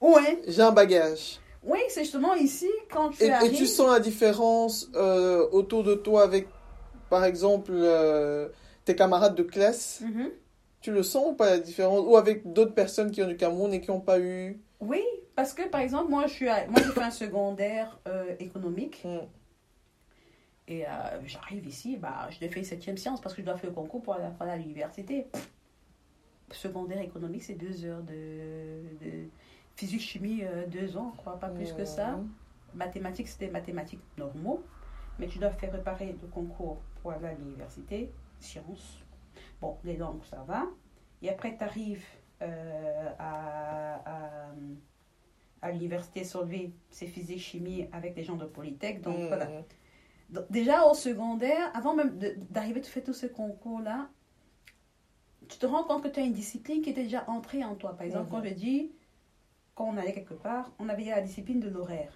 Ouais, 0.00 0.40
j'ai 0.46 0.62
un 0.62 0.72
bagage. 0.72 1.40
oui, 1.62 1.78
c'est 1.88 2.02
justement 2.04 2.34
ici 2.34 2.68
quand 2.90 3.10
tu 3.10 3.22
Et, 3.24 3.26
et 3.26 3.30
arrives. 3.30 3.56
tu 3.56 3.66
sens 3.66 3.90
la 3.90 4.00
différence 4.00 4.88
euh, 4.94 5.46
autour 5.52 5.84
de 5.84 5.94
toi 5.94 6.22
avec, 6.22 6.46
par 7.10 7.24
exemple, 7.24 7.72
euh, 7.74 8.48
tes 8.84 8.94
camarades 8.96 9.34
de 9.34 9.42
classe. 9.42 10.00
Mhm. 10.02 10.30
Tu 10.80 10.92
le 10.92 11.02
sens 11.02 11.26
ou 11.30 11.34
pas 11.34 11.50
la 11.50 11.58
différence? 11.58 12.04
Ou 12.06 12.16
avec 12.16 12.52
d'autres 12.52 12.74
personnes 12.74 13.10
qui 13.10 13.20
ont 13.22 13.26
du 13.26 13.36
Cameroun 13.36 13.72
et 13.74 13.80
qui 13.80 13.90
n'ont 13.90 14.00
pas 14.00 14.20
eu... 14.20 14.60
Oui, 14.80 15.02
parce 15.34 15.52
que 15.52 15.68
par 15.68 15.80
exemple, 15.80 16.08
moi, 16.08 16.26
je 16.28 16.32
suis 16.34 16.48
à- 16.48 16.66
moi 16.68 16.80
j'ai 16.86 16.92
fait 16.92 17.02
un 17.02 17.10
secondaire 17.10 17.98
économique. 18.38 19.02
Mm. 19.04 19.18
Et 20.70 20.86
euh, 20.86 20.90
j'arrive 21.24 21.66
ici, 21.66 21.96
bah, 21.96 22.28
je 22.30 22.46
fais 22.46 22.62
septième 22.62 22.98
science 22.98 23.22
parce 23.22 23.34
que 23.34 23.40
je 23.40 23.46
dois 23.46 23.56
faire 23.56 23.70
le 23.70 23.74
concours 23.74 24.02
pour 24.02 24.14
aller 24.14 24.52
à 24.52 24.56
l'université. 24.56 25.26
Secondaire 26.50 27.00
économique, 27.00 27.42
c'est 27.42 27.54
deux 27.54 27.84
heures 27.86 28.02
de, 28.02 28.82
de 29.00 29.28
physique, 29.76 30.02
chimie, 30.02 30.40
euh, 30.42 30.66
deux 30.66 30.96
ans, 30.98 31.14
quoi, 31.24 31.38
pas 31.40 31.48
plus 31.48 31.72
que 31.72 31.86
ça. 31.86 32.20
Mathématiques, 32.74 33.28
c'était 33.28 33.48
mathématiques 33.48 34.02
normaux, 34.18 34.62
mais 35.18 35.26
tu 35.26 35.38
dois 35.38 35.50
faire 35.50 35.70
préparer 35.70 36.14
le 36.20 36.28
concours 36.28 36.82
pour 37.00 37.12
aller 37.12 37.28
à 37.28 37.34
l'université, 37.34 38.12
sciences. 38.38 39.02
Bon, 39.62 39.78
les 39.84 39.96
langues, 39.96 40.22
ça 40.24 40.44
va. 40.46 40.66
Et 41.22 41.30
après, 41.30 41.56
tu 41.56 41.64
arrives 41.64 42.04
à, 42.40 44.00
à, 44.06 44.50
à 45.62 45.72
l'université 45.72 46.24
Solvay, 46.24 46.72
c'est 46.90 47.06
physique, 47.06 47.40
chimie 47.40 47.88
avec 47.90 48.14
les 48.16 48.22
gens 48.22 48.36
de 48.36 48.44
Polytech. 48.44 49.00
Donc 49.00 49.16
voilà. 49.28 49.48
Déjà 50.50 50.84
au 50.86 50.94
secondaire, 50.94 51.70
avant 51.74 51.94
même 51.94 52.18
d'arriver, 52.50 52.80
tu 52.82 52.90
fais 52.90 53.02
tout 53.02 53.14
ce 53.14 53.26
concours-là, 53.26 54.10
tu 55.48 55.56
te 55.58 55.64
rends 55.64 55.84
compte 55.84 56.02
que 56.02 56.08
tu 56.08 56.20
as 56.20 56.24
une 56.24 56.34
discipline 56.34 56.82
qui 56.82 56.90
était 56.90 57.04
déjà 57.04 57.24
entrée 57.28 57.64
en 57.64 57.74
toi. 57.74 57.94
Par 57.96 58.02
exemple, 58.02 58.26
Mhm. 58.26 58.30
quand 58.30 58.44
je 58.44 58.54
dis, 58.54 58.92
quand 59.74 59.84
on 59.86 59.96
allait 59.96 60.12
quelque 60.12 60.34
part, 60.34 60.72
on 60.78 60.88
avait 60.90 61.04
la 61.06 61.22
discipline 61.22 61.60
de 61.60 61.68
l'horaire. 61.68 62.12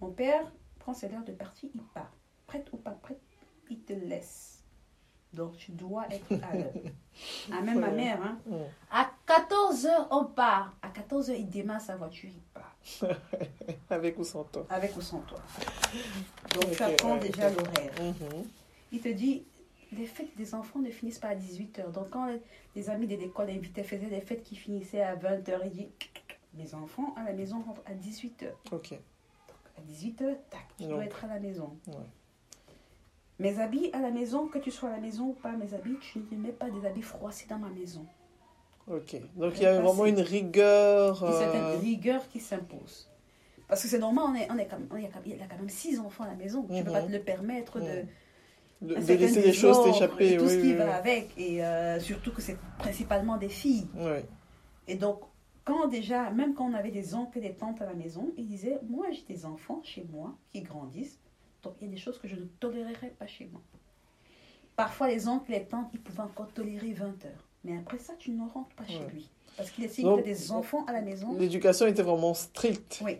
Mon 0.00 0.10
père, 0.10 0.52
quand 0.84 0.92
c'est 0.94 1.08
l'heure 1.08 1.24
de 1.24 1.32
partir, 1.32 1.70
il 1.74 1.82
part. 1.82 2.12
Prête 2.46 2.68
ou 2.72 2.76
pas 2.76 2.90
prête, 2.92 3.20
il 3.70 3.80
te 3.80 3.92
laisse. 3.92 4.55
Donc 5.36 5.56
tu 5.56 5.72
dois 5.72 6.06
être 6.10 6.32
à 6.42 6.56
l'heure. 6.56 6.72
Ah, 7.52 7.60
même 7.60 7.78
ma 7.80 7.90
mère, 7.90 8.20
hein. 8.22 8.38
Mm. 8.46 8.54
À 8.90 9.10
14h, 9.28 10.08
on 10.10 10.24
part. 10.24 10.74
À 10.82 10.88
14h, 10.88 11.34
il 11.38 11.48
démarre 11.48 11.80
sa 11.80 11.96
voiture, 11.96 12.30
il 12.34 12.42
part. 12.54 12.74
Avec 13.90 14.18
ou 14.18 14.24
sans 14.24 14.44
toi. 14.44 14.66
Avec 14.70 14.96
ou 14.96 15.00
sans 15.02 15.20
toi. 15.20 15.38
Donc 16.54 16.64
Ok, 16.64 16.76
tu 16.76 16.82
apprends 16.82 17.14
ouais, 17.14 17.28
déjà 17.28 17.50
l'horaire. 17.50 17.92
Mhm. 18.00 18.44
Il 18.92 19.00
te 19.00 19.08
dit, 19.08 19.44
les 19.92 20.06
fêtes 20.06 20.36
des 20.36 20.54
enfants 20.54 20.78
ne 20.80 20.90
finissent 20.90 21.18
pas 21.18 21.28
à 21.28 21.34
18h. 21.34 21.92
Donc 21.92 22.10
quand 22.10 22.28
les, 22.74 22.90
amis 22.90 23.06
de 23.06 23.16
l'école 23.16 23.50
invitaient, 23.50 23.82
faisaient 23.84 24.06
des 24.06 24.20
fêtes 24.20 24.42
qui 24.42 24.56
finissaient 24.56 25.02
à 25.02 25.16
20h, 25.16 25.60
il 25.64 25.70
dit, 25.70 25.88
mes 26.54 26.74
enfants 26.74 27.14
à 27.16 27.24
la 27.24 27.32
maison 27.32 27.62
rentrent 27.62 27.82
à 27.86 27.92
18h. 27.94 28.48
Ok. 28.72 28.92
À 29.76 29.80
18h, 29.92 30.36
tac, 30.50 30.66
tu 30.78 30.84
Non. 30.84 30.94
dois 30.94 31.04
être 31.04 31.22
à 31.24 31.26
la 31.28 31.38
maison. 31.38 31.76
Ouais. 31.88 31.94
Mes 33.38 33.58
habits 33.60 33.90
à 33.92 34.00
la 34.00 34.10
maison, 34.10 34.46
que 34.48 34.58
tu 34.58 34.70
sois 34.70 34.88
à 34.88 34.92
la 34.92 35.00
maison 35.00 35.26
ou 35.28 35.32
pas, 35.34 35.52
mes 35.52 35.74
habits, 35.74 35.98
tu 36.00 36.20
ne 36.32 36.36
mets 36.38 36.52
pas 36.52 36.70
des 36.70 36.86
habits 36.86 37.02
froissés 37.02 37.46
dans 37.48 37.58
ma 37.58 37.68
maison. 37.68 38.06
Ok. 38.88 39.16
Donc 39.36 39.54
il 39.56 39.62
y 39.62 39.66
a 39.66 39.80
vraiment 39.80 40.06
une 40.06 40.20
rigueur. 40.20 41.22
Une 41.24 41.32
certaine 41.32 41.60
euh, 41.62 41.76
rigueur 41.78 42.28
qui 42.28 42.40
s'impose. 42.40 43.10
Parce 43.68 43.82
que 43.82 43.88
c'est 43.88 43.98
normal, 43.98 44.24
on, 44.28 44.34
est, 44.36 44.48
on, 44.50 44.58
est 44.58 44.66
quand 44.66 44.78
même- 44.78 44.88
on 44.90 44.96
est 44.96 45.08
quand 45.08 45.16
même- 45.20 45.22
il 45.26 45.36
y 45.36 45.42
a 45.42 45.46
quand 45.46 45.56
même 45.58 45.68
six 45.68 45.98
enfants 45.98 46.24
à 46.24 46.28
la 46.28 46.34
maison. 46.36 46.62
Tu 46.68 46.74
ne 46.74 46.82
peux 46.82 46.88
Mhm. 46.88 46.92
pas 46.94 47.02
te 47.02 47.12
le 47.12 47.20
permettre 47.20 47.80
de... 47.80 47.84
Mhm. 48.02 48.06
De, 48.82 48.94
laisser 48.94 49.40
les 49.40 49.54
choses 49.54 49.82
t'échapper. 49.84 50.34
et 50.34 50.36
tout 50.36 50.44
oui, 50.44 50.50
ce 50.50 50.56
qui 50.56 50.62
oui, 50.64 50.74
va 50.74 50.84
oui. 50.84 50.90
avec. 50.92 51.30
Et 51.38 51.64
euh, 51.64 51.98
surtout 51.98 52.30
que 52.30 52.42
c'est 52.42 52.58
principalement 52.78 53.38
des 53.38 53.48
filles. 53.48 53.88
Et 54.86 54.96
donc, 54.96 55.20
quand 55.64 55.88
déjà, 55.88 56.30
même 56.30 56.54
quand 56.54 56.70
on 56.70 56.74
avait 56.74 56.90
des 56.90 57.14
oncles 57.14 57.38
et 57.38 57.40
des 57.40 57.54
tantes 57.54 57.80
à 57.80 57.86
la 57.86 57.94
maison, 57.94 58.32
ils 58.36 58.46
disaient 58.46 58.78
Moi, 58.88 59.06
j'ai 59.12 59.24
des 59.34 59.46
enfants 59.46 59.80
chez 59.82 60.06
moi 60.12 60.36
qui 60.52 60.60
grandissent. 60.60 61.18
Donc, 61.66 61.76
il 61.80 61.86
y 61.86 61.90
a 61.90 61.94
des 61.94 62.00
choses 62.00 62.18
que 62.18 62.28
je 62.28 62.36
ne 62.36 62.44
tolérerai 62.60 63.08
pas 63.18 63.26
chez 63.26 63.46
moi. 63.46 63.60
Parfois, 64.76 65.08
les 65.08 65.26
oncles 65.26 65.52
et 65.52 65.58
les 65.60 65.64
tantes, 65.64 65.88
ils 65.94 66.00
pouvaient 66.00 66.20
encore 66.22 66.52
tolérer 66.52 66.92
20 66.92 67.24
heures. 67.24 67.48
Mais 67.64 67.76
après 67.76 67.98
ça, 67.98 68.14
tu 68.18 68.30
ne 68.30 68.46
rentres 68.48 68.74
pas 68.76 68.86
chez 68.86 68.98
Ouais. 68.98 69.10
lui. 69.12 69.28
Parce 69.56 69.70
qu'il 69.70 69.84
estime 69.84 70.10
qu'il 70.10 70.18
a 70.20 70.22
des 70.22 70.52
enfants 70.52 70.84
à 70.84 70.92
la 70.92 71.00
maison. 71.00 71.36
L'éducation 71.36 71.86
était 71.86 72.02
vraiment 72.02 72.34
stricte. 72.34 73.00
Oui. 73.04 73.18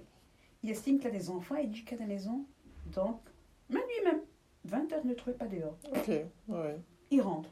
Il 0.62 0.70
estime 0.70 0.99
qu'il 0.99 1.09
a 1.09 1.11
des 1.11 1.30
enfants 1.30 1.57
éduqués 1.57 1.97
à 1.97 1.99
la 2.01 2.07
maison. 2.07 2.44
Donc, 2.94 3.20
même 3.70 3.82
lui-même, 3.99 4.20
20 4.64 4.92
heures 4.92 5.05
ne 5.07 5.14
trouvait 5.14 5.36
pas 5.36 5.47
dehors. 5.47 5.76
Ok, 5.94 6.09
ouais. 6.49 6.76
Il 7.11 7.20
rentre. 7.22 7.49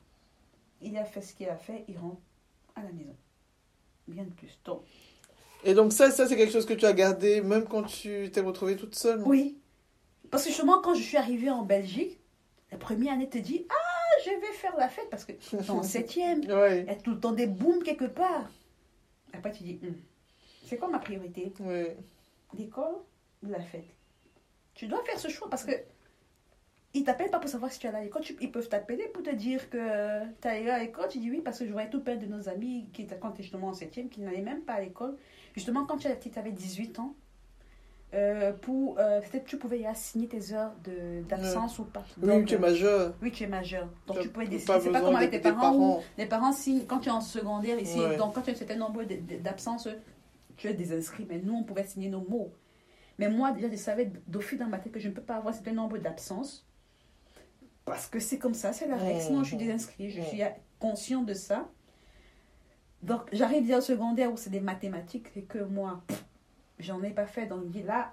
Il 0.82 0.96
a 0.98 1.04
fait 1.04 1.22
ce 1.22 1.34
qu'il 1.34 1.48
a 1.48 1.56
fait, 1.56 1.84
il 1.88 1.96
rentre 1.96 2.20
à 2.76 2.82
la 2.82 2.92
maison. 2.92 3.16
Bien 4.06 4.24
de 4.24 4.30
plus. 4.30 4.60
Donc, 4.66 4.82
Et 5.64 5.72
donc 5.72 5.92
ça, 5.92 6.10
ça 6.10 6.28
c'est 6.28 6.36
quelque 6.36 6.52
chose 6.52 6.66
que 6.66 6.74
tu 6.74 6.84
as 6.84 6.92
gardé 6.92 7.40
même 7.40 7.64
quand 7.64 7.84
tu 7.84 8.30
t'es 8.30 8.40
retrouvée 8.42 8.76
toute 8.76 8.94
seule? 8.94 9.22
Oui. 9.24 9.56
Parce 10.34 10.42
que 10.42 10.50
justement, 10.50 10.80
quand 10.80 10.94
je 10.94 11.02
suis 11.02 11.16
arrivée 11.16 11.48
en 11.48 11.62
Belgique, 11.62 12.18
la 12.72 12.76
première 12.78 13.12
année 13.12 13.28
te 13.28 13.38
dit 13.38 13.64
Ah, 13.70 14.20
je 14.24 14.30
vais 14.30 14.52
faire 14.52 14.76
la 14.76 14.88
fête 14.88 15.08
parce 15.08 15.24
que 15.24 15.32
dans 15.68 15.76
le 15.76 15.82
septième, 15.84 16.42
il 16.42 16.52
Ouais, 16.52 16.84
y 16.84 16.90
a 16.90 16.96
tout 16.96 17.12
le 17.12 17.20
temps 17.20 17.30
des 17.30 17.46
booms 17.46 17.84
quelque 17.84 18.06
part. 18.06 18.50
Après, 19.32 19.52
tu 19.52 19.62
dis 19.62 19.78
Hum, 19.84 19.94
C'est 20.64 20.76
quoi 20.76 20.88
ma 20.88 20.98
priorité? 20.98 21.52
Ouais. 21.60 21.96
L'école 22.58 22.96
ou 23.44 23.48
la 23.48 23.60
fête? 23.60 23.84
Tu 24.74 24.88
dois 24.88 25.04
faire 25.04 25.20
ce 25.20 25.28
choix 25.28 25.48
parce 25.48 25.62
que 25.64 25.70
ils 26.94 27.04
t'appellent 27.04 27.30
pas 27.30 27.38
pour 27.38 27.48
savoir 27.50 27.70
si 27.72 27.78
tu 27.78 27.86
es 27.86 27.90
à 27.90 28.00
l'école. 28.00 28.22
Ils 28.40 28.50
peuvent 28.50 28.68
t'appeler 28.68 29.06
pour 29.14 29.22
te 29.22 29.32
dire 29.34 29.70
que 29.70 30.24
tu 30.40 30.48
es 30.48 30.50
allé 30.50 30.68
à 30.70 30.80
l'école. 30.80 31.06
Tu 31.08 31.18
dis 31.18 31.30
oui 31.30 31.42
parce 31.42 31.60
que 31.60 31.64
je 31.66 31.70
voyais 31.72 31.90
tout 31.90 32.00
plein 32.00 32.16
de 32.16 32.26
nos 32.26 32.48
amis 32.48 32.90
qui 32.92 33.02
étaient 33.02 33.18
quand 33.20 33.30
tu 33.30 33.42
justement 33.42 33.68
en 33.68 33.72
septième, 33.72 34.08
qui 34.08 34.20
n'allaient 34.20 34.42
même 34.42 34.62
pas 34.62 34.74
à 34.74 34.80
l'école. 34.80 35.16
Justement, 35.54 35.86
quand 35.86 35.96
tu 35.98 36.08
étais 36.08 36.16
petite, 36.16 36.32
tu 36.32 36.38
avais 36.40 36.50
18 36.50 36.98
ans. 36.98 37.14
Euh, 38.14 38.52
pour, 38.52 38.98
euh, 38.98 39.20
peut-être 39.20 39.44
tu 39.44 39.58
pouvais 39.58 39.80
y 39.80 39.86
assigner 39.86 40.28
tes 40.28 40.52
heures 40.52 40.72
de- 40.84 41.22
d'absence 41.28 41.78
ou 41.78 41.84
pas. 41.84 42.04
Oui, 42.22 42.28
Donc, 42.28 42.46
tu 42.46 42.54
es 42.54 42.58
majeur. 42.58 43.14
oui, 43.20 43.32
tu 43.32 43.42
es 43.42 43.46
majeur. 43.46 43.88
Donc 44.06 44.20
tu 44.20 44.28
pouvais 44.28 44.46
décider. 44.46 44.72
C'est 44.80 44.90
pas 44.92 45.00
comme 45.00 45.16
avec 45.16 45.30
tes 45.30 45.40
parents, 45.40 45.74
où 45.76 46.00
les 46.16 46.26
parents 46.26 46.52
signent 46.52 46.84
quand 46.86 46.98
tu 47.00 47.08
es 47.08 47.12
en 47.12 47.20
secondaire 47.20 47.78
ici. 47.78 47.98
Ouais. 47.98 48.16
Donc 48.16 48.34
quand 48.34 48.42
tu 48.42 48.50
as 48.50 48.52
un 48.52 48.56
certain 48.56 48.76
nombre 48.76 49.02
d'absences, 49.04 49.88
tu 50.56 50.68
es 50.68 50.74
désinscrit. 50.74 51.26
Mais 51.28 51.38
nous, 51.42 51.54
on 51.54 51.64
pouvait 51.64 51.84
signer 51.84 52.08
nos 52.08 52.20
mots. 52.28 52.52
Mais 53.18 53.28
moi, 53.28 53.52
déjà, 53.52 53.68
je 53.70 53.76
savais 53.76 54.10
d'office 54.26 54.58
dans 54.58 54.66
ma 54.66 54.78
tête 54.78 54.92
que 54.92 55.00
je 55.00 55.08
ne 55.08 55.14
peux 55.14 55.22
pas 55.22 55.36
avoir 55.36 55.52
un 55.52 55.56
certain 55.56 55.72
nombre 55.72 55.98
d'absences. 55.98 56.66
Parce 57.84 58.06
que 58.06 58.18
c'est 58.18 58.38
comme 58.38 58.54
ça, 58.54 58.72
c'est 58.72 58.86
la 58.88 58.96
règle. 58.96 59.20
Sinon, 59.20 59.42
je 59.42 59.48
suis 59.48 59.56
désinscrit. 59.56 60.10
Je 60.10 60.22
suis 60.22 60.40
conscient 60.78 61.22
de 61.22 61.34
ça. 61.34 61.68
Donc, 63.02 63.22
j'arrive 63.32 63.62
déjà 63.64 63.78
au 63.78 63.82
secondaire 63.82 64.32
où 64.32 64.36
c'est 64.36 64.50
des 64.50 64.60
mathématiques 64.60 65.28
et 65.36 65.42
que 65.42 65.58
moi, 65.58 66.02
pff, 66.06 66.24
j'en 66.78 67.02
ai 67.02 67.10
pas 67.10 67.26
fait. 67.26 67.46
Donc, 67.46 67.62
là, 67.86 68.12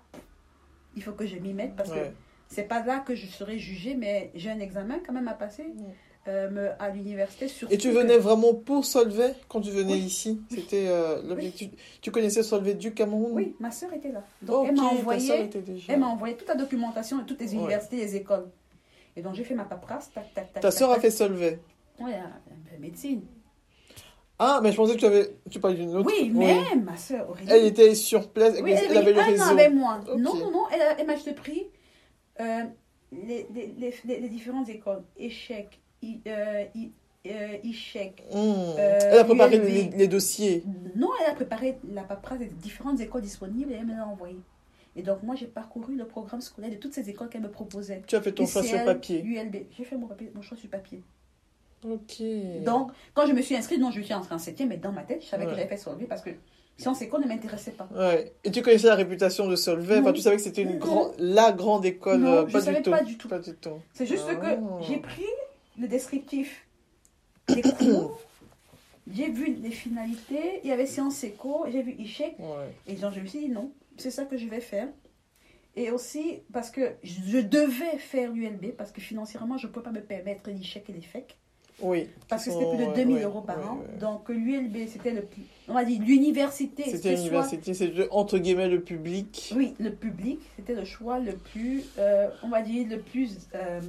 il 0.95 1.03
faut 1.03 1.13
que 1.13 1.25
je 1.25 1.35
m'y 1.37 1.53
mette 1.53 1.75
parce 1.75 1.89
que 1.89 1.95
Ouais. 1.95 2.13
c'est 2.47 2.63
pas 2.67 2.83
là 2.85 2.99
que 2.99 3.15
je 3.15 3.25
serai 3.27 3.57
jugée, 3.57 3.95
mais 3.95 4.31
j'ai 4.35 4.49
un 4.49 4.59
examen 4.59 4.99
quand 5.05 5.13
même 5.13 5.27
à 5.27 5.33
passer 5.33 5.63
Mm. 5.63 5.83
euh, 6.27 6.71
à 6.79 6.89
l'université. 6.89 7.47
Et 7.71 7.77
tu 7.77 7.89
venais 7.91 8.17
que- 8.17 8.21
vraiment 8.21 8.53
pour 8.53 8.85
Solvay 8.85 9.33
quand 9.47 9.61
tu 9.61 9.71
venais 9.71 9.93
Oui. 9.93 9.99
ici? 10.01 10.41
C'était 10.51 10.85
euh, 10.87 11.21
l'objectif. 11.27 11.71
Tu 12.01 12.11
connaissais 12.11 12.43
Solvay 12.43 12.75
du 12.75 12.93
Cameroun? 12.93 13.31
Oui, 13.33 13.55
ma 13.59 13.71
soeur 13.71 13.91
était 13.93 14.11
là. 14.11 14.23
Donc 14.43 14.67
elle 14.67 14.75
m'a 14.75 14.83
envoyé, 14.83 15.47
déjà. 15.47 15.93
elle 15.93 15.99
m'a 15.99 16.07
envoyé 16.07 16.35
toute 16.37 16.47
la 16.47 16.55
documentation 16.55 17.17
de 17.17 17.23
toutes 17.23 17.39
les 17.41 17.49
Ouais. 17.51 17.55
universités, 17.55 17.95
les 17.97 18.15
écoles. 18.15 18.47
Et 19.15 19.21
donc 19.23 19.33
j'ai 19.33 19.43
fait 19.43 19.55
ma 19.55 19.65
paperasse, 19.65 20.11
tac, 20.13 20.31
tac, 20.33 20.53
tac. 20.53 20.61
Ta 20.61 20.69
tac, 20.69 20.73
soeur 20.73 20.91
a 20.91 20.93
tac. 20.95 21.01
fait 21.01 21.11
Solvay? 21.11 21.59
Oui, 21.99 22.11
elle 22.11 22.71
fait 22.71 22.77
médecine. 22.79 23.21
Ah, 24.43 24.59
mais 24.63 24.71
je 24.71 24.75
pensais 24.77 24.95
que 24.95 24.99
tu 24.99 25.05
avais. 25.05 25.35
Tu 25.51 25.59
parlais 25.59 25.77
d'une 25.77 25.95
autre. 25.95 26.07
Oui, 26.11 26.31
mais 26.33 26.75
ma 26.83 26.97
soeur, 26.97 27.29
Aurélie. 27.29 27.47
Elle 27.51 27.65
était 27.65 27.93
sur 27.93 28.27
place, 28.29 28.55
oui, 28.63 28.71
elle, 28.71 28.85
elle, 28.89 28.97
avait 28.97 29.13
le 29.13 29.19
un 29.19 29.23
an 29.23 29.27
réseau. 29.27 29.43
avec 29.43 29.71
moi. 29.71 29.99
Ok. 30.01 30.17
Non, 30.17 30.33
non, 30.35 30.49
non, 30.49 30.63
elle, 30.73 30.81
elle 30.97 31.05
m'a 31.05 31.13
juste 31.13 31.35
pris 31.35 31.67
euh, 32.39 32.63
les, 33.11 33.45
les, 33.53 33.93
les, 34.03 34.29
différentes 34.29 34.67
écoles. 34.67 35.03
Échec, 35.15 35.79
I- 36.01 36.21
euh, 36.25 36.63
I- 36.73 36.91
euh, 37.27 37.57
échec. 37.63 38.23
Hmm. 38.33 38.79
Elle 38.79 39.19
a 39.19 39.23
préparé 39.25 39.57
ULB. 39.57 39.93
les, 39.95 40.07
dossiers. 40.07 40.63
Non, 40.95 41.09
elle 41.23 41.29
a 41.29 41.35
préparé 41.35 41.77
la 41.93 42.01
paperasse 42.01 42.39
des 42.39 42.45
différentes 42.47 42.99
écoles 42.99 43.21
disponibles 43.21 43.71
et 43.71 43.75
elle 43.75 43.85
me 43.85 43.95
l'a 43.95 44.07
envoyé. 44.07 44.37
Et 44.95 45.03
donc, 45.03 45.21
moi, 45.21 45.35
j'ai 45.35 45.45
parcouru 45.45 45.95
le 45.95 46.05
programme 46.05 46.41
scolaire 46.41 46.71
de 46.71 46.77
toutes 46.77 46.95
ces 46.95 47.07
écoles 47.11 47.29
qu'elle 47.29 47.43
me 47.43 47.51
proposait. 47.51 48.01
Tu 48.07 48.15
as 48.15 48.21
fait 48.21 48.31
ton 48.31 48.47
choix 48.47 48.63
sur 48.63 48.83
papier. 48.85 49.21
ULB. 49.23 49.67
J'ai 49.77 49.83
fait 49.83 49.97
mon, 49.97 50.07
papier, 50.07 50.31
mon 50.33 50.41
choix 50.41 50.57
sur 50.57 50.67
papier. 50.67 51.03
Ok. 51.83 52.21
Donc, 52.63 52.91
quand 53.13 53.25
je 53.25 53.33
me 53.33 53.41
suis 53.41 53.55
inscrite, 53.55 53.79
non, 53.79 53.91
je 53.91 53.99
me 53.99 54.03
suis 54.03 54.13
inscrite 54.13 54.33
en 54.33 54.37
septième, 54.39 54.69
mais 54.69 54.77
dans 54.77 54.91
ma 54.91 55.03
tête, 55.03 55.21
je 55.23 55.27
savais 55.27 55.45
Ouais. 55.45 55.51
que 55.51 55.57
j'avais 55.57 55.75
fait 55.77 55.89
lui 55.97 56.05
parce 56.05 56.21
que 56.21 56.29
sciences 56.77 57.01
éco 57.01 57.19
ne 57.19 57.27
m'intéressait 57.27 57.71
pas. 57.71 57.87
Ouais. 57.95 58.31
Et 58.43 58.51
tu 58.51 58.61
connaissais 58.61 58.87
la 58.87 58.95
réputation 58.95 59.47
de 59.47 59.55
Solvay? 59.55 59.99
Enfin, 59.99 60.13
tu 60.13 60.21
savais 60.21 60.35
que 60.37 60.41
c'était 60.41 60.61
une 60.63 60.73
Non. 60.73 60.77
grande, 60.79 61.13
la 61.19 61.51
grande 61.51 61.85
école. 61.85 62.19
Non, 62.19 62.29
euh, 62.31 62.47
je 62.47 62.53
pas 62.53 62.61
savais 62.61 62.77
du 62.77 62.83
tout. 62.83 62.91
pas 62.91 63.03
du 63.03 63.17
tout. 63.17 63.27
Pas 63.27 63.39
du 63.39 63.53
tout. 63.55 63.79
C'est 63.93 64.05
juste 64.05 64.25
Ah. 64.29 64.35
que 64.35 64.47
j'ai 64.87 64.97
pris 64.97 65.25
le 65.79 65.87
descriptif 65.87 66.65
des 67.47 67.61
cours, 67.63 68.19
j'ai 69.11 69.29
vu 69.29 69.55
les 69.61 69.71
finalités, 69.71 70.59
il 70.63 70.69
y 70.69 70.71
avait 70.73 70.85
sciences 70.85 71.23
éco, 71.23 71.65
j'ai 71.71 71.81
vu 71.81 71.95
échec, 71.99 72.35
Ouais. 72.39 72.69
et 72.87 72.93
donc 72.93 73.13
je 73.13 73.19
me 73.19 73.25
suis 73.25 73.39
dit 73.39 73.49
non, 73.49 73.71
c'est 73.97 74.11
ça 74.11 74.25
que 74.25 74.37
je 74.37 74.47
vais 74.47 74.61
faire. 74.61 74.87
Et 75.75 75.89
aussi 75.89 76.39
parce 76.51 76.69
que 76.69 76.91
je 77.03 77.39
devais 77.39 77.97
faire 77.97 78.31
l'ULB, 78.31 78.71
parce 78.77 78.91
que 78.91 78.99
financièrement, 79.01 79.57
je 79.57 79.67
ne 79.67 79.71
peux 79.71 79.81
pas 79.81 79.91
me 79.91 80.01
permettre 80.01 80.49
l'échec 80.49 80.89
et 80.89 80.93
l'échec. 80.93 81.37
Oui. 81.81 82.07
Parce 82.27 82.45
que 82.45 82.49
Qui 82.49 82.55
c'était 82.57 82.69
plus 82.69 82.77
de 82.77 82.83
sont- 82.85 82.93
2000 82.93 83.15
ouais, 83.17 83.23
euros 83.23 83.41
par 83.41 83.57
ouais, 83.57 83.63
an. 83.65 83.77
ouais. 83.77 83.97
Donc 83.99 84.29
l'ULB, 84.29 84.87
c'était 84.87 85.11
le 85.11 85.23
plus. 85.23 85.43
On 85.67 85.73
va 85.73 85.83
dire 85.85 86.01
l'université. 86.01 86.83
C'était 86.83 87.01
soit- 87.01 87.11
l'université, 87.15 87.73
c'était 87.73 88.07
entre 88.11 88.37
guillemets 88.37 88.67
le 88.69 88.81
public. 88.81 89.53
Oui, 89.55 89.73
le 89.79 89.91
public, 89.91 90.39
c'était 90.55 90.75
le 90.75 90.85
choix 90.85 91.19
le 91.19 91.33
plus, 91.33 91.83
euh, 91.97 92.29
on 92.43 92.49
va 92.49 92.61
dire, 92.61 92.87
le 92.89 92.99
plus 92.99 93.47
euh, 93.55 93.79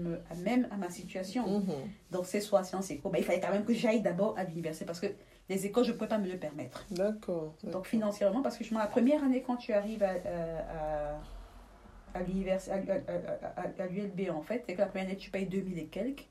même 0.45 0.69
à 0.71 0.77
ma 0.77 0.91
situation. 0.91 1.47
Mhm. 1.49 1.75
Donc 2.11 2.27
c'est 2.27 2.41
soit 2.41 2.65
sciences 2.65 2.91
éco. 2.91 3.09
Ben, 3.11 3.19
il 3.19 3.25
fallait 3.25 3.41
quand 3.41 3.51
même 3.53 3.65
que 3.65 3.75
j'aille 3.75 4.01
d'abord 4.01 4.35
à 4.39 4.45
l'université 4.45 4.85
parce 4.85 5.01
que 5.01 5.07
les 5.49 5.67
écoles, 5.67 5.85
je 5.85 5.91
ne 5.93 5.97
pouvais 5.97 6.09
pas 6.09 6.19
me 6.19 6.29
le 6.31 6.37
permettre. 6.39 6.87
D'accord. 6.93 7.55
Donc 7.65 7.87
financièrement, 7.87 8.43
parce 8.43 8.57
que 8.57 8.65
je 8.65 8.73
la 8.75 8.87
première 8.87 9.23
année, 9.25 9.43
quand 9.47 9.57
tu 9.57 9.73
arrives 9.73 10.03
à, 10.03 10.13
euh, 10.25 10.61
à- 12.15 12.17
à 12.17 13.87
l'ULB 13.87 14.31
en 14.31 14.43
fait, 14.43 14.63
c'est 14.67 14.75
que 14.75 14.79
la 14.81 14.87
première 14.87 15.07
année, 15.09 15.17
tu 15.17 15.31
payes 15.31 15.47
2000 15.47 15.79
et 15.79 15.87
quelques. 15.87 16.27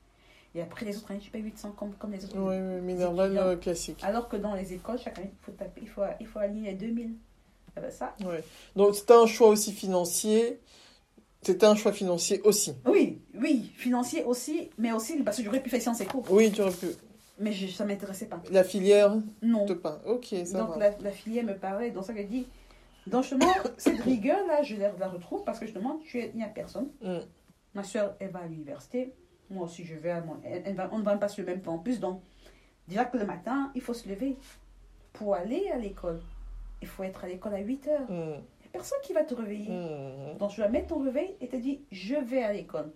Et 0.54 0.62
après 0.62 0.86
les 0.86 0.98
autres 0.98 1.10
années, 1.12 1.20
tu 1.22 1.32
payes 1.32 1.42
800 1.44 1.72
comme, 1.78 1.94
comme 1.96 2.12
les 2.12 2.24
autres. 2.26 2.36
Oui, 2.38 2.56
oui, 2.58 2.82
Minerval 2.82 3.38
euh, 3.38 3.56
classique. 3.56 4.00
Alors 4.04 4.28
que 4.28 4.36
dans 4.36 4.54
les 4.54 4.74
écoles, 4.74 5.00
chaque 5.00 5.18
année, 5.20 5.32
il 5.34 5.46
faut, 5.46 5.52
taper, 5.54 5.82
il 5.82 5.88
faut, 5.90 6.02
il 6.20 6.28
faut 6.28 6.40
aligner 6.40 6.74
2000. 6.74 7.14
Ah 7.78 7.80
ben 7.82 7.90
ça, 7.92 8.14
Ouais. 8.26 8.44
Donc 8.76 8.96
c'était 8.96 9.14
un 9.14 9.26
choix 9.26 9.48
aussi 9.48 9.72
financier. 9.72 10.60
C'était 11.42 11.66
un 11.66 11.76
choix 11.76 11.92
financier 11.94 12.42
aussi. 12.42 12.74
oui, 12.86 13.20
oui, 13.34 13.72
financier 13.76 14.24
aussi, 14.26 14.70
mais 14.78 14.92
aussi 14.92 15.18
parce 15.24 15.38
que 15.38 15.44
j'aurais 15.44 15.62
pu 15.64 15.70
faire 15.70 15.82
sciences 15.82 16.02
éco. 16.02 16.22
Oui, 16.30 16.52
tu 16.52 16.62
aurais 16.62 16.72
pu. 16.72 16.88
Mais 17.40 17.52
je, 17.54 17.66
ça 17.68 17.84
ne 17.86 17.90
m'intéressait 17.90 18.28
pas. 18.28 18.40
La 18.52 18.64
filière 18.64 19.16
Non. 19.42 19.66
pain. 19.66 20.00
Ok, 20.06 20.28
ça 20.46 20.60
Donc 20.60 20.72
va. 20.72 20.78
la, 20.78 20.98
la 21.00 21.12
filière 21.12 21.44
me 21.46 21.56
parlait, 21.56 21.90
donc 21.92 22.04
ça 22.04 22.14
qu'elle 22.14 22.28
dit. 22.28 22.46
Donc 23.08 23.24
justement, 23.24 23.52
cette 23.78 24.02
rigueur-là, 24.02 24.62
je 24.62 24.76
la, 24.76 24.92
la 25.00 25.08
retrouve 25.08 25.44
parce 25.44 25.58
que 25.58 25.66
justement, 25.66 26.00
tu 26.06 26.20
es- 26.20 26.30
il 26.34 26.38
n'y 26.38 26.44
a 26.44 26.48
personne. 26.48 26.90
Mm. 27.02 27.20
Ma 27.74 27.84
soeur, 27.84 28.14
elle 28.20 28.30
va 28.30 28.40
à 28.40 28.48
l'université. 28.48 29.14
Moi 29.52 29.66
aussi, 29.66 29.84
je 29.86 29.96
vais 29.96 30.12
à 30.12 30.22
mon. 30.22 30.38
on 30.92 30.98
ne 31.00 31.04
va 31.04 31.18
pas 31.18 31.28
sur 31.28 31.44
le 31.46 31.52
même 31.52 31.62
campus. 31.62 32.00
Donc, 32.00 32.22
déjà 32.88 33.06
que 33.06 33.18
le 33.18 33.26
matin, 33.26 33.72
il 33.76 33.82
faut 33.82 33.94
se 33.94 34.08
lever 34.10 34.38
pour 35.14 35.36
aller 35.36 35.70
à 35.70 35.78
l'école. 35.78 36.22
Il 36.82 36.88
faut 36.88 37.04
être 37.04 37.24
à 37.24 37.28
l'école 37.28 37.54
à 37.54 37.60
8 37.60 37.88
heures. 37.90 38.06
Il 38.10 38.16
Mm. 38.16 38.30
n'y 38.30 38.34
a 38.34 38.70
personne 38.72 38.98
qui 39.04 39.14
va 39.14 39.24
te 39.24 39.34
réveiller. 39.36 39.70
Mm. 39.70 40.38
Donc, 40.38 40.52
tu 40.52 40.58
dois 40.62 40.70
mettre 40.70 40.88
ton 40.88 41.04
réveil 41.04 41.36
et 41.42 41.48
te 41.48 41.58
dire 41.58 41.78
je 41.92 42.16
vais 42.16 42.44
à 42.44 42.54
l'école. 42.54 42.92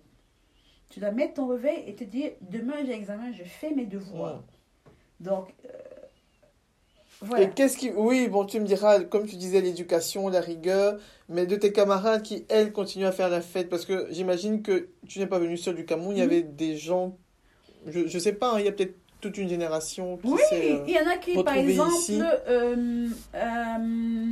Tu 0.88 1.00
dois 1.00 1.10
mettre 1.10 1.34
ton 1.34 1.48
réveil 1.48 1.84
et 1.86 1.94
te 1.94 2.04
dire 2.04 2.32
demain 2.40 2.84
j'ai 2.84 2.94
examen, 2.94 3.32
je 3.32 3.44
fais 3.44 3.70
mes 3.72 3.86
devoirs. 3.86 4.42
Donc, 5.20 5.52
euh, 5.66 5.68
voilà. 7.22 7.44
Et 7.44 7.50
qu'est-ce 7.50 7.76
qui. 7.76 7.90
Oui, 7.90 8.28
bon, 8.28 8.44
tu 8.44 8.60
me 8.60 8.66
diras, 8.66 9.00
comme 9.00 9.26
tu 9.26 9.36
disais, 9.36 9.60
l'éducation, 9.60 10.28
la 10.28 10.40
rigueur, 10.40 10.98
mais 11.28 11.46
de 11.46 11.56
tes 11.56 11.72
camarades 11.72 12.22
qui, 12.22 12.44
elles, 12.48 12.72
continuent 12.72 13.06
à 13.06 13.12
faire 13.12 13.28
la 13.30 13.40
fête, 13.40 13.68
parce 13.68 13.84
que 13.86 14.06
j'imagine 14.10 14.62
que 14.62 14.88
tu 15.08 15.18
n'es 15.18 15.26
pas 15.26 15.38
venu 15.38 15.56
seul 15.56 15.74
du 15.76 15.84
Cameroun, 15.84 16.14
il 16.16 16.18
y 16.18 16.22
Mhm. 16.22 16.28
avait 16.28 16.42
des 16.42 16.76
gens. 16.76 17.16
Je, 17.86 18.06
je 18.06 18.18
sais 18.18 18.32
pas, 18.32 18.54
hein, 18.54 18.60
il 18.60 18.64
y 18.66 18.68
a 18.68 18.72
peut-être 18.72 18.96
toute 19.20 19.38
une 19.38 19.48
génération 19.48 20.18
qui 20.18 20.28
Oui, 20.28 20.40
euh, 20.52 20.84
il 20.86 20.94
y 20.94 20.98
en 20.98 21.08
a 21.08 21.16
qui, 21.16 21.42
par 21.42 21.56
exemple, 21.56 21.92
euh, 22.48 23.08
euh, 23.34 24.26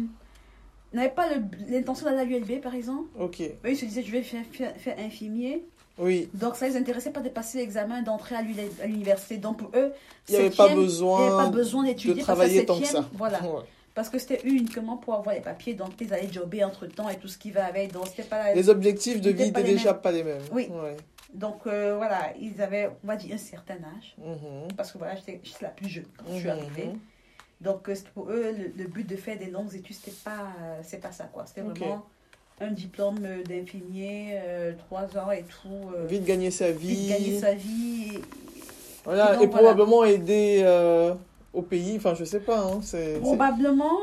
n'avaient 0.93 1.09
pas 1.11 1.29
l'intention 1.69 2.07
d'aller 2.07 2.19
à 2.21 2.25
l'ULB, 2.25 2.61
par 2.61 2.75
exemple. 2.75 3.09
Ok, 3.19 3.41
Eux, 3.41 3.59
ils 3.71 3.77
se 3.77 3.85
disaient, 3.87 4.03
je 4.03 4.13
vais 4.13 4.23
faire, 4.23 4.45
faire, 4.53 4.77
faire 4.77 4.99
infirmier. 4.99 5.65
Oui. 5.99 6.29
Donc, 6.35 6.57
ça 6.57 6.67
les 6.69 6.77
intéressait 6.77 7.11
pas 7.11 7.21
de 7.21 7.29
passer 7.29 7.59
l'examen 7.59 8.03
d'entrée 8.03 8.35
à 8.37 8.43
l'uni- 8.43 8.59
à 8.83 8.87
l'université. 8.87 9.37
Donc, 9.39 9.59
pour 9.59 9.71
eux, 9.75 9.93
Il 10.29 10.33
n'y 10.33 10.37
avait 10.39 10.51
pas 10.51 10.69
septième, 10.69 10.81
il 10.81 10.89
n'y 10.89 11.13
avait 11.15 11.31
pas 11.31 11.47
besoin 11.47 11.51
besoin 11.51 11.85
d'étudier. 11.85 12.15
de 12.15 12.19
parce 12.19 12.27
qu'à 12.27 12.35
travailler 12.35 12.67
tant 12.67 12.81
que 12.81 12.87
ça. 12.87 13.09
Voilà. 13.15 13.43
Ouais. 13.43 13.63
Parce 13.95 14.09
que 14.09 14.19
c'était 14.19 14.41
uniquement 14.45 14.97
pour 14.97 15.15
avoir 15.15 15.35
les 15.37 15.41
papiers, 15.41 15.75
donc 15.75 15.91
ils 16.01 16.13
allaient 16.13 16.33
jobber 16.33 16.65
entre 16.65 16.87
temps 16.87 17.09
et 17.09 17.17
tout 17.17 17.29
ce 17.29 17.39
qui 17.39 17.53
va 17.53 17.67
avec. 17.67 17.93
Donc 17.93 18.09
c'était 18.09 18.25
pas 18.25 18.53
Les 18.53 18.69
objectifs 18.69 19.21
de 19.21 19.31
vie 19.31 19.53
pas 19.53 19.61
étaient 19.61 19.69
les 19.71 19.77
déjà 19.77 19.95
pas 19.95 20.11
les 20.11 20.25
mêmes. 20.25 20.43
Oui. 20.51 20.69
Ouais. 20.69 20.97
Donc 21.33 21.67
euh, 21.69 21.95
voilà, 21.97 22.33
ils 22.41 22.61
avaient, 22.61 22.91
on 23.05 23.07
va 23.07 23.15
dire, 23.15 23.33
un 23.35 23.39
certain 23.39 23.75
âge. 23.75 24.17
Mhm. 24.19 24.73
Parce 24.77 24.91
que 24.91 24.99
voilà, 24.99 25.15
j'étais 25.15 25.41
la 25.61 25.69
plus 25.69 25.89
jeune 25.89 26.07
quand 26.19 26.25
je 26.33 26.39
suis 26.39 26.45
Mhm. 26.45 26.51
arrivée. 26.51 26.91
Donc 27.61 27.89
euh, 27.89 27.95
pour 28.15 28.31
eux, 28.31 28.53
le, 28.57 28.73
le 28.83 28.89
but 28.89 29.07
de 29.09 29.15
faire 29.15 29.39
des 29.39 29.47
longues 29.47 29.73
études, 29.75 29.95
c'était 29.95 30.17
pas, 30.25 30.49
euh, 30.61 30.81
c'est 30.83 31.01
pas 31.01 31.13
ça 31.13 31.25
quoi. 31.33 31.45
C'était 31.47 31.61
vraiment 31.61 32.05
un 32.61 32.71
diplôme 32.71 33.19
euh, 33.25 33.43
d'infirmier, 33.43 34.31
euh, 34.35 34.73
trois 34.79 35.05
ans 35.19 35.31
et 35.31 35.43
tout. 35.43 35.69
euh, 35.97 36.07
Vite 36.07 36.25
gagner 36.25 36.51
sa 36.51 36.71
vite 36.71 36.81
vie. 36.99 37.09
gagner 37.09 37.39
sa 37.39 37.55
vie. 37.55 38.13
et- 38.15 38.21
Voilà, 39.05 39.33
Et 39.33 39.35
donc, 39.35 39.45
et 39.45 39.47
voilà. 39.49 39.63
probablement 39.75 40.05
aider 40.05 40.65
au 41.53 41.63
pays. 41.63 41.97
Enfin, 41.97 42.15
je 42.15 42.25
sais 42.25 42.41
pas. 42.41 42.59
Hein, 42.61 42.81
c'est, 42.83 43.15
c'est- 43.15 43.21
Probablement. 43.21 43.99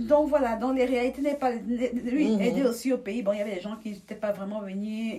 Donc 0.00 0.28
voilà, 0.28 0.56
dans 0.56 0.72
les 0.72 0.84
réalités, 0.86 1.22
n'est 1.22 1.36
pas, 1.36 1.52
lui, 1.52 2.32
Mhm. 2.32 2.40
aider 2.42 2.62
aussi 2.64 2.92
au 2.92 2.98
pays. 2.98 3.22
Bon, 3.22 3.32
il 3.32 3.38
y 3.38 3.42
avait 3.42 3.54
des 3.54 3.60
gens 3.60 3.76
qui 3.80 3.90
n'étaient 3.90 4.16
pas 4.16 4.32
vraiment 4.32 4.60
venus 4.60 5.14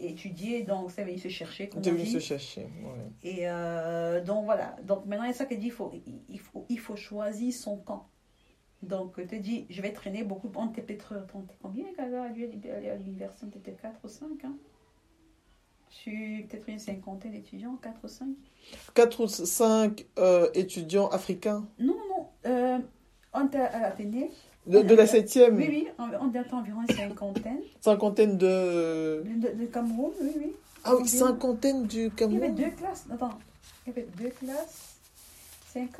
étudier, 0.00 0.62
donc 0.62 0.92
c'est 0.94 1.02
venu 1.02 1.18
se 1.18 1.26
chercher, 1.28 1.68
comme 1.68 1.80
on 1.84 1.90
venu 1.90 2.04
dit. 2.04 2.10
se 2.12 2.20
chercher. 2.20 2.60
ouais. 2.62 3.28
Et 3.30 3.48
euh, 3.48 4.22
donc 4.22 4.44
voilà. 4.44 4.76
Donc 4.86 5.04
maintenant, 5.06 5.24
il 5.24 5.28
y 5.28 5.30
a 5.32 5.34
ça 5.36 5.44
qui 5.46 5.56
dit 5.56 5.66
il 5.66 5.72
faut, 5.72 5.90
il, 6.28 6.38
faut, 6.38 6.64
il 6.68 6.78
faut 6.78 6.94
choisir 6.96 7.52
son 7.52 7.78
camp. 7.78 8.06
Donc, 8.82 9.14
te 9.14 9.34
dis, 9.36 9.66
je 9.70 9.80
vais 9.80 9.92
traîner 9.92 10.24
beaucoup. 10.24 10.50
On 10.56 10.70
était 10.70 10.82
peut-être. 10.82 11.14
on 11.34 11.40
était 11.42 11.54
combien 11.62 11.84
à 11.98 12.96
l'université 12.96 13.46
On 13.46 13.58
était 13.58 13.72
4 13.80 14.00
ou 14.04 14.08
5. 14.08 14.26
Hein? 14.44 14.52
Je 15.90 15.94
suis 15.96 16.42
peut-être 16.44 16.68
une 16.68 16.78
cinquantaine 16.78 17.32
d'étudiants, 17.32 17.76
4 17.82 18.00
ou 18.02 18.08
5. 18.08 18.26
4 18.94 19.20
ou 19.24 19.28
5 19.28 20.06
étudiants 20.54 21.08
africains? 21.08 21.64
Non, 21.78 21.96
non. 22.08 22.28
Euh, 22.46 22.78
on 23.34 23.46
était 23.46 23.58
à 23.58 23.80
l'Athénée. 23.80 24.30
de, 24.66 24.80
de 24.80 24.94
la 24.94 25.06
septième, 25.06 25.56
Oui, 25.56 25.66
oui. 25.68 25.88
On, 25.98 26.28
était 26.30 26.52
environ 26.52 26.80
une 26.88 26.94
cinquantaine. 26.96 27.60
cinquantaine 27.80 28.36
de... 28.38 29.22
De, 29.24 29.48
de- 29.48 29.60
de 29.60 29.66
Cameroun, 29.66 30.12
oui, 30.20 30.32
oui. 30.38 30.52
Ah 30.84 30.96
oui, 30.96 31.06
cinquantaine 31.06 31.86
du 31.86 31.98
Il 31.98 32.02
y 32.02 32.06
avait 32.06 32.16
Cameroun? 32.16 32.54
deux 32.56 32.70
classes. 32.70 33.06
Attends. 33.12 33.38
Il 33.86 33.90
y 33.90 33.92
avait 33.92 34.08
deux 34.18 34.30
classes. 34.30 34.91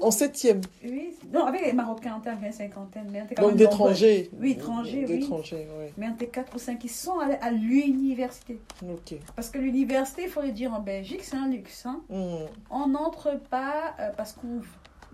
En 0.01 0.11
septième, 0.11 0.61
Oui. 0.85 1.14
Non, 1.33 1.47
avec 1.47 1.64
les 1.64 1.73
Marocains, 1.73 2.14
on 2.16 2.20
était 2.20 2.47
une 2.47 2.53
cinquantaine. 2.53 3.09
Mais 3.11 3.23
on 3.39 3.43
donc 3.43 3.57
d'étrangers. 3.57 4.31
Oui, 4.39 4.53
étrangers, 4.53 5.05
oui. 5.09 5.18
D'étrangers, 5.18 5.66
oui. 5.79 5.87
Mais 5.97 6.07
on 6.11 6.14
était 6.14 6.27
quatre 6.27 6.55
ou 6.55 6.59
cinq 6.59 6.79
qui 6.79 6.89
sont 6.89 7.18
allés 7.18 7.39
à 7.41 7.51
l'université. 7.51 8.59
Ok. 8.83 9.18
Parce 9.35 9.51
que 9.51 9.59
l'université, 9.59 10.23
il 10.25 10.29
faut 10.29 10.43
le 10.43 10.53
dire 10.53 10.73
en 10.75 10.81
Belgique, 10.81 11.23
c'est 11.23 11.37
un 11.37 11.49
luxe. 11.49 11.87
hein. 11.87 12.01
Mhm. 12.11 12.47
On 12.70 12.87
n'entre 12.89 13.39
pas 13.51 13.95
euh, 14.01 14.11
parce 14.16 14.33
qu'on. 14.33 14.61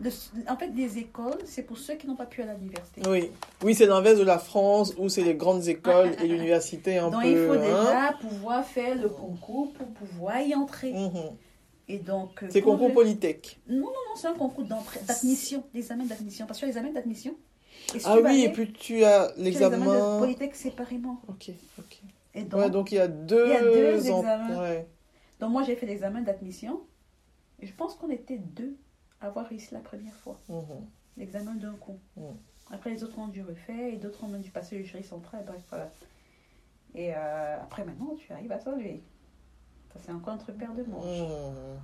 le- 0.00 0.10
en 0.48 0.56
fait, 0.56 0.70
les 0.76 0.98
écoles, 0.98 1.38
c'est 1.44 1.62
pour 1.64 1.76
ceux 1.76 1.94
qui 1.94 2.06
n'ont 2.06 2.14
pas 2.16 2.26
pu 2.26 2.40
aller 2.42 2.52
à 2.52 2.54
l'université. 2.54 3.02
Oui, 3.08 3.30
oui 3.64 3.74
c'est 3.74 3.86
l'inverse 3.86 4.18
de 4.18 4.24
la 4.24 4.38
France 4.38 4.94
où 4.96 5.08
c'est 5.08 5.24
les 5.24 5.34
grandes 5.34 5.66
écoles 5.66 6.12
et 6.22 6.26
l'université 6.28 6.98
un 6.98 7.10
Donc, 7.10 7.22
peu... 7.22 7.28
il 7.28 7.36
faut 7.46 7.52
hein. 7.54 7.58
déjà 7.58 8.14
pouvoir 8.20 8.64
faire 8.64 8.94
le 8.94 9.08
concours 9.08 9.72
pour 9.72 9.86
pouvoir 9.88 10.40
y 10.40 10.54
entrer. 10.54 10.92
Mhm. 10.92 11.30
Et 11.88 11.98
donc, 11.98 12.42
euh, 12.42 12.48
C'est 12.50 12.60
concours 12.60 12.88
je- 12.88 12.94
Polytech. 12.94 13.58
Non, 13.68 13.76
non, 13.78 13.84
non, 13.86 14.14
c'est 14.16 14.26
un 14.26 14.34
concours 14.34 14.64
d'admission, 14.64 15.64
l'examen 15.72 16.04
d'admission. 16.04 16.46
Parce 16.46 16.60
que 16.60 16.66
les 16.66 16.70
examens 16.70 16.92
d'admission. 16.92 17.34
si 17.88 18.00
Ah 18.04 18.18
oui, 18.22 18.42
et 18.44 18.52
puis 18.52 18.70
tu 18.72 19.04
as 19.04 19.32
l'examen. 19.38 20.18
Polytech 20.18 20.54
séparément. 20.54 21.20
Ok, 21.28 21.50
ok. 21.78 21.98
Et 22.34 22.42
donc, 22.42 22.60
Ouais, 22.60 22.70
donc 22.70 22.92
il 22.92 22.96
y 22.96 22.98
a 22.98 23.08
deux, 23.08 23.46
Il 23.46 23.52
y 23.52 23.56
a 23.56 23.62
deux 23.62 24.10
en- 24.12 24.18
examens. 24.20 24.60
ouais. 24.60 24.86
donc 25.40 25.50
moi, 25.50 25.62
j'ai 25.62 25.76
fait 25.76 25.86
l'examen 25.86 26.20
d'admission. 26.20 26.80
Et 27.60 27.66
je 27.66 27.72
pense 27.74 27.94
qu'on 27.94 28.10
était 28.10 28.38
deux 28.38 28.76
à 29.20 29.26
avoir 29.28 29.46
réussi 29.48 29.72
la 29.72 29.80
première 29.80 30.14
fois. 30.16 30.38
Mhm. 30.48 30.86
L'examen 31.16 31.54
d'un 31.54 31.72
coup. 31.74 31.98
Mm. 32.16 32.22
Après, 32.70 32.90
les 32.90 33.02
autres 33.02 33.18
ont 33.18 33.26
dû 33.28 33.42
refaire 33.42 33.92
et 33.94 33.96
d'autres 33.96 34.22
ont 34.22 34.28
même 34.28 34.42
dû 34.42 34.50
passer 34.50 34.78
le 34.78 34.84
jury 34.84 35.02
central. 35.02 35.42
Bref, 35.46 35.60
voilà. 35.70 35.90
Et 36.94 37.12
euh, 37.14 37.56
après, 37.60 37.84
maintenant, 37.84 38.14
tu 38.16 38.32
arrives 38.32 38.52
à 38.52 38.60
solver. 38.60 39.02
Ça, 39.92 40.00
c'est 40.04 40.12
encore 40.12 40.34
un 40.34 40.38
truc 40.38 40.58
paire 40.58 40.72
de 40.74 40.84
manches. 40.84 41.04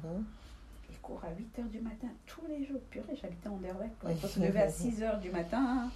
Mhm. 0.05 0.25
Je 0.91 0.99
cours 0.99 1.21
à 1.25 1.31
8 1.37 1.59
h 1.59 1.69
du 1.69 1.81
matin 1.81 2.09
tous 2.27 2.47
les 2.49 2.65
jours. 2.65 2.81
Purée, 2.91 3.17
j'habitais 3.21 3.49
en 3.49 3.59
quoi. 4.01 4.11
Il 4.11 4.17
faut 4.19 4.27
se 4.27 4.41
lever 4.41 4.61
à 4.61 4.69
6 4.69 5.01
h 5.01 5.21
du 5.21 5.31
matin. 5.31 5.91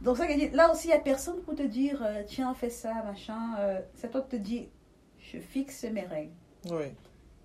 Donc, 0.00 0.16
ça, 0.16 0.24
là 0.52 0.70
aussi, 0.72 0.88
il 0.88 0.90
n'y 0.90 0.96
a 0.96 1.00
personne 1.00 1.40
pour 1.42 1.54
te 1.54 1.62
dire 1.62 2.02
euh, 2.02 2.22
tiens, 2.26 2.52
fais 2.54 2.70
ça, 2.70 2.92
machin. 3.04 3.56
Euh, 3.60 3.80
c'est 3.94 4.10
toi 4.10 4.20
qui 4.22 4.36
te 4.36 4.42
dis 4.42 4.68
je 5.20 5.38
fixe 5.38 5.84
mes 5.84 6.02
règles. 6.02 6.32
Oui, 6.70 6.86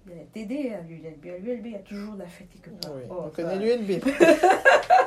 Il 0.08 0.18
y 0.18 0.20
a 0.20 0.24
TD, 0.26 0.74
à 0.74 0.82
l'ULB, 0.82 1.26
à 1.28 1.38
l'ULB, 1.38 1.66
il 1.68 1.72
y 1.74 1.76
a 1.76 1.80
toujours 1.80 2.14
de 2.16 2.20
la 2.20 2.28
part. 2.28 2.92
oui. 2.96 3.04
Oh, 3.10 3.16
on 3.20 3.30
ça- 3.30 3.44
connaît 3.44 3.58
l'ULB. 3.78 4.04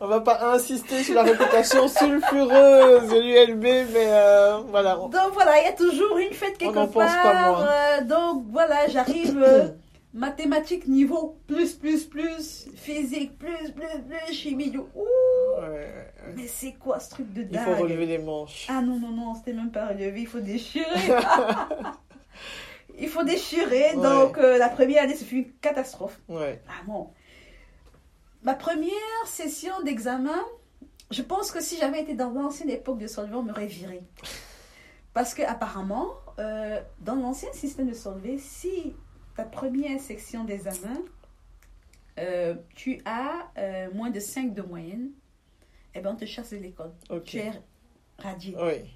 on 0.00 0.06
va 0.06 0.20
pas 0.20 0.52
insister 0.54 1.02
sur 1.02 1.14
la 1.14 1.22
réputation 1.22 1.88
sulfureuse 1.88 3.08
de 3.10 3.18
l'ULB, 3.20 3.62
mais 3.62 4.06
euh, 4.08 4.58
voilà. 4.68 5.00
on- 5.00 5.08
Donc 5.08 5.32
voilà, 5.32 5.60
il 5.60 5.64
y 5.64 5.68
a 5.68 5.72
toujours 5.72 6.18
une 6.18 6.32
fête 6.32 6.58
quelque 6.58 6.72
pense 6.72 6.92
part. 6.94 7.22
pas 7.22 7.98
euh, 7.98 8.04
donc 8.04 8.44
voilà, 8.50 8.86
j'arrive 8.88 9.40
euh, 9.42 9.68
mathématiques 10.12 10.86
niveau 10.86 11.38
plus, 11.46 11.74
plus, 11.74 12.04
plus, 12.04 12.68
physique 12.76 13.38
plus, 13.38 13.70
plus, 13.72 14.02
plus, 14.08 14.34
chimie. 14.34 14.72
Ouh, 14.76 15.02
Ouais, 15.60 15.68
ouais, 15.68 15.76
ouais. 15.76 16.34
mais 16.36 16.46
c'est 16.48 16.72
quoi 16.72 16.98
ce 16.98 17.10
truc 17.10 17.32
de 17.32 17.42
Il 17.42 17.48
dingue 17.50 17.64
faut 17.76 17.82
relever 17.82 18.06
les 18.06 18.18
manches. 18.18 18.66
Ah 18.68 18.80
non, 18.82 18.98
non, 18.98 19.10
non, 19.10 19.34
c'était 19.34 19.52
même 19.52 19.70
pas 19.70 19.86
relevé, 19.86 20.20
il 20.22 20.26
faut 20.26 20.40
déchirer. 20.40 20.84
il 22.98 23.08
faut 23.08 23.22
déchirer. 23.22 23.94
Ouais. 23.94 24.02
Donc 24.02 24.38
euh, 24.38 24.58
la 24.58 24.68
première 24.68 25.04
année, 25.04 25.14
ce 25.16 25.24
fut 25.24 25.36
une 25.36 25.52
catastrophe. 25.60 26.18
Ouais. 26.28 26.60
Ah 26.68 26.82
bon. 26.86 27.08
Ma 28.44 28.54
première 28.54 28.92
session 29.26 29.72
d'examen, 29.84 30.38
je 31.10 31.22
pense 31.22 31.50
que 31.50 31.62
si 31.62 31.78
j'avais 31.78 32.02
été 32.02 32.14
dans 32.14 32.30
l'ancienne 32.30 32.68
époque 32.68 32.98
de 32.98 33.06
Solvay, 33.06 33.34
on 33.34 33.42
m'aurait 33.42 33.66
viré. 33.66 34.02
Parce 35.14 35.32
que 35.32 35.42
apparemment, 35.42 36.10
euh, 36.38 36.82
dans 37.00 37.14
l'ancien 37.14 37.50
système 37.54 37.88
de 37.88 37.94
Solvay, 37.94 38.36
si 38.36 38.94
ta 39.34 39.44
première 39.44 39.98
section 39.98 40.44
d'examen, 40.44 41.00
euh, 42.18 42.54
tu 42.74 43.00
as 43.06 43.50
euh, 43.56 43.90
moins 43.94 44.10
de 44.10 44.20
5 44.20 44.52
de 44.52 44.60
moyenne, 44.60 45.10
eh 45.94 46.00
ben 46.00 46.12
on 46.12 46.16
te 46.16 46.26
chasse 46.26 46.50
de 46.50 46.58
l'école. 46.58 46.92
Tu 47.24 47.38
es 47.38 47.50
radié. 48.18 48.54
Oui. 48.60 48.90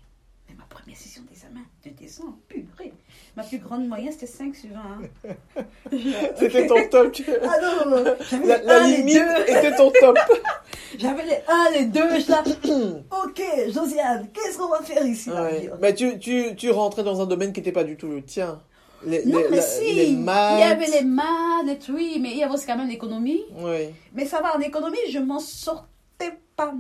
Mais 0.48 0.54
ma 0.56 0.64
première 0.64 0.96
session 0.96 1.22
d'examen, 1.28 1.60
de 1.84 1.90
décembre, 1.90 2.36
purée. 2.48 2.92
Ma 3.36 3.42
plus 3.42 3.58
grande 3.58 3.86
moyenne, 3.86 4.12
c'était 4.12 4.26
5 4.26 4.54
sur 4.54 4.70
20. 4.70 4.80
hein. 5.28 5.62
C'était 6.38 6.66
ton 6.66 6.88
top. 6.88 7.14
Ah 7.42 7.56
non, 7.62 7.90
non, 7.90 8.04
non. 8.04 8.14
J'avais 8.30 8.46
La, 8.46 8.58
les 8.58 8.64
la 8.66 8.80
1, 8.82 8.86
les 8.88 8.96
limite 8.98 9.14
2. 9.46 9.52
était 9.56 9.76
ton 9.76 9.90
top. 10.00 10.18
J'avais 10.98 11.24
les 11.24 11.38
1, 11.46 11.70
les 11.78 11.84
2, 11.86 12.00
je 12.20 12.30
là. 12.30 12.42
ok, 13.24 13.42
Josiane, 13.72 14.28
qu'est-ce 14.32 14.56
qu'on 14.58 14.68
va 14.68 14.80
faire 14.82 15.04
ici 15.06 15.30
Ouais. 15.30 15.70
Mais 15.80 15.94
tu, 15.94 16.18
tu, 16.18 16.56
tu 16.56 16.70
rentrais 16.70 17.02
dans 17.04 17.20
un 17.20 17.26
domaine 17.26 17.52
qui 17.52 17.60
n'était 17.60 17.72
pas 17.72 17.84
du 17.84 17.96
tout 17.96 18.08
le 18.08 18.22
tien. 18.22 18.60
Les, 19.06 19.24
Non, 19.26 19.38
les- 19.38 19.48
mais 19.50 19.56
la- 19.58 19.62
si, 19.62 19.92
les 19.94 20.04
il 20.06 20.24
y 20.24 20.28
avait 20.62 20.86
les 20.86 21.04
maths, 21.04 21.78
trucs, 21.80 21.96
mais 22.20 22.30
il 22.32 22.38
y 22.38 22.42
avait 22.42 22.52
aussi 22.54 22.66
quand 22.66 22.76
même 22.76 22.88
l'économie. 22.88 23.44
Oui. 23.58 23.90
Mais 24.14 24.24
ça 24.26 24.40
va, 24.40 24.56
en 24.56 24.60
économie, 24.60 24.98
je 25.10 25.18
m'en 25.20 25.38
sortais 25.38 26.32
pas. 26.56 26.72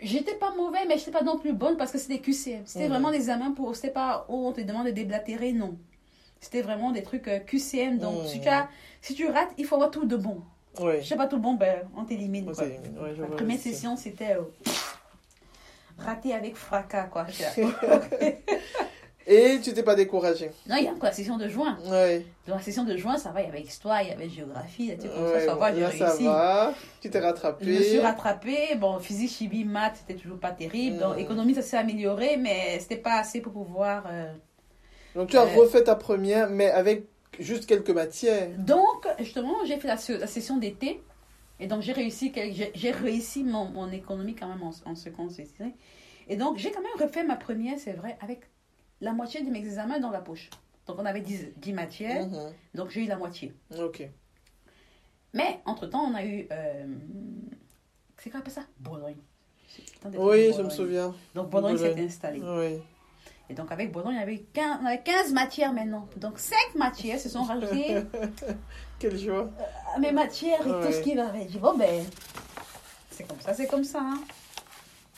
J'étais 0.00 0.34
pas 0.34 0.52
mauvais, 0.56 0.86
mais 0.88 0.98
j'étais 0.98 1.10
pas 1.10 1.22
non 1.22 1.38
plus 1.38 1.52
bonne 1.52 1.76
parce 1.76 1.92
que 1.92 1.98
c'était 1.98 2.18
QCM. 2.18 2.62
C'était 2.66 2.88
vraiment 2.88 3.10
des 3.10 3.16
examens 3.16 3.52
pour. 3.52 3.74
C'était 3.76 3.90
pas 3.90 4.26
où 4.28 4.46
on 4.46 4.52
te 4.52 4.60
demande 4.60 4.86
de 4.86 4.92
déblatérer, 4.92 5.52
non. 5.52 5.76
C'était 6.40 6.62
vraiment 6.62 6.90
des 6.90 7.02
trucs 7.02 7.28
euh, 7.28 7.38
QCM. 7.38 7.98
Donc, 7.98 8.26
si, 8.26 8.40
tu 8.40 8.48
as, 8.48 8.68
si 9.00 9.14
tu 9.14 9.26
rates, 9.26 9.50
il 9.56 9.64
faut 9.64 9.76
avoir 9.76 9.90
tout 9.90 10.04
de 10.04 10.16
bon. 10.16 10.42
Oui. 10.80 11.00
Je 11.00 11.06
sais 11.06 11.16
pas 11.16 11.26
tout 11.26 11.38
bon, 11.38 11.54
ben, 11.54 11.88
on 11.96 12.04
t'élimine. 12.04 12.48
Ouais, 12.48 12.54
ouais, 12.58 13.14
La 13.18 13.26
première 13.28 13.58
session, 13.58 13.96
c'était 13.96 14.32
euh, 14.32 14.42
raté 15.98 16.34
avec 16.34 16.56
fracas, 16.56 17.04
quoi. 17.04 17.26
Et 19.26 19.58
tu 19.62 19.72
t'es 19.72 19.82
pas 19.82 19.94
découragé. 19.94 20.50
non, 20.68 20.76
il 20.76 20.84
y 20.84 20.88
a 20.88 20.90
encore 20.90 21.04
la 21.04 21.12
session 21.12 21.38
de 21.38 21.48
juin. 21.48 21.78
Oui. 21.86 22.26
Dans 22.46 22.56
la 22.56 22.60
session 22.60 22.84
de 22.84 22.94
juin, 22.96 23.16
ça 23.16 23.30
va, 23.30 23.40
il 23.40 23.46
y 23.46 23.48
avait 23.48 23.62
histoire, 23.62 24.02
il 24.02 24.08
y 24.08 24.12
avait 24.12 24.28
géographie, 24.28 24.88
là, 24.88 24.94
tu 24.96 25.02
sais, 25.02 25.08
comme 25.08 25.16
ça, 25.26 25.32
Ouais, 25.32 25.46
ça 25.46 25.54
va, 25.54 25.70
bon, 25.72 25.76
j'ai 25.78 25.86
réussi. 25.86 26.24
va. 26.24 26.74
Tu 27.00 27.08
t'es 27.10 27.18
Je 27.20 27.24
rattrapé. 27.24 27.64
me 27.66 27.82
suis 27.82 27.98
rattrapée. 28.00 28.74
Bon, 28.76 28.98
physique, 28.98 29.30
chimie, 29.30 29.64
maths, 29.64 29.96
c'était 30.06 30.20
toujours 30.20 30.38
pas 30.38 30.50
terrible. 30.50 30.98
Donc, 30.98 31.16
Mm. 31.16 31.20
économie, 31.20 31.54
ça 31.54 31.62
s'est 31.62 31.78
amélioré, 31.78 32.36
mais 32.36 32.78
c'était 32.80 32.98
pas 32.98 33.14
assez 33.18 33.40
pour 33.40 33.52
pouvoir. 33.54 34.04
euh, 34.10 34.30
Donc 35.14 35.30
tu 35.30 35.38
as 35.38 35.42
Euh, 35.44 35.56
refait 35.58 35.84
ta 35.84 35.94
première, 35.96 36.50
mais 36.50 36.70
avec 36.70 37.04
juste 37.40 37.64
quelques 37.66 37.90
matières. 37.90 38.48
Donc, 38.58 39.06
justement, 39.20 39.54
j'ai 39.64 39.78
fait 39.78 39.88
la, 39.88 39.96
la 40.18 40.26
session 40.26 40.58
d'été. 40.58 41.00
Et 41.60 41.66
donc, 41.66 41.80
j'ai 41.82 41.92
réussi, 41.92 42.30
j'ai 42.74 42.90
réussi 42.90 43.42
mon, 43.44 43.66
mon 43.66 43.90
économie 43.90 44.34
quand 44.34 44.48
même 44.48 44.62
en, 44.62 44.72
en 44.90 44.94
seconde. 44.94 45.30
Et 46.28 46.36
donc, 46.36 46.58
j'ai 46.58 46.70
quand 46.72 46.82
même 46.82 47.00
refait 47.08 47.22
ma 47.24 47.36
première, 47.36 47.78
c'est 47.78 47.92
vrai, 47.92 48.18
avec 48.20 48.40
la 49.00 49.12
moitié 49.12 49.42
de 49.42 49.50
mes 49.50 49.58
examens 49.58 49.98
dans 50.00 50.10
la 50.10 50.20
poche. 50.20 50.50
Donc, 50.86 50.96
on 50.98 51.06
avait 51.06 51.20
10, 51.20 51.52
10 51.56 51.72
matières, 51.72 52.26
Mhm. 52.26 52.52
donc 52.74 52.90
j'ai 52.90 53.04
eu 53.04 53.06
la 53.08 53.16
moitié. 53.16 53.54
Ok. 53.78 54.08
Mais, 55.32 55.60
entre-temps, 55.66 56.02
on 56.10 56.14
a 56.14 56.24
eu. 56.24 56.46
euh, 56.52 56.86
c'est 58.18 58.30
quoi 58.30 58.40
ça? 58.48 58.62
Bologne. 58.78 59.16
Oui, 60.16 60.52
je 60.56 60.62
me 60.62 60.70
souviens. 60.70 61.14
Donc, 61.34 61.50
Bologne 61.50 61.76
s'est 61.78 61.98
installé. 62.00 62.40
Oui. 62.42 62.80
Et 63.50 63.54
donc, 63.54 63.72
avec 63.72 63.90
Bologne, 63.92 64.14
il 64.14 64.20
y 64.20 64.22
avait 64.22 64.38
15, 64.52 64.78
on 64.82 64.86
avait 64.86 65.02
15 65.02 65.32
matières 65.32 65.72
maintenant. 65.72 66.08
Donc, 66.18 66.38
5 66.38 66.56
matières 66.76 67.18
se 67.18 67.28
sont 67.28 67.42
rajoutées 67.42 68.02
Quelle 68.98 69.18
joie. 69.18 69.50
à 69.94 69.98
mes 69.98 70.12
matières 70.12 70.66
et 70.66 70.70
Ouais. 70.70 70.86
tout 70.86 70.92
ce 70.92 71.00
qui 71.02 71.14
va 71.14 71.28
avec. 71.28 71.42
J'ai 71.42 71.48
dit, 71.48 71.58
bon, 71.58 71.76
ben, 71.76 72.04
c'est 73.10 73.24
comme 73.26 73.40
ça, 73.40 73.52
c'est 73.54 73.66
comme 73.66 73.84
ça. 73.84 74.00
hein. 74.02 74.20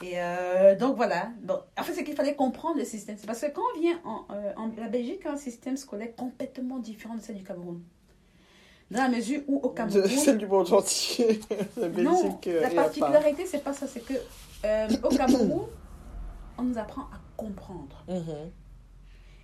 Et 0.02 0.12
euh, 0.20 0.76
donc, 0.76 0.96
voilà. 0.96 1.30
Donc, 1.42 1.60
en 1.78 1.82
fait, 1.82 1.94
c'est 1.94 2.04
qu'il 2.04 2.14
fallait 2.14 2.34
comprendre 2.34 2.78
le 2.78 2.84
système. 2.84 3.16
C'est 3.18 3.26
parce 3.26 3.40
que 3.40 3.50
quand 3.50 3.62
on 3.74 3.80
vient 3.80 3.98
en, 4.04 4.26
euh, 4.30 4.52
en- 4.56 4.70
La 4.76 4.88
Belgique 4.88 5.24
a 5.26 5.32
un 5.32 5.36
système 5.36 5.76
scolaire 5.76 6.14
complètement 6.14 6.78
différent 6.78 7.14
de 7.14 7.20
celle 7.22 7.36
du 7.36 7.44
Cameroun. 7.44 7.82
Dans 8.90 9.02
la 9.02 9.08
mesure 9.08 9.40
où 9.48 9.58
au 9.62 9.70
De- 9.70 9.74
Cameroun. 9.74 10.06
Celle 10.08 10.38
du 10.38 10.46
monde 10.46 10.70
entier. 10.72 11.40
La 11.76 11.88
Belgique. 11.88 12.04
Non, 12.04 12.40
euh, 12.46 12.60
la 12.60 12.70
particularité, 12.70 13.46
c'est 13.46 13.64
pas 13.64 13.72
ça. 13.72 13.86
C'est 13.86 14.04
que 14.04 14.14
euh, 14.64 14.88
au 15.02 15.08
Cameroun, 15.08 15.62
on 16.58 16.62
nous 16.62 16.78
apprend 16.78 17.02
à 17.02 17.20
comprendre 17.36 18.04
Mhm. 18.08 18.50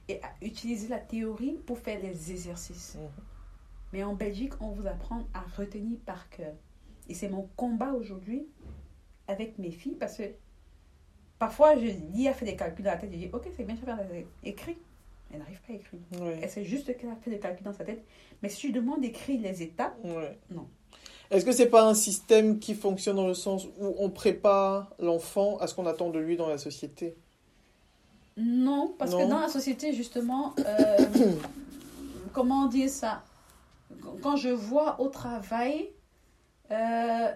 et 0.08 0.20
à 0.22 0.28
utiliser 0.44 0.88
la 0.88 0.98
théorie 0.98 1.58
pour 1.66 1.78
faire 1.78 1.98
les 2.00 2.30
exercices. 2.30 2.94
Mhm. 2.96 3.08
Mais 3.94 4.04
en 4.04 4.14
Belgique, 4.14 4.52
on 4.60 4.68
vous 4.68 4.86
apprend 4.86 5.24
à 5.34 5.42
retenir 5.58 5.98
par 6.06 6.28
cœur. 6.30 6.52
Et 7.08 7.14
c'est 7.14 7.28
mon 7.28 7.48
combat 7.56 7.92
aujourd'hui 7.94 8.46
avec 9.32 9.58
mes 9.58 9.70
filles 9.70 9.96
parce 9.98 10.16
que 10.16 10.24
parfois, 11.38 11.76
je 11.76 11.86
dis 11.88 12.28
à 12.28 12.34
faire 12.34 12.46
des 12.48 12.56
calculs 12.56 12.84
dans 12.84 12.92
la 12.92 12.96
tête. 12.98 13.10
Je 13.12 13.16
dis, 13.18 13.30
ok, 13.32 13.48
c'est 13.56 13.64
bien, 13.64 13.74
je 13.74 13.80
vais 13.80 13.86
faire 13.86 14.04
des- 14.08 14.26
écrit. 14.48 14.76
Elle 15.32 15.38
n'arrive 15.40 15.60
pas 15.66 15.72
à 15.72 15.76
écrire. 15.76 16.00
Elle 16.42 16.50
sait 16.50 16.64
juste 16.64 16.96
qu'elle 16.98 17.10
a 17.10 17.16
fait 17.16 17.30
des 17.30 17.38
calculs 17.38 17.64
dans 17.64 17.72
sa 17.72 17.84
tête. 17.84 18.04
Mais 18.42 18.48
si 18.48 18.68
je 18.68 18.72
demande 18.72 19.00
d'écrire 19.00 19.40
les 19.40 19.62
étapes. 19.62 19.96
Non. 20.50 20.66
Est-ce 21.30 21.46
que 21.46 21.52
c'est 21.52 21.70
pas 21.70 21.84
un 21.88 21.94
système 21.94 22.58
qui 22.58 22.74
fonctionne 22.74 23.16
dans 23.16 23.26
le 23.26 23.32
sens 23.34 23.66
où 23.80 23.94
on 23.98 24.10
prépare 24.10 24.90
l'enfant 24.98 25.56
à 25.58 25.66
ce 25.66 25.74
qu'on 25.74 25.86
attend 25.86 26.10
de 26.10 26.18
lui 26.18 26.36
dans 26.36 26.48
la 26.48 26.58
société? 26.58 27.14
Non, 28.36 28.94
parce 28.98 29.14
que 29.14 29.28
dans 29.28 29.40
la 29.40 29.48
société, 29.48 29.94
justement, 29.94 30.54
euh, 30.58 30.96
comment 32.32 32.66
dire 32.66 32.88
ça? 32.90 33.22
Quand 34.22 34.36
je 34.36 34.48
vois 34.50 35.00
au 35.00 35.08
travail, 35.08 35.88
euh, 36.70 37.32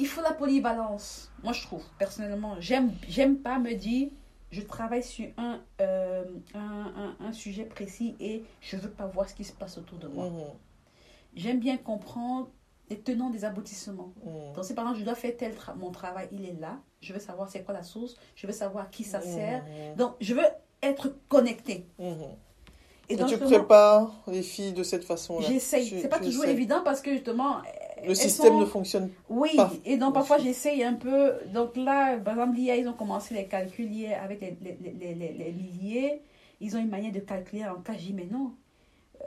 il 0.00 0.06
faut 0.06 0.22
la 0.22 0.32
polyvalence. 0.32 1.30
Moi, 1.44 1.52
je 1.52 1.62
trouve, 1.62 1.84
personnellement, 1.98 2.56
j'aime, 2.60 2.92
j'aime 3.08 3.36
pas 3.38 3.58
me 3.58 3.74
dire, 3.74 4.08
je 4.50 4.62
travaille 4.62 5.02
sur 5.04 5.28
un, 5.36 5.60
euh, 5.80 6.24
un, 6.54 7.16
un- 7.20 7.26
un 7.28 7.32
sujet 7.32 7.64
précis 7.64 8.16
et 8.20 8.42
je 8.60 8.76
veux 8.76 8.90
pas 8.90 9.06
voir 9.06 9.28
ce 9.28 9.34
qui 9.34 9.44
se 9.44 9.52
passe 9.52 9.78
autour 9.78 9.98
de 9.98 10.08
moi. 10.08 10.28
Mhm. 10.28 10.40
J'aime 11.36 11.60
bien 11.60 11.76
comprendre 11.76 12.48
les 12.88 12.98
tenants 12.98 13.30
des 13.30 13.44
aboutissements. 13.44 14.12
Mhm. 14.24 14.54
Donc, 14.54 14.64
si 14.64 14.74
par 14.74 14.84
exemple, 14.84 14.98
je 15.00 15.04
dois 15.04 15.14
faire 15.14 15.36
tel 15.36 15.52
tra- 15.54 15.76
mon 15.76 15.90
travail, 15.92 16.28
il 16.32 16.44
est 16.44 16.58
là. 16.60 16.78
Je 17.00 17.12
veux 17.12 17.20
savoir 17.20 17.48
c'est 17.48 17.62
quoi 17.62 17.72
la 17.74 17.84
source. 17.84 18.16
Je 18.34 18.46
veux 18.46 18.52
savoir 18.52 18.84
à 18.84 18.88
qui 18.88 19.04
ça 19.04 19.20
sert. 19.20 19.62
Mhm. 19.62 19.96
Donc, 19.96 20.14
je 20.20 20.34
veux 20.34 20.46
être 20.82 21.14
connecté. 21.28 21.86
Mhm. 21.98 22.14
Et 23.08 23.16
donc, 23.16 23.28
tu 23.28 23.38
prépares 23.38 24.12
les 24.28 24.42
filles 24.42 24.72
de 24.72 24.82
cette 24.84 25.04
façon-là 25.04 25.46
j'essaye. 25.48 25.88
Tu- 25.88 26.00
C'est 26.00 26.08
pas 26.08 26.18
toujours 26.20 26.44
évident 26.52 26.80
parce 26.84 27.00
que 27.00 27.12
justement. 27.12 27.56
Le 28.06 28.14
système 28.14 28.52
sont- 28.52 28.60
ne 28.60 28.64
fonctionne 28.66 29.10
Oui, 29.28 29.50
pas. 29.56 29.72
et 29.84 29.96
donc 29.96 30.14
parfois 30.14 30.38
j'essaye 30.38 30.82
un 30.84 30.94
peu. 30.94 31.34
Donc 31.52 31.76
là, 31.76 32.16
par 32.18 32.34
exemple, 32.34 32.58
hier, 32.58 32.76
ils 32.76 32.88
ont 32.88 32.92
commencé 32.94 33.34
les 33.34 33.46
calculs 33.46 33.90
avec 34.22 34.40
les, 34.40 34.56
les, 34.62 35.14
les, 35.14 35.32
les, 35.32 35.52
milliers. 35.52 36.20
Ils 36.60 36.76
ont 36.76 36.80
une 36.80 36.90
manière 36.90 37.12
de 37.12 37.20
calculer 37.20 37.64
en 37.66 37.80
cas. 37.80 37.92
Mais 38.14 38.26
non. 38.30 38.52
Euh, 39.22 39.24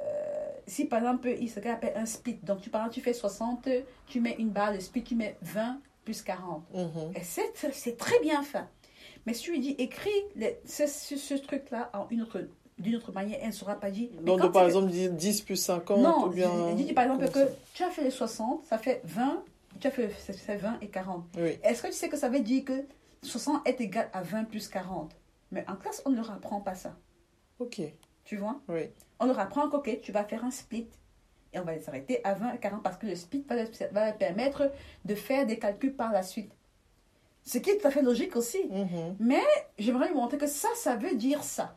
si 0.67 0.86
par 0.86 0.99
exemple, 0.99 1.30
il 1.39 1.49
se 1.49 1.59
appelle 1.67 1.93
un 1.95 2.05
split. 2.05 2.39
Donc, 2.43 2.61
tu, 2.61 2.69
par 2.69 2.82
exemple, 2.82 2.95
tu 2.95 3.01
fais 3.01 3.13
60, 3.13 3.67
tu 4.07 4.19
mets 4.21 4.36
une 4.39 4.49
barre 4.49 4.74
de 4.74 4.80
split, 4.80 5.03
tu 5.03 5.15
mets 5.15 5.36
20 5.41 5.80
plus 6.05 6.21
40. 6.21 6.63
Mhm. 6.74 7.11
Et 7.15 7.24
c'est, 7.24 7.51
c'est 7.71 7.97
très 7.97 8.19
bien 8.21 8.43
fait. 8.43 8.63
Mais 9.26 9.34
si 9.34 9.43
tu 9.43 9.51
lui 9.51 9.59
dis 9.59 9.76
écris 9.78 10.09
ce, 10.65 10.86
ce, 10.88 11.15
ce 11.15 11.34
truc-là 11.36 11.89
en 11.93 12.07
une 12.09 12.24
autre, 12.24 12.39
d'une 12.78 12.95
autre 12.95 13.11
manière, 13.11 13.39
elle 13.41 13.47
ne 13.47 13.53
saura 13.53 13.76
pas 13.76 13.91
dire. 13.91 14.09
Mais 14.13 14.24
Donc, 14.24 14.39
quand 14.39 14.47
de, 14.47 14.51
par 14.51 14.65
exemple, 14.65 14.89
dire 14.89 15.11
10 15.11 15.41
plus 15.41 15.55
50 15.57 15.99
non, 15.99 16.26
ou 16.26 16.30
bien... 16.30 16.74
dis, 16.76 16.86
dis 16.86 16.93
par 16.93 17.05
exemple 17.05 17.30
comment 17.32 17.45
que 17.45 17.51
tu 17.74 17.84
as 17.84 17.89
fait 17.89 18.03
les 18.03 18.11
60, 18.11 18.63
ça 18.65 18.78
fait 18.78 19.01
20, 19.05 19.43
tu 19.80 19.88
as 19.88 19.91
fait 19.91 20.09
ça 20.19 20.34
fait 20.34 20.57
20 20.57 20.80
et 20.82 20.88
40. 20.88 21.26
ça 21.34 21.41
Oui. 21.41 21.59
Est-ce 21.63 21.84
que 21.84 21.88
tu 21.88 21.93
sais 21.93 22.09
que 22.09 22.17
ça 22.17 22.30
veut 22.30 22.39
dire 22.39 22.65
que 22.65 22.86
60 23.21 23.67
est 23.67 23.80
égal 23.80 24.09
à 24.13 24.21
20 24.21 24.45
plus 24.45 24.67
40 24.67 25.11
Mais 25.51 25.65
en 25.69 25.76
classe, 25.76 26.01
on 26.05 26.09
ne 26.09 26.15
leur 26.15 26.32
apprend 26.32 26.61
pas 26.61 26.76
ça. 26.76 26.95
Ok. 27.59 27.82
Tu 28.26 28.38
vois? 28.38 28.59
Oui. 28.67 28.89
On 29.19 29.26
leur 29.26 29.39
apprend 29.39 29.69
que 29.69 29.95
tu 29.95 30.11
vas 30.11 30.24
faire 30.24 30.43
un 30.43 30.51
split. 30.51 30.88
Et 31.53 31.59
on 31.59 31.63
va 31.63 31.76
les 31.76 31.88
arrêter 31.88 32.19
à 32.24 32.34
20 32.34 32.53
et 32.53 32.57
40 32.57 32.82
parce 32.82 32.97
que 32.97 33.05
le 33.05 33.15
split 33.15 33.45
va, 33.47 33.55
va 33.91 34.05
leur 34.07 34.17
permettre 34.17 34.71
de 35.05 35.13
faire 35.13 35.45
des 35.45 35.59
calculs 35.59 35.93
par 35.93 36.11
la 36.11 36.24
suite. 36.24 36.51
Ce 37.45 37.57
qui 37.57 37.69
est 37.69 37.78
tout 37.78 37.88
à 37.88 37.91
fait 37.91 38.01
logique 38.01 38.36
aussi. 38.36 38.65
Mhm. 38.69 39.17
Mais 39.19 39.43
j'aimerais 39.78 40.07
lui 40.07 40.15
montrer 40.15 40.38
que 40.38 40.47
ça, 40.47 40.69
ça 40.76 40.95
veut 40.95 41.15
dire 41.15 41.43
ça. 41.43 41.76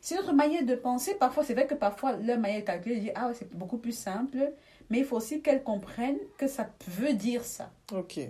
C'est 0.00 0.14
notre 0.14 0.32
manière 0.32 0.64
de 0.64 0.74
penser. 0.74 1.14
Parfois, 1.14 1.44
c'est 1.44 1.54
vrai 1.54 1.66
que 1.66 1.74
parfois, 1.74 2.12
leur 2.16 2.38
manière 2.38 2.60
de 2.60 2.66
calculer, 2.66 3.12
ah 3.14 3.30
c'est 3.34 3.52
beaucoup 3.54 3.78
plus 3.78 3.96
simple. 3.96 4.52
Mais 4.90 4.98
il 5.00 5.04
faut 5.04 5.16
aussi 5.16 5.42
qu'elles 5.42 5.62
comprennent 5.62 6.18
que 6.38 6.46
ça 6.48 6.68
veut 6.88 7.12
dire 7.12 7.44
ça. 7.44 7.70
Ok. 7.92 8.20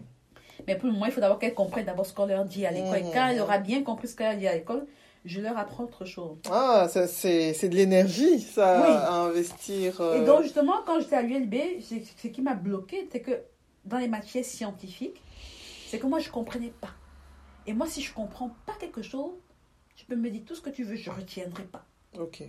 Mais 0.66 0.74
pour 0.76 0.86
le 0.88 0.92
moment, 0.94 1.06
il 1.06 1.12
faut 1.12 1.20
d'abord 1.20 1.38
qu'elles 1.38 1.54
comprennent 1.54 1.86
d'abord 1.86 2.04
ce 2.04 2.12
qu'on 2.12 2.26
leur 2.26 2.44
dit 2.44 2.66
à 2.66 2.72
l'école. 2.72 2.98
Et 2.98 3.12
quand 3.12 3.28
elle 3.28 3.40
aura 3.40 3.58
bien 3.58 3.82
compris 3.84 4.08
ce 4.08 4.16
qu'on 4.16 4.24
leur 4.24 4.36
dit 4.36 4.48
à 4.48 4.54
l'école, 4.54 4.86
je 5.24 5.40
leur 5.40 5.56
apprends 5.56 5.84
autre 5.84 6.04
chose. 6.04 6.36
Ah, 6.50 6.88
c'est 6.88 7.52
c'est 7.54 7.68
de 7.68 7.76
l'énergie, 7.76 8.40
ça, 8.40 8.80
Oui. 8.82 8.92
à 8.92 9.12
investir. 9.22 10.00
euh, 10.00 10.20
Et 10.22 10.24
donc, 10.24 10.42
justement, 10.42 10.74
quand 10.86 10.98
j'étais 11.00 11.16
à 11.16 11.22
l'ULB, 11.22 11.54
c'est- 11.80 12.02
ce 12.20 12.26
qui 12.28 12.42
m'a 12.42 12.54
bloqué, 12.54 13.08
c'est 13.12 13.20
que 13.20 13.38
dans 13.84 13.98
les 13.98 14.08
matières 14.08 14.44
scientifiques, 14.44 15.22
c'est 15.88 15.98
que 15.98 16.06
moi, 16.06 16.18
je 16.18 16.28
ne 16.28 16.32
comprenais 16.32 16.72
pas. 16.80 16.90
Et 17.66 17.72
moi, 17.72 17.86
si 17.86 18.02
je 18.02 18.10
ne 18.10 18.14
comprends 18.16 18.50
pas 18.66 18.72
quelque 18.80 19.02
chose, 19.02 19.30
tu 19.98 20.06
peux 20.06 20.14
me 20.16 20.30
dire 20.30 20.42
tout 20.46 20.54
ce 20.54 20.60
que 20.60 20.70
tu 20.70 20.84
veux, 20.84 20.94
je 20.94 21.10
ne 21.10 21.16
retiendrai 21.16 21.64
pas. 21.64 21.84
Ok. 22.18 22.44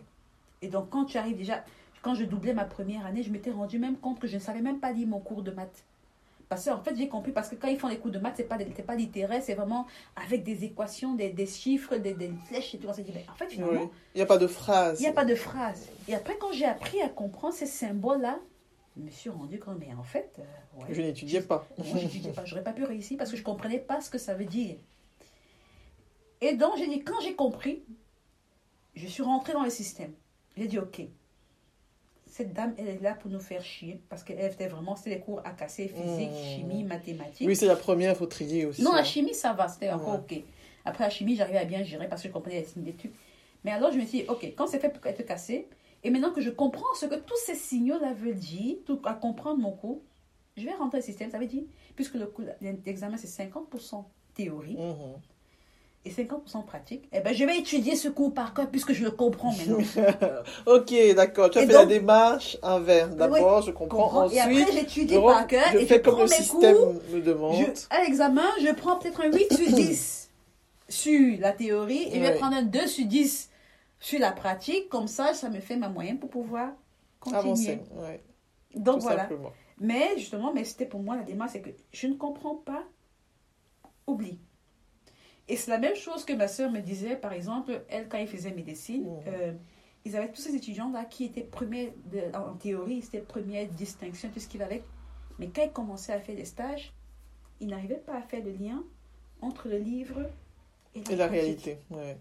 Et 0.62 0.68
donc, 0.68 0.90
quand 0.92 1.06
tu 1.06 1.18
arrives 1.18 1.36
déjà, 1.38 1.66
quand 2.04 2.14
je 2.14 2.24
doublais 2.24 2.54
ma 2.54 2.64
première 2.66 3.06
année, 3.08 3.24
je 3.24 3.32
m'étais 3.32 3.50
rendu 3.50 3.80
même 3.80 3.98
compte 3.98 4.20
que 4.20 4.28
je 4.28 4.36
ne 4.36 4.40
savais 4.42 4.62
même 4.62 4.80
pas 4.80 4.92
lire 4.92 5.08
mon 5.08 5.20
cours 5.20 5.42
de 5.42 5.50
maths. 5.50 5.84
Parce 6.48 6.66
que, 6.66 6.70
en 6.70 6.82
fait, 6.84 6.96
j'ai 6.96 7.08
compris, 7.08 7.32
parce 7.32 7.50
que 7.50 7.56
quand 7.56 7.68
ils 7.68 7.78
font 7.80 7.88
les 7.88 7.98
cours 7.98 8.12
de 8.12 8.20
maths, 8.20 8.38
ce 8.38 8.42
n'est 8.44 8.48
pas, 8.48 8.58
c'est 8.76 8.86
pas 8.86 8.96
littéraire, 8.96 9.42
c'est 9.44 9.56
vraiment 9.56 9.88
avec 10.16 10.44
des 10.44 10.64
équations, 10.64 11.16
des, 11.16 11.30
des 11.32 11.48
chiffres, 11.48 11.96
des, 11.98 12.14
des 12.14 12.32
flèches 12.48 12.76
et 12.76 12.78
tout. 12.78 12.88
On 12.88 12.94
s'est 12.94 13.02
dit, 13.04 13.12
mais 13.16 13.26
en 13.32 13.36
fait, 13.36 13.48
finalement, 13.48 13.82
Oui. 13.82 13.90
Il 14.14 14.18
n'y 14.18 14.24
a 14.24 14.28
pas 14.28 14.38
de 14.38 14.48
phrase. 14.48 15.00
il 15.00 15.04
n'y 15.04 15.10
a 15.10 15.14
pas 15.14 15.26
de 15.26 15.36
phrase. 15.36 15.88
Et 16.08 16.14
après, 16.14 16.38
quand 16.40 16.52
j'ai 16.52 16.66
appris 16.66 17.02
à 17.02 17.10
comprendre 17.10 17.54
ces 17.56 17.66
symboles-là, 17.66 18.38
je 18.98 19.02
me 19.04 19.10
suis 19.10 19.30
rendu 19.30 19.60
compte, 19.60 19.78
mais 19.80 19.94
en 19.98 20.04
fait, 20.04 20.40
euh, 20.40 20.82
ouais, 20.82 20.94
Je 20.94 21.02
n'étudiais 21.02 21.42
pas. 21.42 21.66
je 21.78 21.96
n'étudiais 21.96 22.32
pas. 22.32 22.46
J'aurais 22.46 22.64
pas 22.64 22.74
pu 22.74 22.84
réussir 22.84 23.18
parce 23.18 23.32
que 23.32 23.38
je 23.38 23.42
ne 23.42 23.46
comprenais 23.46 23.80
pas 23.80 24.02
ce 24.02 24.10
que 24.10 24.18
ça 24.18 24.34
veut 24.34 24.46
dire. 24.46 24.76
Et 26.42 26.56
donc, 26.56 26.78
j'ai 26.78 26.88
dit, 26.88 27.04
quand 27.04 27.20
j'ai 27.22 27.36
compris, 27.36 27.84
je 28.96 29.08
suis 29.08 29.24
rentrée 29.24 29.54
dans 29.54 29.64
le 29.64 29.70
système. 29.70 30.14
J'ai 30.58 30.68
dit, 30.68 30.80
OK, 30.80 31.02
cette 32.28 32.54
dame, 32.54 32.74
elle 32.78 32.88
est 32.88 33.02
là 33.02 33.14
pour 33.16 33.30
nous 33.32 33.40
faire 33.40 33.64
chier 33.64 34.00
parce 34.10 34.24
qu'elle 34.24 34.40
était 34.52 34.68
vraiment, 34.68 34.96
c'était 34.96 35.16
des 35.16 35.22
cours 35.22 35.42
à 35.44 35.52
casser, 35.52 35.88
physique, 35.88 36.30
Mmh. 36.32 36.56
chimie, 36.56 36.84
mathématiques. 36.84 37.48
Oui, 37.48 37.56
c'est 37.56 37.66
la 37.66 37.76
première, 37.76 38.14
il 38.14 38.18
faut 38.18 38.26
trier 38.28 38.66
aussi. 38.66 38.82
Non, 38.84 38.94
la 38.94 39.00
hein. 39.00 39.04
chimie, 39.04 39.34
ça 39.34 39.54
va, 39.54 39.68
c'était 39.68 39.90
encore 39.92 40.16
OK. 40.20 40.42
Après 40.86 41.04
la 41.04 41.10
chimie, 41.10 41.36
j'arrivais 41.36 41.58
à 41.60 41.66
bien 41.66 41.84
gérer 41.84 42.08
parce 42.08 42.22
que 42.22 42.28
je 42.30 42.34
comprenais 42.34 42.60
les 42.62 42.66
signes 42.66 42.84
d'études. 42.84 43.12
Mais 43.66 43.72
alors, 43.72 43.92
je 43.92 43.98
me 43.98 44.06
suis 44.06 44.20
dit, 44.22 44.26
OK, 44.30 44.44
quand 44.56 44.68
c'est 44.68 44.80
fait 44.80 44.90
pour 44.90 45.06
être 45.06 45.26
cassé, 45.26 45.68
et 46.04 46.10
maintenant 46.10 46.32
que 46.32 46.40
je 46.40 46.50
comprends 46.50 46.94
ce 46.96 47.06
que 47.08 47.16
tous 47.16 47.36
ces 47.46 47.56
signaux-là 47.56 48.14
veulent 48.14 48.36
dire, 48.36 48.78
tout, 48.86 49.02
à 49.04 49.14
comprendre 49.14 49.60
mon 49.60 49.72
cours, 49.72 50.02
je 50.56 50.64
vais 50.64 50.74
rentrer 50.74 51.00
le 51.00 51.04
système. 51.04 51.30
Ça 51.32 51.38
veut 51.40 51.46
dire, 51.48 51.64
puisque 51.96 52.14
le 52.16 52.28
cours 52.28 52.46
d'examen, 52.62 53.18
c'est 53.18 53.28
50% 53.28 54.06
théorie 54.34 54.78
Mhm. 54.78 55.20
Et 56.06 56.12
50% 56.12 56.66
pratique, 56.66 57.10
eh 57.12 57.20
ben, 57.20 57.34
je 57.34 57.44
vais 57.44 57.58
étudier 57.60 57.96
ce 57.96 58.08
cours 58.08 58.34
par 58.34 58.54
cœur 58.54 58.70
puisque 58.70 58.94
je 58.94 59.04
le 59.04 59.12
comprends 59.12 59.52
maintenant. 59.52 59.78
ok, 60.66 60.94
d'accord. 61.16 61.50
Tu 61.50 61.60
as 61.60 61.64
Et 61.64 61.68
fait 61.68 61.74
la 61.74 61.86
démarche 61.86 62.58
inverse. 62.64 63.16
D'abord, 63.16 63.62
je 63.64 63.72
comprends. 63.72 64.04
Comprends 64.04 64.30
et 64.30 64.42
Ensuite, 64.42 64.62
après, 64.68 64.72
j'étudie 64.80 65.14
je, 65.16 65.20
par 65.20 65.46
cœur 65.48 65.66
je 65.74 65.78
et 65.80 65.86
fais 65.86 66.02
comme 66.02 66.14
prends 66.16 66.24
le 66.24 66.30
mes 66.30 66.36
système 66.36 66.76
cours. 66.76 66.94
me 67.12 67.20
demande. 67.22 67.56
Je- 67.56 67.96
à 67.96 68.04
l'examen, 68.04 68.46
je 68.62 68.72
prends 68.74 68.98
peut-être 68.98 69.22
un 69.22 69.32
8 69.32 69.54
sur 69.54 69.68
10 69.76 70.30
sur 70.88 71.40
la 71.40 71.52
théorie 71.52 72.04
et 72.12 72.16
je 72.16 72.20
vais 72.20 72.36
prendre 72.36 72.56
un 72.56 72.64
2 72.64 72.88
sur 72.88 73.06
10 73.06 73.50
sur 74.00 74.20
la 74.20 74.32
pratique. 74.32 74.90
Comme 74.90 75.08
ça, 75.08 75.34
ça 75.34 75.50
me 75.50 75.60
fait 75.60 75.76
ma 75.76 75.90
moyenne 75.90 76.18
pour 76.18 76.30
pouvoir 76.30 76.70
continuer. 77.20 77.40
Avancer. 77.40 77.80
Ouais, 77.96 78.24
Donc 78.74 78.96
tout 78.96 79.02
voilà. 79.02 79.24
simplement. 79.24 79.52
Mais 79.82 80.18
justement, 80.18 80.54
mais 80.54 80.64
c'était 80.64 80.86
pour 80.86 81.02
moi 81.02 81.16
la 81.18 81.24
démarche, 81.24 81.52
c'est 81.54 81.62
que 81.62 81.70
je 81.92 82.08
ne 82.08 82.14
comprends 82.14 82.56
pas, 82.56 82.84
oublie. 84.08 84.40
Et 85.50 85.56
c'est 85.58 85.72
la 85.72 85.80
même 85.80 85.96
chose 85.96 86.24
que 86.26 86.34
ma 86.34 86.48
soeur 86.48 86.72
me 86.72 86.80
disait, 86.80 87.16
par 87.16 87.34
exemple, 87.34 87.84
elle, 87.90 88.08
quand 88.08 88.18
elle 88.20 88.28
faisait 88.28 88.52
médecine, 88.52 89.04
Mhm. 89.06 89.22
euh, 89.28 89.54
ils 90.06 90.16
avaient 90.16 90.32
tous 90.32 90.42
ces 90.42 90.56
étudiants-là 90.56 91.06
qui 91.06 91.26
étaient 91.26 91.42
premiers 91.42 91.94
de- 92.06 92.36
en 92.38 92.54
théorie, 92.56 93.02
c'était 93.02 93.20
première 93.20 93.68
distinction, 93.68 94.30
tout 94.32 94.40
ce 94.40 94.48
qui 94.48 94.58
va 94.60 94.66
avec. 94.66 94.84
Mais 95.40 95.50
quand 95.50 95.64
ils 95.64 95.72
commençaient 95.72 96.14
à 96.14 96.20
faire 96.20 96.36
des 96.36 96.46
stages, 96.46 96.94
ils 97.60 97.68
n'arrivaient 97.68 97.96
pas 98.06 98.16
à 98.18 98.22
faire 98.22 98.44
le 98.44 98.52
lien 98.52 98.84
entre 99.42 99.68
le 99.68 99.78
livre 99.80 100.22
et 100.96 101.02
la, 101.04 101.12
Et 101.12 101.16
la 101.16 101.28
pratique. 101.28 101.44
réalité. 101.44 101.78
Ouais. 101.90 102.18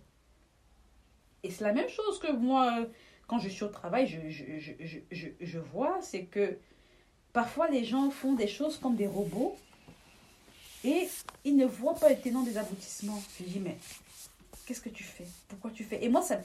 Et 1.43 1.51
c'est 1.51 1.65
la 1.65 1.73
même 1.73 1.89
chose 1.89 2.19
que 2.19 2.33
moi, 2.33 2.87
quand 3.27 3.39
je 3.39 3.49
suis 3.49 3.65
au 3.65 3.69
travail, 3.69 4.07
je, 4.07 4.29
je, 4.31 5.03
je, 5.11 5.29
je 5.41 5.59
vois, 5.59 6.01
c'est 6.01 6.25
que 6.25 6.59
parfois 7.33 7.69
les 7.69 7.85
gens 7.85 8.11
font 8.11 8.33
des 8.33 8.49
choses 8.49 8.79
comme 8.79 8.97
des 8.97 9.07
robots. 9.07 9.55
Et 10.89 11.07
il 11.45 11.57
ne 11.57 11.67
voit 11.67 11.95
pas 11.95 12.09
le 12.09 12.17
tenant 12.17 12.43
des 12.43 12.57
aboutissements. 12.57 13.21
Je 13.39 13.45
lui 13.45 13.51
dis, 13.51 13.61
mais 13.61 13.77
qu'est-ce 14.65 14.81
que 14.81 14.89
tu 14.89 15.05
fais? 15.05 15.27
Pourquoi 15.49 15.71
tu 15.71 15.85
fais? 15.85 16.03
Et 16.03 16.09
moi, 16.09 16.23
ça, 16.23 16.41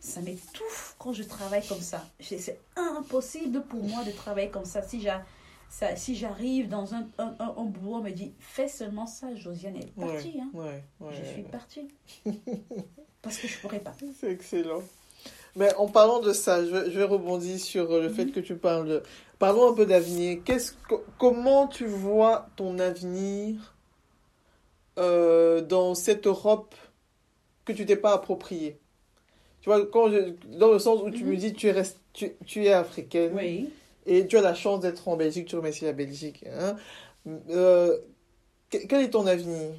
ça 0.00 0.22
m'étouffe 0.22 0.96
quand 0.98 1.12
je 1.12 1.22
travaille 1.24 1.66
comme 1.66 1.80
ça. 1.80 2.02
C'est 2.18 2.58
impossible 2.74 3.62
pour 3.64 3.82
moi 3.82 4.02
de 4.04 4.10
travailler 4.12 4.48
comme 4.48 4.64
ça. 4.64 4.82
Si 4.82 5.00
j'ai 5.00 5.14
ça, 5.68 5.96
si 5.96 6.16
j'arrive 6.16 6.68
dans 6.68 6.94
un, 6.94 7.06
un, 7.18 7.34
un, 7.38 7.64
boulot, 7.64 7.96
on 7.96 8.02
me 8.02 8.10
dit 8.10 8.32
fais 8.38 8.68
seulement 8.68 9.06
ça, 9.06 9.34
Josiane 9.34 9.76
est 9.76 9.90
partie. 9.98 10.38
hein. 10.38 10.50
je 11.10 11.24
suis 11.24 11.42
partie. 11.42 11.88
Parce 13.22 13.38
que 13.38 13.48
je 13.48 13.56
ne 13.56 13.60
pourrais 13.62 13.80
pas. 13.80 13.94
C'est 14.20 14.30
excellent. 14.30 14.82
Mais 15.56 15.74
en 15.76 15.86
parlant 15.86 16.20
de 16.20 16.32
ça, 16.32 16.62
je, 16.64 16.90
je 16.90 16.98
vais 16.98 17.04
rebondir 17.04 17.58
sur 17.58 17.88
le 17.88 18.08
fait 18.10 18.26
mhm. 18.26 18.32
que 18.32 18.40
tu 18.40 18.56
parles 18.56 18.86
de. 18.88 19.02
Parlons 19.38 19.70
un 19.70 19.74
peu 19.74 19.86
d'avenir. 19.86 20.42
Comment 21.18 21.68
tu 21.68 21.86
vois 21.86 22.48
ton 22.56 22.78
avenir 22.78 23.74
euh, 24.98 25.60
dans 25.60 25.94
cette 25.94 26.26
Europe 26.26 26.74
que 27.64 27.72
tu 27.72 27.86
t'es 27.86 27.96
pas 27.96 28.12
appropriée 28.12 28.78
Tu 29.60 29.68
vois, 29.68 29.86
quand 29.86 30.08
dans 30.46 30.72
le 30.72 30.78
sens 30.78 31.00
où 31.02 31.10
tu 31.10 31.24
me 31.24 31.32
mhm. 31.32 31.38
dis 31.38 31.52
tu 31.54 31.68
es, 31.68 31.82
tu, 32.12 32.32
tu 32.46 32.64
es 32.64 32.72
africaine. 32.72 33.32
Oui 33.34 33.70
et 34.06 34.26
tu 34.26 34.36
as 34.36 34.40
la 34.40 34.54
chance 34.54 34.80
d'être 34.80 35.06
en 35.08 35.16
Belgique, 35.16 35.46
tu 35.46 35.56
remercies 35.56 35.84
la 35.84 35.92
Belgique. 35.92 36.44
Hein. 36.58 36.76
Euh, 37.50 37.98
quel 38.70 39.02
est 39.02 39.10
ton 39.10 39.26
avenir 39.26 39.70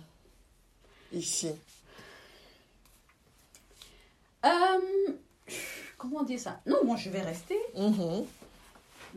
ici? 1.11 1.49
Euh, 4.45 4.49
Comment 5.97 6.23
dire 6.23 6.39
ça? 6.39 6.59
Non, 6.65 6.83
moi 6.83 6.97
je 6.97 7.09
vais 7.09 7.21
rester. 7.21 7.57
Mm-hmm. 7.77 8.25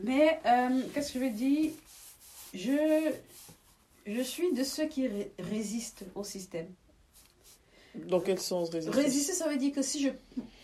Mais 0.03 0.39
euh, 0.45 0.81
qu'est-ce 0.93 1.13
que 1.13 1.19
je 1.19 1.23
vais 1.23 1.31
dire? 1.31 1.71
Je, 2.53 3.11
je 4.07 4.21
suis 4.21 4.53
de 4.53 4.63
ceux 4.63 4.87
qui 4.87 5.07
résistent 5.37 6.05
au 6.15 6.23
système. 6.23 6.67
Dans 7.95 8.21
quel 8.21 8.39
sens 8.39 8.69
résister 8.69 8.95
Résister, 8.95 9.33
ça 9.33 9.47
veut 9.49 9.57
dire 9.57 9.73
que 9.73 9.81
si 9.81 10.01
je 10.01 10.09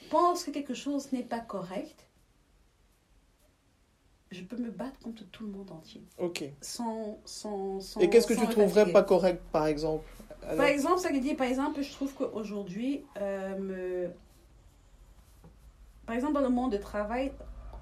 pense 0.10 0.44
que 0.44 0.52
quelque 0.52 0.74
chose 0.74 1.12
n'est 1.12 1.24
pas 1.24 1.39
correct, 1.39 2.08
je 4.32 4.44
peux 4.44 4.58
me 4.58 4.72
battre 4.72 4.98
contre 5.00 5.24
tout 5.26 5.44
le 5.46 5.52
monde 5.52 5.72
entier. 5.72 6.02
Ok. 6.18 6.44
Sans, 6.62 7.20
sans, 7.26 7.80
sans 7.82 8.00
Et 8.00 8.10
qu'est-ce 8.10 8.28
que 8.28 8.34
tu 8.34 8.48
trouverais 8.48 8.91
pas 8.91 9.04
correct, 9.04 9.41
par 9.52 9.68
exemple? 9.68 10.06
Par 10.41 10.66
exemple, 10.66 11.00
ça 11.00 11.10
veut 11.10 11.20
dire, 11.20 11.36
par 11.36 11.48
exemple, 11.48 11.82
je 11.82 11.91
trouve 11.91 12.14
qu'aujourd'hui, 12.14 13.04
euh, 13.18 13.58
me... 13.58 14.10
par 16.06 16.16
exemple, 16.16 16.34
dans 16.34 16.41
le 16.41 16.50
monde 16.50 16.72
du 16.72 16.80
travail, 16.80 17.32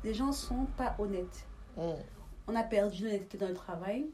les 0.03 0.14
gens 0.14 0.32
sont 0.32 0.66
pas 0.78 0.95
honnêtes. 0.99 1.45
Hmm. 1.78 1.93
On 2.47 2.55
a 2.55 2.64
perdu 2.64 3.05
l'honnêteté 3.05 3.38
dans 3.38 3.47
le 3.47 3.55
travail. 3.55 4.05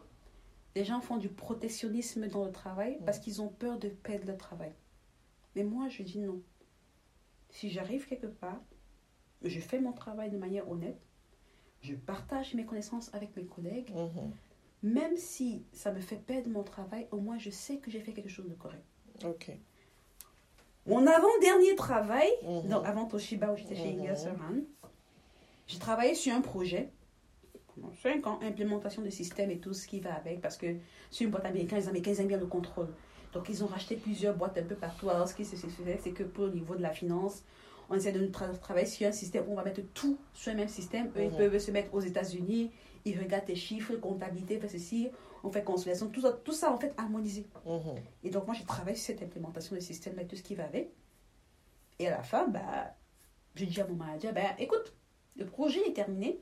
Les 0.77 0.85
gens 0.85 1.01
font 1.01 1.17
du 1.17 1.27
protectionnisme 1.27 2.27
dans 2.27 2.45
le 2.45 2.51
travail 2.51 2.97
hmm. 2.99 3.05
parce 3.05 3.17
qu'ils 3.17 3.41
ont 3.41 3.47
peur 3.47 3.79
de 3.79 3.89
perdre 3.89 4.27
le 4.27 4.37
travail. 4.37 4.71
Mais 5.55 5.63
moi, 5.63 5.89
je 5.89 6.03
dis 6.03 6.19
non. 6.19 6.39
Si 7.49 7.71
j'arrive 7.71 8.05
quelque 8.05 8.27
part, 8.27 8.61
je 9.43 9.59
fais 9.59 9.79
mon 9.79 9.91
travail 9.91 10.29
de 10.29 10.37
manière 10.37 10.69
honnête, 10.69 11.01
je 11.81 11.95
partage 11.95 12.53
mes 12.53 12.63
connaissances 12.63 13.11
avec 13.15 13.35
mes 13.35 13.45
collègues. 13.45 13.89
Mhm. 13.89 14.33
Même 14.83 15.17
si 15.17 15.65
ça 15.73 15.91
me 15.91 15.99
fait 15.99 16.17
perdre 16.17 16.51
mon 16.51 16.61
travail, 16.61 17.07
au 17.09 17.17
moins 17.17 17.39
je 17.39 17.49
sais 17.49 17.77
que 17.77 17.89
j'ai 17.89 17.99
fait 17.99 18.13
quelque 18.13 18.29
chose 18.29 18.47
de 18.47 18.53
correct. 18.53 18.85
Ok. 19.25 19.49
Mon 20.85 21.07
avant-dernier 21.07 21.75
travail, 21.75 22.29
mhm. 22.43 22.69
donc 22.69 22.85
avant 22.85 23.07
Toshiba 23.07 23.51
où 23.51 23.57
j'étais 23.57 23.75
chez 23.75 23.93
mm 23.95 24.63
j'ai 25.65 25.79
travaillé 25.79 26.15
sur 26.15 26.33
un 26.33 26.39
projet 26.39 26.91
5 28.01 28.27
ans, 28.27 28.39
implémentation 28.43 29.01
de 29.01 29.09
système 29.09 29.51
et 29.51 29.59
tout 29.59 29.73
ce 29.73 29.87
qui 29.87 29.99
va 29.99 30.13
avec, 30.13 30.41
parce 30.41 30.57
que 30.57 30.75
sur 31.11 31.25
une 31.25 31.31
boîte 31.31 31.45
américaine, 31.45 31.79
les 31.79 31.87
Américains 31.87 32.13
aiment 32.15 32.27
bien 32.27 32.37
le 32.37 32.45
contrôle. 32.45 32.89
Donc 33.33 33.49
ils 33.49 33.63
ont 33.63 33.67
racheté 33.67 33.95
plusieurs 33.95 34.35
boîtes 34.35 34.57
un 34.57 34.63
peu 34.63 34.75
partout. 34.75 35.09
Alors 35.09 35.27
ce 35.27 35.35
qui 35.35 35.45
se 35.45 35.55
fait, 35.55 35.99
c'est 36.01 36.11
que 36.11 36.23
pour 36.23 36.45
le 36.45 36.53
niveau 36.53 36.75
de 36.75 36.81
la 36.81 36.91
finance, 36.91 37.43
on 37.89 37.95
essaie 37.95 38.11
de 38.11 38.25
travailler 38.27 38.85
sur 38.85 39.07
un 39.07 39.11
système 39.11 39.45
où 39.47 39.53
on 39.53 39.55
va 39.55 39.63
mettre 39.63 39.81
tout 39.93 40.17
sur 40.33 40.51
le 40.51 40.57
même 40.57 40.67
système. 40.67 41.07
Eux, 41.15 41.23
ils 41.23 41.29
mhm. 41.29 41.37
peuvent 41.37 41.59
se 41.59 41.71
mettre 41.71 41.93
aux 41.93 42.01
États-Unis, 42.01 42.71
ils 43.05 43.19
regardent 43.19 43.45
tes 43.45 43.55
chiffres, 43.55 43.95
comptabilité, 43.95 44.59
fait 44.59 44.67
ceci, 44.67 45.09
on 45.43 45.51
fait 45.51 45.63
consolidation, 45.63 46.07
tout 46.09 46.21
ça, 46.21 46.33
tout 46.33 46.51
ça 46.51 46.71
en 46.71 46.77
fait 46.77 46.93
harmonisé. 46.97 47.45
Mhm. 47.65 47.95
Et 48.23 48.29
donc, 48.29 48.45
moi, 48.45 48.55
j'ai 48.55 48.65
travaillé 48.65 48.95
sur 48.95 49.07
cette 49.07 49.23
implémentation 49.23 49.75
du 49.75 49.81
système 49.81 50.19
et 50.19 50.25
tout 50.25 50.35
ce 50.35 50.43
qui 50.43 50.55
va 50.55 50.65
avec. 50.65 50.91
Et 51.99 52.07
à 52.07 52.11
la 52.11 52.23
fin, 52.23 52.47
bah, 52.47 52.95
j'ai 53.55 53.65
dit 53.65 53.79
à 53.79 53.87
mon 53.87 53.95
manager, 53.95 54.33
bah, 54.33 54.41
écoute, 54.59 54.93
le 55.35 55.45
projet 55.45 55.79
est 55.87 55.93
terminé, 55.93 56.39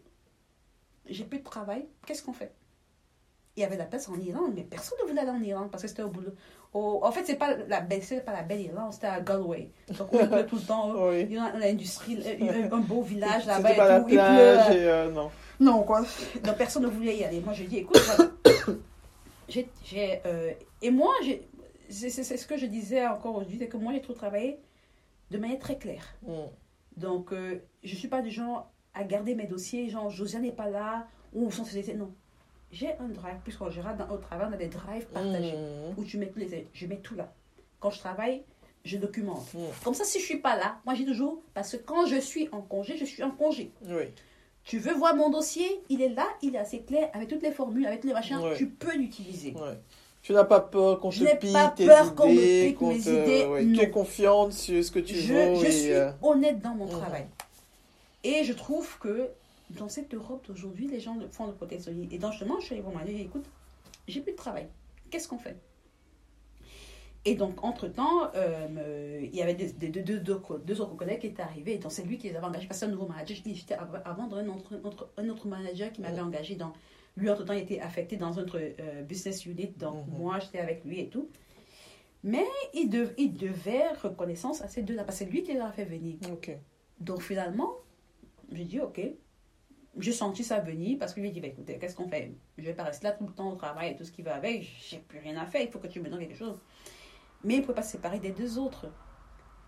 j'ai 1.08 1.24
plus 1.24 1.40
de 1.40 1.44
travail, 1.44 1.86
qu'est-ce 2.06 2.24
qu'on 2.24 2.34
fait? 2.34 2.54
Il 3.58 3.62
y 3.62 3.64
avait 3.64 3.78
la 3.78 3.86
place 3.86 4.10
en 4.10 4.20
Irlande, 4.20 4.52
mais 4.54 4.64
personne 4.64 4.98
ne 5.02 5.08
voulait 5.08 5.22
aller 5.22 5.32
en 5.32 5.42
Irlande 5.42 5.72
parce 5.72 5.84
que 5.84 5.88
c'était 5.88 6.04
au 6.04 6.10
boulot. 6.10 6.34
en 6.74 7.12
fait, 7.12 7.24
c'est 7.26 7.36
pas 7.36 7.56
la 7.56 7.82
pas 7.82 8.34
la 8.34 8.42
belle 8.42 8.62
Irlande, 8.62 8.92
c'était 8.92 9.08
à 9.08 9.22
Galway. 9.22 9.72
Donc 9.98 10.14
on 10.14 10.28
pleut 10.28 10.46
tout 10.46 10.58
le 10.58 10.62
temps. 10.62 11.12
Il 11.14 11.32
y 11.32 11.38
a 11.38 11.58
l'industrie, 11.58 12.20
un 12.72 12.78
beau 12.80 13.02
village 13.02 13.46
là-bas. 13.46 13.70
C'était 13.70 13.78
pas 13.80 13.88
la 13.88 14.02
plage 14.02 14.76
et, 14.76 14.90
euh, 14.90 15.12
non. 15.12 15.32
Non 15.60 15.84
quoi. 15.84 16.02
Donc 16.44 16.58
personne 16.58 16.84
ne 16.84 16.90
voulait 16.90 17.16
y 17.16 17.24
aller. 17.24 17.40
Moi 17.40 17.54
j'ai 17.56 17.66
dit 17.66 17.78
écoute, 17.78 17.98
j'ai, 19.48 20.22
euh, 20.26 20.52
et 20.82 20.92
moi 20.92 21.14
c'est, 21.90 22.10
ce 22.10 22.48
que 22.48 22.58
je 22.58 22.66
disais 22.66 23.06
encore 23.08 23.36
aujourd'hui, 23.36 23.58
c'est 23.60 23.70
que 23.70 23.78
moi 23.78 23.94
j'ai 23.94 24.02
trop 24.02 24.14
travaillé 24.14 24.60
de 25.32 25.38
manière 25.38 25.60
très 25.60 25.78
claire. 25.78 26.16
Mm. 26.24 26.34
Donc 26.98 27.32
euh, 27.32 27.62
je 27.84 27.96
suis 27.96 28.08
pas 28.08 28.22
du 28.22 28.32
genre 28.32 28.72
à 28.96 29.04
garder 29.04 29.36
mes 29.36 29.46
dossiers, 29.46 29.90
genre 29.90 30.10
Josiane 30.10 30.42
n'est 30.42 30.52
pas 30.52 30.70
là 30.70 31.08
ou 31.34 31.52
son 31.52 31.64
société, 31.66 31.94
non 31.94 32.12
j'ai 32.72 32.90
un 33.00 33.08
drive, 33.08 33.38
général, 33.72 33.98
dans, 33.98 34.14
au 34.14 34.18
travail, 34.18 34.48
on 34.50 34.54
a 34.54 34.58
des 34.58 34.68
drives 34.68 35.06
partagés, 35.06 35.54
mmh. 35.54 35.98
où 35.98 36.04
tu 36.04 36.18
mets 36.18 36.32
les, 36.36 36.68
je 36.74 36.86
mets 36.88 36.98
tout 36.98 37.16
là. 37.16 37.32
Quand 37.80 37.90
je 37.90 38.00
travaille, 38.00 38.44
je 38.84 38.98
documente. 38.98 39.54
Mmh. 39.54 39.60
Comme 39.84 39.94
ça, 39.94 40.04
si 40.04 40.20
je 40.20 40.26
suis 40.26 40.40
pas 40.40 40.58
là, 40.58 40.80
moi 40.86 40.94
j'ai 40.94 41.06
toujours, 41.06 41.42
parce 41.54 41.72
que 41.72 41.78
quand 41.78 42.06
je 42.06 42.18
suis 42.18 42.50
en 42.52 42.62
congé, 42.62 42.98
je 42.98 43.06
suis 43.06 43.24
en 43.24 43.32
congé. 43.32 43.72
Oui. 43.88 44.06
Tu 44.64 44.80
veux 44.80 44.94
voir 44.94 45.16
mon 45.16 45.30
dossier, 45.30 45.84
il 45.90 46.02
est 46.02 46.10
là, 46.10 46.28
il 46.42 46.56
est 46.56 46.60
assez 46.60 46.82
clair, 46.82 47.10
avec 47.14 47.30
toutes 47.30 47.44
les 47.44 47.52
formules, 47.52 47.86
avec 47.86 48.02
tous 48.02 48.08
les 48.08 48.14
machins, 48.14 48.40
tu 48.58 48.68
peux 48.68 48.96
l'utiliser. 48.98 49.54
Ouais. 49.54 49.80
Tu 50.22 50.34
n'as 50.34 50.44
pas 50.44 50.60
peur 50.60 51.00
qu'on 51.00 51.12
te 51.12 51.38
pique 51.38 51.54
pas 51.54 51.70
tes 51.70 51.86
peur 51.86 52.16
qu'on 52.16 52.30
me 52.30 52.68
pique 52.68 52.82
mes 52.82 52.98
idées. 52.98 53.76
Tu 53.76 53.80
es 53.80 53.90
confiante 53.92 54.54
sur 54.54 54.84
ce 54.84 54.92
que 54.92 55.00
tu 55.00 55.14
je, 55.14 55.34
veux. 55.34 55.56
Je 55.64 55.70
suis 55.70 55.92
euh, 55.92 56.10
honnête 56.24 56.60
dans 56.62 56.74
mon 56.74 56.88
mmh. 56.88 57.00
travail. 57.00 57.28
Et 58.26 58.44
je 58.44 58.54
trouve 58.54 58.98
que 58.98 59.30
dans 59.70 59.88
cette 59.88 60.12
Europe 60.16 60.48
d'aujourd'hui, 60.48 60.88
les 60.88 61.00
gens 61.00 61.16
font 61.30 61.46
le 61.46 61.54
protectionnisme. 61.54 62.12
Et 62.12 62.18
donc, 62.18 62.32
justement, 62.32 62.60
je 62.60 62.66
suis 62.66 62.74
allée 62.74 62.82
voir 62.82 62.96
ma 62.96 63.06
écoute, 63.06 63.46
j'ai 64.08 64.20
plus 64.22 64.32
de 64.32 64.38
travail. 64.38 64.68
Qu'est-ce 65.12 65.28
qu'on 65.28 65.38
fait? 65.38 65.56
Et 67.24 67.36
donc, 67.36 67.64
entre-temps, 67.64 68.32
euh, 68.34 69.20
il 69.22 69.36
y 69.36 69.44
avait 69.44 69.54
deux, 69.54 69.90
deux, 69.90 70.20
deux, 70.20 70.82
autres 70.82 70.96
collègues 70.96 71.20
qui 71.20 71.28
étaient 71.28 71.44
arrivés. 71.44 71.76
Et 71.76 71.78
donc, 71.78 71.92
c'est 71.92 72.04
lui 72.04 72.18
qui 72.18 72.30
les 72.30 72.36
avait 72.36 72.48
engagés. 72.48 72.68
Parce 72.68 72.80
que 72.80 72.86
un 72.86 72.90
nouveau 72.90 73.06
manager, 73.06 73.38
j'étais 73.46 73.76
avant 73.76 74.32
un 74.34 74.48
autre, 74.48 74.74
un 75.18 75.30
autre 75.30 75.48
manager 75.48 75.92
qui 75.92 76.02
m'avait 76.02 76.22
engagé 76.22 76.56
dans. 76.56 76.74
Lui, 77.18 77.30
entre-temps, 77.30 77.54
il 77.54 77.62
était 77.62 77.80
affecté 77.80 78.18
dans 78.18 78.34
notre 78.34 78.58
euh, 78.60 79.04
business 79.04 79.46
unit. 79.46 79.72
Donc, 79.78 80.08
mhm. 80.08 80.18
moi, 80.18 80.40
j'étais 80.40 80.60
avec 80.60 80.84
lui 80.84 81.00
et 81.00 81.10
tout. 81.10 81.30
Mais 82.24 82.46
il, 82.74 82.90
il 83.20 83.34
devait 83.34 83.90
reconnaissance 84.02 84.64
à 84.64 84.68
ces 84.68 84.82
deux-là. 84.82 85.04
Parce 85.04 85.20
que 85.20 85.26
c'est 85.26 85.32
lui 85.32 85.44
qui 85.44 85.54
les 85.54 85.60
a 85.60 85.72
fait 85.72 85.86
venir. 85.86 86.16
Donc, 87.00 87.22
finalement, 87.22 87.76
j'ai 88.52 88.66
dit, 88.66 88.80
OK, 88.80 89.02
j'ai 89.98 90.12
senti 90.12 90.44
ça 90.44 90.60
venir 90.60 90.98
parce 91.00 91.14
que 91.14 91.22
lui 91.22 91.32
dit 91.32 91.40
bah, 91.40 91.48
écoutez, 91.48 91.78
qu'est-ce 91.78 91.96
qu'on 91.96 92.08
fait? 92.08 92.34
Je 92.58 92.64
vais 92.64 92.74
pas 92.74 92.84
rester 92.84 93.08
là 93.08 93.14
tout 93.14 93.26
le 93.26 93.34
temps 93.34 93.52
au 93.52 93.56
travail 93.56 93.92
et 93.92 93.96
tout 93.96 94.04
ce 94.04 94.12
qui 94.12 94.22
va 94.22 94.36
avec, 94.36 94.64
j'ai 94.64 95.00
plus 95.00 95.20
rien 95.20 95.38
à 95.38 95.46
faire, 95.46 95.62
il 95.62 95.70
faut 95.70 95.80
que 95.80 95.88
tu 95.88 96.02
me 96.02 96.10
donnes 96.10 96.20
quelque 96.20 96.38
chose. 96.38 96.60
Mais 97.44 97.56
il 97.56 97.58
ne 97.58 97.62
pouvait 97.62 97.76
pas 97.76 97.84
se 97.84 97.92
séparer 97.92 98.20
des 98.20 98.32
deux 98.32 98.58
autres. 98.58 98.88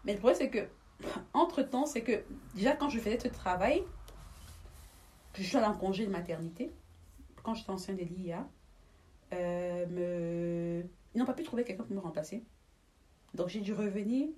Mais 0.04 0.14
le 0.14 0.20
problème, 0.20 0.38
c'est 0.40 0.50
que, 0.50 0.68
entre-temps, 1.34 1.86
c'est 1.86 2.02
que 2.02 2.24
déjà 2.56 2.76
quand 2.76 2.90
je 2.90 3.00
faisais 3.00 3.20
ce 3.20 3.28
travail, 3.28 3.84
je 5.36 5.44
suis 5.44 5.58
allée 5.58 5.68
en 5.68 5.78
congé 5.78 6.06
de 6.06 6.12
maternité, 6.12 6.72
quand 7.44 7.54
j'étais 7.54 7.70
enceinte 7.70 7.98
de 7.98 8.04
l'IA, 8.04 8.48
euh, 9.34 10.84
ils 11.14 11.20
n'ont 11.20 11.26
pas 11.26 11.34
pu 11.34 11.44
trouver 11.44 11.64
quelqu'un 11.64 11.84
pour 11.84 11.96
me 11.96 12.02
remplacer. 12.02 12.44
Donc 13.34 13.50
j'ai 13.50 13.62
dû 13.62 13.74
revenir 13.74 14.30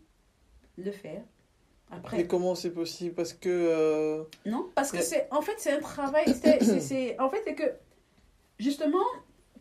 le 0.78 0.92
faire. 0.92 1.24
Après. 1.92 2.22
Et 2.22 2.28
comment 2.28 2.56
c'est 2.56 2.72
possible? 2.72 3.16
Parce 3.16 3.34
que. 3.34 3.50
Euh, 3.50 4.24
non, 4.46 4.70
parce 4.76 4.92
que 4.92 5.02
c'est. 5.02 5.28
En 5.32 5.42
fait, 5.42 5.56
c'est 5.58 5.72
un 5.72 5.80
travail. 5.80 6.26
c'est, 6.34 7.20
en 7.20 7.30
fait, 7.30 7.42
c'est 7.44 7.56
que. 7.56 7.72
Justement, 8.60 9.06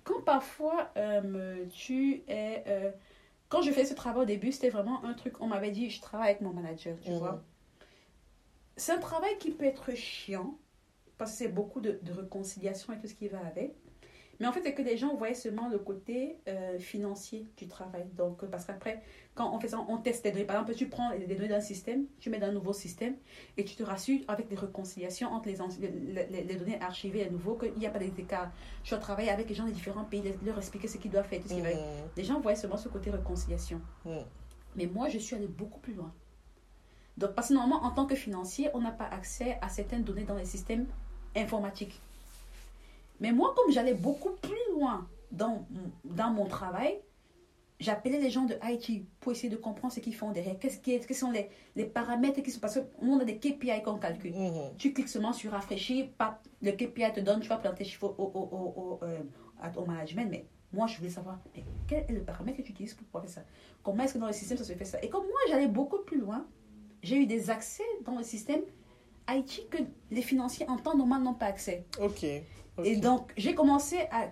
quand 0.04 0.22
parfois 0.22 0.90
euh, 0.96 1.64
tu 1.70 2.22
es. 2.28 2.64
Euh, 2.66 2.90
quand 3.48 3.62
je 3.62 3.70
fais 3.70 3.84
ce 3.84 3.94
travail 3.94 4.22
au 4.22 4.26
début, 4.26 4.52
c'était 4.52 4.68
vraiment 4.68 5.02
un 5.04 5.14
truc. 5.14 5.40
On 5.40 5.46
m'avait 5.46 5.70
dit, 5.70 5.88
je 5.88 6.02
travaille 6.02 6.30
avec 6.30 6.42
mon 6.42 6.52
manager, 6.52 6.96
tu 7.00 7.10
mhm. 7.10 7.18
vois. 7.18 7.42
C'est 8.76 8.92
un 8.92 8.98
travail 8.98 9.36
qui 9.38 9.50
peut 9.50 9.64
être 9.64 9.94
chiant, 9.94 10.58
parce 11.16 11.32
que 11.32 11.38
c'est 11.38 11.48
beaucoup 11.48 11.80
de, 11.80 11.98
de, 12.02 12.12
réconciliation 12.12 12.92
et 12.92 12.98
tout 12.98 13.06
ce 13.06 13.14
qui 13.14 13.28
va 13.28 13.38
avec. 13.46 13.74
Mais 14.40 14.46
en 14.46 14.52
fait, 14.52 14.62
c'est 14.62 14.74
que 14.74 14.82
les 14.82 14.96
gens 14.96 15.16
voyaient 15.16 15.34
seulement 15.34 15.68
le 15.68 15.78
côté 15.78 16.36
euh, 16.46 16.78
financier 16.78 17.46
du 17.56 17.66
travail. 17.66 18.06
Donc, 18.16 18.44
parce 18.46 18.64
qu'après, 18.64 19.02
quand 19.34 19.52
on 19.54 19.58
fait 19.58 19.68
ça, 19.68 19.84
on 19.88 19.98
teste 19.98 20.24
les 20.24 20.30
données. 20.30 20.44
Par 20.44 20.56
exemple, 20.56 20.74
tu 20.74 20.88
prends 20.88 21.10
les 21.10 21.26
données 21.26 21.48
d'un 21.48 21.60
système, 21.60 22.06
tu 22.20 22.30
mets 22.30 22.38
dans 22.38 22.46
un 22.46 22.52
nouveau 22.52 22.72
système 22.72 23.16
et 23.56 23.64
tu 23.64 23.74
te 23.74 23.82
rassures 23.82 24.20
avec 24.28 24.48
des 24.48 24.54
réconciliations 24.54 25.28
entre 25.32 25.48
les, 25.48 25.56
les, 26.30 26.44
les, 26.44 26.54
données 26.54 26.80
archivées 26.80 27.26
à 27.26 27.30
nouveau 27.30 27.56
qu'il 27.56 27.74
n'y 27.74 27.86
a 27.86 27.90
pas 27.90 27.98
d'écart. 27.98 28.52
Tu 28.84 28.90
dois 28.90 28.98
travailler 28.98 29.30
avec 29.30 29.48
les 29.48 29.54
gens 29.54 29.64
des 29.64 29.72
différents 29.72 30.04
pays, 30.04 30.22
leur 30.44 30.58
expliquer 30.58 30.86
ce 30.86 30.98
qu'ils 30.98 31.10
doivent 31.10 31.26
faire. 31.26 31.40
Tout 31.40 31.48
ce 31.48 31.54
mmh. 31.54 31.66
Les 32.16 32.24
gens 32.24 32.40
voyaient 32.40 32.56
seulement 32.56 32.76
ce 32.76 32.88
côté 32.88 33.10
réconciliation. 33.10 33.80
Mmh. 34.04 34.18
Mais 34.76 34.86
moi, 34.86 35.08
je 35.08 35.18
suis 35.18 35.34
allée 35.34 35.48
beaucoup 35.48 35.80
plus 35.80 35.94
loin. 35.94 36.12
Donc, 37.16 37.32
parce 37.34 37.48
que 37.48 37.54
normalement, 37.54 37.84
en 37.84 37.90
tant 37.90 38.06
que 38.06 38.14
financier, 38.14 38.70
on 38.74 38.80
n'a 38.80 38.92
pas 38.92 39.06
accès 39.06 39.58
à 39.60 39.68
certaines 39.68 40.04
données 40.04 40.22
dans 40.22 40.36
les 40.36 40.44
systèmes 40.44 40.86
informatiques. 41.34 42.00
Mais 43.20 43.32
moi, 43.32 43.54
comme 43.56 43.72
j'allais 43.72 43.94
beaucoup 43.94 44.32
plus 44.40 44.74
loin 44.74 45.08
dans, 45.32 45.66
dans 46.04 46.30
mon 46.30 46.46
travail, 46.46 47.00
j'appelais 47.80 48.18
les 48.18 48.30
gens 48.30 48.44
de 48.44 48.56
IT 48.64 49.06
pour 49.20 49.32
essayer 49.32 49.48
de 49.48 49.56
comprendre 49.56 49.92
ce 49.92 50.00
qu'ils 50.00 50.14
font 50.14 50.32
derrière. 50.32 50.58
Qu'est-ce 50.58 50.78
qui 50.78 50.94
est, 50.94 51.06
quels 51.06 51.16
sont 51.16 51.30
les, 51.30 51.48
les, 51.76 51.84
paramètres 51.84 52.42
qui 52.42 52.50
sont. 52.50 52.60
Parce 52.60 52.74
que 52.76 52.80
nous, 53.02 53.12
on 53.12 53.20
a 53.20 53.24
des 53.24 53.38
KPI 53.38 53.82
qu'on 53.84 53.98
calcule. 53.98 54.34
Mhm. 54.34 54.76
Tu 54.76 54.92
cliques 54.92 55.08
seulement 55.08 55.32
sur 55.32 55.52
rafraîchir, 55.52 56.08
le 56.62 56.72
KPI 56.72 57.12
te 57.14 57.20
donne, 57.20 57.40
tu 57.40 57.48
vas 57.48 57.58
planter 57.58 57.84
chiffres 57.84 58.14
au, 58.18 58.22
au, 58.22 59.00
au, 59.00 59.00
euh, 59.02 59.18
au, 59.76 59.84
management. 59.84 60.28
Mais 60.30 60.46
moi, 60.72 60.86
je 60.86 60.96
voulais 60.98 61.10
savoir 61.10 61.38
quel 61.86 62.04
est 62.08 62.12
le 62.12 62.22
paramètre 62.22 62.58
que 62.58 62.62
tu 62.62 62.72
utilises 62.72 62.94
pour 62.94 63.20
faire 63.20 63.30
ça? 63.30 63.42
Comment 63.82 64.04
est-ce 64.04 64.14
que 64.14 64.18
dans 64.18 64.26
le 64.26 64.32
système 64.32 64.58
ça 64.58 64.64
se 64.64 64.72
fait 64.72 64.84
ça? 64.84 65.00
Et 65.02 65.08
comme 65.08 65.24
moi, 65.24 65.40
j'allais 65.48 65.68
beaucoup 65.68 65.98
plus 66.04 66.18
loin, 66.18 66.46
j'ai 67.02 67.16
eu 67.16 67.26
des 67.26 67.50
accès 67.50 67.84
dans 68.04 68.16
le 68.16 68.24
système 68.24 68.62
IT 69.30 69.68
que 69.70 69.78
les 70.10 70.22
financiers 70.22 70.68
en 70.68 70.76
temps 70.76 70.96
normal 70.96 71.22
n'ont 71.22 71.34
pas 71.34 71.46
accès. 71.46 71.84
Ok. 72.00 72.24
Et 72.84 72.96
donc, 72.96 73.32
j'ai 73.36 73.54
commencé 73.54 73.98
à 74.10 74.28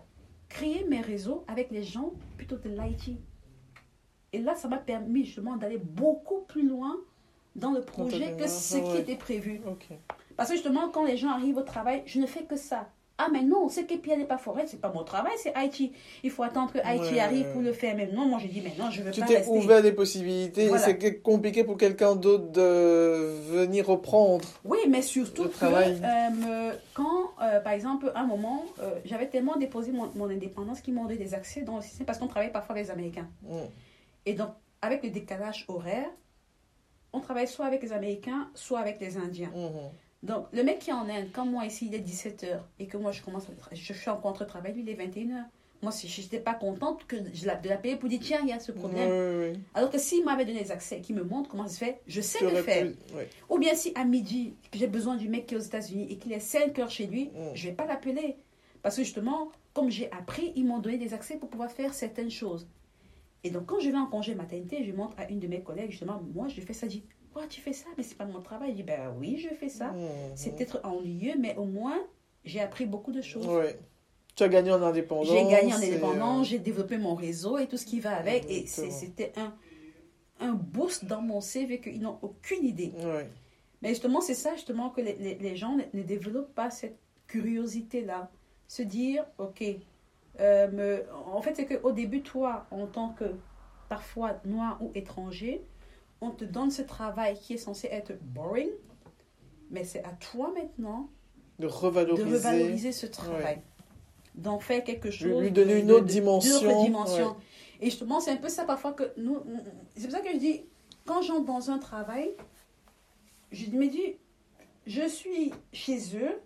créer 0.49 0.85
mes 0.85 1.01
réseaux 1.01 1.45
avec 1.49 1.71
les 1.71 1.83
gens 1.83 2.13
plutôt 2.37 2.57
de 2.57 2.69
l'IT. 2.69 3.19
Et 4.33 4.39
là, 4.39 4.55
ça 4.55 4.69
m'a 4.69 4.79
permis 4.79 5.25
justement 5.25 5.57
d'aller 5.57 5.79
beaucoup 5.79 6.43
plus 6.43 6.69
loin 6.69 6.97
dans 7.55 7.73
le 7.73 7.81
projet 7.81 8.37
que 8.37 8.47
ce 8.47 8.77
qui 8.77 8.97
était 8.99 9.17
prévu. 9.17 9.61
Parce 10.37 10.51
que 10.51 10.57
justement, 10.57 10.91
quand 10.91 11.05
les 11.05 11.17
gens 11.17 11.31
arrivent 11.31 11.57
au 11.57 11.63
travail, 11.63 12.03
je 12.07 12.21
ne 12.21 12.27
fais 12.27 12.45
que 12.45 12.57
ça. 12.57 12.89
Ah, 13.19 13.29
mais 13.33 13.43
non, 13.43 13.71
ce 13.71 13.81
qui 13.81 13.99
n'est 14.11 14.27
pas 14.27 14.37
forêt, 14.37 14.65
c'est 14.67 14.81
pas 14.81 14.93
mon 14.93 15.03
travail, 15.03 15.33
c'est 15.39 15.55
IT. 15.57 15.91
Il 16.23 16.31
faut 16.31 16.43
attendre 16.43 16.71
que 16.71 16.79
IT 16.79 17.19
arrive 17.19 17.51
pour 17.53 17.63
le 17.63 17.73
faire. 17.73 17.97
Mais 17.97 18.07
non, 18.13 18.27
moi, 18.27 18.39
j'ai 18.43 18.49
dit, 18.49 18.61
mais 18.61 18.75
non, 18.79 18.91
je 18.91 19.03
veux 19.03 19.11
tu 19.11 19.21
pas. 19.21 19.27
Tu 19.27 19.35
t'es 19.35 19.47
ouvert 19.47 19.83
des 19.83 19.93
possibilités 19.93 20.67
et 20.67 20.79
c'est 20.79 21.23
compliqué 21.23 21.65
pour 21.65 21.79
quelqu'un 21.79 22.15
d'autre 22.15 22.51
de 22.51 23.33
venir 23.51 23.87
reprendre. 23.87 24.47
Oui, 24.65 24.79
mais 24.89 25.01
surtout 25.01 25.49
que 25.49 25.65
euh, 25.65 26.73
quand, 26.93 27.31
euh, 27.43 27.61
par 27.61 27.73
exemple, 27.73 28.13
à 28.15 28.21
un 28.21 28.27
moment, 28.27 28.67
euh, 28.81 28.91
j'avais 29.07 29.29
tellement 29.29 29.57
déposé 29.57 29.93
mon, 29.93 30.11
mon 30.15 30.29
indépendance 30.29 30.83
qu'ils 30.83 30.93
m'ont 30.93 31.05
donné 31.05 31.17
des 31.17 31.33
accès 31.33 31.63
dans 31.63 31.77
le 31.77 31.83
système 31.83 32.05
parce 32.05 32.19
qu'on 32.19 32.29
travaille 32.29 32.53
parfois 32.53 32.75
avec 32.75 32.87
les 32.87 32.91
Américains. 32.91 33.29
Et 34.27 34.35
donc, 34.35 34.51
avec 34.83 35.03
le 35.03 35.09
décalage 35.09 35.65
horaire, 35.69 36.11
on 37.15 37.21
travaille 37.21 37.49
soit 37.49 37.65
avec 37.65 37.83
les 37.83 37.93
Américains, 37.93 38.51
soit 38.55 38.81
avec 38.81 39.01
les 39.01 39.17
Indiens. 39.17 39.51
Donc, 40.27 40.47
le 40.53 40.63
mec 40.63 40.81
qui 40.81 40.91
est 40.91 40.95
en 40.95 41.09
Inde, 41.09 41.29
quand 41.33 41.47
moi 41.47 41.65
ici 41.65 41.87
il 41.87 41.95
est 41.95 42.01
17h 42.01 42.59
et 42.79 42.87
que 42.87 42.97
moi 42.97 43.13
je 43.13 43.23
commence, 43.23 43.47
je 43.73 43.93
suis 43.93 44.11
en 44.11 44.17
contre-travail, 44.17 44.73
lui 44.75 44.83
il 44.83 44.89
est 44.89 44.95
21h. 44.95 45.45
Moi, 45.83 45.93
si 45.93 46.09
je 46.09 46.23
n'étais 46.23 46.41
pas 46.41 46.55
contente 46.55 47.07
que 47.07 47.17
je 47.35 47.47
la, 47.47 47.55
de 47.55 47.69
la 47.69 47.77
payer 47.77 47.97
pour 47.97 48.09
dire 48.09 48.19
tiens, 48.21 48.41
il 48.43 48.49
y 48.49 48.53
a 48.53 48.59
ce 48.59 48.73
problème. 48.73 49.61
Alors 49.75 49.91
que 49.91 49.99
s'il 49.99 50.25
m'avait 50.25 50.45
donné 50.45 50.61
les 50.61 50.73
accès, 50.73 51.01
qui 51.01 51.13
me 51.13 51.23
montre 51.23 51.51
comment 51.51 51.69
ça 51.69 51.75
se 51.75 51.79
fait, 51.79 52.01
je 52.07 52.21
sais 52.21 52.43
le 52.43 52.63
faire. 52.63 52.89
Ou 53.49 53.59
bien 53.59 53.75
si 53.75 53.93
à 53.95 54.05
midi, 54.05 54.55
j'ai 54.73 54.87
besoin 54.87 55.17
du 55.17 55.29
mec 55.29 55.47
qui 55.47 55.55
est 55.55 55.59
aux 55.59 55.61
États-Unis 55.61 56.09
et 56.11 56.17
qu'il 56.17 56.33
est 56.33 56.41
5 56.41 56.79
heures 56.79 56.91
chez 56.91 57.07
lui, 57.07 57.27
mm. 57.27 57.55
je 57.55 57.67
ne 57.67 57.71
vais 57.71 57.77
pas 57.77 57.87
l'appeler. 57.87 58.37
Parce 58.83 58.97
que 58.97 59.05
justement, 59.05 59.51
comme 59.75 59.91
j'ai 59.91 60.11
appris, 60.13 60.53
ils 60.57 60.65
m'ont 60.65 60.79
donné 60.79 60.97
des 60.97 61.13
accès 61.13 61.37
pour 61.37 61.51
pouvoir 61.51 61.71
faire 61.71 61.93
certaines 61.93 62.31
choses. 62.31 62.67
Et 63.45 63.51
donc, 63.51 63.67
quand 63.67 63.79
je 63.79 63.91
vais 63.91 63.97
en 63.97 64.07
congé 64.07 64.35
maternité, 64.35 64.83
je 64.83 64.93
montre 64.93 65.17
à 65.19 65.29
une 65.29 65.39
de 65.39 65.47
mes 65.47 65.61
collègues, 65.61 65.91
justement, 65.91 66.21
moi, 66.35 66.49
je 66.49 66.61
fais 66.61 66.73
ça, 66.73 66.89
dit 67.43 67.49
tu 67.49 67.61
fais 67.61 67.73
ça? 67.73 67.89
Mais 67.97 68.03
c'est 68.03 68.17
pas 68.17 68.25
mon 68.25 68.41
travail. 68.41 68.71
Je 68.71 68.77
dis 68.77 68.83
Ben 68.83 69.15
oui, 69.19 69.39
je 69.39 69.55
fais 69.55 69.69
ça. 69.69 69.89
Mmh. 69.89 70.09
C'est 70.35 70.57
peut-être 70.57 70.81
ennuyeux, 70.85 71.35
mais 71.39 71.57
au 71.57 71.65
moins, 71.65 71.99
j'ai 72.45 72.61
appris 72.61 72.87
beaucoup 72.87 73.13
de 73.13 73.23
choses. 73.23 73.47
Ouais. 73.47 73.79
Tu 74.35 74.43
as 74.43 74.49
gagné 74.49 74.71
en 74.71 74.83
indépendance. 74.83 75.29
J'ai 75.29 75.45
gagné 75.49 75.73
en 75.73 75.77
indépendance, 75.77 76.47
euh, 76.47 76.51
j'ai 76.51 76.59
développé 76.59 76.99
mon 76.99 77.15
réseau 77.15 77.57
et 77.59 77.67
tout 77.67 77.79
ce 77.79 77.87
qui 77.87 78.01
va 78.01 78.17
avec. 78.17 78.45
Et 78.51 78.67
c'était 78.67 79.33
un, 79.37 79.55
un 80.41 80.53
boost 80.53 81.07
dans 81.07 81.23
mon 81.23 81.41
CV 81.41 81.81
qu'ils 81.81 82.01
n'ont 82.03 82.19
aucune 82.23 82.65
idée. 82.65 82.93
Ouais. 82.99 83.31
Mais 83.83 83.91
justement, 83.91 84.21
c'est 84.21 84.35
ça 84.35 84.55
justement 84.55 84.91
que 84.91 85.01
les, 85.01 85.37
les, 85.37 85.57
gens 85.57 85.77
ne, 85.95 86.03
développent 86.03 86.55
pas 86.55 86.71
cette 86.71 86.99
curiosité-là. 87.27 88.31
Se 88.69 88.83
dire, 88.83 89.25
OK, 89.39 89.65
euh, 90.41 90.71
me... 90.71 91.05
en 91.27 91.41
fait, 91.41 91.55
c'est 91.55 91.67
qu'au 91.67 91.93
début, 91.93 92.23
toi, 92.23 92.67
en 92.71 92.87
tant 92.87 93.11
que 93.11 93.25
parfois 93.89 94.41
noir 94.45 94.79
ou 94.83 94.91
étranger, 94.95 95.63
on 96.21 96.31
te 96.31 96.45
donne 96.45 96.71
ce 96.71 96.83
travail 96.83 97.39
qui 97.39 97.55
est 97.55 97.59
censé 97.59 97.89
être 97.91 98.13
boring, 98.23 98.71
mais 99.71 99.85
c'est 99.85 100.05
à 100.05 100.11
toi 100.13 100.53
maintenant 100.55 101.11
de 101.59 101.67
revaloriser, 101.67 102.93
ce 102.93 103.07
travail. 103.07 103.63
D'en 104.35 104.59
faire 104.59 104.85
quelque 104.85 105.11
chose. 105.11 105.43
Lui 105.43 105.51
donner 105.51 105.81
une 105.81 105.91
autre 105.91 106.05
dimension. 106.05 106.85
dimension. 106.85 107.37
Et 107.81 107.87
justement, 107.87 108.21
c'est 108.21 108.33
un 108.33 108.37
peu 108.37 108.49
ça 108.49 108.65
parfois 108.65 108.93
que 108.93 109.05
nous. 109.17 109.43
C'est 109.97 110.09
pour 110.09 110.13
ça 110.13 110.21
que 110.21 110.33
je 110.33 110.39
dis, 110.39 110.65
quand 111.07 111.23
j'entre 111.23 111.45
dans 111.45 111.71
un 111.71 111.79
travail, 111.79 112.35
je 113.53 113.71
me 113.71 113.89
dis, 113.89 114.17
je 114.87 115.09
suis 115.09 115.53
chez 115.73 116.17
eux, 116.17 116.41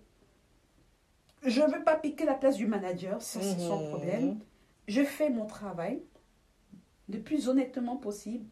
je 1.45 1.61
ne 1.61 1.73
veux 1.73 1.83
pas 1.83 1.97
piquer 1.97 2.25
la 2.25 2.35
place 2.35 2.57
du 2.57 2.67
manager, 2.67 3.21
c'est 3.21 3.43
son 3.43 3.83
mhm. 3.83 3.89
problème. 3.89 4.39
Je 4.87 5.03
fais 5.03 5.31
mon 5.31 5.47
travail 5.47 6.03
le 7.09 7.21
plus 7.21 7.49
honnêtement 7.49 7.97
possible 7.97 8.47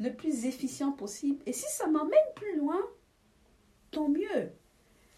le 0.00 0.12
plus 0.12 0.46
efficient 0.46 0.92
possible. 0.92 1.40
Et 1.46 1.52
si 1.52 1.66
ça 1.68 1.86
m'emmène 1.86 2.18
plus 2.34 2.56
loin, 2.56 2.80
tant 3.90 4.08
mieux. 4.08 4.50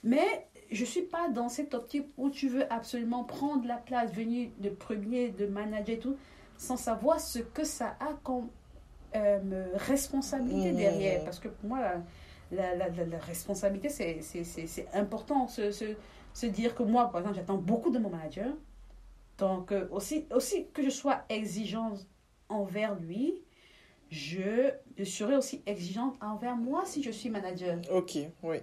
Mais 0.03 0.49
je 0.71 0.81
ne 0.81 0.87
suis 0.87 1.03
pas 1.03 1.29
dans 1.29 1.49
cette 1.49 1.73
optique 1.75 2.09
où 2.17 2.29
tu 2.31 2.49
veux 2.49 2.71
absolument 2.71 3.25
prendre 3.25 3.67
la 3.67 3.77
place, 3.77 4.13
venir 4.13 4.51
de 4.59 4.69
premier, 4.69 5.31
de 5.31 5.47
manager 5.47 5.97
et 5.97 5.99
tout, 5.99 6.17
sans 6.57 6.77
savoir 6.77 7.21
ce 7.21 7.39
que 7.39 7.65
ça 7.65 7.97
a 8.01 8.15
comme 8.25 8.49
euh, 9.15 9.69
responsabilité 9.75 10.73
mmh. 10.73 10.77
derrière. 10.77 11.25
Parce 11.25 11.39
que 11.39 11.49
pour 11.49 11.69
moi, 11.69 11.79
la, 12.51 12.75
la, 12.75 12.89
la, 12.89 13.19
responsabilité, 13.19 13.89
c'est 13.89 14.89
important. 14.95 15.47
Se, 15.47 15.71
se, 15.71 15.95
se, 16.35 16.47
dire 16.47 16.75
que 16.75 16.83
moi, 16.83 17.11
par 17.11 17.21
exemple, 17.21 17.37
j'attends 17.37 17.59
beaucoup 17.59 17.91
de 17.91 17.99
mon 17.99 18.11
manager. 18.11 18.53
Donc, 19.39 19.71
euh, 19.71 19.87
aussi, 19.91 20.27
aussi 20.35 20.67
que 20.73 20.83
je 20.83 20.91
sois 20.91 21.23
exigeante 21.29 22.07
envers 22.49 22.95
lui, 22.97 23.43
je, 24.13 24.71
serai 25.05 25.37
aussi 25.37 25.63
exigeante 25.65 26.17
envers 26.21 26.55
moi 26.55 26.83
si 26.85 27.03
je 27.03 27.11
suis 27.11 27.31
manager. 27.31 27.79
Ok, 27.91 28.19
oui. 28.43 28.59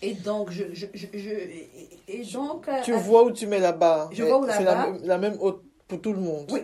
Et 0.00 0.14
donc, 0.14 0.50
je, 0.50 0.64
je, 0.72 0.86
je, 0.94 1.30
et 2.08 2.22
donc, 2.32 2.68
tu 2.84 2.92
euh, 2.92 2.96
vois 2.96 3.24
où 3.24 3.32
tu 3.32 3.46
mets 3.46 3.58
la 3.58 3.72
barre. 3.72 4.10
Je 4.12 4.22
vois 4.22 4.38
où 4.38 4.44
la 4.44 4.60
barre. 4.60 4.94
C'est 5.00 5.06
la, 5.06 5.18
même 5.18 5.38
pour 5.38 6.00
tout 6.00 6.12
le 6.12 6.20
monde. 6.20 6.46
Oui. 6.52 6.60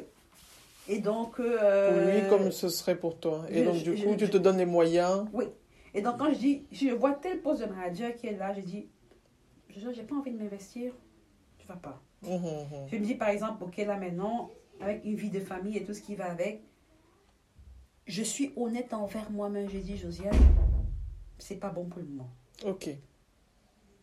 Et 0.89 0.99
donc. 0.99 1.41
Euh, 1.41 1.91
pour 1.91 2.13
lui, 2.13 2.29
comme 2.29 2.53
ce 2.53 2.69
serait 2.69 2.97
pour 2.97 3.19
toi. 3.19 3.45
Et 3.51 3.65
donc, 3.65 3.83
du 3.83 3.95
coup, 3.95 4.15
tu 4.17 4.31
te 4.31 4.37
donnes 4.37 4.59
les 4.59 4.67
moyens. 4.67 5.27
Oui. 5.33 5.47
Et 5.95 6.01
donc, 6.01 6.19
quand 6.19 6.31
je 6.31 6.39
dis, 6.39 6.63
si 6.73 6.89
je 6.91 6.95
vois 6.95 7.13
tel 7.13 7.41
poste 7.41 7.63
de 7.63 7.67
manager 7.67 8.15
qui 8.15 8.29
est 8.29 8.37
là, 8.37 8.55
je 8.55 8.61
dis, 8.61 8.89
je 9.69 9.89
n'ai 9.89 10.03
pas 10.05 10.15
envie 10.15 10.31
de 10.31 10.39
m'investir, 10.39 10.93
tu 11.59 11.67
vas 11.67 11.77
pas. 11.77 12.01
Mmh. 12.23 12.37
Je 12.91 12.97
me 12.97 13.05
dis, 13.05 13.15
par 13.15 13.31
exemple, 13.31 13.65
ok, 13.65 13.79
là 13.79 13.97
maintenant, 13.97 14.51
avec 14.81 15.05
une 15.05 15.17
vie 15.17 15.31
de 15.31 15.41
famille 15.41 15.77
et 15.77 15.85
tout 15.85 15.95
ce 15.95 16.01
qui 16.01 16.15
va 16.15 16.31
avec, 16.31 16.63
je 18.07 18.23
suis 18.23 18.53
honnête 18.57 18.93
envers 18.93 19.31
moi-même. 19.31 19.69
J'ai 19.71 19.81
dit, 19.81 19.97
Josiane, 19.97 20.35
c'est 21.39 21.57
pas 21.57 21.71
bon 21.71 21.85
pour 21.85 22.01
le 22.01 22.07
moment. 22.07 22.31
Ok. 22.65 22.91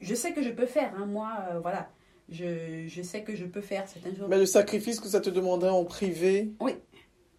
Je 0.02 0.16
sais 0.16 0.34
que 0.34 0.42
je 0.42 0.50
peux 0.50 0.66
faire, 0.66 0.94
hein, 0.96 1.06
moi, 1.06 1.32
euh, 1.52 1.60
voilà. 1.60 1.90
Je, 2.30 2.88
je, 2.88 3.02
sais 3.02 3.24
que 3.24 3.36
je 3.36 3.46
peux 3.46 3.62
faire 3.62 3.88
certaines 3.88 4.16
choses. 4.16 4.30
Mais 4.30 4.38
le 4.38 4.46
sacrifice 4.46 5.00
que 5.00 5.08
ça 5.08 5.20
te 5.20 5.30
demanderait 5.30 5.72
en 5.72 5.84
privé, 5.84 6.54
oui. 6.60 6.74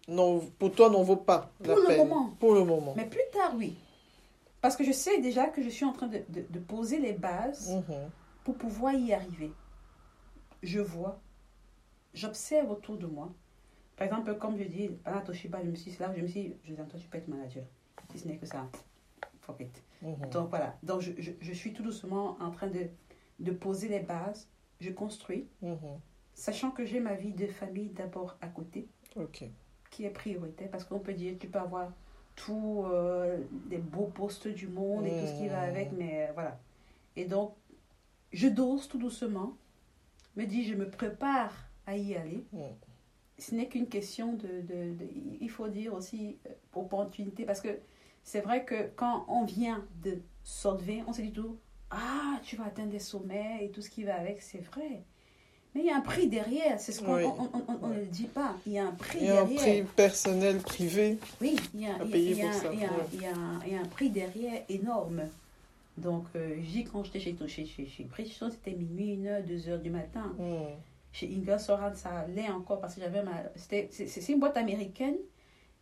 non, 0.07 0.39
pour 0.59 0.73
toi, 0.73 0.89
n'en 0.89 1.01
vaut 1.01 1.15
pas 1.15 1.53
pour 1.63 1.75
le 1.75 1.97
moment. 1.97 2.35
Pour 2.39 2.53
le 2.53 2.65
moment. 2.65 2.93
Mais 2.97 3.07
plus 3.07 3.21
tard, 3.31 3.53
oui. 3.55 3.77
Parce 4.59 4.75
que 4.75 4.83
je 4.83 4.91
sais 4.91 5.19
déjà 5.21 5.47
que 5.47 5.63
je 5.63 5.69
suis 5.69 5.85
en 5.85 5.93
train 5.93 6.07
de, 6.07 6.21
de, 6.27 6.59
poser 6.59 6.99
les 6.99 7.13
bases 7.13 7.73
mhm. 7.73 8.09
pour 8.43 8.55
pouvoir 8.55 8.93
y 8.93 9.13
arriver. 9.13 9.51
Je 10.61 10.79
vois, 10.79 11.19
j'observe 12.13 12.69
autour 12.69 12.97
de 12.97 13.07
moi 13.07 13.33
par 14.01 14.19
exemple, 14.19 14.35
comme 14.39 14.57
je 14.57 14.63
dis, 14.63 14.87
pendant 15.03 15.21
Toshiba, 15.21 15.59
je 15.63 15.69
me 15.69 15.75
suis 15.75 15.95
là, 15.99 16.11
je 16.15 16.21
me 16.23 16.27
suis 16.27 16.41
dit, 16.41 16.55
je 16.63 16.73
toi, 16.73 16.99
tu 16.99 17.07
peux 17.07 17.19
être 17.19 17.27
manager. 17.27 17.63
Si 18.11 18.17
ce 18.17 18.27
n'est 18.27 18.37
que 18.37 18.47
ça, 18.47 18.67
fuck 19.41 19.59
it. 19.59 19.83
Mhm. 20.01 20.29
Donc 20.31 20.49
voilà. 20.49 20.75
Donc 20.81 21.01
je, 21.01 21.11
je, 21.19 21.29
je, 21.39 21.53
suis 21.53 21.71
tout 21.71 21.83
doucement 21.83 22.35
en 22.39 22.49
train 22.49 22.65
de, 22.65 22.87
de 23.39 23.51
poser 23.51 23.89
les 23.89 23.99
bases. 23.99 24.47
Je 24.79 24.89
construis, 24.89 25.47
mhm. 25.61 25.77
sachant 26.33 26.71
que 26.71 26.83
j'ai 26.83 26.99
ma 26.99 27.13
vie 27.13 27.31
de 27.31 27.45
famille 27.45 27.89
d'abord 27.89 28.37
à 28.41 28.47
côté, 28.47 28.87
qui 29.91 30.05
est 30.05 30.09
prioritaire. 30.09 30.71
Parce 30.71 30.83
qu'on 30.83 30.97
peut 30.97 31.13
dire, 31.13 31.35
tu 31.39 31.47
peux 31.47 31.59
avoir 31.59 31.91
tous 32.35 32.85
euh, 32.85 33.37
les 33.69 33.77
beaux 33.77 34.07
postes 34.07 34.47
du 34.47 34.67
monde 34.67 35.05
et 35.05 35.11
tout 35.11 35.27
ce 35.27 35.37
qui 35.37 35.47
va 35.47 35.61
avec, 35.61 35.91
mhm. 35.91 35.97
mais 35.99 36.27
euh, 36.27 36.31
voilà. 36.33 36.59
Et 37.15 37.25
donc, 37.25 37.53
je 38.33 38.47
dose 38.47 38.87
tout 38.87 38.97
doucement, 38.97 39.55
me 40.35 40.45
dis, 40.45 40.65
je 40.65 40.73
me 40.73 40.89
prépare 40.89 41.53
à 41.85 41.95
y 41.95 42.15
aller. 42.15 42.43
Ce 43.41 43.55
n'est 43.55 43.67
qu'une 43.67 43.87
question 43.87 44.33
de, 44.33 44.47
de- 44.61 44.93
de- 44.93 45.09
Il 45.41 45.49
faut 45.49 45.67
dire 45.67 45.93
aussi 45.95 46.37
euh, 46.47 46.51
opportunité, 46.75 47.43
parce 47.43 47.59
que 47.61 47.69
c'est 48.23 48.41
vrai 48.41 48.63
que 48.65 48.89
quand 48.95 49.25
on 49.27 49.43
vient 49.45 49.83
de 50.03 50.19
Solvay, 50.43 51.03
on 51.07 51.13
se 51.13 51.21
dit 51.21 51.31
tout 51.31 51.57
Ah, 51.89 52.39
tu 52.43 52.55
vas 52.55 52.65
atteindre 52.65 52.91
des 52.91 52.99
sommets 52.99 53.59
et 53.65 53.69
tout 53.71 53.81
ce 53.81 53.89
qui 53.89 54.03
va 54.03 54.15
avec, 54.15 54.41
c'est 54.43 54.59
vrai. 54.63 55.01
Mais 55.73 55.81
il 55.81 55.87
y 55.87 55.89
a 55.89 55.95
un 55.95 56.01
prix 56.01 56.27
derrière, 56.27 56.79
c'est 56.79 56.91
ce 56.91 57.01
qu'on 57.01 57.15
Oui. 57.15 57.23
on, 57.81 57.87
ne 57.87 57.95
le 57.95 58.05
dit 58.05 58.25
pas. 58.25 58.55
Il 58.67 58.73
y 58.73 58.77
a 58.77 58.85
un 58.87 58.91
prix 58.91 59.19
Il 59.21 59.25
y 59.25 59.29
a 59.29 59.41
un 59.41 59.45
derrière. 59.45 59.85
prix 59.85 59.95
personnel, 59.95 60.57
privé. 60.59 61.17
Oui, 61.39 61.55
il 61.73 61.81
y 61.81 61.85
a, 61.87 61.95
un- 61.95 63.85
prix 63.85 64.09
derrière 64.09 64.63
énorme. 64.69 65.21
Donc, 65.97 66.25
euh, 66.35 66.57
quand 66.91 67.03
j'étais 67.05 67.19
chez, 67.19 67.35
chez, 67.47 67.65
chez, 67.65 67.85
chez 67.87 68.03
Bridgestone, 68.03 68.51
c'était 68.51 68.71
minuit, 68.77 69.13
1 69.13 69.25
heure, 69.27 69.43
2 69.43 69.69
heures 69.69 69.79
du 69.79 69.89
matin. 69.89 70.33
Mm. 70.37 70.75
Chez 71.11 71.29
Ingersoll, 71.35 71.95
ça 71.95 72.09
allait 72.19 72.47
encore 72.49 72.79
parce 72.79 72.95
que 72.95 73.01
j'avais 73.01 73.21
ma. 73.23 73.43
C'est 73.55 74.29
une 74.29 74.39
boîte 74.39 74.57
américaine 74.57 75.17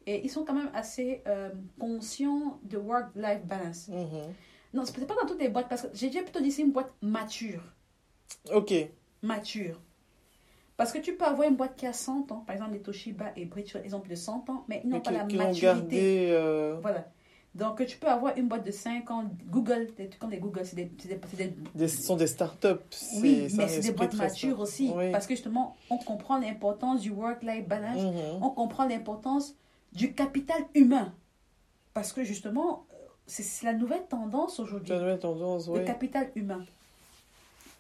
et 0.07 0.23
ils 0.23 0.29
sont 0.29 0.43
quand 0.43 0.53
même 0.55 0.71
assez 0.73 1.21
euh, 1.27 1.49
conscients 1.79 2.59
de 2.63 2.77
work-life 2.77 3.45
balance. 3.45 3.87
Mhm. 3.89 4.33
Non, 4.73 4.85
c'est 4.85 5.05
pas 5.05 5.15
dans 5.15 5.27
toutes 5.27 5.41
les 5.41 5.49
boîtes 5.49 5.69
parce 5.69 5.83
que 5.83 5.87
j'ai 5.93 6.07
déjà 6.07 6.21
plutôt 6.23 6.41
dit 6.41 6.51
c'est 6.51 6.63
une 6.63 6.71
boîte 6.71 6.93
mature. 7.01 7.61
Ok. 8.53 8.73
Mature. 9.21 9.79
Parce 10.77 10.93
que 10.93 10.99
tu 10.99 11.15
peux 11.15 11.25
avoir 11.25 11.47
une 11.49 11.55
boîte 11.57 11.75
qui 11.75 11.85
a 11.85 11.93
100 11.93 12.31
ans, 12.31 12.39
par 12.39 12.55
exemple 12.55 12.71
les 12.73 12.81
Toshiba 12.81 13.33
et 13.35 13.45
Bridgestone, 13.45 13.81
ils 13.83 13.95
ont 13.95 13.99
plus 13.99 14.11
de 14.11 14.15
100 14.15 14.49
ans, 14.49 14.65
mais 14.69 14.81
ils 14.83 14.89
n'ont 14.89 15.01
pas 15.01 15.11
la 15.11 15.25
maturité. 15.25 15.61
gardé. 15.61 16.29
euh, 16.31 16.77
Voilà. 16.81 17.11
Donc, 17.55 17.83
tu 17.85 17.97
peux 17.97 18.07
avoir 18.07 18.37
une 18.37 18.47
boîte 18.47 18.65
de 18.65 18.71
5 18.71 19.09
ans. 19.11 19.25
Google, 19.49 19.87
des 19.97 20.07
trucs 20.07 20.19
comme 20.19 20.29
les 20.29 20.37
Google, 20.37 20.61
c'est 20.65 20.75
des, 20.75 20.85
des, 20.85 21.19
c'est 21.35 21.51
des- 21.75 21.87
sont 21.87 22.15
des 22.15 22.27
startups. 22.27 22.67
Oui, 23.21 23.47
mais 23.57 23.67
c'est 23.67 23.79
des 23.81 23.91
boîtes 23.91 24.13
matures 24.13 24.59
aussi. 24.59 24.91
Oui. 24.95 25.11
Parce 25.11 25.25
que 25.27 25.33
justement, 25.33 25.75
on 25.89 25.97
comprend 25.97 26.37
l'importance 26.37 27.01
du 27.01 27.09
work-life 27.09 27.67
balance. 27.67 28.01
Mhm. 28.01 28.41
On 28.43 28.49
comprend 28.51 28.87
l'importance 28.87 29.55
du 29.93 30.13
capital 30.13 30.61
humain. 30.75 31.13
Parce 31.95 32.13
que 32.13 32.23
justement, 32.23 32.85
c'est 33.25 33.41
c'est 33.43 33.65
la 33.65 33.73
nouvelle 33.73 34.05
tendance 34.07 34.59
aujourd'hui. 34.59 34.93
Une 34.93 34.99
nouvelle 34.99 35.19
tendance, 35.19 35.67
oui. 35.67 35.79
Le 35.79 35.85
capital 35.85 36.29
humain. 36.35 36.63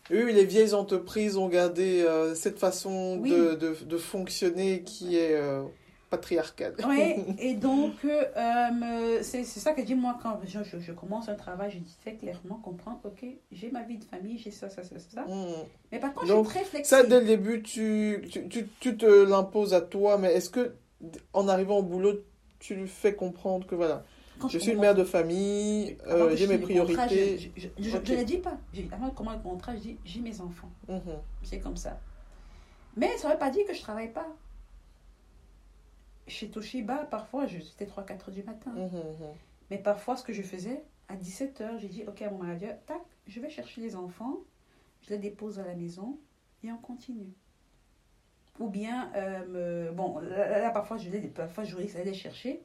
Oui, 0.09 0.23
oui, 0.25 0.33
les 0.33 0.45
vieilles 0.45 0.73
entreprises 0.73 1.37
ont 1.37 1.47
gardé 1.47 2.01
euh, 2.01 2.33
cette 2.33 2.57
façon 2.57 3.19
Oui. 3.21 3.29
de, 3.29 3.53
de, 3.53 3.75
de 3.85 3.97
fonctionner 3.97 4.81
qui 4.81 5.15
est 5.15 5.35
euh, 5.35 5.61
patriarcale. 6.09 6.75
Oui, 6.87 7.15
et 7.39 7.53
donc, 7.53 7.93
euh, 8.05 8.23
euh, 8.37 9.19
c'est 9.21 9.43
ça 9.43 9.73
que 9.73 9.81
je 9.81 9.85
dis 9.87 9.95
moi 9.95 10.17
quand 10.21 10.39
je, 10.45 10.59
je- 10.63 10.79
je 10.79 10.91
commence 10.91 11.29
un 11.29 11.35
travail, 11.35 11.71
je 11.71 11.77
dis 11.79 11.95
très 12.01 12.15
clairement 12.15 12.55
comprendre, 12.55 12.99
ok, 13.05 13.25
j'ai 13.51 13.71
ma 13.71 13.83
vie 13.83 13.97
de 13.97 14.03
famille, 14.05 14.37
j'ai 14.37 14.51
ça, 14.51 14.69
ça, 14.69 14.83
ça, 14.83 14.95
ça. 14.99 15.21
Mm. 15.21 15.45
Mais 15.91 15.99
par 15.99 16.13
contre, 16.13 16.27
Donc, 16.27 16.45
je 16.45 16.49
suis 16.51 16.59
très 16.59 16.65
Ça, 16.83 16.97
flexible. 16.97 17.09
dès 17.09 17.19
le 17.19 17.25
début, 17.25 17.61
tu, 17.61 18.21
tu, 18.31 18.47
tu, 18.47 18.67
tu 18.79 18.97
te 18.97 19.05
l'imposes 19.05 19.73
à 19.73 19.81
toi, 19.81 20.17
mais 20.17 20.33
est-ce 20.33 20.49
que, 20.49 20.73
en 21.33 21.47
arrivant 21.47 21.77
au 21.77 21.83
boulot, 21.83 22.13
tu 22.59 22.75
lui 22.75 22.87
fais 22.87 23.13
comprendre 23.15 23.65
que 23.67 23.75
voilà, 23.75 24.03
Quand 24.39 24.49
je 24.49 24.57
suis 24.57 24.71
une 24.73 24.79
mère 24.79 24.95
de 24.95 25.03
famille, 25.05 25.97
euh, 26.07 26.35
j'ai 26.35 26.47
mes 26.47 26.57
priorités. 26.57 27.37
Je, 27.37 27.49
je, 27.55 27.67
je, 27.77 28.13
ne 28.15 28.23
dis 28.23 28.37
pas. 28.37 28.57
Avant 28.91 29.07
de 29.09 29.13
commencer 29.13 29.37
le 29.37 29.43
contrat, 29.43 29.75
je 29.75 29.79
dis 29.81 29.97
j'ai 30.03 30.19
mes 30.19 30.41
enfants. 30.41 30.69
Mhm. 30.87 30.99
C'est 31.43 31.59
comme 31.59 31.77
ça. 31.77 31.99
Mais 32.97 33.15
ça 33.17 33.27
ne 33.29 33.33
veut 33.33 33.39
pas 33.39 33.49
dire 33.49 33.65
que 33.65 33.73
je 33.73 33.77
ne 33.79 33.83
travaille 33.83 34.11
pas. 34.11 34.27
Chez 36.29 36.49
Toshiba, 36.49 37.05
parfois, 37.05 37.45
c'était 37.47 37.85
3-4 37.85 38.11
heures 38.29 38.31
du 38.31 38.43
matin. 38.43 38.71
Mhm, 38.71 38.83
mhm. 38.85 39.33
Mais 39.71 39.77
parfois, 39.77 40.15
ce 40.15 40.23
que 40.23 40.33
je 40.33 40.41
faisais, 40.41 40.83
à 41.07 41.15
17 41.15 41.61
heures, 41.61 41.77
j'ai 41.79 41.87
dit 41.87 42.03
ok 42.07 42.21
à 42.21 42.29
mon 42.29 42.37
manager, 42.39 42.75
tac, 42.85 43.01
je 43.27 43.39
vais 43.39 43.49
chercher 43.49 43.81
les 43.81 43.95
enfants, 43.95 44.37
je 45.01 45.09
les 45.11 45.17
dépose 45.17 45.59
à 45.59 45.63
la 45.65 45.75
maison 45.75 46.17
et 46.63 46.71
on 46.71 46.77
continue. 46.77 47.33
Ou 48.59 48.67
bien, 48.67 49.11
euh, 49.15 49.87
me- 49.87 49.91
bon, 49.91 50.19
là, 50.19 50.59
là, 50.59 50.69
parfois, 50.71 50.97
je 50.97 51.09
les, 51.09 51.21
parfois, 51.21 51.63
je 51.63 51.75
risque 51.75 51.95
d'aller 51.95 52.11
les 52.11 52.17
chercher. 52.17 52.61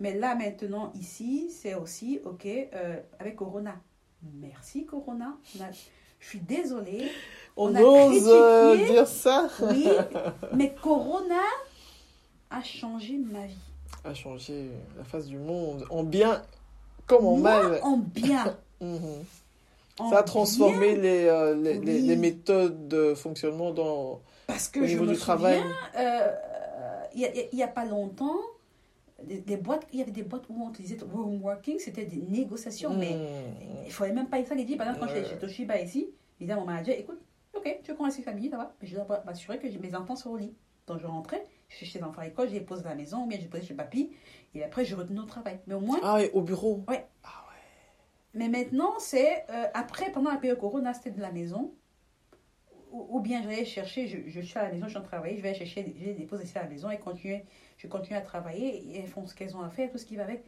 Mais 0.00 0.14
là, 0.14 0.34
maintenant, 0.34 0.92
ici, 0.94 1.50
c'est 1.50 1.74
aussi, 1.74 2.20
ok, 2.24 2.46
euh, 2.46 3.00
avec 3.18 3.36
Corona. 3.36 3.76
Merci, 4.40 4.86
Corona. 4.86 5.36
On 5.58 5.62
a- 5.62 5.70
je 6.20 6.26
suis 6.26 6.40
désolée. 6.40 7.10
On, 7.56 7.70
On 7.70 7.74
a 7.74 7.82
ose 7.82 8.22
critiqué. 8.72 8.92
dire 8.92 9.06
ça 9.06 9.48
Oui, 9.60 9.86
mais 10.54 10.74
Corona 10.74 11.42
a 12.50 12.62
changé 12.62 13.16
ma 13.18 13.46
vie. 13.46 13.54
a 14.04 14.14
changé 14.14 14.70
la 14.96 15.04
face 15.04 15.26
du 15.26 15.38
monde, 15.38 15.84
en 15.90 16.02
bien 16.02 16.42
comme 17.06 17.26
en 17.26 17.36
Moi, 17.36 17.62
mal. 17.68 17.80
en 17.82 17.96
bien. 17.98 18.56
Mhm. 18.80 19.24
En 19.98 20.10
Ça 20.10 20.18
a 20.18 20.22
transformé 20.22 20.94
les, 20.94 21.24
euh, 21.24 21.56
les, 21.56 21.74
les- 21.80 22.00
Oui. 22.00 22.06
les 22.06 22.16
méthodes 22.16 22.86
de 22.86 23.14
fonctionnement 23.14 23.72
dans, 23.72 24.20
Parce 24.46 24.68
que 24.68 24.78
au 24.78 24.84
je 24.84 24.92
niveau 24.92 25.04
me 25.04 25.12
du 25.14 25.18
travail. 25.18 25.60
euh, 25.96 26.28
il 27.16 27.48
n'y 27.52 27.62
a, 27.64 27.66
pas 27.66 27.84
longtemps, 27.84 28.36
des, 29.24 29.40
des 29.40 29.56
boîtes, 29.56 29.84
il 29.92 29.98
y 29.98 30.02
avait 30.02 30.12
des 30.12 30.22
boîtes 30.22 30.44
où 30.48 30.62
on 30.62 30.70
utilisait 30.70 31.02
home 31.02 31.42
working, 31.42 31.80
c'était 31.80 32.04
des 32.04 32.18
négociations, 32.22 32.94
mais 32.94 33.14
Mhm. 33.16 33.80
il 33.82 33.86
ne 33.86 33.90
fallait 33.90 34.12
même 34.12 34.28
pas 34.28 34.44
ça 34.44 34.54
les 34.54 34.64
dire. 34.64 34.76
Par 34.78 34.86
exemple, 34.86 35.04
quand 35.06 35.12
Ouais. 35.12 35.18
j'étais 35.24 35.30
chez 35.34 35.38
Toshiba 35.40 35.80
ici, 35.80 36.06
je 36.38 36.44
disais 36.44 36.52
à 36.52 36.56
mon 36.56 36.64
manager, 36.64 36.94
écoute, 36.96 37.18
ok, 37.56 37.80
tu 37.82 37.92
qu'on 37.96 38.04
reste 38.04 38.22
famille, 38.22 38.48
ça 38.50 38.58
va, 38.58 38.72
mais 38.80 38.86
je 38.86 38.94
dois 38.94 39.22
m'assurer 39.26 39.58
que 39.58 39.66
mes 39.78 39.94
enfants 39.96 40.14
sont 40.14 40.30
au 40.30 40.36
lit. 40.36 40.54
Donc 40.88 41.00
je 41.00 41.06
rentrais, 41.06 41.44
je 41.68 41.76
cherchais 41.76 41.98
les 41.98 42.04
enfants 42.04 42.22
à 42.22 42.24
l'école, 42.24 42.48
je 42.48 42.54
les 42.54 42.60
posais 42.60 42.86
à 42.86 42.90
la 42.90 42.94
maison, 42.96 43.24
ou 43.24 43.26
bien 43.26 43.38
je 43.38 43.44
les 43.44 43.48
posais 43.48 43.64
chez 43.64 43.74
papy, 43.74 44.10
et 44.54 44.64
après 44.64 44.84
je 44.84 44.96
retenais 44.96 45.20
au 45.20 45.24
travail. 45.24 45.60
Mais 45.66 45.74
au 45.74 45.80
moins, 45.80 46.00
Ah, 46.02 46.22
et 46.22 46.30
au 46.32 46.42
bureau. 46.42 46.82
Ouais. 46.88 47.06
Ah 47.24 47.44
ouais. 47.48 47.60
mais 48.34 48.48
maintenant, 48.48 48.94
c'est 48.98 49.44
euh, 49.50 49.66
après, 49.74 50.10
pendant 50.12 50.30
la 50.30 50.38
période 50.38 50.58
Corona, 50.58 50.92
c'était 50.94 51.10
de 51.10 51.20
la 51.20 51.30
maison. 51.32 51.72
Ou, 52.90 53.06
ou 53.16 53.20
bien 53.20 53.42
j'allais 53.42 53.66
chercher, 53.66 54.06
je, 54.08 54.16
je 54.30 54.40
suis 54.40 54.58
à 54.58 54.62
la 54.62 54.72
maison, 54.72 54.86
je 54.86 54.90
suis 54.90 54.98
en 54.98 55.02
travailler, 55.02 55.36
je 55.36 55.42
vais 55.42 55.52
chercher, 55.54 55.94
je 55.98 56.04
les 56.06 56.14
dépose 56.14 56.42
ici 56.42 56.56
à 56.56 56.62
la 56.62 56.68
maison 56.70 56.90
et 56.90 56.98
continuer, 56.98 57.44
je 57.76 57.86
continue 57.86 58.16
à 58.16 58.22
travailler 58.22 58.76
et 58.78 58.98
elles 59.00 59.06
font 59.06 59.26
ce 59.26 59.34
qu'elles 59.34 59.54
ont 59.56 59.60
à 59.60 59.68
faire, 59.68 59.90
tout 59.90 59.98
ce 59.98 60.06
qui 60.06 60.16
va 60.16 60.24
avec. 60.24 60.42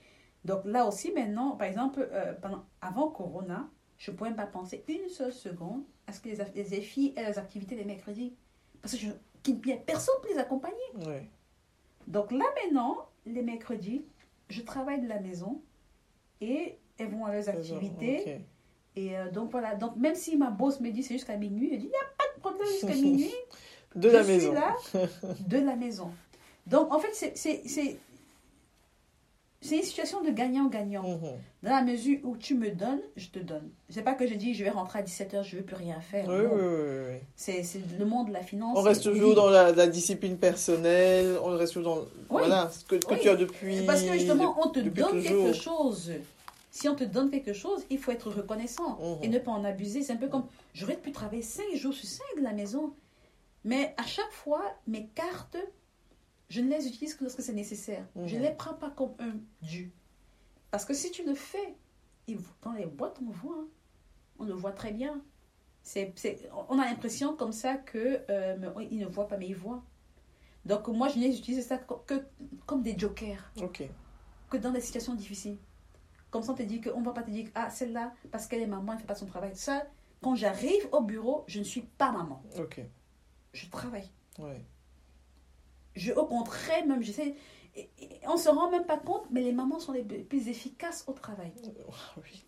Donc 0.46 0.62
là 0.64 0.86
aussi, 0.86 1.12
maintenant, 1.12 1.50
par 1.56 1.68
exemple, 1.68 2.08
euh, 2.12 2.32
pendant, 2.40 2.64
avant 2.80 3.10
Corona, 3.10 3.68
je 3.98 4.10
ne 4.10 4.16
pouvais 4.16 4.32
pas 4.32 4.46
penser 4.46 4.82
une 4.88 5.10
seule 5.10 5.34
seconde 5.34 5.82
à 6.06 6.12
ce 6.14 6.20
que 6.20 6.30
les, 6.30 6.62
les 6.64 6.80
filles 6.80 7.12
aient 7.16 7.26
les 7.26 7.38
activités 7.38 7.76
les 7.76 7.84
mercredis. 7.84 8.34
Parce 8.80 8.94
que 8.94 9.00
je, 9.00 9.10
a 9.48 9.76
personne 9.76 10.14
pour 10.22 10.30
les 10.32 10.38
accompagner. 10.38 10.76
Donc 12.06 12.32
là 12.32 12.44
maintenant, 12.62 13.08
les 13.26 13.42
mercredis, 13.42 14.04
je 14.48 14.62
travaille 14.62 15.00
de 15.00 15.08
la 15.08 15.20
maison 15.20 15.60
et 16.40 16.76
elles 16.98 17.08
vont 17.10 17.24
à 17.26 17.32
leurs 17.32 17.48
activités. 17.48 18.40
Et 18.96 19.16
euh, 19.16 19.30
donc 19.30 19.50
voilà, 19.52 19.74
donc 19.76 19.96
même 19.96 20.14
si 20.16 20.36
ma 20.36 20.50
boss 20.50 20.80
me 20.80 20.90
dit 20.90 21.02
c'est 21.02 21.14
jusqu'à 21.14 21.36
minuit, 21.36 21.70
je 21.72 21.76
dis 21.76 21.84
il 21.86 21.88
n'y 21.90 21.94
a 21.94 22.10
pas 22.18 22.24
de 22.34 22.40
problème 22.40 22.66
jusqu'à 22.68 22.94
minuit. 22.94 23.32
De 23.94 24.08
je 24.08 24.14
la 24.14 24.24
suis 24.24 24.32
maison. 24.32 24.52
là 24.52 24.76
de 25.46 25.58
la 25.58 25.76
maison. 25.76 26.10
Donc 26.66 26.92
en 26.92 26.98
fait, 26.98 27.12
c'est- 27.14 27.98
c'est 29.62 29.76
une 29.76 29.82
situation 29.82 30.22
de 30.22 30.30
gagnant-gagnant. 30.30 31.02
Mhm. 31.02 31.32
Dans 31.62 31.70
la 31.70 31.82
mesure 31.82 32.18
où 32.24 32.36
tu 32.36 32.54
me 32.54 32.70
donnes, 32.70 33.02
je 33.16 33.28
te 33.28 33.38
donne. 33.38 33.70
C'est 33.90 34.02
pas 34.02 34.14
que 34.14 34.26
je 34.26 34.34
dis 34.34 34.54
je 34.54 34.64
vais 34.64 34.70
rentrer 34.70 35.00
à 35.00 35.02
17h, 35.02 35.42
je 35.44 35.54
ne 35.56 35.60
veux 35.60 35.66
plus 35.66 35.76
rien 35.76 36.00
faire. 36.00 36.26
Oui, 36.28 36.46
oui, 36.50 36.62
oui. 37.10 37.18
C'est 37.36 37.62
le 37.98 38.04
monde 38.06 38.28
de 38.28 38.32
la 38.32 38.40
finance. 38.42 38.76
On 38.78 38.82
reste 38.82 39.04
toujours 39.04 39.34
dans 39.34 39.50
la, 39.50 39.72
la 39.72 39.86
discipline 39.86 40.38
personnelle, 40.38 41.38
on 41.42 41.56
reste 41.56 41.74
toujours 41.74 41.96
dans 41.96 42.04
voilà, 42.30 42.70
ce 42.70 42.84
que, 42.84 42.96
tu 42.96 43.28
as 43.28 43.36
depuis. 43.36 43.82
Parce 43.82 44.02
que 44.02 44.12
justement, 44.14 44.56
on 44.64 44.68
te 44.70 44.80
donne 44.80 45.08
toujours. 45.08 45.22
quelque 45.22 45.52
chose. 45.52 46.12
Si 46.70 46.88
on 46.88 46.94
te 46.94 47.04
donne 47.04 47.30
quelque 47.30 47.52
chose, 47.52 47.84
il 47.90 47.98
faut 47.98 48.12
être 48.12 48.30
reconnaissant 48.30 48.98
Mhm. 48.98 49.18
et 49.24 49.28
ne 49.28 49.38
pas 49.40 49.50
en 49.50 49.64
abuser. 49.64 50.02
C'est 50.02 50.12
un 50.14 50.16
peu 50.16 50.28
comme, 50.28 50.46
j'aurais 50.72 50.96
pu 50.96 51.12
travailler 51.12 51.42
5 51.42 51.74
jours 51.74 51.92
sur 51.92 52.08
5 52.08 52.22
de 52.38 52.42
la 52.44 52.52
maison. 52.52 52.94
Mais 53.64 53.92
à 53.98 54.04
chaque 54.04 54.30
fois, 54.32 54.62
mes 54.86 55.06
cartes, 55.08 55.58
je 56.50 56.60
ne 56.60 56.68
les 56.68 56.86
utilise 56.86 57.14
que 57.14 57.24
lorsque 57.24 57.40
c'est 57.40 57.54
nécessaire. 57.54 58.06
Je 58.16 58.34
ne 58.36 58.40
Mhm. 58.40 58.46
les 58.48 58.54
prends 58.54 58.74
pas 58.74 58.90
comme 58.90 59.14
un 59.20 59.34
dû. 59.62 59.90
Parce 60.70 60.84
que 60.84 60.92
si 60.92 61.10
tu 61.10 61.24
le 61.24 61.34
fais, 61.34 61.74
dans 62.62 62.72
les 62.72 62.86
boîtes, 62.86 63.18
on 63.26 63.30
voit. 63.30 63.56
hein. 63.58 63.66
On 64.38 64.44
le 64.44 64.52
voit 64.52 64.72
très 64.72 64.92
bien. 64.92 65.20
C'est, 65.82 66.12
on 66.68 66.78
a 66.78 66.84
l'impression 66.84 67.34
comme 67.36 67.52
ça 67.52 67.76
que 67.76 68.20
euh, 68.30 68.84
ils 68.90 68.98
ne 68.98 69.06
voient 69.06 69.26
pas, 69.28 69.36
mais 69.38 69.48
ils 69.48 69.56
voient. 69.56 69.82
Donc 70.66 70.86
moi, 70.88 71.08
je 71.08 71.18
les 71.18 71.38
utilise 71.38 71.66
ça 71.66 71.78
que, 71.78 72.14
comme 72.66 72.82
des 72.82 72.96
jokers 72.98 73.50
Ok. 73.62 73.82
que 74.50 74.56
dans 74.58 74.70
des 74.72 74.80
situations 74.80 75.14
difficiles. 75.14 75.56
Comme 76.30 76.42
ça, 76.42 76.52
on 76.52 76.54
te 76.54 76.62
dit 76.62 76.80
qu'on 76.80 77.00
ne 77.00 77.04
va 77.04 77.12
pas 77.12 77.22
te 77.22 77.30
dire, 77.30 77.48
ah, 77.54 77.70
celle-là, 77.70 78.12
parce 78.30 78.46
qu'elle 78.46 78.62
est 78.62 78.66
maman, 78.66 78.92
elle 78.92 78.96
ne 78.96 79.00
fait 79.00 79.06
pas 79.06 79.14
son 79.14 79.26
travail. 79.26 79.56
Ça, 79.56 79.86
quand 80.22 80.34
j'arrive 80.36 80.88
au 80.92 81.00
bureau, 81.00 81.44
je 81.48 81.58
ne 81.58 81.64
suis 81.64 81.82
pas 81.82 82.12
maman. 82.12 82.42
Ok. 82.58 82.80
Je 83.52 83.66
travaille. 83.68 84.08
Ouais. 84.38 84.64
Je, 86.00 86.12
au 86.12 86.24
contraire, 86.24 86.86
même, 86.86 87.02
j'essaie. 87.02 87.34
et- 87.76 87.88
et 88.00 88.08
on 88.26 88.34
ne 88.34 88.38
se 88.38 88.48
rend 88.48 88.70
même 88.70 88.84
pas 88.84 88.96
compte, 88.96 89.24
mais 89.30 89.42
les 89.42 89.52
mamans 89.52 89.78
sont 89.78 89.92
les 89.92 90.02
plus 90.02 90.48
efficaces 90.48 91.04
au 91.06 91.12
travail. 91.12 91.52
Ah 91.64 92.14
oui. 92.16 92.44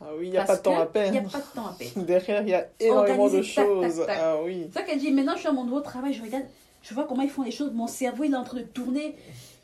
Ah 0.00 0.06
oui, 0.18 0.26
il 0.26 0.30
n'y 0.32 0.38
a 0.38 0.44
pas 0.44 0.56
de 0.56 0.62
temps 0.62 0.78
à 0.78 0.86
perdre. 0.86 1.08
Il 1.16 1.20
n'y 1.20 1.26
a 1.26 1.30
pas 1.30 1.38
de 1.48 1.54
temps 1.54 1.66
à 1.66 1.72
perdre. 1.78 2.02
Derrière, 2.04 2.42
il 2.42 2.48
y 2.48 2.54
a 2.54 2.68
énormément 2.80 3.28
de 3.28 3.36
Organiser, 3.36 3.54
tac, 3.54 3.66
tac, 3.66 3.66
choses. 3.66 4.06
tac. 4.06 4.18
Ah 4.20 4.36
oui. 4.42 4.66
C'est 4.72 4.78
ça 4.80 4.84
qu'elle 4.84 4.98
dit, 4.98 5.10
maintenant 5.12 5.34
je 5.34 5.40
suis 5.40 5.48
à 5.48 5.52
mon 5.52 5.64
nouveau 5.64 5.80
travail, 5.80 6.12
je 6.12 6.22
regarde, 6.22 6.44
je 6.82 6.94
vois 6.94 7.04
comment 7.04 7.22
ils 7.22 7.30
font 7.30 7.42
les 7.42 7.50
choses, 7.52 7.72
mon 7.72 7.86
cerveau 7.86 8.24
il 8.24 8.32
est 8.32 8.36
en 8.36 8.44
train 8.44 8.58
de 8.58 8.62
tourner, 8.64 9.16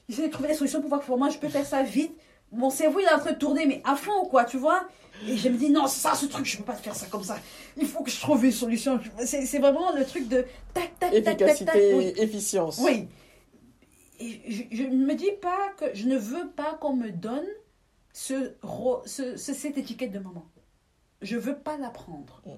j'essaie 0.09 0.27
de 0.29 0.33
trouver 0.33 0.49
des 0.49 0.55
solutions 0.55 0.81
pour 0.81 0.89
voir 0.89 1.03
comment 1.07 1.29
je 1.31 1.39
peux 1.39 1.49
faire 1.49 1.67
ça 1.67 1.83
vite. 1.83 2.13
Mon 2.53 2.71
cerveau 2.71 3.01
il 3.01 3.05
est 3.07 3.13
en 3.13 3.19
train 3.19 3.33
de 3.33 3.39
tourner, 3.39 3.67
mais 3.67 3.83
à 3.85 3.95
fond 3.97 4.25
quoi, 4.31 4.45
tu 4.45 4.57
vois. 4.57 4.83
Et 5.27 5.37
je 5.37 5.49
me 5.49 5.57
dis, 5.59 5.71
non, 5.71 5.87
ça, 5.87 6.15
ce 6.15 6.27
truc, 6.27 6.45
je 6.47 6.57
ne 6.57 6.63
peux 6.63 6.67
pas 6.73 6.77
faire 6.77 6.95
ça 6.95 7.07
comme 7.07 7.25
ça. 7.25 7.39
Il 7.77 7.87
faut 7.87 8.03
que 8.05 8.11
je 8.11 8.21
trouve 8.21 8.45
une 8.45 8.53
solution. 8.53 9.01
C'est 9.25 9.59
vraiment 9.59 9.91
le 9.93 10.05
truc 10.05 10.29
de 10.29 10.45
tac, 10.75 10.99
tac, 10.99 11.11
tac, 11.13 11.25
tac, 11.25 11.37
tac. 11.39 11.41
Efficacité, 11.51 11.95
Oui. 11.95 12.13
efficience. 12.17 12.79
Oui. 12.83 13.09
Et 14.21 14.67
je 14.73 14.83
ne 14.85 15.07
me 15.07 15.15
dis 15.15 15.33
pas 15.41 15.73
que 15.77 15.87
je 15.95 16.07
ne 16.07 16.17
veux 16.17 16.51
pas 16.51 16.75
qu'on 16.75 16.95
me 16.95 17.11
donne 17.11 17.47
ce, 18.13 18.53
ce- 19.07 19.37
ce- 19.37 19.55
cette 19.55 19.79
étiquette 19.79 20.11
de 20.13 20.19
maman. 20.19 20.47
Je 21.23 21.37
veux 21.37 21.57
pas 21.59 21.77
la 21.79 21.91
prendre. 21.91 22.43
Mm. 22.47 22.51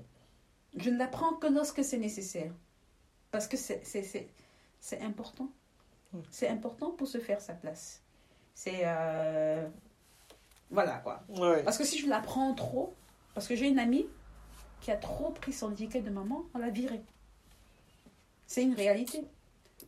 Je 0.80 0.90
ne 0.90 0.98
la 0.98 1.06
prends 1.06 1.34
que 1.34 1.46
lorsque 1.48 1.82
c'est 1.84 1.98
nécessaire. 1.98 2.52
Parce 3.30 3.46
que 3.46 3.56
c'est 3.56 5.00
important. 5.02 5.50
Mm. 6.12 6.18
C'est 6.30 6.48
important 6.48 6.90
pour 6.92 7.06
se 7.08 7.18
faire 7.18 7.40
sa 7.40 7.54
place. 7.54 8.02
C'est... 8.54 8.80
euh, 8.84 9.66
Voilà 10.70 10.98
quoi. 10.98 11.22
Ouais. 11.28 11.62
Parce 11.62 11.78
que 11.78 11.84
si 11.84 11.98
je 11.98 12.08
la 12.08 12.20
prends 12.20 12.54
trop, 12.54 12.94
parce 13.34 13.48
que 13.48 13.56
j'ai 13.56 13.68
une 13.68 13.78
amie 13.78 14.06
qui 14.80 14.90
a 14.90 14.96
trop 14.96 15.30
pris 15.30 15.52
son 15.52 15.72
étiquette 15.72 16.04
de 16.04 16.10
maman, 16.10 16.44
on 16.54 16.58
l'a 16.58 16.70
virée. 16.70 17.02
C'est 18.46 18.62
une 18.62 18.74
réalité. 18.74 19.24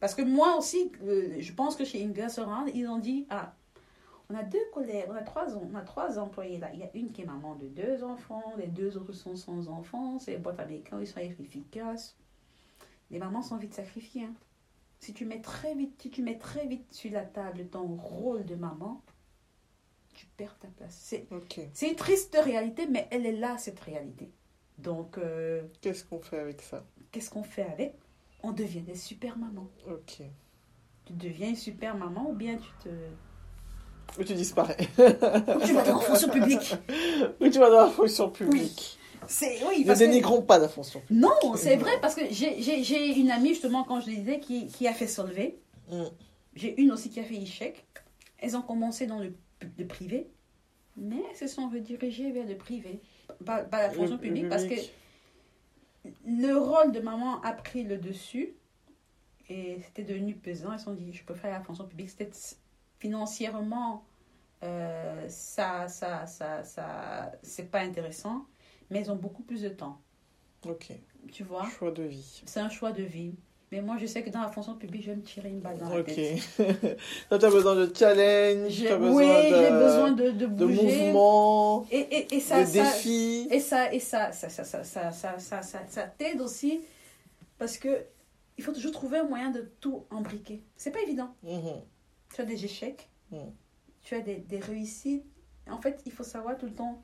Parce 0.01 0.15
que 0.15 0.23
moi 0.23 0.57
aussi, 0.57 0.91
euh, 1.03 1.37
je 1.39 1.53
pense 1.53 1.77
que 1.77 1.85
chez 1.85 2.05
Inga 2.05 2.29
Soran, 2.29 2.67
ils 2.67 2.87
ont 2.89 2.99
dit 2.99 3.27
Ah, 3.31 3.53
on 4.31 4.35
a 4.35 4.43
deux 4.43 4.65
collègues, 4.73 5.07
on 5.09 5.15
a 5.15 5.23
trois, 5.23 5.47
on 5.57 5.75
a 5.75 5.83
trois 5.83 6.19
employés 6.19 6.59
là. 6.59 6.71
Il 6.73 6.81
y 6.81 6.83
a 6.83 6.91
une 6.95 7.13
qui 7.13 7.23
est 7.23 7.27
maman 7.27 7.55
de 7.57 7.67
deux 7.69 8.03
enfants, 8.03 8.55
les 8.57 8.67
deux 8.67 8.97
autres 8.97 9.13
sont 9.13 9.37
sans 9.37 9.69
enfants, 9.69 10.19
c'est 10.19 10.33
les 10.33 10.39
boîtes 10.39 10.61
américains, 10.61 10.99
ils 11.01 11.07
sont 11.07 11.21
efficaces. 11.21 12.17
Les 13.11 13.19
mamans 13.19 13.43
sont 13.43 13.57
vite 13.57 13.75
sacrifiées. 13.75 14.25
hein. 14.25 14.35
Si 14.99 15.13
tu 15.13 15.27
mets 15.27 15.41
très 15.41 15.75
vite, 15.75 16.01
si 16.01 16.11
tu 16.11 16.23
mets 16.23 16.39
très 16.39 16.67
vite 16.67 16.87
sur 16.93 17.11
la 17.13 17.25
table 17.25 17.67
ton 17.67 17.87
rôle 17.97 18.45
de 18.45 18.55
maman, 18.55 19.03
tu 20.23 20.27
perds 20.37 20.57
ta 20.61 20.69
place. 20.69 20.97
C'est 21.03 21.27
Ok. 21.33 21.59
c'est 21.73 21.89
une 21.89 21.97
triste 21.97 22.37
réalité, 22.41 22.87
mais 22.89 23.09
elle 23.11 23.27
est 23.27 23.33
là, 23.37 23.59
cette 23.59 23.81
réalité. 23.81 24.31
Donc, 24.79 25.19
euh, 25.19 25.63
Qu'est-ce 25.81 26.05
qu'on 26.05 26.21
fait 26.21 26.39
avec 26.39 26.63
ça? 26.63 26.85
qu'est-ce 27.11 27.29
qu'on 27.29 27.43
fait 27.43 27.63
avec? 27.65 27.95
On 28.45 28.53
devient 28.53 28.83
des 28.83 28.95
super 28.95 29.37
mamans. 29.37 29.67
Ok. 29.91 30.23
Tu 31.05 31.13
deviens 31.15 31.49
une 31.49 31.57
super 31.57 31.97
maman 31.97 32.31
ou 32.31 32.35
bien 32.35 32.57
tu 32.57 32.71
te. 32.89 34.21
Ou 34.21 34.25
tu 34.25 34.35
disparais. 34.35 34.77
Ou 34.99 35.67
tu 35.67 35.73
vas 35.73 35.83
dans 35.83 35.99
la 35.99 36.01
fonction 36.05 36.29
publique. 36.29 36.75
Ou 37.41 37.49
tu 37.49 37.59
vas 37.59 37.71
dans 37.71 37.83
la 37.87 37.91
fonction 37.91 38.31
publique. 38.31 38.99
C'est 39.27 39.59
oui, 39.69 39.85
Ne 39.85 39.93
que- 39.93 39.99
dénigrons 39.99 40.43
pas 40.43 40.59
la 40.59 40.69
fonction 40.69 41.01
publique. 41.01 41.21
Non, 41.21 41.55
c'est 41.57 41.77
vrai 41.77 41.93
parce 42.01 42.15
que 42.15 42.23
j'ai- 42.31 43.19
une 43.19 43.31
amie 43.33 43.51
justement 43.51 43.83
quand 43.85 44.01
je 44.01 44.11
le 44.11 44.17
disais 44.17 44.39
qui, 44.41 44.67
qui 44.69 44.87
a 44.87 44.93
fait 44.93 45.07
Solvay. 45.09 45.59
Mm. 45.91 46.03
J'ai 46.55 46.81
une 46.81 46.93
aussi 46.93 47.11
qui 47.11 47.19
a 47.21 47.25
fait 47.25 47.35
Ishek. 47.35 47.85
Elles 48.39 48.57
ont 48.57 48.63
commencé 48.63 49.07
dans 49.07 49.21
le, 49.21 49.33
le 49.79 49.87
privé, 49.87 50.29
mais 50.97 51.23
elles 51.31 51.37
se 51.37 51.47
sont 51.47 51.69
redirigées 51.69 52.31
vers 52.33 52.47
le 52.47 52.57
privé, 52.57 53.01
pas, 53.45 53.65
pas 53.65 53.83
la 53.83 53.91
fonction 53.91 54.17
Le- 54.17 54.21
publique, 54.21 54.45
le 54.45 54.49
parce 54.49 54.65
que 54.65 54.69
public. 54.71 54.93
le 56.27 56.55
rôle 56.57 56.93
de 56.93 57.01
maman 57.01 57.41
a 57.43 57.53
pris 57.53 57.85
le 57.85 57.99
dessus 57.99 58.55
et 59.49 59.79
c'était 59.83 60.05
devenu 60.05 60.35
pesant. 60.35 60.73
Elles 60.73 60.79
se 60.79 60.85
sont 60.87 60.95
dit, 60.95 61.13
je 61.13 61.25
peux 61.25 61.35
faire 61.35 61.51
la 61.53 61.61
fonction 61.63 61.87
publique. 61.87 62.11
C'était 62.11 62.31
financièrement, 62.99 64.05
euh, 64.63 65.29
ça, 65.29 65.89
ça, 65.89 66.27
ça, 66.27 66.63
ça, 66.65 67.33
c'est 67.43 67.71
pas 67.71 67.81
intéressant, 67.81 68.47
mais 68.91 69.01
elles 69.01 69.11
ont 69.11 69.17
beaucoup 69.17 69.43
plus 69.43 69.63
de 69.63 69.69
temps. 69.69 70.01
Ok. 70.67 70.93
Tu 71.33 71.43
vois, 71.43 71.69
Choix 71.71 71.91
de 71.91 72.03
vie. 72.05 72.43
c'est 72.47 72.61
un 72.61 72.69
choix 72.69 72.93
de 72.93 73.03
vie. 73.03 73.35
Mais 73.73 73.81
moi, 73.81 73.97
je 73.99 74.05
sais 74.07 74.23
que 74.23 74.29
dans 74.31 74.43
la 74.43 74.49
fonction 74.49 74.75
publique, 74.77 75.03
je 75.03 75.11
vais 75.11 75.17
me 75.17 75.23
tirer 75.23 75.49
une 75.49 75.61
balle 75.61 75.79
dans 75.79 75.89
la 75.89 76.01
Ok. 76.01 76.07
tête. 76.15 76.99
Là, 77.31 77.39
tu 77.39 77.45
as 77.47 77.51
besoin 77.51 77.75
de 77.75 77.91
challenge, 77.97 78.71
J'ai- 78.71 78.87
tu 78.87 78.93
as 78.93 78.99
besoin 78.99 79.17
oui, 79.17 79.51
de, 79.51 79.57
j'ai 79.57 79.71
besoin 79.71 80.13
de, 80.13 80.31
de 80.31 80.65
mouvement, 80.67 81.87
Et, 81.91 81.99
et, 82.01 82.35
et 82.35 82.41
ça, 82.41 82.61
de 82.61 82.67
ça, 82.67 82.83
défis. 82.85 83.49
Et 83.51 83.61
ça, 83.61 83.91
et 83.93 83.99
ça, 83.99 84.31
ça, 84.33 84.51
ça, 84.51 84.63
ça, 84.63 84.85
ça, 84.85 85.11
ça, 85.11 85.39
ça, 85.39 85.63
ça, 85.63 85.79
ça 85.89 86.03
t'aide 86.03 86.41
aussi 86.43 86.83
parce 87.59 87.79
que 87.79 88.05
il 88.59 88.63
faut 88.65 88.73
toujours 88.73 88.93
trouver 88.93 89.19
un 89.19 89.25
moyen 89.25 89.51
de 89.51 89.63
tout 89.81 90.05
embriquer. 90.11 90.63
C'est 90.77 90.91
pas 90.91 91.01
évident. 91.01 91.35
Mhm. 91.43 91.81
Tu 92.35 92.41
as 92.43 92.45
des 92.45 92.65
échecs, 92.65 93.09
Mm. 93.31 93.37
tu 94.03 94.15
as 94.15 94.21
des, 94.21 94.37
des 94.37 94.59
réussites. 94.59 95.25
En 95.71 95.81
fait, 95.81 96.03
il 96.05 96.13
faut 96.13 96.25
savoir 96.25 96.59
tout 96.59 96.67
le 96.67 96.75
temps 96.75 97.01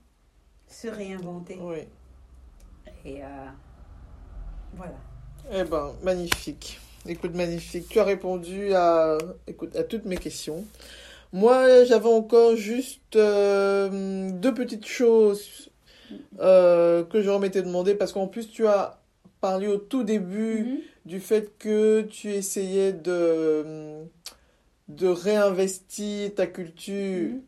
se 0.67 0.89
réinventer. 0.89 1.59
Oui. 1.63 1.79
Et 3.07 3.25
euh, 3.25 3.47
voilà. 4.75 4.93
Eh 5.51 5.65
ben, 5.65 5.93
magnifique. 6.03 6.79
Écoute, 7.07 7.35
magnifique. 7.35 7.89
Tu 7.89 7.99
as 8.01 8.05
répondu 8.05 8.75
à, 8.75 9.17
écoute, 9.47 9.75
à 9.77 9.83
toutes 9.83 10.05
mes 10.05 10.17
questions. 10.17 10.65
Moi, 11.33 11.85
j'avais 11.85 12.09
encore 12.09 12.57
juste 12.57 13.17
euh, 13.17 14.31
deux 14.33 14.53
petites 14.55 14.87
choses 14.87 15.71
euh, 16.41 17.05
que 17.05 17.23
je 17.23 17.31
m'étais 17.31 17.63
demandé 17.63 17.95
parce 17.95 18.13
qu'en 18.13 18.27
plus, 18.27 18.51
tu 18.51 18.67
as 18.67 18.99
parlé 19.41 19.69
au 19.69 19.79
tout 19.79 20.03
début 20.03 20.65
Mhm. 20.65 20.79
du 21.07 21.21
fait 21.21 21.57
que 21.59 22.03
tu 22.03 22.31
essayais 22.33 22.93
de, 22.93 23.65
de 24.89 25.07
réinvestir 25.09 26.35
ta 26.35 26.47
culture 26.47 27.31
Mhm. 27.31 27.41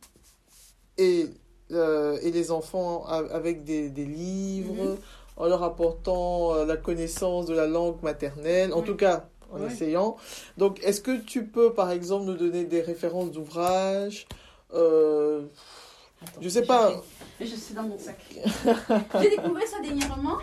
et, 0.98 1.26
euh, 1.72 2.18
et 2.22 2.30
les 2.30 2.50
enfants 2.50 3.04
avec 3.06 3.64
des, 3.64 3.88
des 3.90 4.04
livres, 4.06 4.84
Mhm. 4.84 4.96
En 5.40 5.46
leur 5.48 5.62
apportant 5.62 6.54
euh, 6.54 6.66
la 6.66 6.76
connaissance 6.76 7.46
de 7.46 7.54
la 7.54 7.66
langue 7.66 8.02
maternelle, 8.02 8.74
en 8.74 8.80
Oui. 8.80 8.84
tout 8.86 8.94
cas 8.96 9.24
en 9.50 9.58
Oui. 9.58 9.72
essayant. 9.72 10.16
Donc, 10.58 10.78
est-ce 10.84 11.00
que 11.00 11.16
tu 11.18 11.46
peux, 11.46 11.72
par 11.72 11.90
exemple, 11.90 12.26
nous 12.26 12.36
donner 12.36 12.64
des 12.64 12.82
références 12.82 13.30
d'ouvrages 13.32 14.26
euh, 14.74 15.42
Attends, 16.22 16.40
Je 16.42 16.48
sais 16.50 16.62
pas. 16.62 16.92
Je, 17.40 17.46
je 17.46 17.54
suis 17.56 17.74
dans 17.74 17.84
mon 17.84 17.98
sac. 17.98 18.18
J'ai 19.22 19.30
découvert 19.30 19.66
ça 19.66 19.80
dernièrement. 19.80 20.36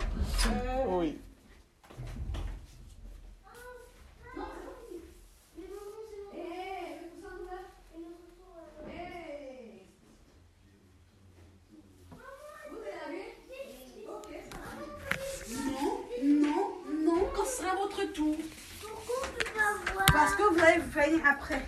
Euh, 0.46 0.84
Oui. 0.88 1.16
Non, 15.48 16.04
non, 16.22 16.68
non, 17.04 17.28
quand 17.34 17.44
ce 17.44 17.62
sera 17.62 17.74
votre 17.76 18.04
tour. 18.12 18.36
Pourquoi 18.80 19.14
on 19.22 19.38
peut 19.38 19.50
pas 19.54 19.92
voir 19.92 20.06
Parce 20.12 20.34
après. 21.28 21.62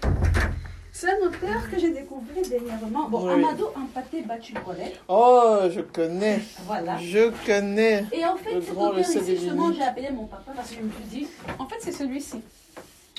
C'est 0.92 1.08
un 1.08 1.26
auteur 1.26 1.70
que 1.70 1.78
j'ai 1.78 1.92
découvert 1.92 2.42
dernièrement. 2.48 3.08
Bon, 3.08 3.26
Oui. 3.26 3.32
Amado 3.32 3.72
Empaté 3.76 4.22
Battu 4.22 4.54
Collet. 4.54 4.92
Oh, 5.08 5.58
je 5.70 5.80
connais. 5.80 6.40
Voilà. 6.66 6.98
Je 6.98 7.30
connais. 7.46 8.04
Et 8.12 8.24
en 8.24 8.36
fait, 8.36 8.60
cet 8.60 8.72
auteur 8.72 8.98
ici, 8.98 9.18
justement, 9.24 9.72
j'ai 9.72 9.82
appelé 9.82 10.10
mon 10.10 10.26
papa 10.26 10.52
parce 10.54 10.70
que 10.70 10.76
je 10.76 10.82
me 10.82 10.90
suis 10.90 11.04
dit, 11.04 11.26
en 11.58 11.66
fait, 11.66 11.76
c'est 11.80 11.92
celui-ci. 11.92 12.40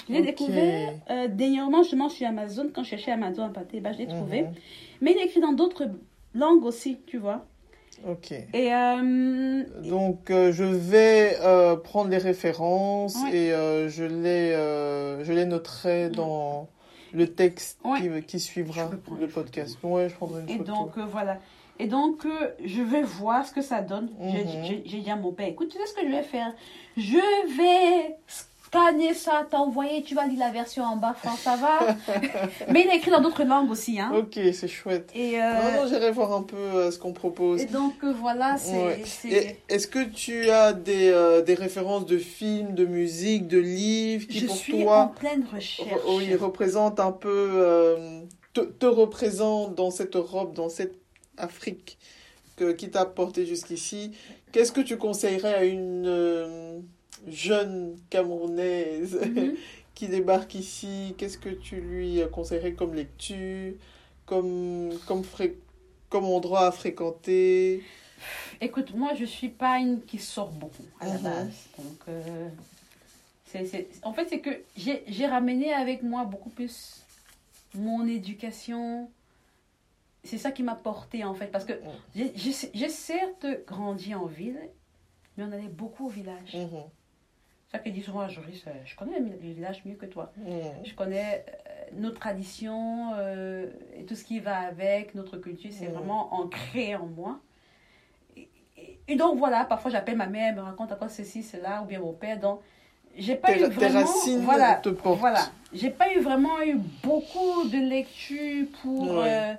Je 0.10 0.14
l'ai 0.14 0.22
découvert 0.22 0.94
euh, 1.10 1.28
dernièrement, 1.30 1.84
justement, 1.84 2.10
sur 2.10 2.28
Amazon. 2.28 2.70
Quand 2.74 2.84
je 2.84 2.90
cherchais 2.90 3.12
Amado 3.12 3.42
Empaté, 3.42 3.80
bah, 3.80 3.94
je 3.94 4.00
l'ai 4.00 4.08
trouvé. 4.08 4.42
Mhm. 4.44 4.54
Mais 5.00 5.14
il 5.14 5.18
est 5.20 5.26
écrit 5.26 5.40
dans 5.40 5.54
d'autres 5.54 5.86
langues 6.36 6.66
aussi, 6.66 7.00
tu 7.08 7.18
vois. 7.18 7.46
Ok. 8.08 8.32
Et 8.32 8.74
euh, 8.74 9.64
Donc, 9.84 10.30
euh, 10.32 10.52
je 10.52 10.64
vais 10.64 11.38
euh, 11.42 11.76
prendre 11.76 12.10
les 12.10 12.18
références 12.18 13.16
Ouais. 13.24 13.36
et 13.38 13.54
euh, 13.54 13.90
je, 13.90 14.04
les, 14.04 14.52
euh, 14.54 15.24
je 15.24 15.32
les 15.34 15.46
noterai 15.46 16.10
dans 16.10 16.68
le 17.14 17.28
texte 17.28 17.80
Ouais. 17.84 18.00
qui, 18.00 18.26
qui 18.26 18.40
suivra 18.40 18.90
le 19.20 19.28
podcast. 19.28 19.78
Ouais, 19.84 20.10
je 20.10 20.16
prendrai 20.16 20.42
une 20.42 20.50
Et 20.50 20.58
photo. 20.58 20.72
donc, 20.74 20.98
euh, 20.98 21.06
voilà. 21.06 21.38
Et 21.80 21.88
donc, 21.88 22.26
euh, 22.26 22.30
je 22.64 22.82
vais 22.82 23.02
voir 23.02 23.46
ce 23.46 23.54
que 23.54 23.62
ça 23.62 23.82
donne. 23.82 24.10
J'ai- 24.22 24.44
Mhm. 24.46 24.82
J'ai 24.86 25.00
dit 25.02 25.10
à 25.10 25.16
mon 25.16 25.32
père, 25.32 25.48
écoute, 25.48 25.70
tu 25.70 25.78
sais 25.78 25.86
ce 25.88 25.94
que 25.94 26.02
je 26.08 26.12
vais 26.12 26.24
faire? 26.24 26.54
Je 26.98 27.18
vais 27.58 28.16
scanner 28.72 29.14
ça, 29.14 29.46
t'envoyer, 29.50 30.02
tu 30.02 30.16
vas 30.16 30.26
lire 30.28 30.40
la 30.40 30.50
version 30.50 30.84
en 30.84 30.96
bas, 30.96 31.14
France, 31.14 31.40
ça 31.42 31.58
va 31.58 31.80
Mais 32.72 32.84
il 32.86 32.90
est 32.90 32.96
écrit 32.98 33.12
dans 33.12 33.20
d'autres 33.22 33.44
langues 33.44 33.70
aussi. 33.70 34.00
Hein. 34.00 34.12
Ok, 34.18 34.40
c'est 34.54 34.68
chouette. 34.70 35.12
Et, 35.14 35.42
euh, 35.42 35.54
Non, 35.54 35.82
non, 35.82 35.88
j'irai 35.88 36.12
voir 36.12 36.32
un 36.34 36.44
peu 36.44 36.56
euh, 36.56 36.90
ce 36.92 36.98
qu'on 36.98 37.12
propose. 37.12 37.62
et 37.62 37.66
donc, 37.66 37.96
euh, 38.04 38.14
voilà, 38.14 38.56
c'est... 38.58 38.82
Ouais. 38.86 39.02
c'est- 39.06 39.28
Et 39.30 39.58
Est-ce 39.68 39.88
que 39.88 40.04
tu 40.06 40.50
as 40.50 40.72
des, 40.74 41.10
euh, 41.10 41.42
des 41.42 41.54
références 41.54 42.06
de 42.06 42.18
films, 42.18 42.74
de 42.74 42.86
musique, 42.86 43.48
de 43.48 43.58
livres 43.60 44.28
qui 44.28 44.40
Je 44.40 44.46
pour 44.48 44.56
suis 44.56 44.74
en 44.74 44.84
toi 44.86 45.12
pleine 45.20 45.46
recherche. 45.54 45.90
re- 45.90 46.18
oui, 46.18 46.34
représentent 46.36 47.00
un 47.02 47.12
peu, 47.12 47.98
te, 48.54 48.62
te 48.62 48.86
représentent 48.86 49.76
dans 49.76 49.92
cette 49.92 50.16
Europe, 50.16 50.54
dans 50.56 50.70
cette 50.70 50.96
Afrique 51.38 51.98
que, 52.56 52.72
qui 52.72 52.90
t'a 52.90 53.06
porté 53.06 53.46
jusqu'ici 53.46 54.12
Qu'est-ce 54.52 54.72
que 54.74 54.82
tu 54.82 54.98
conseillerais 54.98 55.54
à 55.56 55.64
une 55.64 56.84
jeune 57.28 57.98
Camerounaise 58.10 59.20
Mhm. 59.24 59.56
qui 59.96 60.08
débarque 60.08 60.56
ici 60.56 61.14
Qu'est-ce 61.18 61.38
que 61.38 61.50
tu 61.50 61.80
lui 61.82 62.20
conseillerais 62.32 62.74
comme 62.74 62.94
lecture, 62.94 63.74
comme, 64.26 64.90
comme, 65.08 65.22
fré- 65.24 65.56
comme 66.10 66.26
endroit 66.26 66.68
à 66.68 66.72
fréquenter? 66.72 67.84
Écoute, 68.62 68.94
moi, 68.94 69.14
je 69.16 69.26
suis 69.26 69.50
pas 69.50 69.80
une 69.80 70.02
qui 70.04 70.18
sort 70.20 70.52
beaucoup 70.52 70.86
à 71.00 71.08
la 71.08 71.16
Mhm. 71.16 71.24
base. 71.24 71.54
Donc, 71.78 71.98
euh, 72.08 72.50
c'est, 73.46 73.66
c'est- 73.66 73.90
en 74.04 74.14
fait, 74.14 74.28
c'est 74.30 74.40
que 74.40 74.52
j'ai, 74.78 75.04
j'ai 75.08 75.26
ramené 75.26 75.74
avec 75.74 76.04
moi 76.04 76.24
beaucoup 76.26 76.50
plus 76.50 77.02
mon 77.74 78.06
éducation 78.08 79.10
c'est 80.24 80.38
ça 80.38 80.52
qui 80.52 80.62
m'a 80.62 80.76
porté 80.76 81.24
en 81.24 81.34
fait. 81.34 81.48
Parce 81.48 81.66
que 81.66 81.74
j'ai- 82.16 82.32
j'ai 82.36 82.52
j'ai 82.74 82.90
certes 82.90 83.46
grandi 83.66 84.14
en 84.14 84.26
ville, 84.28 84.60
mais 85.36 85.44
on 85.46 85.52
allait 85.52 85.68
beaucoup 85.68 86.06
au 86.06 86.10
village. 86.10 86.56
Mhm. 86.56 86.84
Ça 87.72 87.80
dit 87.80 88.02
souvent 88.02 88.20
à 88.22 88.28
Joris, 88.28 88.66
euh, 88.68 88.72
je 88.84 88.96
connais 88.98 89.20
le 89.20 89.30
village 89.38 89.82
mieux 89.86 89.96
que 89.96 90.06
toi. 90.06 90.32
Je 90.84 90.94
connais 90.94 91.46
euh, 91.48 91.72
nos 91.94 92.10
traditions 92.12 93.12
euh, 93.16 93.68
et 93.98 94.04
tout 94.04 94.16
ce 94.16 94.26
qui 94.26 94.40
va 94.42 94.58
avec, 94.58 95.16
notre 95.16 95.38
culture, 95.38 95.70
c'est 95.72 95.86
vraiment 95.88 96.34
ancré 96.34 96.96
en 96.96 97.06
moi. 97.06 97.40
Et, 98.36 98.50
et- 98.78 99.00
et 99.08 99.16
donc 99.16 99.38
voilà, 99.38 99.64
parfois 99.64 99.90
j'appelle 99.90 100.18
ma 100.18 100.28
mère, 100.28 100.50
elle 100.50 100.56
me 100.56 100.62
raconte 100.62 100.92
encore 100.92 101.10
ceci, 101.10 101.44
cela, 101.44 101.82
ou 101.82 101.86
bien 101.86 102.00
mon 102.02 102.12
père. 102.12 102.38
Donc 102.40 102.60
j'ai 103.18 103.36
pas 103.36 103.56
eu 103.58 103.64
vraiment. 103.64 104.06
voilà, 104.40 104.74
te. 104.76 104.90
Voilà, 104.90 105.40
j'ai 105.72 105.92
pas 105.92 106.14
eu 106.14 106.20
vraiment 106.20 106.62
eu 106.62 106.76
beaucoup 107.04 107.70
de 107.70 107.78
lectures 107.78 108.68
pour. 108.82 109.20
Ouais. 109.20 109.30
euh, 109.30 109.54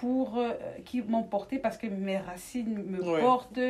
pour 0.00 0.38
euh, 0.38 0.50
qui 0.84 1.02
m'ont 1.02 1.22
porté 1.22 1.58
parce 1.60 1.78
que 1.78 1.86
mes 1.86 2.18
racines 2.18 2.82
me 2.82 3.00
Ouais. 3.00 3.20
portent, 3.20 3.60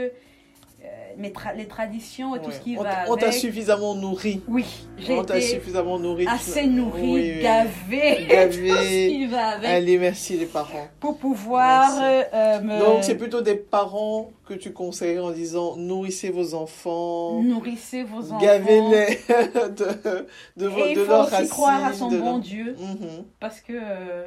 mes 1.16 1.30
tra- 1.30 1.54
les 1.56 1.66
traditions 1.68 2.34
et 2.34 2.40
tout 2.40 2.46
Ouais. 2.48 2.52
ce 2.54 2.60
qui 2.60 2.76
on, 2.76 2.82
va 2.82 3.04
on 3.08 3.16
t'a 3.16 3.30
suffisamment 3.30 3.94
nourri. 3.94 4.42
Oui, 4.48 4.64
j'ai 4.98 5.16
On 5.16 5.22
t'a 5.24 5.40
suffisamment 5.40 5.96
nourri. 5.98 6.26
assez 6.26 6.66
nourrie, 6.66 7.02
Oui, 7.02 7.32
oui. 7.36 7.42
gavée, 7.42 8.26
Gavée. 8.26 8.68
tout 8.68 8.74
ce 8.76 9.08
qui 9.10 9.26
va 9.26 9.46
avec, 9.50 9.70
Allez, 9.70 9.98
merci 9.98 10.36
les 10.36 10.46
parents. 10.46 10.88
pour 10.98 11.16
pouvoir 11.18 11.88
Merci. 11.96 12.28
euh, 12.34 12.60
me 12.62 12.78
Donc, 12.80 13.04
c'est 13.04 13.14
plutôt 13.14 13.42
des 13.42 13.54
parents 13.54 14.30
que 14.44 14.54
tu 14.54 14.72
conseillerais 14.72 15.20
en 15.24 15.30
disant 15.30 15.76
nourrissez 15.76 16.30
vos 16.30 16.54
enfants, 16.54 17.40
nourrissez 17.42 18.02
vos 18.02 18.32
enfants. 18.32 18.38
gavez-les 18.40 19.18
de, 19.70 20.26
de, 20.56 20.68
Et 20.80 20.90
il 20.90 20.96
de 20.98 21.04
faut 21.04 21.12
aussi 21.12 21.48
croire 21.48 21.84
à 21.84 21.92
son 21.92 22.08
bon 22.08 22.24
leur- 22.24 22.38
Dieu 22.40 22.76
Mhm. 22.78 23.24
parce 23.38 23.60
que 23.60 23.72
euh, 23.72 24.26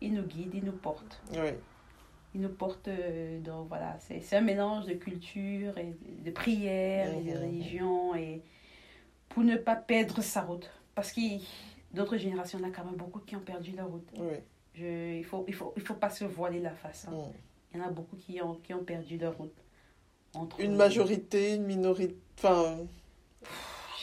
il 0.00 0.14
nous 0.14 0.22
guide, 0.22 0.50
il 0.54 0.64
nous 0.64 0.70
porte. 0.72 1.20
Oui. 1.32 1.50
Il 2.34 2.40
nous 2.42 2.48
porte 2.50 2.88
euh, 2.88 3.40
dans 3.40 3.64
voilà, 3.64 3.96
c'est 4.00 4.36
un 4.36 4.40
mélange 4.42 4.86
de 4.86 4.94
culture 4.94 5.76
et 5.78 5.96
de, 6.24 6.30
prière 6.30 7.12
et 7.14 7.22
de 7.22 7.30
Mhm. 7.36 7.42
religion 7.42 8.14
et 8.14 8.42
pour 9.28 9.42
ne 9.44 9.56
pas 9.56 9.76
perdre 9.76 10.20
sa 10.22 10.42
route 10.42 10.70
parce 10.94 11.12
que 11.12 11.20
d'autres 11.92 12.16
générations, 12.18 12.58
il 12.58 12.62
y 12.62 12.64
en 12.66 12.68
a 12.68 12.72
quand 12.72 12.84
même 12.84 12.96
beaucoup 12.96 13.20
qui 13.20 13.34
ont 13.36 13.40
perdu 13.40 13.72
leur 13.72 13.88
route. 13.88 14.08
oui. 14.18 14.34
Je, 14.74 15.16
il 15.18 15.24
faut 15.24 15.44
il 15.48 15.54
faut 15.54 15.72
il 15.76 15.82
faut 15.82 15.94
pas 15.94 16.10
se 16.10 16.24
voiler 16.24 16.60
la 16.60 16.70
face. 16.70 17.06
hein. 17.08 17.12
Mhm. 17.12 17.32
Il 17.74 17.80
y 17.80 17.82
en 17.82 17.86
a 17.86 17.90
beaucoup 17.90 18.16
qui 18.16 18.40
ont, 18.40 18.54
qui 18.56 18.72
ont 18.74 18.84
perdu 18.84 19.18
leur 19.18 19.36
route. 19.36 19.56
Entre- 20.34 20.60
Une 20.60 20.76
majorité, 20.76 21.54
une 21.56 21.64
minorité. 21.64 22.16
Enfin. 22.38 22.76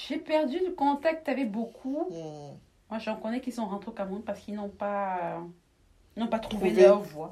J'ai 0.07 0.17
perdu 0.17 0.59
le 0.65 0.71
contact 0.73 1.29
avec 1.29 1.51
beaucoup. 1.51 2.07
mhm. 2.11 2.57
Moi, 2.89 2.99
j'en 2.99 3.15
connais 3.15 3.41
qui 3.41 3.51
sont 3.51 3.65
rentrés 3.65 3.89
au 3.89 3.93
Cameroun 3.93 4.21
parce 4.23 4.39
qu'ils 4.39 4.53
n'ont 4.55 4.69
pas, 4.69 5.41
ils 6.15 6.19
n'ont 6.19 6.27
pas 6.27 6.37
trouvé, 6.39 6.67
Trouvé. 6.69 6.81
leur 6.83 7.01
voie. 7.01 7.31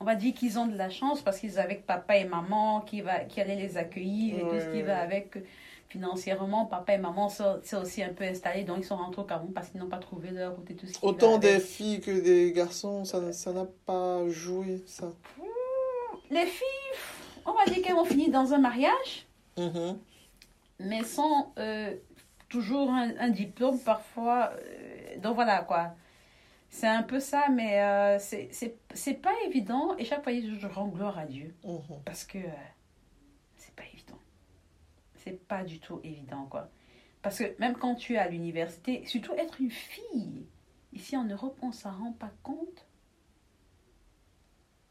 On 0.00 0.04
va 0.04 0.14
dire 0.14 0.34
qu'ils 0.34 0.58
ont 0.58 0.66
de 0.66 0.76
la 0.76 0.90
chance 0.90 1.22
parce 1.22 1.38
qu'ils 1.38 1.58
avaient 1.58 1.76
papa 1.76 2.16
et 2.18 2.24
maman 2.24 2.80
qui, 2.82 3.00
va, 3.00 3.20
qui 3.20 3.40
allaient 3.40 3.56
les 3.56 3.76
accueillir 3.78 4.36
et 4.36 4.40
tout 4.42 4.60
ce 4.60 4.72
qui 4.72 4.82
va 4.82 4.98
avec. 5.00 5.38
Financièrement, 5.88 6.66
papa 6.66 6.94
et 6.94 6.98
maman 6.98 7.28
sont 7.28 7.60
sont 7.64 7.78
aussi 7.82 8.02
un 8.02 8.12
peu 8.12 8.24
installés, 8.24 8.64
donc 8.64 8.78
ils 8.80 8.84
sont 8.84 8.96
rentrés 8.96 9.22
au 9.22 9.24
Cameroun 9.24 9.52
parce 9.52 9.68
qu'ils 9.68 9.80
n'ont 9.80 9.88
pas 9.88 9.98
trouvé 9.98 10.30
leur 10.30 10.54
route 10.56 10.68
et 10.70 10.74
tout 10.74 10.84
ce 10.86 10.92
qui 10.92 11.00
va 11.00 11.06
Autant 11.06 11.36
avec. 11.36 11.42
des 11.52 11.60
filles 11.60 12.00
que 12.00 12.10
des 12.20 12.52
garçons, 12.52 13.04
ça 13.04 13.32
ça 13.32 13.52
n'a 13.52 13.66
pas 13.86 14.28
joué, 14.28 14.82
ça. 14.86 15.06
Les 16.30 16.44
filles, 16.44 16.98
on 17.46 17.52
va 17.52 17.64
dire 17.72 17.82
qu'elles 17.84 17.94
ont 17.94 18.04
fini 18.04 18.28
dans 18.30 18.52
un 18.52 18.58
mariage. 18.58 19.26
Mhm. 19.56 19.96
mais 20.80 21.02
sans 21.04 21.54
euh, 21.58 21.94
toujours 22.50 22.90
un, 22.90 23.10
un 23.18 23.30
diplôme 23.30 23.78
parfois. 23.78 24.50
euh, 24.54 25.18
donc 25.22 25.36
voilà 25.36 25.60
quoi. 25.60 25.92
C'est 26.68 26.86
un 26.88 27.02
peu 27.02 27.20
ça, 27.20 27.48
mais 27.48 27.80
euh, 27.82 28.18
c'est- 28.18 28.50
pas 29.22 29.32
évident. 29.46 29.96
Et 29.96 30.04
chaque 30.04 30.22
fois, 30.24 30.32
je 30.34 30.66
rends 30.66 30.88
gloire 30.88 31.18
à 31.18 31.24
Dieu 31.26 31.54
Mhm. 31.64 32.02
parce 32.04 32.24
que 32.24 32.38
euh, 32.38 32.50
c'est 33.56 33.74
pas 33.74 33.84
évident. 33.92 34.18
C'est 35.16 35.46
pas 35.48 35.64
du 35.64 35.80
tout 35.80 36.00
évident 36.04 36.46
quoi. 36.46 36.68
Parce 37.22 37.38
que 37.38 37.58
même 37.58 37.76
quand 37.76 37.94
tu 37.94 38.14
es 38.14 38.18
à 38.18 38.28
l'université, 38.28 39.04
surtout 39.06 39.32
être 39.32 39.60
une 39.60 39.70
fille, 39.70 40.46
ici 40.92 41.16
en 41.16 41.24
Europe, 41.24 41.58
on 41.62 41.72
s'en 41.72 41.92
rend 41.92 42.12
pas 42.12 42.30
compte. 42.42 42.86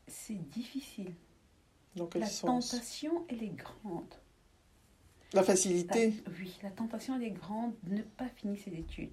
C'est 0.07 0.34
difficile. 0.49 1.14
Dans 1.95 2.07
quel 2.07 2.22
La 2.22 2.27
sens? 2.27 2.69
tentation, 2.72 3.26
elle 3.30 3.43
est 3.43 3.56
grande. 3.56 4.14
La 5.34 5.41
La- 5.41 5.43
facilité. 5.47 6.14
oui, 6.39 6.57
la 6.64 6.72
tentation 6.72 7.15
elle 7.15 7.23
est 7.23 7.31
grande 7.31 7.73
de 7.84 7.95
ne 7.95 8.02
pas 8.02 8.27
finir 8.30 8.60
ses 8.60 8.73
études. 8.73 9.11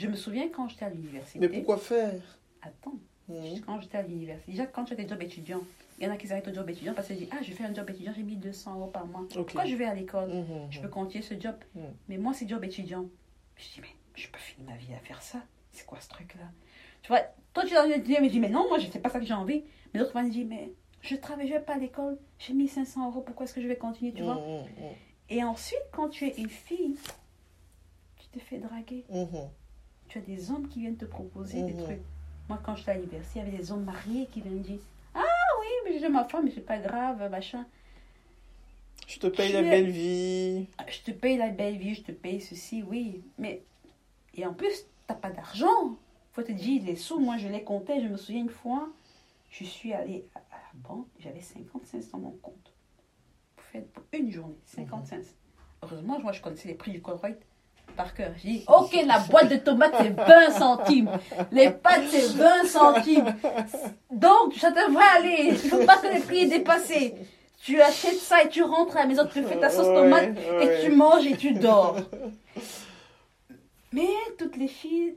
Je 0.00 0.06
me 0.08 0.16
souviens 0.16 0.48
quand 0.48 0.66
j'étais 0.68 0.86
à 0.86 0.90
l'université. 0.90 1.38
Mais 1.38 1.48
pourquoi 1.50 1.76
faire? 1.76 2.14
Attends, 2.62 2.94
Mhm. 3.28 3.60
quand 3.66 3.78
j'étais 3.82 3.98
à 3.98 4.02
l'université, 4.02 4.50
déjà 4.50 4.64
quand 4.66 4.86
j'étais 4.86 5.06
job 5.06 5.20
étudiant, 5.22 5.60
il 5.98 6.04
y 6.04 6.08
en 6.08 6.12
a 6.12 6.16
qui 6.16 6.30
arrêtent 6.32 6.48
au 6.48 6.54
job 6.54 6.68
étudiant 6.70 6.94
parce 6.94 7.06
qu'ils 7.08 7.18
disent 7.18 7.28
Ah, 7.32 7.42
je 7.42 7.52
fais 7.52 7.64
un 7.64 7.74
job 7.74 7.88
étudiant, 7.90 8.12
j'ai 8.16 8.22
mis 8.22 8.36
200 8.36 8.76
euros 8.78 8.86
par 8.86 9.06
mois. 9.06 9.20
Ok. 9.20 9.34
Pourquoi 9.34 9.66
je 9.66 9.76
vais 9.76 9.84
à 9.84 9.94
l'école? 9.94 10.30
Mhm. 10.32 10.66
Je 10.70 10.80
peux 10.80 10.88
continuer 10.88 11.22
ce 11.22 11.38
job. 11.38 11.54
Mais 12.08 12.16
moi, 12.16 12.32
c'est 12.32 12.48
job 12.48 12.64
étudiant. 12.64 13.04
Je 13.56 13.64
dis 13.74 13.80
Mais 13.82 13.88
je 14.14 14.26
peux 14.28 14.38
finir 14.38 14.70
ma 14.70 14.76
vie 14.78 14.94
à 14.94 14.98
faire 15.00 15.20
ça. 15.20 15.42
C'est 15.72 15.84
quoi 15.84 16.00
ce 16.00 16.08
truc-là? 16.08 16.46
Tu 17.02 17.08
vois, 17.08 17.20
toi 17.52 17.64
tu 17.66 17.76
as 17.76 17.84
envie 17.84 17.98
de 17.98 18.02
dire, 18.02 18.20
mais 18.22 18.28
je 18.28 18.32
dis 18.32 18.40
Mais 18.40 18.48
non, 18.48 18.66
moi, 18.68 18.78
je 18.78 18.90
sais 18.90 18.98
pas 19.00 19.10
ça 19.10 19.20
que 19.20 19.26
j'ai 19.26 19.34
envie. 19.34 19.64
Mais 19.92 20.00
l'autre 20.00 20.14
va 20.14 20.22
me 20.22 20.30
dire 20.30 20.46
Mais 20.46 20.72
je 21.02 21.14
travaille, 21.14 21.46
je 21.46 21.52
vais 21.52 21.60
pas 21.60 21.74
à 21.74 21.78
l'école, 21.78 22.18
j'ai 22.38 22.54
mis 22.54 22.68
500 22.68 23.06
euros, 23.10 23.20
pourquoi 23.20 23.44
est-ce 23.44 23.52
que 23.54 23.60
je 23.60 23.68
vais 23.68 23.76
continuer 23.76 24.12
Tu 24.14 24.22
vois? 24.22 24.40
Et 25.28 25.44
ensuite, 25.44 25.78
quand 25.92 26.08
tu 26.08 26.26
es 26.26 26.34
une 26.38 26.48
fille, 26.48 26.96
tu 28.16 28.26
te 28.28 28.38
fais 28.42 28.58
draguer. 28.58 29.04
Tu 30.10 30.18
as 30.18 30.22
des 30.22 30.50
hommes 30.50 30.68
qui 30.68 30.80
viennent 30.80 30.96
te 30.96 31.04
proposer 31.06 31.62
des 31.62 31.72
Mhm. 31.72 31.84
trucs. 31.84 32.00
Moi, 32.48 32.60
quand 32.64 32.74
j'étais 32.76 32.90
à 32.90 32.94
l'université, 32.94 33.38
il 33.40 33.44
y 33.44 33.48
avait 33.48 33.56
des 33.58 33.72
hommes 33.72 33.84
mariés 33.84 34.26
qui 34.32 34.40
viennent 34.42 34.60
dire 34.60 34.80
Ah 35.14 35.22
oui, 35.60 35.66
mais 35.84 35.98
j'ai 35.98 36.08
ma 36.08 36.24
femme, 36.24 36.44
mais 36.44 36.50
c'est 36.54 36.60
pas 36.66 36.78
grave, 36.78 37.28
machin. 37.30 37.64
Je 39.06 39.18
te 39.18 39.26
paye 39.28 39.52
la 39.52 39.60
es- 39.62 39.70
belle 39.70 39.90
vie. 39.90 40.66
Je 40.88 41.00
te 41.02 41.10
paye 41.10 41.36
la 41.36 41.48
belle 41.50 41.78
vie, 41.78 41.94
je 41.94 42.02
te 42.02 42.12
paye 42.12 42.40
ceci, 42.40 42.82
oui. 42.82 43.22
Mais. 43.38 43.62
Et 44.34 44.46
en 44.46 44.52
plus, 44.54 44.84
t'as 45.06 45.14
pas 45.14 45.30
d'argent. 45.30 45.96
Faut 46.32 46.42
te 46.42 46.52
dire, 46.52 46.82
les 46.84 46.94
sous, 46.96 47.18
moi, 47.18 47.36
je 47.38 47.48
les 47.48 47.64
comptais. 47.64 48.00
Je 48.00 48.06
me 48.08 48.16
souviens 48.16 48.42
une 48.42 48.48
fois, 48.50 48.88
je 49.50 49.64
suis 49.64 49.92
allée 49.92 50.24
à 50.36 50.40
la 50.52 50.88
banque, 50.88 51.06
j'avais 51.18 51.40
55 51.40 52.10
dans 52.12 52.18
mon 52.18 52.30
compte. 52.42 52.72
Pour 53.56 53.64
faire 53.66 53.84
pour 53.86 54.04
une 54.12 54.30
journée, 54.30 54.54
55. 54.66 55.22
Heureusement, 55.82 56.20
moi, 56.20 56.30
je 56.32 56.40
connaissais 56.40 56.68
les 56.68 56.74
prix 56.74 56.92
du 56.92 57.02
Colruyt 57.02 57.36
par 57.96 58.14
cœur. 58.14 58.30
J'ai 58.42 58.48
dit, 58.50 58.64
OK, 58.68 58.94
la 59.06 59.18
boîte 59.20 59.50
de 59.50 59.56
tomates, 59.56 59.94
c'est 60.00 60.10
20 60.16 60.50
centimes. 60.50 61.10
Les 61.52 61.70
pâtes, 61.70 62.04
c'est 62.10 62.32
20 62.36 62.64
centimes. 62.64 63.34
Donc, 64.10 64.54
ça 64.56 64.70
devrait 64.70 65.04
aller. 65.18 65.48
Il 65.50 65.56
faut 65.56 65.84
pas 65.84 65.96
que 65.98 66.08
les 66.12 66.20
prix 66.20 66.40
aient 66.44 66.58
dépassé. 66.58 67.14
Tu 67.62 67.80
achètes 67.80 68.14
ça 68.18 68.42
et 68.42 68.48
tu 68.48 68.62
rentres 68.62 68.96
à 68.96 69.00
la 69.00 69.06
maison, 69.06 69.26
tu 69.30 69.42
fais 69.42 69.58
ta 69.58 69.68
sauce 69.68 69.86
tomate 69.86 70.30
et 70.62 70.84
tu 70.84 70.92
manges 70.92 71.26
et 71.26 71.36
tu 71.36 71.52
dors. 71.52 71.96
Mais 73.92 74.06
toutes 74.38 74.56
les 74.56 74.68
filles, 74.68 75.16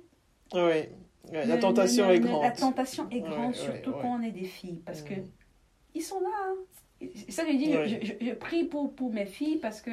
Oui. 0.54 0.90
La 1.32 1.58
tentation 1.58 2.10
est 2.10 2.20
grande. 2.20 2.44
La 2.44 2.52
tentation 2.52 3.08
est 3.10 3.22
grande, 3.22 3.56
surtout 3.56 3.94
quand 3.94 4.20
on 4.20 4.22
est 4.24 4.32
des 4.32 4.44
filles, 4.44 4.82
parce 4.86 5.02
que 5.02 5.14
ils 5.96 6.02
sont 6.02 6.20
là. 6.20 6.28
hein. 6.50 7.06
Ça, 7.30 7.44
je 7.50 7.56
dis, 7.56 7.72
je, 7.72 8.06
je- 8.06 8.26
je 8.30 8.34
prie 8.34 8.66
pour, 8.66 8.94
pour 8.94 9.12
mes 9.12 9.26
filles 9.26 9.58
parce 9.58 9.82
que 9.82 9.92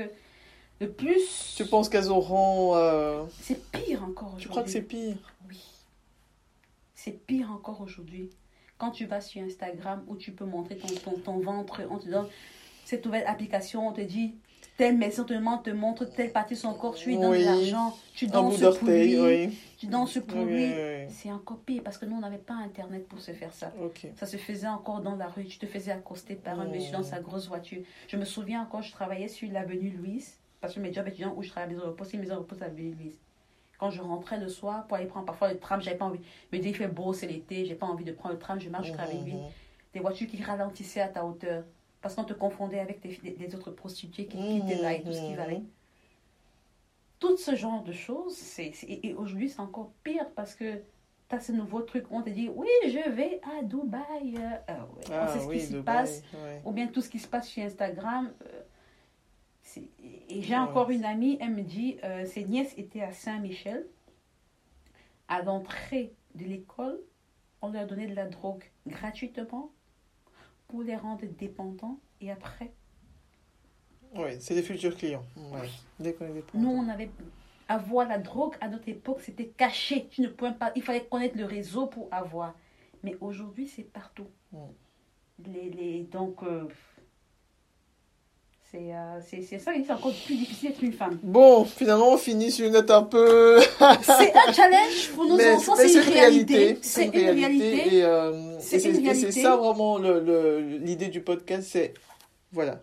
le 0.81 0.90
plus. 0.90 1.55
Tu 1.57 1.65
penses 1.66 1.89
qu'elles 1.89 2.11
auront. 2.11 2.74
euh, 2.74 3.23
C'est 3.40 3.70
pire 3.70 4.02
encore 4.05 4.28
aujourd'hui. 4.28 4.43
Tu 4.43 4.48
crois 4.48 4.62
que 4.62 4.70
c'est 4.70 4.82
pire? 4.82 5.16
Oui. 5.48 5.61
C'est 6.94 7.27
pire 7.27 7.51
encore 7.51 7.81
aujourd'hui. 7.81 8.31
Quand 8.78 8.90
tu 8.90 9.05
vas 9.07 9.20
sur 9.20 9.43
Instagram 9.43 10.02
où 10.09 10.16
tu 10.16 10.32
peux 10.32 10.44
montrer 10.47 10.77
ton, 10.77 10.89
ton, 10.94 11.19
ton 11.19 11.39
ventre, 11.40 11.82
on 11.90 11.98
te 11.98 12.09
donne 12.09 12.27
cette 12.85 13.05
nouvelle 13.05 13.27
application, 13.27 13.89
on 13.89 13.93
te 13.93 14.01
dit 14.01 14.35
telle 14.78 14.97
maison, 14.97 15.23
on 15.23 15.27
te 15.27 15.35
demande, 15.35 15.62
te 15.62 15.70
montre 15.70 16.07
telle 16.07 16.32
partie 16.32 16.55
de 16.55 16.59
son 16.59 16.73
corps, 16.73 16.94
tu 16.94 17.11
lui 17.11 17.19
donnes 17.19 17.32
Oui. 17.32 17.40
de 17.40 17.44
l'argent, 17.44 17.94
tu 18.15 18.27
danses 18.27 18.59
pour 18.78 18.89
lui, 18.89 19.20
oui. 19.20 19.59
tu 19.78 19.86
danses 19.86 20.19
pour 20.27 20.39
Oui, 20.39 20.47
lui. 20.69 20.73
C'est 21.11 21.31
encore 21.31 21.59
pire 21.59 21.82
parce 21.82 21.98
que 21.98 22.07
nous, 22.07 22.16
on 22.16 22.20
n'avait 22.20 22.39
pas 22.39 22.55
Internet 22.55 23.07
pour 23.07 23.20
se 23.20 23.32
faire 23.32 23.52
ça. 23.52 23.70
Ça 24.16 24.24
se 24.24 24.39
faisait 24.39 24.66
encore 24.66 25.02
dans 25.02 25.16
la 25.16 25.28
rue. 25.28 25.44
Tu 25.44 25.59
te 25.59 25.66
faisais 25.66 25.93
accoster 25.93 26.35
par 26.36 26.59
un 26.59 26.66
Oh. 26.66 26.74
monsieur 26.74 26.93
dans 26.93 27.02
sa 27.02 27.20
grosse 27.20 27.48
voiture. 27.48 27.82
Je 28.09 28.16
me 28.16 28.24
souviens 28.24 28.62
encore, 28.62 28.81
je 28.81 28.93
travaillais 28.93 29.28
sur 29.28 29.51
l'avenue 29.52 29.90
Louise, 29.90 30.39
parce 30.61 30.74
que 30.74 30.81
mes 30.81 30.93
jobs 30.93 31.07
étudiants 31.09 31.35
où 31.37 31.43
je 31.43 31.49
travaillais 31.51 31.73
à 31.73 31.77
maison 31.77 31.87
de 31.87 31.91
repos, 31.93 32.05
c'est 32.05 32.15
une 32.15 32.20
maison 32.20 32.35
de 32.35 32.41
repos 32.41 32.57
à 32.62 32.69
Louise. 32.69 33.16
Quand 33.78 33.91
je 33.91 34.03
rentrais 34.03 34.39
le 34.39 34.49
soir 34.49 34.87
pour 34.87 34.97
aller 34.99 35.07
prendre 35.07 35.24
parfois 35.27 35.53
le 35.53 35.59
tram, 35.59 35.81
j'avais 35.81 35.97
pas 35.97 36.05
envie. 36.05 36.20
Je 36.51 36.57
me 36.57 36.61
disais, 36.62 36.70
il 36.70 36.77
fait 36.77 36.87
beau, 36.89 37.12
c'est 37.15 37.27
l'été, 37.27 37.65
j'ai 37.65 37.74
pas 37.74 37.87
envie 37.87 38.05
de 38.05 38.12
prendre 38.12 38.35
le 38.35 38.39
tram, 38.39 38.61
je 38.61 38.69
marche 38.69 38.89
jusqu'à 38.89 39.07
la 39.07 39.15
ville. 39.15 39.37
Mhm. 39.37 39.49
Des 39.95 40.01
voitures 40.01 40.28
qui 40.28 40.43
ralentissaient 40.43 41.01
à 41.01 41.09
ta 41.09 41.24
hauteur. 41.24 41.65
Parce 42.03 42.15
qu'on 42.15 42.24
te 42.24 42.32
confondait 42.35 42.78
avec 42.81 43.01
des, 43.01 43.16
des- 43.16 43.31
des 43.32 43.55
autres 43.55 43.70
prostituées 43.70 44.27
qui, 44.27 44.37
qui 44.39 44.59
étaient 44.59 44.82
là 44.82 44.93
et 44.95 45.03
tout 45.03 45.12
ce 45.12 45.20
qui 45.20 45.35
va 45.35 45.45
avec. 45.45 45.61
Tout 47.19 47.37
ce 47.37 47.55
genre 47.55 47.82
de 47.82 47.93
choses, 47.93 48.35
c'est, 48.35 48.73
et 48.85 49.09
et 49.09 49.15
aujourd'hui, 49.15 49.51
c'est 49.51 49.61
encore 49.61 49.93
pire 50.03 50.27
parce 50.35 50.55
que 50.55 50.77
tu 51.28 51.37
as 51.37 51.41
ce 51.41 51.53
nouveau 51.53 51.82
truc. 51.82 52.07
On 52.11 52.23
te 52.23 52.31
dit, 52.31 52.51
oui, 52.55 52.69
je 52.85 53.11
vais 53.11 53.41
à 53.43 53.62
Dubaï. 53.62 54.37
euh, 54.37 54.39
ouais, 54.39 55.05
Ah 55.12 55.27
on 55.28 55.32
sait 55.32 55.41
ce 55.41 55.47
oui, 55.49 55.59
qui 55.59 55.66
Dubaï, 55.69 55.82
passe. 55.85 56.23
ouais. 56.32 56.62
Ou 56.65 56.73
bien 56.73 56.87
tout 56.87 57.03
ce 57.03 57.11
qui 57.11 57.19
se 57.19 57.28
passe 57.28 57.49
sur 57.49 57.62
Instagram. 57.62 58.32
euh, 58.47 58.60
et 59.77 60.43
j'ai 60.43 60.57
encore 60.57 60.91
une 60.91 61.05
amie, 61.05 61.39
elle 61.41 61.55
me 61.55 61.63
dit, 61.63 61.99
euh, 62.05 62.25
ses 62.25 62.45
nièces 62.45 62.75
étaient 62.77 63.03
à 63.03 63.13
Saint-Michel. 63.13 63.87
À 65.29 65.43
l'entrée 65.43 66.13
de 66.35 66.45
l'école, 66.45 66.99
on 67.63 67.71
leur 67.71 67.87
donnait 67.87 68.07
de 68.07 68.15
la 68.15 68.27
drogue 68.27 68.65
gratuitement 68.87 69.71
pour 70.69 70.83
les 70.83 70.97
rendre 70.97 71.25
dépendants 71.39 71.99
et 72.21 72.31
après, 72.31 72.73
Oui, 74.15 74.41
c'est 74.41 74.55
les 74.55 74.63
futurs 74.63 74.97
clients. 74.97 75.25
Ouais. 75.37 75.69
Dès 75.99 76.15
qu'on 76.15 76.27
est 76.27 76.33
dépendant. 76.33 76.65
nous 76.65 76.71
on 76.71 76.89
avait 76.89 77.11
avoir 77.69 78.09
la 78.09 78.19
drogue 78.19 78.55
à 78.61 78.69
notre 78.69 78.89
époque 78.89 79.21
c'était 79.21 79.47
caché, 79.47 80.09
tu 80.11 80.23
ne 80.23 80.29
pouvais 80.29 80.53
pas, 80.53 80.73
il 80.75 80.83
fallait 80.83 81.05
connaître 81.05 81.37
le 81.37 81.45
réseau 81.45 81.87
pour 81.87 82.09
avoir. 82.11 82.55
Mais 83.03 83.17
aujourd'hui 83.21 83.69
c'est 83.69 83.85
partout. 83.85 84.27
Mm. 84.53 84.59
Les, 85.47 85.71
les, 85.71 86.03
donc 86.03 86.43
euh, 86.43 86.69
c'est 88.71 88.95
euh, 88.95 89.21
c'est 89.29 89.43
c'est 89.43 89.59
ça 89.59 89.73
qui 89.75 89.81
est 89.81 89.91
encore 89.91 90.13
plus 90.27 90.37
difficile 90.37 90.71
d'être 90.71 90.83
une 90.83 90.93
femme. 90.93 91.19
Bon, 91.23 91.65
finalement, 91.65 92.13
on 92.13 92.17
finit 92.17 92.51
sur 92.53 92.67
une 92.67 92.73
note 92.75 92.91
un 92.91 93.03
peu. 93.03 93.61
C'est 94.03 94.33
un 94.37 94.53
challenge 94.53 95.11
pour 95.15 95.25
nos 95.27 95.37
mais 95.37 95.51
enfants, 95.55 95.75
c'est 95.77 95.93
une 95.93 96.01
réalité. 96.01 96.79
C'est 96.83 97.03
C'est 97.03 97.07
une 97.07 97.15
une 97.15 97.31
réalité. 97.31 97.97
Et, 97.97 98.05
euh, 98.05 98.59
C'est 98.61 98.79
c'est 98.79 98.91
une 98.91 99.15
c'est 99.15 99.33
ça 99.33 99.57
vraiment 99.57 99.99
le- 99.99 100.21
le- 100.21 100.61
l'idée 100.79 101.09
du 101.09 101.21
podcast, 101.21 101.69
c'est 101.71 101.95
voilà, 102.53 102.83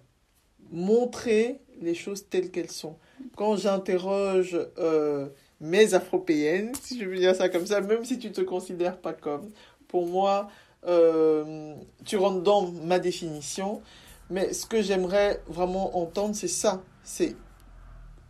montrer 0.72 1.60
les 1.82 1.94
choses 1.94 2.28
telles 2.30 2.52
qu'elles 2.52 2.72
sont. 2.72 2.98
Quand 3.36 3.56
j'interroge 3.56 4.58
euh, 4.78 5.28
mes 5.62 5.94
afropéennes, 5.94 6.72
si 6.82 7.00
je 7.00 7.06
veux 7.06 7.18
dire 7.18 7.36
ça 7.36 7.50
comme 7.50 7.66
ça, 7.66 7.82
même 7.82 8.04
si 8.06 8.20
tu 8.20 8.32
te 8.32 8.42
considères 8.42 8.98
pas 8.98 9.14
comme, 9.14 9.50
pour 9.88 10.06
moi, 10.08 10.50
euh, 10.88 11.74
tu 12.06 12.18
rentres 12.18 12.42
dans 12.42 12.70
ma 12.84 13.00
définition. 13.00 13.82
Mais 14.30 14.54
ce 14.54 14.66
que 14.66 14.82
j'aimerais 14.82 15.42
vraiment 15.48 15.98
entendre, 15.98 16.36
c'est 16.36 16.48
ça. 16.48 16.84
C'est 17.04 17.36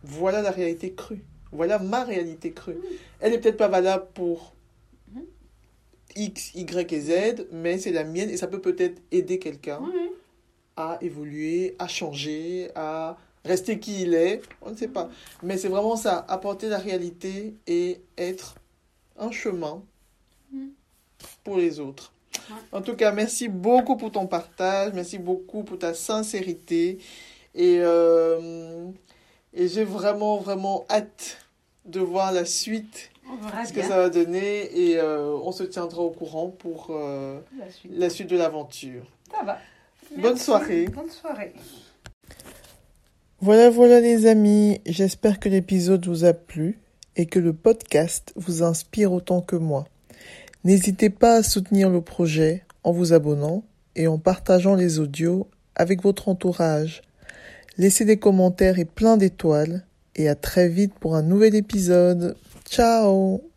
voilà 0.04 0.42
la 0.42 0.50
réalité 0.50 0.92
crue. 0.94 1.24
Voilà 1.50 1.78
ma 1.78 2.04
réalité 2.04 2.52
crue. 2.52 2.76
Elle 3.20 3.32
est 3.34 3.38
peut-être 3.40 3.56
pas 3.56 3.68
valable 3.68 4.06
pour 4.14 4.54
Mhm. 5.12 5.22
X, 6.16 6.54
Y 6.54 6.92
et 6.92 7.00
Z, 7.00 7.46
mais 7.52 7.78
c'est 7.78 7.92
la 7.92 8.04
mienne 8.04 8.30
et 8.30 8.36
ça 8.36 8.46
peut 8.46 8.60
peut-être 8.60 9.00
aider 9.10 9.38
quelqu'un 9.38 9.80
Oui. 9.82 10.10
à 10.76 10.98
évoluer, 11.00 11.74
à 11.78 11.88
changer, 11.88 12.70
à 12.74 13.16
rester 13.44 13.78
qui 13.80 14.02
il 14.02 14.14
est. 14.14 14.42
On 14.62 14.70
ne 14.70 14.76
sait 14.76 14.88
pas. 14.88 15.08
Mais 15.42 15.56
c'est 15.56 15.68
vraiment 15.68 15.96
ça, 15.96 16.24
apporter 16.28 16.68
la 16.68 16.78
réalité 16.78 17.54
et 17.66 18.00
être 18.16 18.54
un 19.18 19.30
chemin 19.32 19.82
Mhm. 20.52 20.70
pour 21.42 21.56
les 21.56 21.80
autres. 21.80 22.12
En 22.72 22.82
tout 22.82 22.94
cas, 22.94 23.12
merci 23.12 23.48
beaucoup 23.48 23.96
pour 23.96 24.12
ton 24.12 24.26
partage, 24.26 24.92
merci 24.94 25.18
beaucoup 25.18 25.62
pour 25.62 25.78
ta 25.78 25.94
sincérité 25.94 26.98
et, 27.54 27.78
euh, 27.80 28.86
et 29.54 29.68
j'ai 29.68 29.84
vraiment, 29.84 30.38
vraiment 30.38 30.84
hâte 30.90 31.38
de 31.84 32.00
voir 32.00 32.32
la 32.32 32.44
suite, 32.44 33.10
ce 33.66 33.72
que 33.72 33.82
ça 33.82 33.96
va 33.96 34.10
donner 34.10 34.70
et 34.78 34.98
euh, 34.98 35.32
on 35.42 35.52
se 35.52 35.64
tiendra 35.64 36.02
au 36.02 36.10
courant 36.10 36.48
pour 36.48 36.88
euh, 36.90 37.40
la 37.58 37.70
suite. 37.70 37.92
la 37.94 38.10
suite 38.10 38.28
de 38.28 38.36
l'aventure. 38.36 39.04
Ça 39.30 39.44
va. 39.44 39.58
Bonne 40.16 40.38
soirée. 40.38 40.86
Bonne 40.86 41.10
soirée. 41.10 41.52
Voilà, 43.40 43.70
voilà 43.70 44.00
les 44.00 44.26
amis, 44.26 44.80
j'espère 44.84 45.38
que 45.38 45.48
l'épisode 45.48 46.06
vous 46.06 46.24
a 46.24 46.32
plu 46.32 46.78
et 47.14 47.26
que 47.26 47.38
le 47.38 47.52
podcast 47.52 48.32
vous 48.36 48.62
inspire 48.62 49.12
autant 49.12 49.40
que 49.40 49.56
moi. 49.56 49.86
N'hésitez 50.68 51.08
pas 51.08 51.36
à 51.36 51.42
soutenir 51.42 51.88
le 51.88 52.02
projet 52.02 52.62
en 52.84 52.92
vous 52.92 53.14
abonnant 53.14 53.64
et 53.96 54.06
en 54.06 54.18
partageant 54.18 54.74
les 54.74 54.98
audios 54.98 55.48
avec 55.74 56.02
votre 56.02 56.28
entourage. 56.28 57.00
Laissez 57.78 58.04
des 58.04 58.18
commentaires 58.18 58.78
et 58.78 58.84
plein 58.84 59.16
d'étoiles 59.16 59.86
et 60.14 60.28
à 60.28 60.34
très 60.34 60.68
vite 60.68 60.92
pour 61.00 61.16
un 61.16 61.22
nouvel 61.22 61.54
épisode. 61.54 62.36
Ciao 62.68 63.47